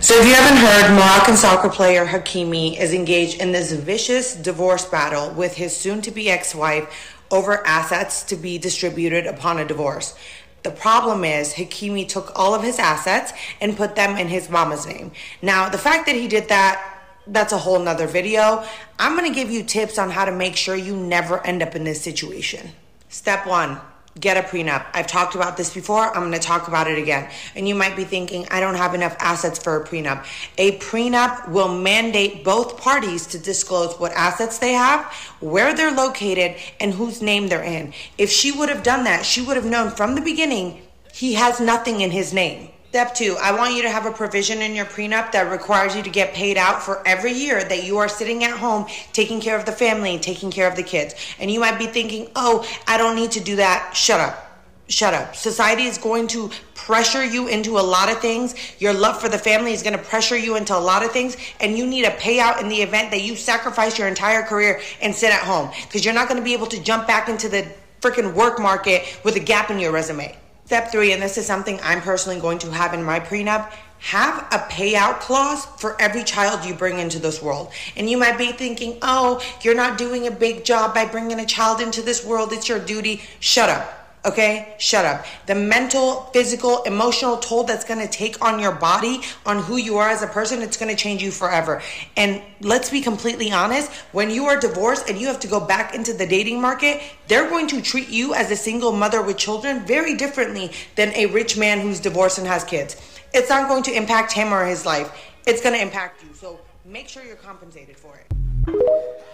So, 0.00 0.14
if 0.14 0.26
you 0.26 0.34
haven't 0.34 0.58
heard, 0.58 0.94
Moroccan 0.94 1.36
soccer 1.36 1.68
player 1.68 2.06
Hakimi 2.06 2.78
is 2.78 2.92
engaged 2.92 3.40
in 3.40 3.52
this 3.52 3.72
vicious 3.72 4.34
divorce 4.34 4.84
battle 4.84 5.30
with 5.30 5.54
his 5.54 5.76
soon 5.76 6.02
to 6.02 6.10
be 6.10 6.30
ex 6.30 6.54
wife 6.54 7.16
over 7.30 7.66
assets 7.66 8.22
to 8.24 8.36
be 8.36 8.58
distributed 8.58 9.26
upon 9.26 9.58
a 9.58 9.64
divorce. 9.64 10.14
The 10.62 10.70
problem 10.70 11.24
is, 11.24 11.54
Hakimi 11.54 12.06
took 12.06 12.32
all 12.38 12.54
of 12.54 12.62
his 12.62 12.78
assets 12.78 13.32
and 13.60 13.76
put 13.76 13.96
them 13.96 14.16
in 14.16 14.28
his 14.28 14.48
mama's 14.48 14.86
name. 14.86 15.12
Now, 15.42 15.68
the 15.68 15.78
fact 15.78 16.06
that 16.06 16.14
he 16.14 16.28
did 16.28 16.48
that, 16.48 17.02
that's 17.26 17.52
a 17.52 17.58
whole 17.58 17.78
nother 17.78 18.06
video. 18.06 18.64
I'm 18.98 19.16
gonna 19.16 19.34
give 19.34 19.50
you 19.50 19.62
tips 19.62 19.98
on 19.98 20.10
how 20.10 20.24
to 20.24 20.32
make 20.32 20.56
sure 20.56 20.76
you 20.76 20.96
never 20.96 21.44
end 21.46 21.62
up 21.62 21.74
in 21.74 21.84
this 21.84 22.00
situation. 22.00 22.70
Step 23.08 23.46
one 23.46 23.80
get 24.20 24.36
a 24.36 24.42
prenup. 24.42 24.86
I've 24.94 25.06
talked 25.06 25.34
about 25.34 25.56
this 25.56 25.72
before. 25.72 26.14
I'm 26.14 26.22
going 26.22 26.32
to 26.32 26.38
talk 26.38 26.68
about 26.68 26.88
it 26.88 26.98
again. 26.98 27.30
And 27.54 27.68
you 27.68 27.74
might 27.74 27.96
be 27.96 28.04
thinking, 28.04 28.46
I 28.50 28.60
don't 28.60 28.74
have 28.74 28.94
enough 28.94 29.16
assets 29.20 29.58
for 29.58 29.80
a 29.80 29.86
prenup. 29.86 30.26
A 30.56 30.78
prenup 30.78 31.48
will 31.48 31.68
mandate 31.68 32.44
both 32.44 32.80
parties 32.80 33.26
to 33.28 33.38
disclose 33.38 33.98
what 33.98 34.12
assets 34.12 34.58
they 34.58 34.72
have, 34.72 35.04
where 35.40 35.74
they're 35.74 35.94
located, 35.94 36.56
and 36.80 36.92
whose 36.92 37.22
name 37.22 37.48
they're 37.48 37.62
in. 37.62 37.92
If 38.16 38.30
she 38.30 38.50
would 38.52 38.68
have 38.68 38.82
done 38.82 39.04
that, 39.04 39.24
she 39.24 39.40
would 39.40 39.56
have 39.56 39.66
known 39.66 39.90
from 39.90 40.14
the 40.14 40.20
beginning 40.20 40.82
he 41.12 41.34
has 41.34 41.60
nothing 41.60 42.00
in 42.00 42.10
his 42.10 42.32
name. 42.32 42.70
Step 42.88 43.14
two, 43.14 43.36
I 43.38 43.54
want 43.54 43.74
you 43.74 43.82
to 43.82 43.90
have 43.90 44.06
a 44.06 44.10
provision 44.10 44.62
in 44.62 44.74
your 44.74 44.86
prenup 44.86 45.32
that 45.32 45.52
requires 45.52 45.94
you 45.94 46.02
to 46.02 46.08
get 46.08 46.32
paid 46.32 46.56
out 46.56 46.82
for 46.82 47.06
every 47.06 47.32
year 47.32 47.62
that 47.62 47.84
you 47.84 47.98
are 47.98 48.08
sitting 48.08 48.44
at 48.44 48.58
home 48.58 48.86
taking 49.12 49.42
care 49.42 49.58
of 49.58 49.66
the 49.66 49.72
family, 49.72 50.18
taking 50.18 50.50
care 50.50 50.66
of 50.66 50.74
the 50.74 50.82
kids. 50.82 51.14
And 51.38 51.50
you 51.50 51.60
might 51.60 51.78
be 51.78 51.84
thinking, 51.84 52.30
oh, 52.34 52.66
I 52.86 52.96
don't 52.96 53.14
need 53.14 53.32
to 53.32 53.40
do 53.40 53.56
that. 53.56 53.94
Shut 53.94 54.20
up. 54.20 54.42
Shut 54.88 55.12
up. 55.12 55.36
Society 55.36 55.82
is 55.82 55.98
going 55.98 56.28
to 56.28 56.50
pressure 56.74 57.22
you 57.22 57.48
into 57.48 57.78
a 57.78 57.84
lot 57.84 58.10
of 58.10 58.20
things. 58.20 58.54
Your 58.80 58.94
love 58.94 59.20
for 59.20 59.28
the 59.28 59.36
family 59.36 59.74
is 59.74 59.82
going 59.82 59.96
to 59.96 60.02
pressure 60.02 60.38
you 60.38 60.56
into 60.56 60.74
a 60.74 60.80
lot 60.80 61.04
of 61.04 61.12
things. 61.12 61.36
And 61.60 61.76
you 61.76 61.86
need 61.86 62.06
a 62.06 62.12
payout 62.12 62.58
in 62.62 62.70
the 62.70 62.76
event 62.76 63.10
that 63.10 63.20
you 63.20 63.36
sacrifice 63.36 63.98
your 63.98 64.08
entire 64.08 64.42
career 64.42 64.80
and 65.02 65.14
sit 65.14 65.30
at 65.30 65.42
home 65.42 65.70
because 65.82 66.06
you're 66.06 66.14
not 66.14 66.26
going 66.26 66.40
to 66.40 66.44
be 66.44 66.54
able 66.54 66.68
to 66.68 66.82
jump 66.82 67.06
back 67.06 67.28
into 67.28 67.50
the 67.50 67.70
freaking 68.00 68.32
work 68.32 68.58
market 68.58 69.20
with 69.24 69.36
a 69.36 69.40
gap 69.40 69.68
in 69.70 69.78
your 69.78 69.92
resume. 69.92 70.34
Step 70.68 70.92
three, 70.92 71.12
and 71.12 71.22
this 71.22 71.38
is 71.38 71.46
something 71.46 71.80
I'm 71.82 72.02
personally 72.02 72.38
going 72.38 72.58
to 72.58 72.70
have 72.70 72.92
in 72.92 73.02
my 73.02 73.20
prenup 73.20 73.72
have 74.00 74.40
a 74.52 74.58
payout 74.70 75.18
clause 75.18 75.64
for 75.64 75.98
every 75.98 76.22
child 76.22 76.62
you 76.62 76.74
bring 76.74 76.98
into 76.98 77.18
this 77.18 77.40
world. 77.40 77.72
And 77.96 78.10
you 78.10 78.18
might 78.18 78.36
be 78.36 78.52
thinking, 78.52 78.98
oh, 79.00 79.42
you're 79.62 79.74
not 79.74 79.96
doing 79.96 80.26
a 80.26 80.30
big 80.30 80.66
job 80.66 80.92
by 80.92 81.06
bringing 81.06 81.40
a 81.40 81.46
child 81.46 81.80
into 81.80 82.02
this 82.02 82.22
world. 82.22 82.52
It's 82.52 82.68
your 82.68 82.80
duty. 82.80 83.22
Shut 83.40 83.70
up. 83.70 83.97
Okay, 84.24 84.74
shut 84.78 85.04
up. 85.04 85.24
The 85.46 85.54
mental, 85.54 86.22
physical, 86.32 86.82
emotional 86.82 87.36
toll 87.36 87.62
that's 87.62 87.84
going 87.84 88.00
to 88.00 88.12
take 88.12 88.44
on 88.44 88.58
your 88.58 88.72
body, 88.72 89.20
on 89.46 89.62
who 89.62 89.76
you 89.76 89.96
are 89.98 90.08
as 90.08 90.22
a 90.22 90.26
person, 90.26 90.60
it's 90.60 90.76
going 90.76 90.94
to 90.94 91.00
change 91.00 91.22
you 91.22 91.30
forever. 91.30 91.80
And 92.16 92.42
let's 92.60 92.90
be 92.90 93.00
completely 93.00 93.52
honest 93.52 93.92
when 94.12 94.30
you 94.30 94.46
are 94.46 94.58
divorced 94.58 95.08
and 95.08 95.18
you 95.18 95.28
have 95.28 95.38
to 95.40 95.48
go 95.48 95.60
back 95.60 95.94
into 95.94 96.12
the 96.12 96.26
dating 96.26 96.60
market, 96.60 97.00
they're 97.28 97.48
going 97.48 97.68
to 97.68 97.80
treat 97.80 98.08
you 98.08 98.34
as 98.34 98.50
a 98.50 98.56
single 98.56 98.90
mother 98.90 99.22
with 99.22 99.36
children 99.36 99.86
very 99.86 100.16
differently 100.16 100.72
than 100.96 101.14
a 101.14 101.26
rich 101.26 101.56
man 101.56 101.80
who's 101.80 102.00
divorced 102.00 102.38
and 102.38 102.46
has 102.46 102.64
kids. 102.64 102.96
It's 103.32 103.48
not 103.48 103.68
going 103.68 103.84
to 103.84 103.92
impact 103.92 104.32
him 104.32 104.52
or 104.52 104.66
his 104.66 104.84
life, 104.84 105.12
it's 105.46 105.62
going 105.62 105.74
to 105.74 105.80
impact 105.80 106.24
you. 106.24 106.34
So 106.34 106.58
make 106.84 107.08
sure 107.08 107.24
you're 107.24 107.36
compensated 107.36 107.96
for 107.96 108.16
it. 108.16 109.24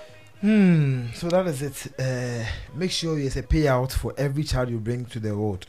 Hmm. 0.44 1.06
So 1.14 1.28
that 1.28 1.46
is 1.46 1.62
it. 1.62 1.98
Uh, 1.98 2.44
make 2.74 2.90
sure 2.90 3.18
there's 3.18 3.38
a 3.38 3.42
payout 3.42 3.92
for 3.92 4.12
every 4.18 4.44
child 4.44 4.68
you 4.68 4.78
bring 4.78 5.06
to 5.06 5.18
the 5.18 5.34
world. 5.34 5.64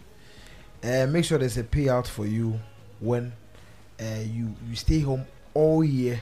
Uh, 0.84 1.07
make 1.07 1.23
sure 1.23 1.38
there's 1.38 1.57
a 1.57 1.64
payout 1.64 2.07
for 2.07 2.26
you 2.27 2.60
when 2.99 3.31
uh, 4.02 4.19
you 4.26 4.53
you 4.68 4.76
stay 4.76 4.99
home 4.99 5.26
all 5.53 5.81
year 5.81 6.19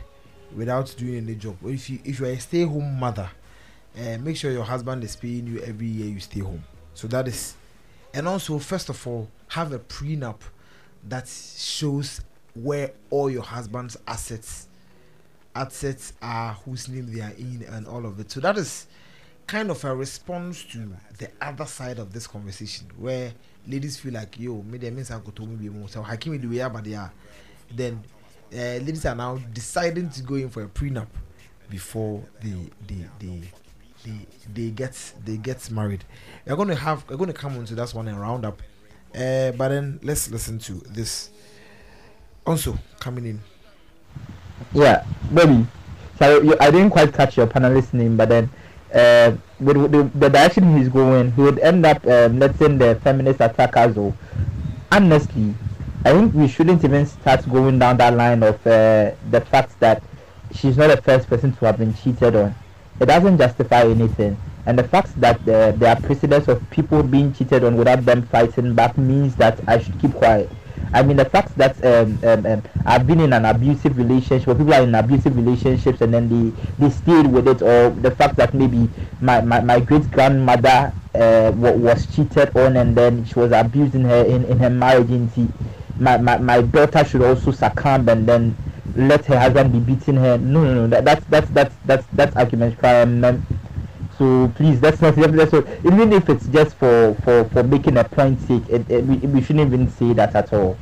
without 0.56 0.94
doing 1.00 1.18
any 1.18 1.34
job. 1.34 1.58
Or 1.64 1.72
if 1.72 1.90
you 1.90 1.98
if 2.06 2.20
you're 2.20 2.30
a 2.30 2.38
stay-home 2.38 3.00
mother, 3.00 3.28
uh, 3.98 4.20
make 4.20 4.38
sure 4.38 4.52
your 4.52 4.66
husband 4.66 5.04
is 5.04 5.16
paying 5.16 5.48
you 5.48 5.60
every 5.62 5.88
year 5.88 6.10
you 6.10 6.20
stay 6.20 6.42
home. 6.42 6.64
So 6.94 7.08
that 7.08 7.28
is, 7.28 7.56
and 8.14 8.28
also 8.28 8.60
first 8.60 8.88
of 8.90 9.08
all, 9.08 9.30
have 9.48 9.74
a 9.74 9.80
prenup 9.80 10.42
that 11.10 11.28
shows 11.28 12.22
where 12.54 12.92
all 13.10 13.32
your 13.32 13.42
husband's 13.42 13.98
assets 14.08 14.68
assets 15.56 16.14
are, 16.22 16.54
whose 16.66 16.90
name 16.90 17.14
they 17.14 17.22
are 17.22 17.34
in, 17.38 17.66
and 17.70 17.88
all 17.88 18.06
of 18.06 18.20
it. 18.20 18.32
So 18.32 18.40
that 18.40 18.58
is 18.58 18.88
kind 19.46 19.70
of 19.70 19.84
a 19.84 19.96
response 19.96 20.64
to 20.64 20.96
the 21.18 21.30
other 21.42 21.66
side 21.66 22.00
of 22.00 22.14
this 22.14 22.28
conversation, 22.28 22.88
where 22.98 23.34
ladies 23.68 23.98
feel 23.98 24.14
like, 24.14 24.40
yo, 24.40 24.62
me 24.64 24.78
them 24.78 24.96
means 24.96 25.12
Uncle 25.12 25.32
Tommy 25.32 25.56
be 25.56 25.70
more. 25.70 25.88
So 25.88 26.02
Hakim 26.02 26.40
the 26.40 26.48
way 26.48 26.68
but 26.70 26.88
are. 26.94 27.12
Then 27.74 28.04
uh, 28.54 28.56
ladies 28.56 29.06
are 29.06 29.16
now 29.16 29.38
deciding 29.54 30.10
to 30.12 30.22
go 30.22 30.36
in 30.36 30.50
for 30.50 30.64
a 30.64 30.68
prenup 30.68 31.08
before 31.70 32.24
they 32.42 32.56
they 32.88 33.06
they 33.20 33.42
they, 34.04 34.28
they 34.54 34.70
get 34.70 35.14
they 35.24 35.38
get 35.38 35.72
married. 35.72 36.04
We're 36.46 36.56
gonna 36.56 36.76
have 36.76 37.10
we're 37.10 37.18
gonna 37.18 37.34
come 37.34 37.58
on 37.58 37.66
to 37.66 37.76
that 37.76 37.94
one 37.94 38.08
and 38.08 38.20
round 38.20 38.46
up. 38.46 38.62
Uh, 39.16 39.52
but 39.52 39.70
then 39.70 40.00
let's 40.04 40.30
listen 40.30 40.60
to 40.60 40.74
this. 40.74 41.30
Also 42.46 42.78
coming 43.00 43.26
in. 43.26 43.42
Yeah, 44.74 45.06
baby. 45.34 45.66
So 46.20 46.42
you, 46.42 46.56
I 46.60 46.72
didn't 46.72 46.92
quite 46.92 47.14
catch 47.14 47.38
your 47.38 47.48
panelist 47.48 47.94
name, 47.94 48.18
but 48.18 48.30
then 48.30 48.50
uh, 48.94 49.36
with, 49.60 49.78
with 49.78 49.92
the, 49.92 50.04
the 50.20 50.30
direction 50.30 50.78
he's 50.78 50.90
going, 50.90 51.32
he 51.32 51.42
would 51.42 51.60
end 51.60 51.86
up 51.86 52.06
um, 52.08 52.40
letting 52.40 52.78
the 52.78 53.00
feminist 53.04 53.42
attackers. 53.42 53.98
Or 53.98 54.14
honestly, 54.92 55.54
I 56.06 56.12
think 56.12 56.34
we 56.34 56.48
shouldn't 56.48 56.84
even 56.84 57.06
start 57.06 57.50
going 57.50 57.80
down 57.80 57.98
that 57.98 58.16
line 58.16 58.44
of 58.44 58.56
uh, 58.68 59.12
the 59.32 59.42
fact 59.50 59.80
that 59.80 60.04
she's 60.54 60.78
not 60.78 60.88
the 60.88 61.02
first 61.02 61.28
person 61.28 61.54
to 61.54 61.66
have 61.66 61.78
been 61.78 61.94
cheated 61.94 62.36
on. 62.36 62.56
It 63.00 63.06
doesn't 63.08 63.38
justify 63.38 63.84
anything. 63.86 64.38
And 64.66 64.80
the 64.80 64.84
fact 64.84 65.20
that 65.20 65.44
there 65.46 65.90
are 65.90 66.00
precedents 66.02 66.48
of 66.48 66.68
people 66.70 67.04
being 67.04 67.34
cheated 67.34 67.64
on 67.64 67.76
without 67.76 68.06
them 68.06 68.22
fighting 68.28 68.74
back 68.74 68.98
means 68.98 69.36
that 69.36 69.60
I 69.68 69.80
should 69.80 70.00
keep 70.00 70.14
quiet. 70.14 70.50
I 70.94 71.02
mean, 71.02 71.18
the 71.18 71.26
fact 71.26 71.57
that 71.57 71.84
um, 71.84 72.20
um, 72.24 72.45
um, 72.45 72.64
I've 72.86 73.07
been 73.07 73.20
in 73.20 73.34
an 73.34 73.45
abusive 73.45 73.98
relationship, 73.98 74.48
or 74.48 74.56
people 74.56 74.74
are 74.74 74.84
in 74.84 74.94
abusive 74.94 75.36
relationships 75.36 76.02
and 76.02 76.14
then 76.14 76.30
they, 76.30 76.64
they 76.78 76.94
stayed 76.94 77.28
with 77.28 77.48
it, 77.48 77.61
or 77.61 77.90
the 77.90 78.11
fact 78.11 78.36
that 78.36 78.53
maybe 78.53 78.90
my, 79.20 79.41
my, 79.41 79.60
my 79.61 79.80
great 79.80 80.10
grandmother 80.11 80.94
uh, 81.15 81.52
was 81.56 82.06
cheated 82.15 82.56
on 82.56 82.78
and 82.78 82.95
then 82.95 83.26
she 83.26 83.40
was 83.40 83.52
abusing 83.52 84.03
her 84.03 84.24
in, 84.24 84.45
in 84.45 84.60
her 84.60 84.70
marriage, 84.70 85.10
my, 85.98 86.18
my, 86.18 86.38
my 86.38 86.61
daughter 86.61 87.03
should 87.03 87.22
also 87.22 87.52
succumb 87.52 88.07
and 88.10 88.28
then 88.28 88.56
let 88.95 89.26
her 89.26 89.40
husband 89.40 89.72
be 89.72 89.80
beating 89.80 90.15
her. 90.15 90.38
No, 90.38 90.64
no, 90.64 90.74
no, 90.74 90.88
that, 90.88 91.06
that's, 91.06 91.26
that's, 91.26 91.49
that's, 91.52 91.76
that's, 91.86 92.06
that's 92.14 92.36
argument. 92.36 92.84
Um, 92.84 93.45
so 94.18 94.52
please, 94.56 94.80
that's 94.80 95.02
not 95.02 95.15
that's 95.15 95.52
what, 95.52 95.68
even 95.85 96.14
if 96.14 96.30
it's 96.30 96.48
just 96.48 96.76
for 96.76 97.15
for 97.23 97.45
for 97.45 97.64
making 97.64 97.98
a 97.98 98.03
point 98.03 98.40
sake, 98.41 98.64
it, 98.69 98.90
it, 98.90 99.03
we, 99.06 99.18
we 99.18 99.41
shouldn't 99.41 99.73
even 99.73 99.90
say 99.90 100.14
that 100.14 100.35
at 100.35 100.53
all. 100.53 100.77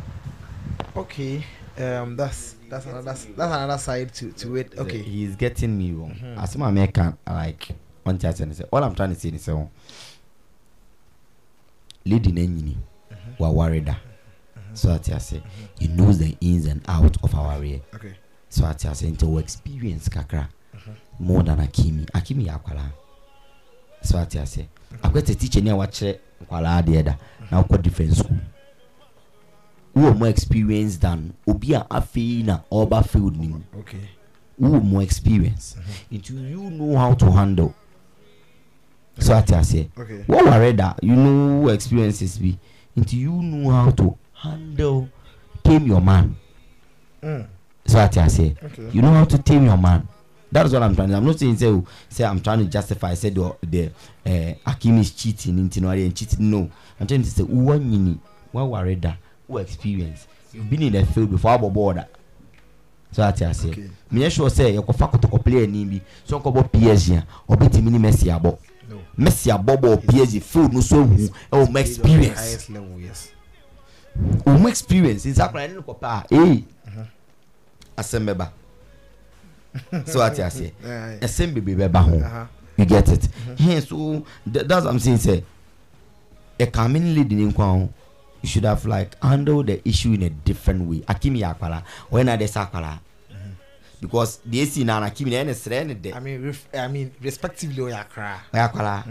Okay, 0.97 1.45
um, 1.77 2.15
that's 2.17 2.55
that's 2.69 2.85
another 2.85 3.01
that's 3.03 3.25
another 3.35 3.77
side 3.77 4.13
to 4.15 4.31
to 4.33 4.55
it. 4.57 4.77
Okay, 4.77 4.97
he's 5.01 5.35
getting 5.35 5.77
me 5.77 5.91
wrong? 5.91 6.11
Mhm. 6.13 6.41
as 6.43 6.57
my 6.57 6.71
man 6.71 6.91
can 6.91 7.17
like 7.27 7.69
one 8.03 8.17
thing 8.17 8.29
I 8.29 8.33
say 8.53 8.63
all 8.71 8.83
i'm 8.83 8.95
trying 8.95 9.13
to 9.13 9.19
say 9.19 9.29
is 9.29 9.47
um, 9.47 9.55
mm-hmm. 9.55 9.63
mm-hmm. 9.63 9.69
say 12.05 12.11
lady 12.11 12.31
na 12.31 12.41
nyini 12.41 12.77
wa 13.39 13.49
worried 13.51 13.85
da 13.85 13.95
so 14.73 14.91
ati 14.91 15.13
ase 15.13 15.41
he 15.79 15.87
knows 15.87 16.17
the 16.19 16.35
ins 16.41 16.65
and 16.65 16.81
out 16.87 17.17
of 17.23 17.35
our 17.35 17.59
rear. 17.59 17.81
Okay. 17.95 18.13
so 18.49 18.63
that 18.63 18.83
ase 18.85 19.03
nti 19.05 19.25
wɔ 19.25 19.39
experience 19.39 20.09
kakra 20.09 20.47
mm-hmm. 20.75 20.91
more 21.25 21.43
than 21.43 21.59
akimi. 21.59 22.05
Akimi 22.13 22.45
yɛ 22.47 22.55
akwara 22.59 22.91
so 24.01 24.17
ate 24.19 24.39
aseɛ 24.39 24.65
akɔte 25.03 25.35
teacher 25.37 25.61
ni 25.61 25.69
a 25.69 25.75
wakyerɛ 25.75 26.17
nkwalaa 26.43 26.81
deɛ 26.85 27.03
da 27.05 27.15
na 27.51 27.61
wokɔ 27.63 27.81
different 27.81 28.15
school. 28.15 28.37
Wowɔ 29.95 30.17
more 30.17 30.29
experience 30.29 30.97
than 30.97 31.33
obi 31.47 31.73
a 31.73 31.85
afei 31.91 32.43
na 32.45 32.59
ɔba 32.71 33.05
field 33.07 33.35
ni 33.37 33.47
mu 33.47 33.59
wowɔ 34.61 34.83
more 34.83 35.03
experience 35.03 35.75
nti 36.11 36.31
you 36.49 36.69
know 36.69 36.95
how 36.97 37.13
to 37.13 37.29
handle. 37.31 37.73
So 39.19 39.37
ate 39.37 39.47
aseɛ 39.53 39.89
wɔware 40.27 40.75
da 40.75 40.93
you 41.01 41.15
know 41.15 41.67
experiences 41.69 42.37
bi 42.39 42.57
nti 42.97 43.13
you 43.19 43.31
know 43.41 43.69
how 43.71 43.91
to 43.91 44.17
handle 44.33 45.09
tame 45.63 45.85
your 45.87 46.01
man. 46.01 46.35
Mm. 47.21 47.45
so 47.85 47.99
ate 47.99 48.15
aseɛ 48.19 48.55
Okay. 48.63 48.89
you 48.93 49.01
know 49.01 49.11
how 49.13 49.25
to 49.25 49.37
tame 49.37 49.65
your 49.65 49.77
man. 49.77 50.01
that 50.01 50.20
is 50.53 50.73
what 50.73 50.83
i'm 50.83 50.95
trying 50.95 51.09
to 51.09 51.15
i'm 51.15 51.25
not 51.25 51.39
saying 51.39 51.55
say 51.57 51.67
oh, 51.67 51.85
say 52.09 52.23
i'm 52.25 52.41
trying 52.41 52.59
to 52.59 52.65
justify 52.65 53.13
say 53.13 53.29
the 53.29 53.55
the 53.63 53.89
uh, 54.25 54.53
akim 54.71 54.97
is 54.99 55.11
cheating 55.11 55.55
nti 55.57 55.81
no 55.81 55.91
ade 55.91 56.13
cheating. 56.15 56.49
No. 56.51 56.69
I'm 56.99 57.07
trying 57.07 57.23
to 57.23 57.29
say 57.29 57.43
uwa 57.43 57.77
nyini 57.79 58.17
wɔware 58.53 58.99
da 58.99 59.15
wɔ 59.49 59.61
experience. 59.61 60.27
You've 60.53 60.69
been 60.69 60.83
in 60.83 60.93
the 60.93 61.05
field 61.05 61.31
before 61.31 61.51
abɔ 61.57 61.71
bɔɔl 61.73 61.95
da 61.95 62.03
so 63.11 63.23
ate 63.27 63.45
aseɛ 63.45 63.71
Okay. 63.71 63.89
meyɛ 64.11 64.31
sure 64.31 64.49
sɛ 64.49 64.77
yɛkɔfa 64.77 65.11
kɔtɔkɔ 65.11 65.43
player 65.43 65.67
ni 65.67 65.85
bi 65.85 66.01
so 66.25 66.39
nkɔbɔ 66.39 66.69
psg 66.71 67.17
a 67.17 67.25
ɔbɛtumi 67.53 67.91
ne 67.91 67.97
messi 67.99 68.27
abɔ 68.29 68.57
No. 68.89 68.99
messi 69.17 69.49
abɔ 69.51 69.77
bɔ 69.77 69.97
psg 70.05 70.41
field 70.41 70.73
no 70.73 70.81
so 70.81 71.03
hu 71.03 71.29
ɛwɔ 71.51 71.71
mo 71.71 71.79
experience. 71.79 72.37
Highest 72.39 72.69
level, 72.69 72.99
yes. 72.99 73.31
wɔn 74.45 74.67
experience. 74.69 75.25
Nsa 75.25 75.47
akora 75.49 75.67
ɛne 75.67 75.75
no 75.75 75.81
kɔpɛ 75.81 76.05
a 76.05 76.25
ee 76.35 76.63
asɛm 77.97 78.25
bɛba 78.27 78.49
so 80.05 80.21
ate 80.23 80.39
aseɛ 80.43 80.71
Aye. 80.83 81.19
ɛsɛm 81.21 81.53
bebree 81.53 81.75
bɛba 81.75 81.99
ho 82.03 82.47
you 82.77 82.85
get 82.85 83.07
it? 83.09 83.27
Hɛn 83.57 83.81
so 83.87 84.25
th 84.51 84.67
that's 84.67 84.85
what 84.85 84.91
i'm 84.91 84.99
saying 84.99 85.17
sɛ 85.17 85.43
ɛka 86.59 86.89
mi 86.91 86.99
ni 86.99 87.15
lady 87.15 87.35
ni 87.35 87.51
nkwa 87.51 87.65
ho 87.79 87.89
you 88.41 88.49
should 88.49 88.63
have 88.65 88.85
like 88.85 89.15
handle 89.21 89.61
the 89.63 89.79
issue 89.87 90.13
in 90.13 90.23
a 90.23 90.29
different 90.29 90.81
way. 90.89 91.01
Akimi 91.07 91.39
yɛ 91.41 91.55
akwara 91.55 91.83
ɔyɛ 92.11 92.25
na 92.25 92.35
de 92.37 92.45
sɛ 92.45 92.67
akwara 92.69 92.99
because 94.01 94.39
deɛ 94.49 94.63
esi 94.65 94.83
na 94.83 94.99
akimi 95.01 95.29
na 95.31 95.37
ɛna 95.43 95.53
srɛ 95.53 95.85
ne 95.87 95.93
dɛ 95.95 96.15
I 96.15 96.19
mean, 96.19 96.41
ref, 96.43 96.67
I 96.73 96.87
mean, 96.87 97.11
respectively, 97.21 97.81
Oya 97.83 98.05
Kra. 98.13 98.39
ɔyɛ 98.53 98.71
akwara 98.71 99.03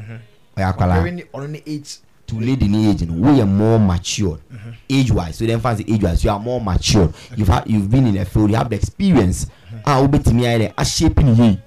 ɔyɛ 0.57 0.73
akwara 0.75 0.95
Comparing 0.97 1.23
on 1.33 1.53
the 1.53 1.63
age. 1.67 1.99
To 2.31 2.41
lady 2.41 2.69
ni 2.69 2.91
age 2.91 3.03
no 3.07 3.15
we 3.33 3.41
are 3.41 3.47
more 3.47 3.79
matured 3.79 4.41
mm-hmm. 4.53 4.71
age 4.89 5.11
wise 5.11 5.37
so 5.37 5.45
then 5.47 5.61
fancy 5.61 5.85
age 5.93 6.03
wise 6.03 6.25
you 6.25 6.31
are 6.31 6.39
more 6.39 6.61
matured 6.61 7.13
you've 7.37 7.49
had 7.49 7.65
you've 7.69 7.91
been 7.91 8.07
in 8.07 8.15
the 8.15 8.25
field. 8.25 8.51
You 8.51 8.57
have 8.57 8.71
the 8.71 8.77
experience. 8.77 9.45
Mm-hmm. 9.47 9.79
Ah 9.85 10.01
wobɛtumi 10.03 10.43
ayɛ 10.47 10.59
dɛ 10.59 10.75
ahyɛpi 10.75 11.25
ne 11.25 11.33
yie 11.33 11.59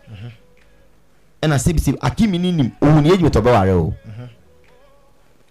ɛna 1.42 1.60
sebi 1.60 1.98
akimi 2.02 2.40
ni 2.40 2.52
nim 2.52 2.72
ohun 2.82 3.06
age 3.06 3.20
wotɔ 3.22 3.42
bɛware 3.42 3.70
o 3.76 3.94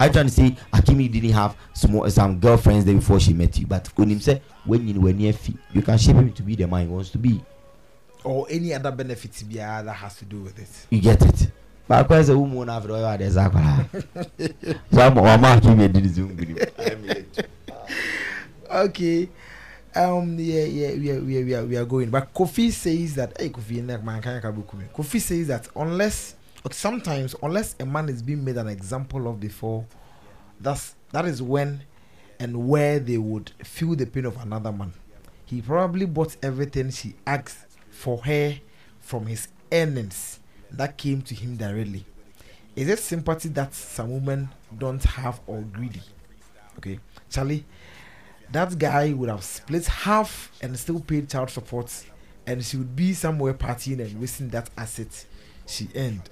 i 0.00 0.08
trying 0.08 0.26
to 0.26 0.32
say 0.32 0.56
akimi 0.72 1.10
didn't 1.12 1.30
have 1.32 1.54
small 1.74 2.08
some 2.10 2.40
girlfriends 2.40 2.84
there 2.84 2.94
before 2.94 3.20
she 3.20 3.32
met 3.32 3.56
you? 3.58 3.66
But 3.66 3.86
when 3.96 4.08
onim 4.08 4.18
sɛ 4.20 4.40
wɔnyini 4.66 4.96
w'ani 4.98 5.28
afi 5.32 5.56
you 5.72 5.82
can 5.82 5.98
shape 5.98 6.16
him 6.16 6.32
to 6.32 6.42
be 6.42 6.56
the 6.56 6.66
man 6.66 6.86
he 6.86 6.92
wants 6.92 7.10
to 7.10 7.18
be. 7.18 7.40
Or 8.24 8.46
any 8.50 8.72
other 8.72 8.90
benefits 8.92 9.42
be 9.42 9.56
that 9.56 9.86
has 9.86 10.16
to 10.16 10.24
do 10.24 10.40
with 10.40 10.58
it. 10.58 10.86
you 10.90 11.00
get 11.00 11.22
it 11.22 11.50
baako 11.92 12.14
ɛsɛ 12.14 12.34
wo 12.34 12.46
mu 12.46 12.64
na 12.64 12.76
afei 12.76 12.90
ɔyɛ 12.90 13.14
ade 13.14 13.24
ɛsɛ 13.28 13.40
akwara 13.46 13.86
so 14.92 15.00
ama 15.06 15.20
ɔma 15.20 15.48
akimi 15.56 15.84
edi 15.84 16.00
ne 16.00 16.08
so 16.08 16.22
ngiri 16.22 16.54
okay 18.84 19.28
um 19.94 20.38
yeah 20.38 20.64
yeah 20.64 20.94
we 20.96 21.10
are, 21.10 21.20
we 21.20 21.36
are, 21.36 21.44
we 21.44 21.54
are, 21.54 21.64
we 21.66 21.76
are 21.76 21.84
going. 21.84 22.08
But 22.08 22.32
kofi 22.32 22.72
says 22.72 23.14
that 23.16 23.38
hey 23.38 23.50
kofi 23.50 23.86
like 23.86 24.02
man 24.02 24.22
can 24.22 24.40
kofi 24.40 25.20
says 25.20 25.48
that 25.48 25.68
unless 25.76 26.34
sometimes 26.70 27.34
unless 27.42 27.76
a 27.78 27.84
man 27.84 28.08
is 28.08 28.22
being 28.22 28.42
made 28.42 28.56
an 28.56 28.68
example 28.68 29.28
of 29.28 29.38
before 29.38 29.84
that's 30.60 30.94
that 31.12 31.26
is 31.26 31.42
when 31.42 31.82
and 32.40 32.68
where 32.68 32.98
they 33.00 33.18
would 33.18 33.52
feel 33.62 33.94
the 33.94 34.06
pain 34.06 34.24
of 34.24 34.40
another 34.40 34.72
man. 34.72 34.94
He 35.44 35.60
probably 35.60 36.06
bought 36.06 36.36
everything 36.42 36.90
she 36.90 37.14
asked 37.26 37.66
for 37.90 38.16
her 38.24 38.54
from 39.00 39.26
his 39.26 39.48
earnings 39.70 40.38
that 40.76 40.96
came 40.96 41.22
to 41.22 41.34
him 41.34 41.56
directly. 41.56 42.04
Is 42.74 42.88
it 42.88 42.98
sympathy 42.98 43.50
that 43.50 43.74
some 43.74 44.10
women 44.12 44.48
don't 44.76 45.02
have 45.04 45.40
or 45.46 45.60
greedy? 45.60 46.02
Okay 46.78 46.98
charlie 47.32 47.64
that 48.52 48.78
guy 48.78 49.12
would 49.14 49.30
have 49.30 49.42
split 49.42 49.86
half 49.86 50.52
and 50.60 50.78
still 50.78 51.00
paid 51.00 51.28
child 51.28 51.48
support 51.48 52.04
and 52.46 52.62
she 52.62 52.76
would 52.76 52.94
be 52.94 53.14
somewhere 53.14 53.54
partying 53.54 54.00
and 54.00 54.20
wasting 54.20 54.48
that 54.50 54.68
asset 54.76 55.26
she 55.66 55.88
earned. 55.94 56.28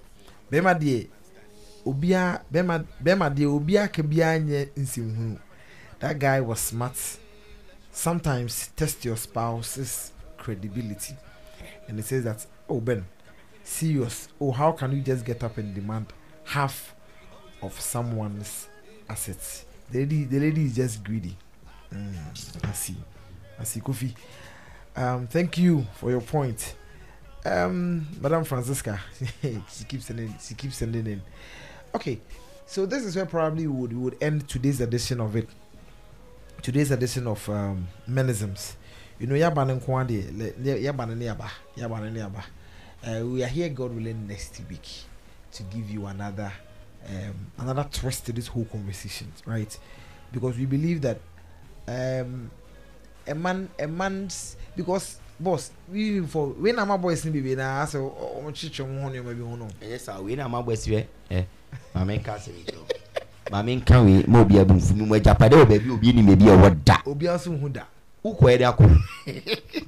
Bɛrima 0.53 0.79
deɛ 0.79 1.09
obia 1.87 2.43
bɛrima 2.53 2.85
bɛrima 3.03 3.35
deɛ 3.35 3.47
obia 3.47 3.89
nyɛ 4.39 5.39
that 5.99 6.19
guy 6.19 6.41
was 6.41 6.61
smart. 6.61 6.97
Sometimes 7.93 8.69
test 8.77 9.05
your 9.05 9.17
spouse's 9.17 10.13
credibility. 10.37 11.17
And 11.89 11.99
it 11.99 12.05
says 12.05 12.25
that 12.25 12.45
oh 12.69 12.81
ben 12.81 13.07
serious 13.71 14.29
oh 14.41 14.51
how 14.51 14.73
can 14.73 14.93
you 14.93 15.01
just 15.01 15.25
get 15.25 15.43
up 15.45 15.57
and 15.59 15.75
demand 15.75 16.07
half 16.45 16.95
of 17.63 17.79
someone's 17.81 18.69
assets 19.09 19.65
the 19.91 20.01
lady 20.01 20.25
the 20.25 20.39
lady 20.39 20.65
is 20.65 20.77
just 20.77 21.05
greedy 21.05 21.37
Mm, 21.93 22.15
I 22.65 22.73
see. 22.73 22.97
I 23.59 23.65
see, 23.65 23.81
Kofi. 23.81 24.15
Um, 24.97 25.27
thank 25.27 25.59
you 25.59 25.87
for 25.95 26.11
your 26.11 26.21
point. 26.21 26.75
Um, 27.45 28.07
Madam 28.21 28.45
Francisca, 28.45 29.01
she 29.43 29.85
keeps 29.89 30.07
sending, 30.07 30.35
she 30.41 30.55
keeps 30.55 30.77
sending 30.77 31.07
in. 31.07 31.23
Okay, 31.95 32.21
so 32.67 32.87
this 32.87 33.05
is 33.05 33.17
where 33.17 33.27
probably 33.27 33.67
we 33.67 33.81
would 33.81 33.93
we 33.93 33.99
would 33.99 34.17
end 34.21 34.49
today's 34.49 34.81
edition 34.81 35.21
of 35.21 35.37
it. 35.37 35.49
Today's 36.63 36.91
edition 36.91 37.27
of 37.27 37.49
um, 37.49 37.89
menisms. 38.09 38.75
You 39.19 39.27
know, 39.27 39.35
yaba 39.35 39.65
nko 39.67 40.01
ade, 40.03 40.23
yaba 40.83 41.09
ne 41.17 41.25
yaba, 41.27 41.51
yaba 41.77 42.01
yaba. 42.13 42.45
Uh, 43.03 43.25
we 43.25 43.43
are 43.43 43.47
here, 43.49 43.69
God 43.71 43.95
willing, 43.95 44.27
next 44.29 44.61
week 44.69 44.87
to 45.53 45.63
give 45.65 45.89
you 45.91 46.07
another 46.07 46.53
um, 47.09 47.35
another 47.59 47.87
twist 47.91 48.27
to 48.27 48.33
this 48.33 48.47
whole 48.47 48.67
conversation, 48.67 49.33
right? 49.47 49.77
Because 50.33 50.59
we 50.59 50.67
believe 50.67 51.01
that 51.01 51.19
um 51.89 52.51
a 53.27 53.35
man 53.35 53.69
a 53.79 53.87
man's 53.87 54.57
because 54.77 55.19
boss 55.39 55.71
we 55.91 56.21
for 56.21 56.49
when 56.49 56.79
am 56.79 57.01
boys 57.01 57.25
ni 57.25 57.31
bibi 57.33 57.57
na 57.57 57.85
so 57.87 57.99
o 58.09 58.51
chicho 58.53 58.85
ho 58.85 59.09
ne 59.09 59.21
ma 59.21 59.33
bi 59.33 59.41
ho 59.41 59.57
no 59.57 59.67
ɛyɛ 59.81 59.99
saa 59.99 60.21
wei 60.21 60.37
na 60.37 60.45
ama 60.45 60.63
bɔ 60.63 60.73
asiwɛ 60.73 61.07
ɛ 61.31 61.45
maame 61.95 62.19
nka 62.21 62.35
asɛm 62.37 62.55
yi 62.59 62.65
kyerɛ 62.65 62.79
wo. 62.79 62.87
maame 63.51 63.77
nka 63.81 64.05
wei 64.05 64.25
ma 64.29 64.41
obi 64.41 64.59
abu 64.59 64.75
nfunu 64.75 65.07
mu 65.07 65.15
agyapade 65.15 65.57
wɔ 65.57 65.65
baabi 65.67 65.89
a 65.89 65.93
obi 65.95 66.09
anim 66.11 66.29
ebi 66.29 66.49
a 66.49 66.57
ɛwɔ 66.57 66.85
da 66.85 67.03
obi 67.07 67.27
aso 67.29 67.51
hu 67.57 67.69
da 67.69 67.87
wokɔ 68.25 68.45
ɛde 68.57 68.65
akɔ 68.69 68.85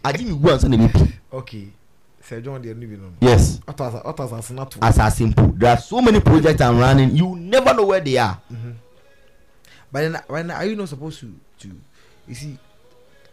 agye 0.05 0.25
mi 0.25 0.35
gu 0.35 0.49
ansa 0.51 0.69
na 0.69 0.77
ebi 0.77 0.89
pi 0.89 1.13
okay 1.33 1.69
sir 2.23 2.41
john 2.41 2.61
de 2.63 2.75
ni 2.75 2.87
no 2.87 3.13
yes. 3.21 3.61
Otas 3.67 3.95
otas 4.05 4.33
asena 4.33 4.67
to 4.71 4.79
asase 4.81 5.27
mpo 5.27 5.59
there 5.59 5.71
are 5.73 5.81
so 5.81 6.01
many 6.01 6.21
projects 6.21 6.61
i'm 6.61 6.79
running. 6.79 7.15
You 7.17 7.37
never 7.37 7.75
know 7.75 7.87
where 7.87 8.01
they 8.01 8.17
are. 8.19 8.39
Mm-hmm. 8.53 8.71
But 9.91 10.01
then 10.29 10.47
now 10.47 10.55
are 10.57 10.65
you 10.65 10.77
not 10.77 10.89
supposed 10.89 11.21
to 11.21 11.35
to 11.61 11.69
you 12.29 12.35
see 12.35 12.59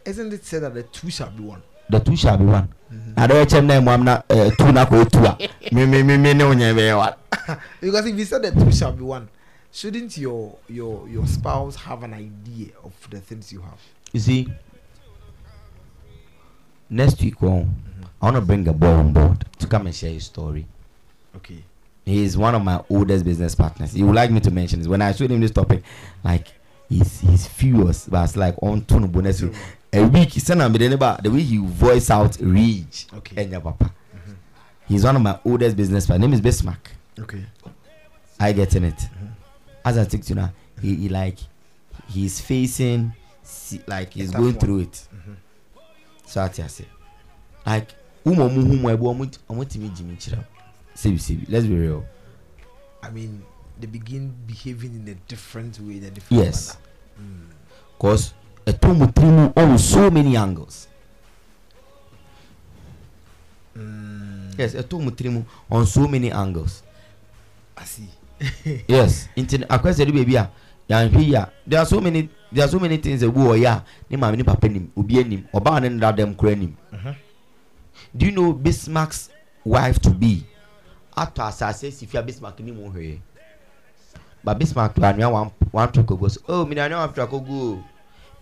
isn't 0.06 0.34
it 0.34 0.46
said 0.46 0.64
that 0.64 0.74
the 0.74 0.84
two 0.84 1.10
shall 1.10 1.30
be 1.30 1.44
one? 1.44 1.62
The 1.90 2.00
two 2.00 2.16
shall 2.16 2.38
be 2.38 2.46
one. 2.46 2.70
Ɛkyɛm 3.16 3.66
na 3.66 3.76
amuna 3.80 4.24
ɛɛ 4.28 4.58
two 4.58 4.72
na 4.72 4.86
kɔ 4.86 5.04
etu 5.06 5.24
a 5.26 5.74
mi 5.76 5.86
mi 5.86 6.02
mi 6.04 6.18
mi 6.18 6.34
ne 6.34 6.44
o 6.44 6.54
nyɛ 6.54 6.98
wa 6.98 7.14
because 7.80 8.06
if 8.08 8.18
you 8.18 8.26
said 8.26 8.42
the 8.42 8.52
two 8.52 8.72
shall 8.72 8.92
be 8.92 9.04
one 9.04 9.30
shouldn't 9.72 10.18
your 10.18 10.58
your 10.68 11.08
your 11.08 11.28
spouse 11.28 11.76
have 11.76 12.04
an 12.04 12.14
idea 12.14 12.70
of 12.84 12.94
the 13.12 13.20
things 13.20 13.54
you 13.54 13.62
have? 13.62 13.80
You 14.12 14.20
see 14.20 14.48
next 16.90 17.22
week 17.22 17.42
on 17.44 17.70
i 18.22 18.26
wanna 18.26 18.42
bring 18.42 18.68
a 18.68 18.74
boy 18.74 18.88
on 18.88 19.14
board 19.14 19.46
to 19.58 19.68
come 19.68 19.86
and 19.88 19.96
share 19.96 20.12
his 20.12 20.26
story. 20.26 20.66
okay 21.36 21.64
he 22.10 22.24
is 22.24 22.36
one 22.36 22.56
of 22.56 22.64
my 22.64 22.84
oldest 22.90 23.24
business 23.24 23.54
partners. 23.54 23.94
He 23.94 24.02
would 24.04 24.16
like 24.16 24.32
me 24.32 24.40
to 24.40 24.50
mention 24.50 24.80
this. 24.80 24.88
When 24.88 25.00
I 25.02 25.12
showed 25.12 25.30
him 25.30 25.42
this 25.42 25.52
topic, 25.52 25.84
like 26.24 26.48
he's 26.90 27.20
he's 27.20 27.46
furious, 27.46 28.08
but 28.08 28.24
it's 28.24 28.36
like 28.36 28.56
oh, 28.64 28.70
on 28.70 28.82
tone 28.86 29.08
bonus. 29.08 29.44
A 29.94 30.04
week 30.08 30.30
he 30.30 30.40
me 30.40 30.78
the 30.78 31.20
the 31.22 31.30
way 31.32 31.42
he 31.42 31.58
voice 31.58 32.10
out 32.10 32.36
rage. 32.42 33.06
Okay. 33.16 33.46
Enya 33.46 33.62
papa. 33.62 33.94
He's 34.88 35.04
one 35.04 35.16
of 35.18 35.22
my 35.22 35.38
oldest 35.46 35.78
business 35.78 36.08
partners. 36.08 36.28
Name 36.28 36.34
is 36.34 36.42
Bismarck. 36.42 36.92
okay 37.20 37.46
I 38.40 38.54
get 38.54 38.76
in 38.76 38.86
it. 38.86 39.02
As 39.86 39.98
I 39.98 40.04
think 40.06 40.26
to 40.26 40.36
now, 40.36 40.52
he, 40.82 40.96
he 40.96 41.10
like 41.10 41.38
he's 42.10 42.42
facing 42.42 43.14
like 43.86 44.14
he's 44.14 44.32
going 44.32 44.46
one. 44.46 44.54
through 44.56 44.80
it. 44.80 45.08
So 46.26 46.42
I 46.42 46.48
say, 46.68 46.86
like 47.68 47.94
umo 48.32 48.50
mu 48.50 48.62
humo 48.66 48.90
ebo 48.92 49.10
omo 49.10 49.26
omo 49.50 49.66
timi 49.66 49.90
jimi 49.90 50.16
chira. 50.18 50.44
Sebi 50.96 51.20
sebi. 51.20 51.46
Let's 51.50 51.66
be 51.66 51.76
real. 51.76 52.04
i 53.02 53.10
mean 53.10 53.42
they 53.80 53.88
begin 53.88 54.34
behaving 54.46 54.94
in 54.94 55.08
a 55.08 55.16
different 55.28 55.80
way 55.80 56.00
than 56.00 56.14
different 56.14 56.44
Yes. 56.46 56.78
Because 57.98 58.34
a 58.68 58.74
tomu 58.74 59.08
trimu 59.14 59.54
on 59.56 59.78
so 59.80 60.10
many 60.12 60.36
angles. 60.36 60.88
Yes, 64.58 64.76
a 64.76 64.84
tomu 64.84 65.12
trimu 65.12 65.46
on 65.72 65.86
so 65.86 66.08
many 66.08 66.32
angles. 66.32 66.84
I 67.78 67.86
see. 67.86 68.10
yes 68.88 69.28
nti 69.36 69.58
akwɛsɛ 69.68 70.06
de 70.06 70.12
baabi 70.12 70.36
a 70.40 70.50
yɛanhwɛ 70.90 71.20
yi 71.28 71.36
a 71.36 71.52
there 71.68 71.80
are 71.80 71.86
so 71.86 72.00
many 72.00 72.30
there 72.52 72.64
are 72.64 72.70
so 72.72 72.80
many 72.80 72.96
things 72.98 73.22
ewu 73.22 73.36
wɔ 73.52 73.60
yɛ 73.60 73.68
a 73.68 73.84
ne 74.10 74.16
maame 74.18 74.38
ne 74.38 74.44
papa 74.44 74.68
nim 74.70 74.90
obi 74.96 75.20
anim 75.20 75.44
ɔbaa 75.54 75.82
ne 75.82 75.90
nda 75.90 76.12
dɛm 76.16 76.36
kora 76.38 76.56
nim 76.56 76.72
Mhm. 76.94 77.16
Do 78.16 78.26
you 78.26 78.32
know 78.32 78.54
bismarck's 78.54 79.30
wife 79.64 80.00
to 80.00 80.10
be? 80.10 80.46
Atɔ 81.18 81.48
asase 81.48 81.92
si 81.92 82.06
fi 82.06 82.18
a 82.18 82.24
bismarck 82.24 82.60
ni 82.60 82.72
mu 82.72 82.90
hwee 82.90 83.20
ba 84.44 84.56
bismarck 84.56 84.96
to 84.96 85.02
anua 85.02 85.32
one 85.32 85.52
one 85.72 85.92
truck 85.92 86.08
ogo 86.12 86.30
so 86.32 86.40
oh 86.48 86.66
mi 86.66 86.76
de 86.76 86.82
anua 86.82 87.06
one 87.06 87.14
truck 87.14 87.32
ogo 87.32 87.74
o 87.74 87.84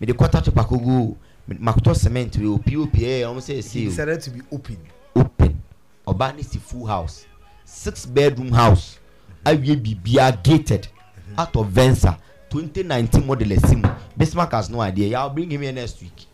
mi 0.00 0.06
de 0.06 0.12
quarter 0.12 0.40
truck 0.40 0.70
ogo 0.70 1.10
o 1.10 1.16
mi 1.48 1.56
makotɔ 1.56 1.94
cement 1.96 2.36
o 2.38 2.58
pop 2.58 2.94
ɛ 2.94 3.24
ɔmo 3.26 3.40
sɛ 3.40 3.58
esi 3.58 3.86
o 3.86 3.90
decided 3.90 4.20
to 4.20 4.30
be 4.30 4.40
open. 4.52 4.78
open. 5.16 5.60
Ɔbaa 6.06 6.36
ne 6.36 6.42
si 6.42 6.58
full 6.58 6.86
house. 6.86 7.26
Six 7.64 8.06
bedroom 8.06 8.52
house. 8.52 8.98
Awie 9.44 9.76
bibia 9.76 10.32
gated. 10.42 10.88
Out 11.36 11.56
of 11.56 11.66
venza. 11.68 12.18
Twenty 12.48 12.82
nineteen 12.82 13.26
model 13.26 13.48
esi 13.48 13.76
mu 13.76 13.88
bismarck 14.16 14.52
has 14.52 14.70
no 14.70 14.80
idea. 14.80 15.18
I'll 15.18 15.30
bring 15.30 15.50
him 15.50 15.62
here 15.62 15.72
next 15.72 16.00
week 16.00 16.27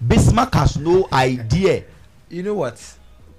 bismarck 0.00 0.54
has 0.54 0.76
no 0.76 1.06
idea 1.12 1.84
You 2.30 2.42
know 2.44 2.54
what? 2.54 2.80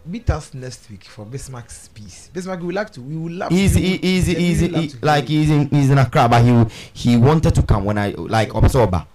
Meet 0.06 0.30
us 0.32 0.54
next 0.54 0.90
week 0.90 1.04
for 1.06 1.26
Bismarck's 1.26 1.88
piece. 1.90 2.30
Bismarck, 2.34 2.60
we 2.60 2.66
would 2.66 2.76
like 2.76 2.90
to. 2.90 3.02
We 3.02 3.16
would 3.16 3.32
love. 3.34 3.52
Easy, 3.52 3.80
to, 3.80 3.88
he, 3.88 3.98
he's 3.98 4.28
we 4.28 4.34
he's 4.36 4.62
really 4.62 4.74
love 4.74 4.82
he, 4.82 4.88
to 4.90 4.98
hear 4.98 5.06
like 5.06 5.28
he's 5.28 5.50
in 5.52 5.70
he's 5.70 5.90
in 5.92 5.98
Accra 6.00 6.28
but 6.28 6.44
he 6.44 6.66
he 6.94 7.18
wanted 7.18 7.54
to 7.56 7.62
come 7.64 7.86
when 7.86 7.98
I 8.00 8.10
like 8.18 8.54
observer 8.56 9.06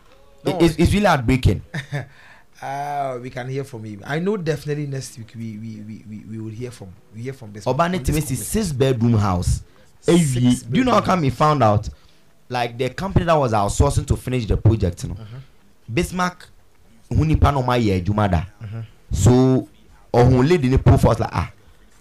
No. 0.45 0.59
it's, 0.61 0.77
it's 0.77 0.93
really 0.95 1.07
heartbreaking 1.07 1.63
Ah, 2.63 3.19
we 3.21 3.29
can 3.31 3.49
hear 3.49 3.65
from 3.65 3.85
him. 3.85 4.03
I 4.07 4.19
know 4.19 4.37
definitely 4.39 4.87
next 4.87 5.19
week 5.19 5.33
we 5.37 5.59
we 5.59 5.83
we 5.89 6.05
we, 6.09 6.25
we 6.31 6.39
will 6.41 6.51
hear 6.53 6.71
from 6.71 6.89
we 7.15 7.23
hear 7.23 7.33
from 7.35 7.51
Bismarck. 7.51 7.77
ọba 7.77 7.89
ne 7.91 7.99
on 7.99 8.03
this 8.05 8.15
tẹmẹ 8.15 8.21
si 8.23 8.35
conversation. 8.37 8.65
six 8.65 8.73
bedroom 8.73 9.15
house 9.19 9.61
ewie 10.07 10.63
do 10.71 10.79
you 10.79 10.85
know 10.85 10.93
how 10.95 11.03
come 11.03 11.23
he 11.25 11.31
found 11.31 11.63
out 11.63 11.89
like 12.49 12.79
the 12.79 12.89
company 12.91 13.27
that 13.27 13.35
was 13.39 13.53
outsourcing 13.53 14.07
to 14.07 14.17
finish 14.17 14.47
the 14.47 14.57
project 14.57 15.05
no 15.05 15.17
bismarck 15.93 16.49
hu 17.09 17.25
nipa 17.25 17.53
na 17.53 17.59
ɔmo 17.61 17.73
ayɛ 17.73 18.01
adwuma 18.03 18.29
da. 18.31 18.47
So 19.13 19.69
ɔhun 20.13 20.49
lady 20.49 20.69
ne 20.69 20.77
profile 20.79 21.17
like 21.21 21.31
ah 21.33 21.51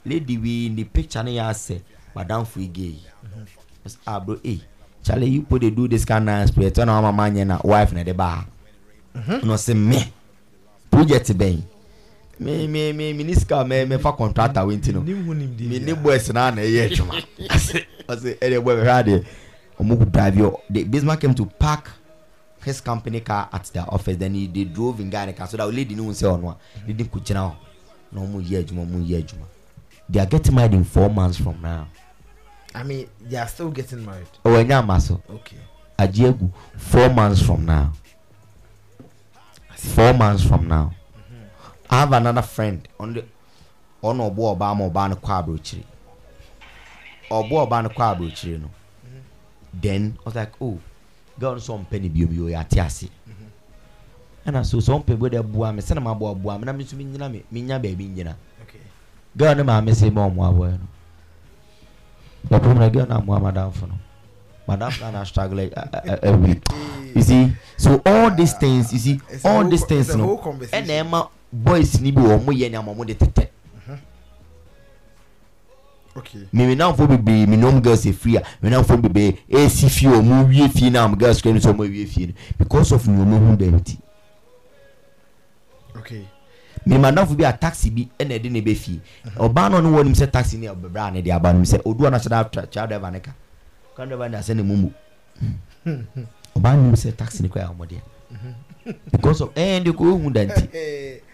lady 0.05 0.37
wi 0.37 0.73
the 0.75 0.83
picture 0.83 1.23
ne 1.23 1.35
yɛ 1.37 1.49
asɛ 1.49 1.81
madam 2.15 2.45
fo 2.45 2.59
ige 2.59 2.77
yi. 2.77 3.01
Said, 3.85 3.99
ah 4.07 4.19
bro 4.19 4.37
eh 4.43 4.57
charlie 5.03 5.27
you 5.29 5.41
put 5.43 5.61
dey 5.61 5.69
do 5.69 5.87
this 5.87 6.05
kind 6.05 6.29
of 6.29 6.47
spirit 6.47 6.73
ɛna 6.75 6.99
ɔmo 6.99 7.09
ama 7.09 7.23
nyɛ 7.29 7.45
na 7.47 7.59
wife 7.63 7.93
na 7.93 8.03
ɛde 8.03 8.15
ba. 8.15 8.45
Ha 9.13 9.39
ɛna 9.41 9.53
ɔsɛ 9.53 9.73
mɛ 9.75 10.07
project 10.91 11.29
bɛn? 11.33 11.61
Me 12.39 12.67
me 12.67 12.91
me 12.91 13.13
me 13.13 13.23
ni 13.23 13.33
sika 13.33 13.55
mɛ 13.63 13.85
mɛ 13.87 13.99
fa 14.01 14.11
contractor 14.11 14.65
wey 14.65 14.77
ti 14.77 14.91
no. 14.91 15.01
Me 15.01 15.79
ne 15.79 15.93
boys 15.93 16.33
na 16.33 16.49
na 16.51 16.61
ɛyɛ 16.61 16.89
adwuma. 16.89 17.23
Ɔsɛ 18.09 18.37
ɛdeɛ 18.39 18.63
boy 18.63 18.75
bɛhwɛ 18.75 19.03
adeɛ. 19.03 19.25
Ɔmo 19.79 20.11
drive 20.11 20.35
yɛ 20.35 20.53
the 20.69 20.83
bismarck 20.83 21.21
came 21.21 21.33
to 21.35 21.45
park 21.45 21.91
his 22.65 22.81
company 22.81 23.21
car 23.21 23.47
at 23.53 23.63
their 23.65 23.85
office. 23.87 24.17
Then 24.17 24.33
he 24.33 24.47
they 24.47 24.63
drove 24.65 24.99
in 24.99 25.09
guy 25.09 25.31
car. 25.31 25.47
So 25.47 25.57
that 25.57 25.67
lady 25.67 25.95
ne 25.95 26.03
ho 26.03 26.09
sɛ 26.11 26.25
ɔno 26.37 26.51
a 26.51 26.57
lady 26.87 27.03
ko 27.05 27.19
gyina 27.19 27.41
hɔ 27.49 27.55
na 28.11 28.21
ɔmo 28.21 28.41
yɛ 28.41 28.63
adwuma 28.65 28.85
ɔmo 28.85 29.07
yɛ 29.07 29.23
adwuma 29.23 29.45
they 30.09 30.19
are 30.19 30.25
getting 30.25 30.53
married 30.55 30.73
in 30.73 30.83
four 30.83 31.09
months 31.09 31.37
from 31.37 31.59
now. 31.61 31.87
I 32.75 32.83
mean, 32.83 33.07
they 33.21 33.37
are 33.37 33.47
still 33.47 33.69
getting 33.71 34.05
married. 34.05 34.27
ɔwɔ 34.43 34.65
ɛnya 34.65 34.79
ama 34.79 34.99
so 34.99 35.21
Okay. 35.29 35.57
agye 35.97 36.31
egu 36.33 36.51
four 36.77 37.09
months 37.09 37.41
from 37.41 37.65
now. 37.65 37.93
Four 39.75 40.13
months 40.13 40.43
from 40.43 40.67
now. 40.67 40.91
I 41.89 41.99
have 41.99 42.13
another 42.13 42.41
friend. 42.41 42.87
Ɔno 42.99 43.13
de 43.13 43.23
ɔno 44.03 44.29
ɔbɔ 44.29 44.57
ɔbaa 44.57 44.77
ma 44.77 44.85
ɔbaa 44.89 45.09
no 45.09 45.15
kɔ 45.15 45.31
aburokyire 45.39 45.83
ɔbɔ 47.31 47.55
ɔbaa 47.65 47.83
no 47.83 47.89
kɔ 47.89 48.03
aburokyire 48.11 48.59
no 48.61 48.69
then 49.73 50.17
i 50.19 50.23
was 50.25 50.35
like 50.35 50.51
oh 50.61 50.79
girl 51.39 51.53
no 51.53 51.59
sɔ 51.59 51.79
mpɛ 51.85 52.01
ne 52.01 52.09
bio 52.09 52.27
bio 52.27 52.45
yɛ 52.45 52.59
ate 52.61 52.79
ase 52.79 53.09
ɛna 54.47 54.63
so 54.65 54.77
sɛ 54.77 54.93
ɔmpɛ 55.03 55.17
bo 55.17 55.27
de 55.29 55.41
bua 55.43 55.73
me 55.73 55.81
sɛnɛ 55.81 56.01
ma 56.01 56.13
bɔ 56.13 56.35
bua 56.41 56.57
me. 56.59 56.65
Na 56.65 56.71
me 56.73 56.83
nso 56.83 56.95
mi 56.95 57.03
nyina 57.05 57.29
me 57.31 57.43
me 57.51 57.61
nya 57.61 57.79
baabi 57.79 58.07
nyina. 58.15 58.35
Girl 59.35 59.55
ne 59.55 59.63
maame 59.63 59.89
sɛ 59.91 60.13
ma 60.13 60.27
ɔmo 60.29 60.41
abɔɛ 60.53 60.77
no? 60.79 60.87
Yɛpɔm 62.57 62.77
na 62.79 62.89
girl 62.89 63.07
na 63.07 63.19
amoa 63.19 63.39
madamfo 63.41 63.87
no. 63.87 63.95
Madamfo 64.67 65.01
na 65.01 65.11
na 65.11 65.23
struggle 65.23 65.59
a- 65.59 65.71
a- 65.75 66.19
a- 66.23 66.29
a 66.31 66.37
week. 66.37 66.63
You 67.15 67.21
see? 67.23 67.51
So 67.77 68.01
all 68.05 68.29
these 68.35 68.53
things 68.53 68.93
you 68.93 68.99
see 68.99 69.19
all 69.43 69.63
these 69.67 69.83
things 69.85 70.15
no 70.15 70.37
ɛna 70.37 71.03
ɛma 71.03 71.29
boys 71.51 71.99
ni 72.01 72.11
bi 72.11 72.21
wɔ 72.21 72.39
ɔmo 72.39 72.53
yɛ 72.53 72.69
ni 72.69 72.75
ama 72.77 72.93
ɔmo 72.93 73.05
de 73.05 73.15
tɛtɛ 73.15 73.47
Náà 76.53 76.93
bebree 77.07 77.45
mi 77.47 77.57
nom 77.57 77.81
girls 77.81 78.05
efiri 78.05 78.37
a 78.37 78.41
mi 78.61 78.69
náà 78.69 78.83
fo 78.83 78.97
bebree 78.97 79.35
esi 79.49 79.89
fie 79.89 80.07
ɔmo 80.09 80.47
wie 80.47 80.69
fie 80.69 80.89
na 80.89 81.05
ɔmo 81.07 81.17
girls 81.19 81.41
kura 81.41 81.53
ni 81.53 81.59
sɛ 81.59 81.73
ɔmo 81.73 81.89
wie 81.89 82.05
fie 82.05 82.27
no 82.27 82.33
because 82.57 82.91
of 82.93 83.03
nneɛma 83.07 83.37
hu 83.39 83.55
dɛm 83.57 83.83
ti 83.83 83.99
adanfo 86.87 87.35
bi 87.35 87.43
a 87.43 87.51
taxi 87.53 87.89
bi 87.91 88.07
ɛna 88.19 88.35
ɛde 88.39 88.49
ne 88.51 88.61
bɛ 88.61 88.75
fie 88.75 88.99
ɔbaa 89.37 89.69
náà 89.69 89.81
ɔno 89.81 89.91
wɔ 89.95 90.03
nim 90.03 90.13
sɛ 90.13 90.31
taxi 90.31 90.57
ni 90.57 90.67
ɔbɛbrɛ 90.67 90.99
a 91.07 91.11
ne 91.11 91.21
de 91.21 91.31
aba 91.31 91.53
no 91.53 91.59
sɛ 91.63 91.81
odu 91.85 92.03
ɔna 92.05 92.15
atra 92.15 92.65
kyerɛ 92.67 92.87
driver 92.87 93.11
ne 93.11 93.19
ka 93.19 93.31
car 93.95 94.05
driver 94.07 94.29
ne 94.29 94.37
asɛ 94.37 94.55
ne 94.55 94.63
mu 94.63 94.75
mu 94.77 94.89
ɔbaa 96.55 96.75
nim 96.77 96.93
sɛ 96.95 97.13
taxi 97.15 97.43
ne 97.43 97.49
kɔ 97.49 97.59
yɛ 97.59 97.75
ɔmo 97.75 97.85
deɛ 97.85 98.01
because 99.11 99.41
of 99.41 99.53
ɛn 99.53 99.83
de 99.83 99.91
ko 99.91 100.03
ohun 100.13 100.33
Eh, 100.37 100.47
eh, 100.73 101.19
Asamu. 101.19 101.24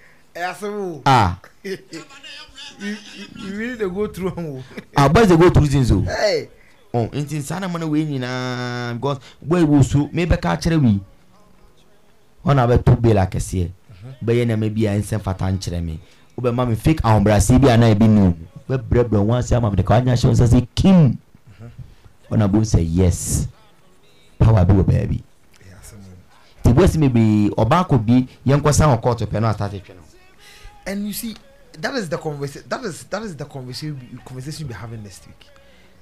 Ah 1.06 1.40
you, 1.64 1.78
you, 2.80 2.96
you 3.36 3.56
really 3.58 3.78
dey 3.78 3.90
go 3.90 4.08
through 4.08 4.34
am 4.38 4.46
o. 4.46 4.64
ah 4.98 5.08
boys 5.10 5.28
dey 5.28 5.38
go 5.38 5.50
through 5.50 5.68
things 5.68 5.92
o. 5.92 6.02
Hey. 6.02 6.50
oh 6.94 7.08
nti 7.14 7.38
nsa 7.38 7.60
na 7.60 7.68
mana 7.68 7.86
wei 7.88 8.06
nyinaa 8.06 8.94
because 8.94 9.20
boy 9.42 9.64
wo 9.64 9.82
so 9.84 10.10
mebɛka 10.14 10.52
akyerɛ 10.58 10.78
wi 10.82 11.00
ɔna 12.46 12.68
bɛto 12.68 12.96
bail 13.02 13.18
akɛseɛ 13.18 13.70
bɛyɛ 14.26 14.46
nneɛma 14.46 14.70
bi 14.74 14.86
a 14.88 14.98
nsɛm 15.00 15.22
fata 15.22 15.46
nkyerɛ 15.46 15.84
me. 15.84 16.00
Wobɛma 16.38 16.68
me 16.70 16.76
fake 16.76 17.02
ahobrɛaseɛ 17.04 17.60
bi 17.62 17.68
anaa 17.70 17.90
ebi 17.94 18.08
no. 18.08 18.34
Bɛbrɛbrɛ 18.70 19.18
ho 19.28 19.34
ase 19.36 19.52
ama 19.52 19.70
me 19.70 19.76
de 19.76 19.84
ka 19.84 19.94
wanya 20.00 20.14
hyɛ 20.14 20.26
wo 20.26 20.32
nsa 20.34 20.48
sɛ 20.48 20.68
kim 20.76 21.18
ɔna 22.32 22.48
bo 22.52 22.60
sɛ 22.60 22.80
yes. 22.82 23.48
Power 24.40 24.66
bi 24.66 24.74
wɔ 24.74 24.84
baabi 24.84 25.24
nti 26.64 26.74
boasi 26.74 26.98
bebree 26.98 27.50
ɔbaa 27.58 27.84
kɔ 27.90 27.98
bi 28.06 28.28
yɛnkɔsa 28.48 28.86
wɔ 28.88 28.98
kɔɔto 29.04 29.26
pɛ 29.28 29.42
no 29.42 29.48
astate 29.48 29.84
twe 29.84 29.94
no 29.96 30.02
And 30.86 31.06
you 31.08 31.14
see, 31.14 31.36
that 31.80 31.94
is 31.96 32.10
the 32.10 32.18
conversation. 32.18 32.68
That 32.68 32.84
is 32.84 33.04
that 33.06 33.22
is 33.24 33.36
the 33.36 33.46
conversation 33.46 34.00
we, 34.12 34.18
conversation 34.20 34.68
we're 34.68 34.76
having 34.76 35.04
next 35.04 35.26
week. 35.28 35.48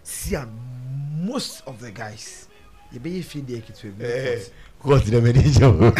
See, 0.03 0.35
and 0.35 0.51
most 1.25 1.61
of 1.67 1.79
the 1.79 1.91
guys, 1.91 2.47
you 2.91 2.99
be 2.99 3.21
feel 3.21 3.43
the 3.43 3.61
dɛ 5.11 5.19
mɛde 5.21 5.43
gyɛ 5.43 5.67
wo 5.77 5.91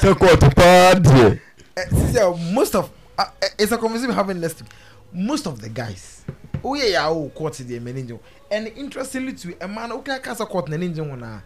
sɛ 0.00 0.14
kɔɔto 0.18 0.48
paa 0.54 0.94
deɛ 0.94 1.40
See, 1.76 2.18
uh, 2.18 2.34
most 2.52 2.74
of 2.74 2.90
uh, 3.18 3.24
it's 3.58 3.72
a 3.72 3.78
conversation 3.78 4.08
we're 4.08 4.14
having 4.14 4.40
next 4.40 4.60
week. 4.60 4.70
Most 5.12 5.46
of 5.46 5.60
the 5.60 5.68
guys, 5.68 6.24
oh 6.62 6.74
yeah, 6.74 6.84
yeah, 6.84 7.08
oh 7.08 7.28
court 7.30 7.54
the 7.54 7.78
manager. 7.80 8.18
And 8.50 8.68
interestingly, 8.68 9.32
too, 9.32 9.54
a 9.60 9.66
man 9.66 9.90
okay, 9.92 10.18
casa 10.20 10.46
court 10.46 10.66
the 10.66 11.02
one. 11.02 11.22
uh, 11.22 11.40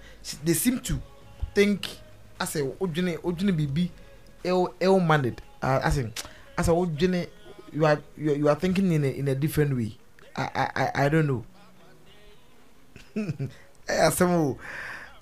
They 0.44 0.54
seem 0.54 0.80
to 0.80 1.00
think, 1.54 1.88
Say, 2.44 2.62
Ojine, 2.62 3.18
Ojine 3.22 3.52
BB, 3.52 3.90
ill, 4.44 4.74
ill 4.80 5.00
mannered. 5.00 5.40
Uh, 5.62 5.80
I 5.84 5.90
say, 5.90 6.10
Ojine, 6.56 7.28
you 7.72 7.84
are 7.84 8.00
you, 8.16 8.34
you 8.34 8.48
are 8.48 8.54
thinking 8.54 8.92
in 8.92 9.04
a 9.04 9.08
in 9.08 9.28
a 9.28 9.34
different 9.34 9.76
way. 9.76 9.96
I 10.36 10.42
I 10.54 10.70
I, 10.76 11.04
I 11.04 11.08
don't 11.08 11.26
know. 11.26 11.44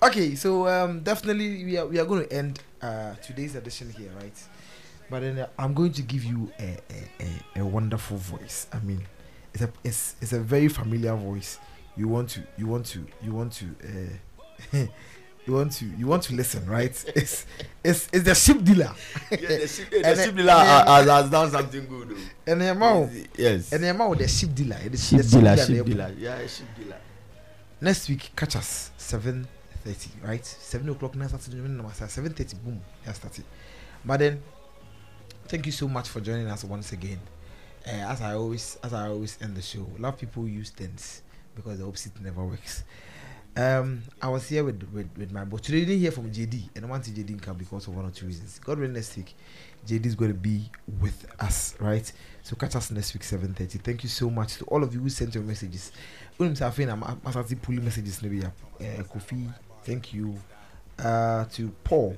okay, 0.03 0.35
so 0.35 0.67
um, 0.67 1.01
definitely 1.01 1.65
we 1.65 1.77
are 1.77 1.85
we 1.85 1.99
are 1.99 2.05
going 2.05 2.27
to 2.27 2.33
end 2.33 2.59
uh, 2.81 3.15
today's 3.15 3.55
edition 3.55 3.89
here, 3.89 4.11
right? 4.21 4.43
But 5.09 5.21
then 5.21 5.39
uh, 5.39 5.47
I'm 5.57 5.73
going 5.73 5.93
to 5.93 6.01
give 6.01 6.23
you 6.23 6.51
a, 6.59 6.77
a, 6.89 7.59
a, 7.59 7.61
a 7.61 7.65
wonderful 7.65 8.17
voice. 8.17 8.67
I 8.73 8.79
mean, 8.79 9.05
it's 9.53 9.63
a 9.63 9.69
it's, 9.83 10.15
it's 10.21 10.33
a 10.33 10.39
very 10.39 10.67
familiar 10.67 11.15
voice. 11.15 11.59
You 11.95 12.07
want 12.07 12.29
to 12.31 12.43
you 12.57 12.67
want 12.67 12.85
to 12.87 13.05
you 13.23 13.33
want 13.33 13.53
to 13.53 13.65
uh, 14.73 14.85
you 15.47 15.53
want 15.53 15.71
to 15.71 15.85
you 15.85 16.07
want 16.07 16.23
to 16.23 16.35
listen, 16.35 16.65
right? 16.67 16.91
It's 17.15 17.45
it's 17.83 18.09
it's 18.11 18.23
the 18.25 18.35
ship 18.35 18.63
dealer. 18.63 18.93
Yeah, 19.31 19.37
the 19.39 19.87
eh, 19.93 20.01
And 20.03 20.37
then- 20.37 20.49
uh, 20.49 20.83
uh, 20.85 21.03
has 21.05 21.29
done 21.29 21.49
something 21.51 21.87
good 21.87 22.09
oh. 22.11 22.51
And 22.51 22.61
the 22.61 22.71
amount 22.71 23.11
yes. 23.37 23.71
and 23.71 23.83
the 23.83 23.89
amount 23.89 24.19
the 24.19 24.27
ship 24.27 24.53
dealer. 24.53 24.75
Eh, 24.81 24.87
it 24.87 24.93
is 24.93 25.07
ship 25.07 25.19
eh, 25.19 25.21
the 25.23 25.29
dealer 25.29 25.55
they 25.55 25.65
ship 25.65 25.79
are- 25.81 25.83
dealer 25.89 26.15
yeah 26.17 26.47
ship 26.47 26.67
dealer. 26.77 26.97
Next 27.79 28.09
week 28.09 28.31
catch 28.35 28.55
us 28.55 28.91
7.30 28.99 29.45
right? 30.23 30.45
7 30.45 30.89
o'clock 30.89 31.15
now 31.15 31.27
Saturday 31.27 31.57
morning 31.57 31.77
number 31.77 31.91
7.30 31.93 32.55
boom 32.63 32.81
yeah 33.05 33.13
started 33.13 33.45
but 34.03 34.17
then 34.19 34.41
thank 35.47 35.65
you 35.65 35.71
so 35.71 35.87
much 35.87 36.09
for 36.09 36.19
joining 36.19 36.47
us 36.47 36.63
once 36.63 36.91
again. 36.91 37.19
Uh, 37.85 37.91
as 38.11 38.21
i 38.21 38.33
always 38.33 38.77
as 38.83 38.93
i 38.93 39.07
always 39.07 39.37
end 39.41 39.55
the 39.55 39.61
show 39.61 39.85
a 39.97 40.01
lot 40.01 40.13
of 40.15 40.19
people 40.19 40.45
use 40.47 40.71
tense 40.71 41.21
because 41.55 41.77
the 41.79 41.85
opposite 41.85 42.19
never 42.21 42.43
works 42.43 42.83
um 43.57 44.01
i 44.21 44.27
was 44.29 44.47
here 44.47 44.63
with 44.63 44.81
with, 44.93 45.09
with 45.17 45.31
my 45.31 45.43
boss 45.43 45.61
today 45.61 45.79
didn't 45.85 45.99
hear 45.99 46.11
from 46.11 46.31
jd 46.31 46.69
and 46.75 46.85
i 46.85 46.87
want 46.87 47.03
jd 47.03 47.15
didn't 47.25 47.41
come 47.41 47.57
because 47.57 47.87
of 47.87 47.95
one 47.95 48.05
or 48.05 48.11
two 48.11 48.25
reasons 48.25 48.59
god 48.59 48.77
willing 48.77 48.93
next 48.93 49.17
week 49.17 49.33
JD 49.87 50.05
is 50.05 50.15
going 50.15 50.31
to 50.31 50.37
be 50.37 50.69
with 50.99 51.25
us, 51.39 51.75
right? 51.79 52.11
So 52.43 52.55
catch 52.57 52.75
us 52.75 52.91
next 52.91 53.13
week 53.13 53.23
7:30. 53.23 53.81
Thank 53.81 54.03
you 54.03 54.09
so 54.09 54.29
much 54.29 54.57
to 54.57 54.65
all 54.65 54.83
of 54.83 54.93
you 54.93 54.99
who 54.99 55.09
sent 55.09 55.33
your 55.33 55.45
messages. 55.45 55.91
Ma- 56.37 56.45
masati 57.23 57.61
pulling 57.61 57.85
messages. 57.85 58.21
Eh, 58.21 59.01
Kofi, 59.03 59.53
thank 59.83 60.13
you. 60.13 60.35
Uh, 60.99 61.45
to 61.45 61.69
Paul, 61.83 62.17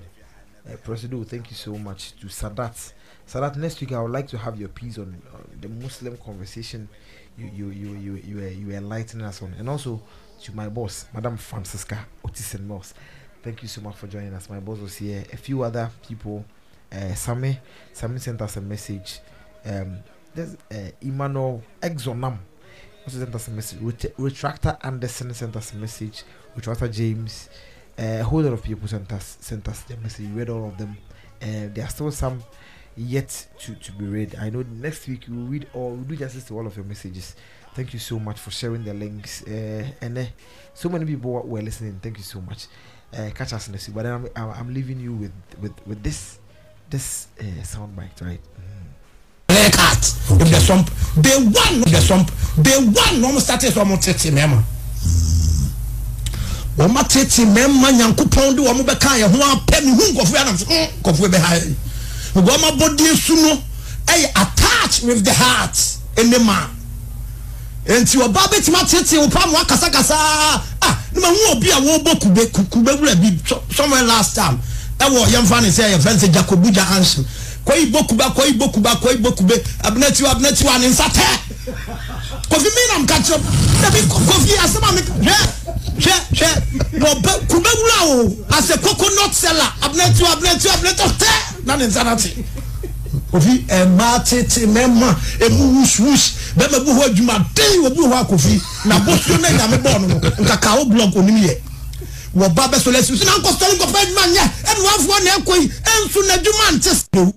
uh, 0.65 0.75
Presido, 0.77 1.23
thank 1.27 1.51
you 1.51 1.55
so 1.55 1.77
much. 1.77 2.13
To 2.21 2.27
Sadat, 2.27 2.93
Sadat, 3.27 3.57
next 3.57 3.81
week 3.81 3.91
I 3.91 4.01
would 4.01 4.11
like 4.11 4.27
to 4.29 4.37
have 4.37 4.59
your 4.59 4.69
piece 4.69 4.97
on 4.97 5.21
uh, 5.33 5.37
the 5.61 5.67
Muslim 5.67 6.17
conversation. 6.17 6.87
You 7.37 7.51
you 7.53 7.69
you 7.69 7.93
you 7.93 8.15
you 8.15 8.39
you 8.47 8.67
were 8.67 8.73
enlightening 8.73 9.25
us 9.25 9.41
on, 9.43 9.53
and 9.59 9.69
also 9.69 10.01
to 10.43 10.55
my 10.55 10.69
boss, 10.69 11.05
Madam 11.13 11.37
Francisca 11.37 12.05
Otisen 12.25 12.65
Moss. 12.65 12.93
Thank 13.43 13.61
you 13.61 13.67
so 13.67 13.81
much 13.81 13.95
for 13.95 14.07
joining 14.07 14.33
us. 14.33 14.49
My 14.49 14.59
boss 14.59 14.79
was 14.79 14.95
here. 14.97 15.23
A 15.31 15.37
few 15.37 15.63
other 15.63 15.89
people. 16.07 16.45
Uh, 16.91 17.13
Sammy, 17.13 17.59
Sammy 17.93 18.19
sent 18.19 18.41
us 18.41 18.57
a 18.57 18.61
message. 18.61 19.19
Um, 19.65 19.97
there's 20.33 20.55
uh, 20.71 20.91
Emmanuel 21.01 21.61
Exonam 21.81 22.37
also 23.05 23.19
sent 23.19 23.33
us 23.35 23.47
a 23.47 23.51
message. 23.51 23.79
Ret- 23.81 24.15
Retractor 24.17 24.77
Anderson 24.83 25.33
sent 25.33 25.55
us 25.55 25.73
a 25.73 25.77
message. 25.77 26.23
Retractor 26.57 26.91
James. 26.91 27.49
Uh, 27.97 28.19
a 28.19 28.23
whole 28.23 28.41
lot 28.41 28.53
of 28.53 28.63
people 28.63 28.87
sent 28.87 29.11
us 29.11 29.37
sent 29.41 29.67
us 29.67 29.81
their 29.81 29.97
message. 29.97 30.27
We 30.27 30.39
read 30.39 30.49
all 30.49 30.67
of 30.67 30.77
them. 30.77 30.97
Uh, 31.41 31.67
there 31.73 31.85
are 31.85 31.89
still 31.89 32.11
some 32.11 32.43
yet 32.95 33.47
to, 33.59 33.75
to 33.75 33.91
be 33.93 34.05
read. 34.05 34.35
I 34.35 34.49
know 34.49 34.63
next 34.63 35.07
week 35.07 35.25
we 35.29 35.37
will 35.37 35.45
read 35.45 35.67
all 35.73 35.91
we'll 35.91 36.03
do 36.03 36.15
justice 36.15 36.45
to 36.45 36.57
all 36.57 36.67
of 36.67 36.75
your 36.75 36.85
messages. 36.85 37.35
Thank 37.79 37.93
you 37.93 37.99
so 37.99 38.19
much 38.19 38.37
for 38.37 38.51
sharing 38.51 38.83
the 38.83 38.93
links. 38.93 39.41
Uh, 39.47 39.87
and 40.01 40.17
uh, 40.17 40.25
so 40.73 40.89
many 40.89 41.05
people 41.05 41.31
were 41.47 41.61
listening. 41.61 41.97
Thank 42.03 42.17
you 42.17 42.23
so 42.25 42.41
much. 42.41 42.67
Uh, 43.15 43.29
catch 43.33 43.53
us 43.53 43.69
next 43.69 43.87
week. 43.87 43.95
But 43.95 44.05
I'm, 44.05 44.27
I'm, 44.35 44.73
leaving 44.73 44.99
you 44.99 45.13
with 45.13 45.31
with, 45.61 45.71
with 45.87 46.03
this 46.03 46.39
this 46.89 47.27
uh, 47.39 47.43
soundbite, 47.63 48.19
right? 48.19 48.41
clear 49.47 49.69
cut 49.71 49.95
if 49.95 50.51
the 50.51 50.59
sump 50.59 50.87
day 51.23 51.37
one 51.39 51.79
the 51.87 52.01
sump 52.03 52.29
one 52.59 53.21
na 53.21 53.27
ɔmo 53.31 53.39
start 53.39 53.61
sɛ 53.61 53.79
ɔmo 53.81 53.95
tete 54.03 54.27
mɛma 54.35 54.61
wɔn 56.75 56.97
atete 56.99 57.45
mɛma 57.47 57.91
nyankopɔn 57.95 58.55
de 58.57 58.61
wɔn 58.61 58.83
bɛka 58.83 59.23
yɛn 59.23 59.31
ho 59.31 59.55
apɛ 59.55 59.85
mi 59.85 59.91
hu 59.95 60.03
nkɔfo 60.11 60.33
yɛ 60.35 60.41
anam 60.41 60.57
so 60.57 60.65
nkɔfo 60.65 61.21
yɛ 61.23 61.29
bɛ 61.31 61.39
ha 61.39 61.55
nkɔfo 62.35 62.57
ɔmo 62.57 62.67
abɔdeɛ 62.75 63.15
su 63.15 63.35
no 63.37 63.63
ɛyɛ 64.05 64.27
attached 64.35 65.03
with 65.03 65.23
the 65.23 65.33
heart 65.33 65.75
ɛne 66.17 66.43
ma 66.45 66.67
nti 67.87 68.17
ɔbaa 68.17 68.47
bɛtumi 68.49 68.75
atete 68.81 69.17
wo 69.17 69.27
pa 69.29 69.47
mo 69.47 69.57
akasakasa 69.57 70.15
ah 70.15 70.97
ne 71.13 71.19
ma 71.21 71.27
hu 71.27 71.51
obi 71.51 71.71
a 71.71 71.75
wɔrebɔ 71.81 72.19
kube 72.21 72.51
ku- 72.51 72.63
kube 72.69 72.91
wura 72.99 73.15
bi 73.15 73.37
so- 73.47 73.63
somewhere 73.75 74.03
last 74.03 74.35
time. 74.35 74.59
Ɛwɔ 74.99 75.25
yɛn 75.27 75.45
fa 75.47 75.59
ne 75.61 75.69
sɛ 75.69 75.93
yɛ 75.95 75.99
fɛn 75.99 76.17
sɛ 76.19 76.31
jacobuja 76.31 76.83
hansen 76.83 77.25
kɔyi 77.65 77.91
bɔ 77.91 78.07
kube 78.07 78.23
kɔyi 78.35 78.57
bɔ 78.57 78.71
kube 78.73 78.89
kɔyi 79.01 79.17
bɔ 79.21 79.35
kube. 79.37 79.63
Abinatiwa 79.83 80.31
abinatiwa 80.35 80.79
ne 80.79 80.87
nsa 80.89 81.05
tɛ. 81.09 81.25
Kofi 82.49 82.63
mi 82.65 82.81
nam 82.93 83.05
ka 83.07 83.15
kyerɛ 83.15 83.41
dabi 83.81 83.99
kofi 84.07 84.53
asɛm 84.57 84.89
a 84.89 84.91
mi 84.93 85.01
hwɛ 85.01 85.35
hwɛ 85.99 86.13
hwɛ. 86.33 86.99
Na 86.99 87.05
ɔbɛ 87.13 87.47
kube 87.47 87.69
wura 87.79 87.99
o 88.03 88.29
asɛ 88.51 88.81
coconut 88.81 89.33
seller. 89.33 89.71
Abinatiwa 89.81 90.35
abinatiwa 90.35 90.73
abinatiwa 90.73 91.13
tɛ. 91.17 91.65
Na 91.65 91.75
ne 91.75 91.85
nsa 91.87 92.03
na 92.03 92.15
te 92.15 92.33
kofi 93.31 93.65
ɛmaa 93.67 94.19
tete 94.25 94.65
mɛma 94.65 95.15
emu 95.45 95.63
wusuwusu 95.79 96.31
bɛɛma 96.57 96.79
bi 96.85 96.91
hɔ 96.91 97.03
adwuma 97.05 97.45
den 97.55 97.85
obi 97.85 98.01
hɔ 98.01 98.15
akofi 98.21 98.61
na 98.85 98.99
bosuo 98.99 99.37
na 99.41 99.49
nyame 99.49 99.77
bɔɔl 99.83 100.07
no 100.07 100.15
nkaka 100.43 100.79
o 100.81 100.85
blɔk 100.85 101.15
onim 101.15 101.37
yɛ 101.45 101.53
wɔba 102.35 102.67
bɛsɔ 102.71 102.91
lɛsi 102.93 103.17
so 103.17 103.25
na 103.25 103.37
nkɔsɔre 103.37 103.73
nkɔfɛ 103.77 103.97
adwuma 104.03 104.25
nyɛ 104.33 104.43
ɛna 104.65 104.79
wafoɔ 104.85 105.23
na 105.23 105.31
ɛkɔ 105.37 105.53
yi 105.61 105.67
ɛnso 105.69 106.27
na 106.27 106.33
adwuma 106.33 106.71
nte 106.73 106.93
sew. 107.13 107.33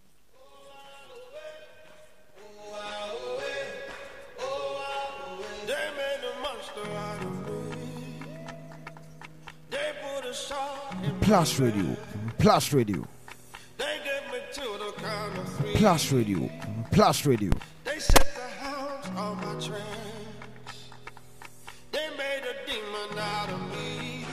Plus 11.21 11.59
Radio, 11.61 11.97
Plus 12.39 12.73
Radio, 12.73 13.07
Plus 15.83 16.13
Radio, 16.13 16.49
Plus 16.93 17.27
Radio. 17.27 17.51
They 17.83 17.99
set 17.99 18.25
the 18.37 18.65
hounds 18.65 19.09
on 19.17 19.37
my 19.39 19.55
tracks. 19.55 20.91
They 21.91 22.09
made 22.17 22.45
a 22.47 22.55
demon 22.71 23.19
out 23.19 23.49
of 23.49 23.61
me. 23.73 24.25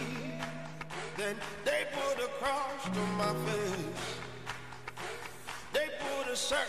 Then 1.18 1.36
they 1.66 1.88
put 1.92 2.24
a 2.24 2.28
cross 2.38 2.84
to 2.84 3.00
my 3.18 3.34
face. 3.50 4.20
They 5.74 5.88
put 5.98 6.32
a 6.32 6.36
circle. 6.36 6.58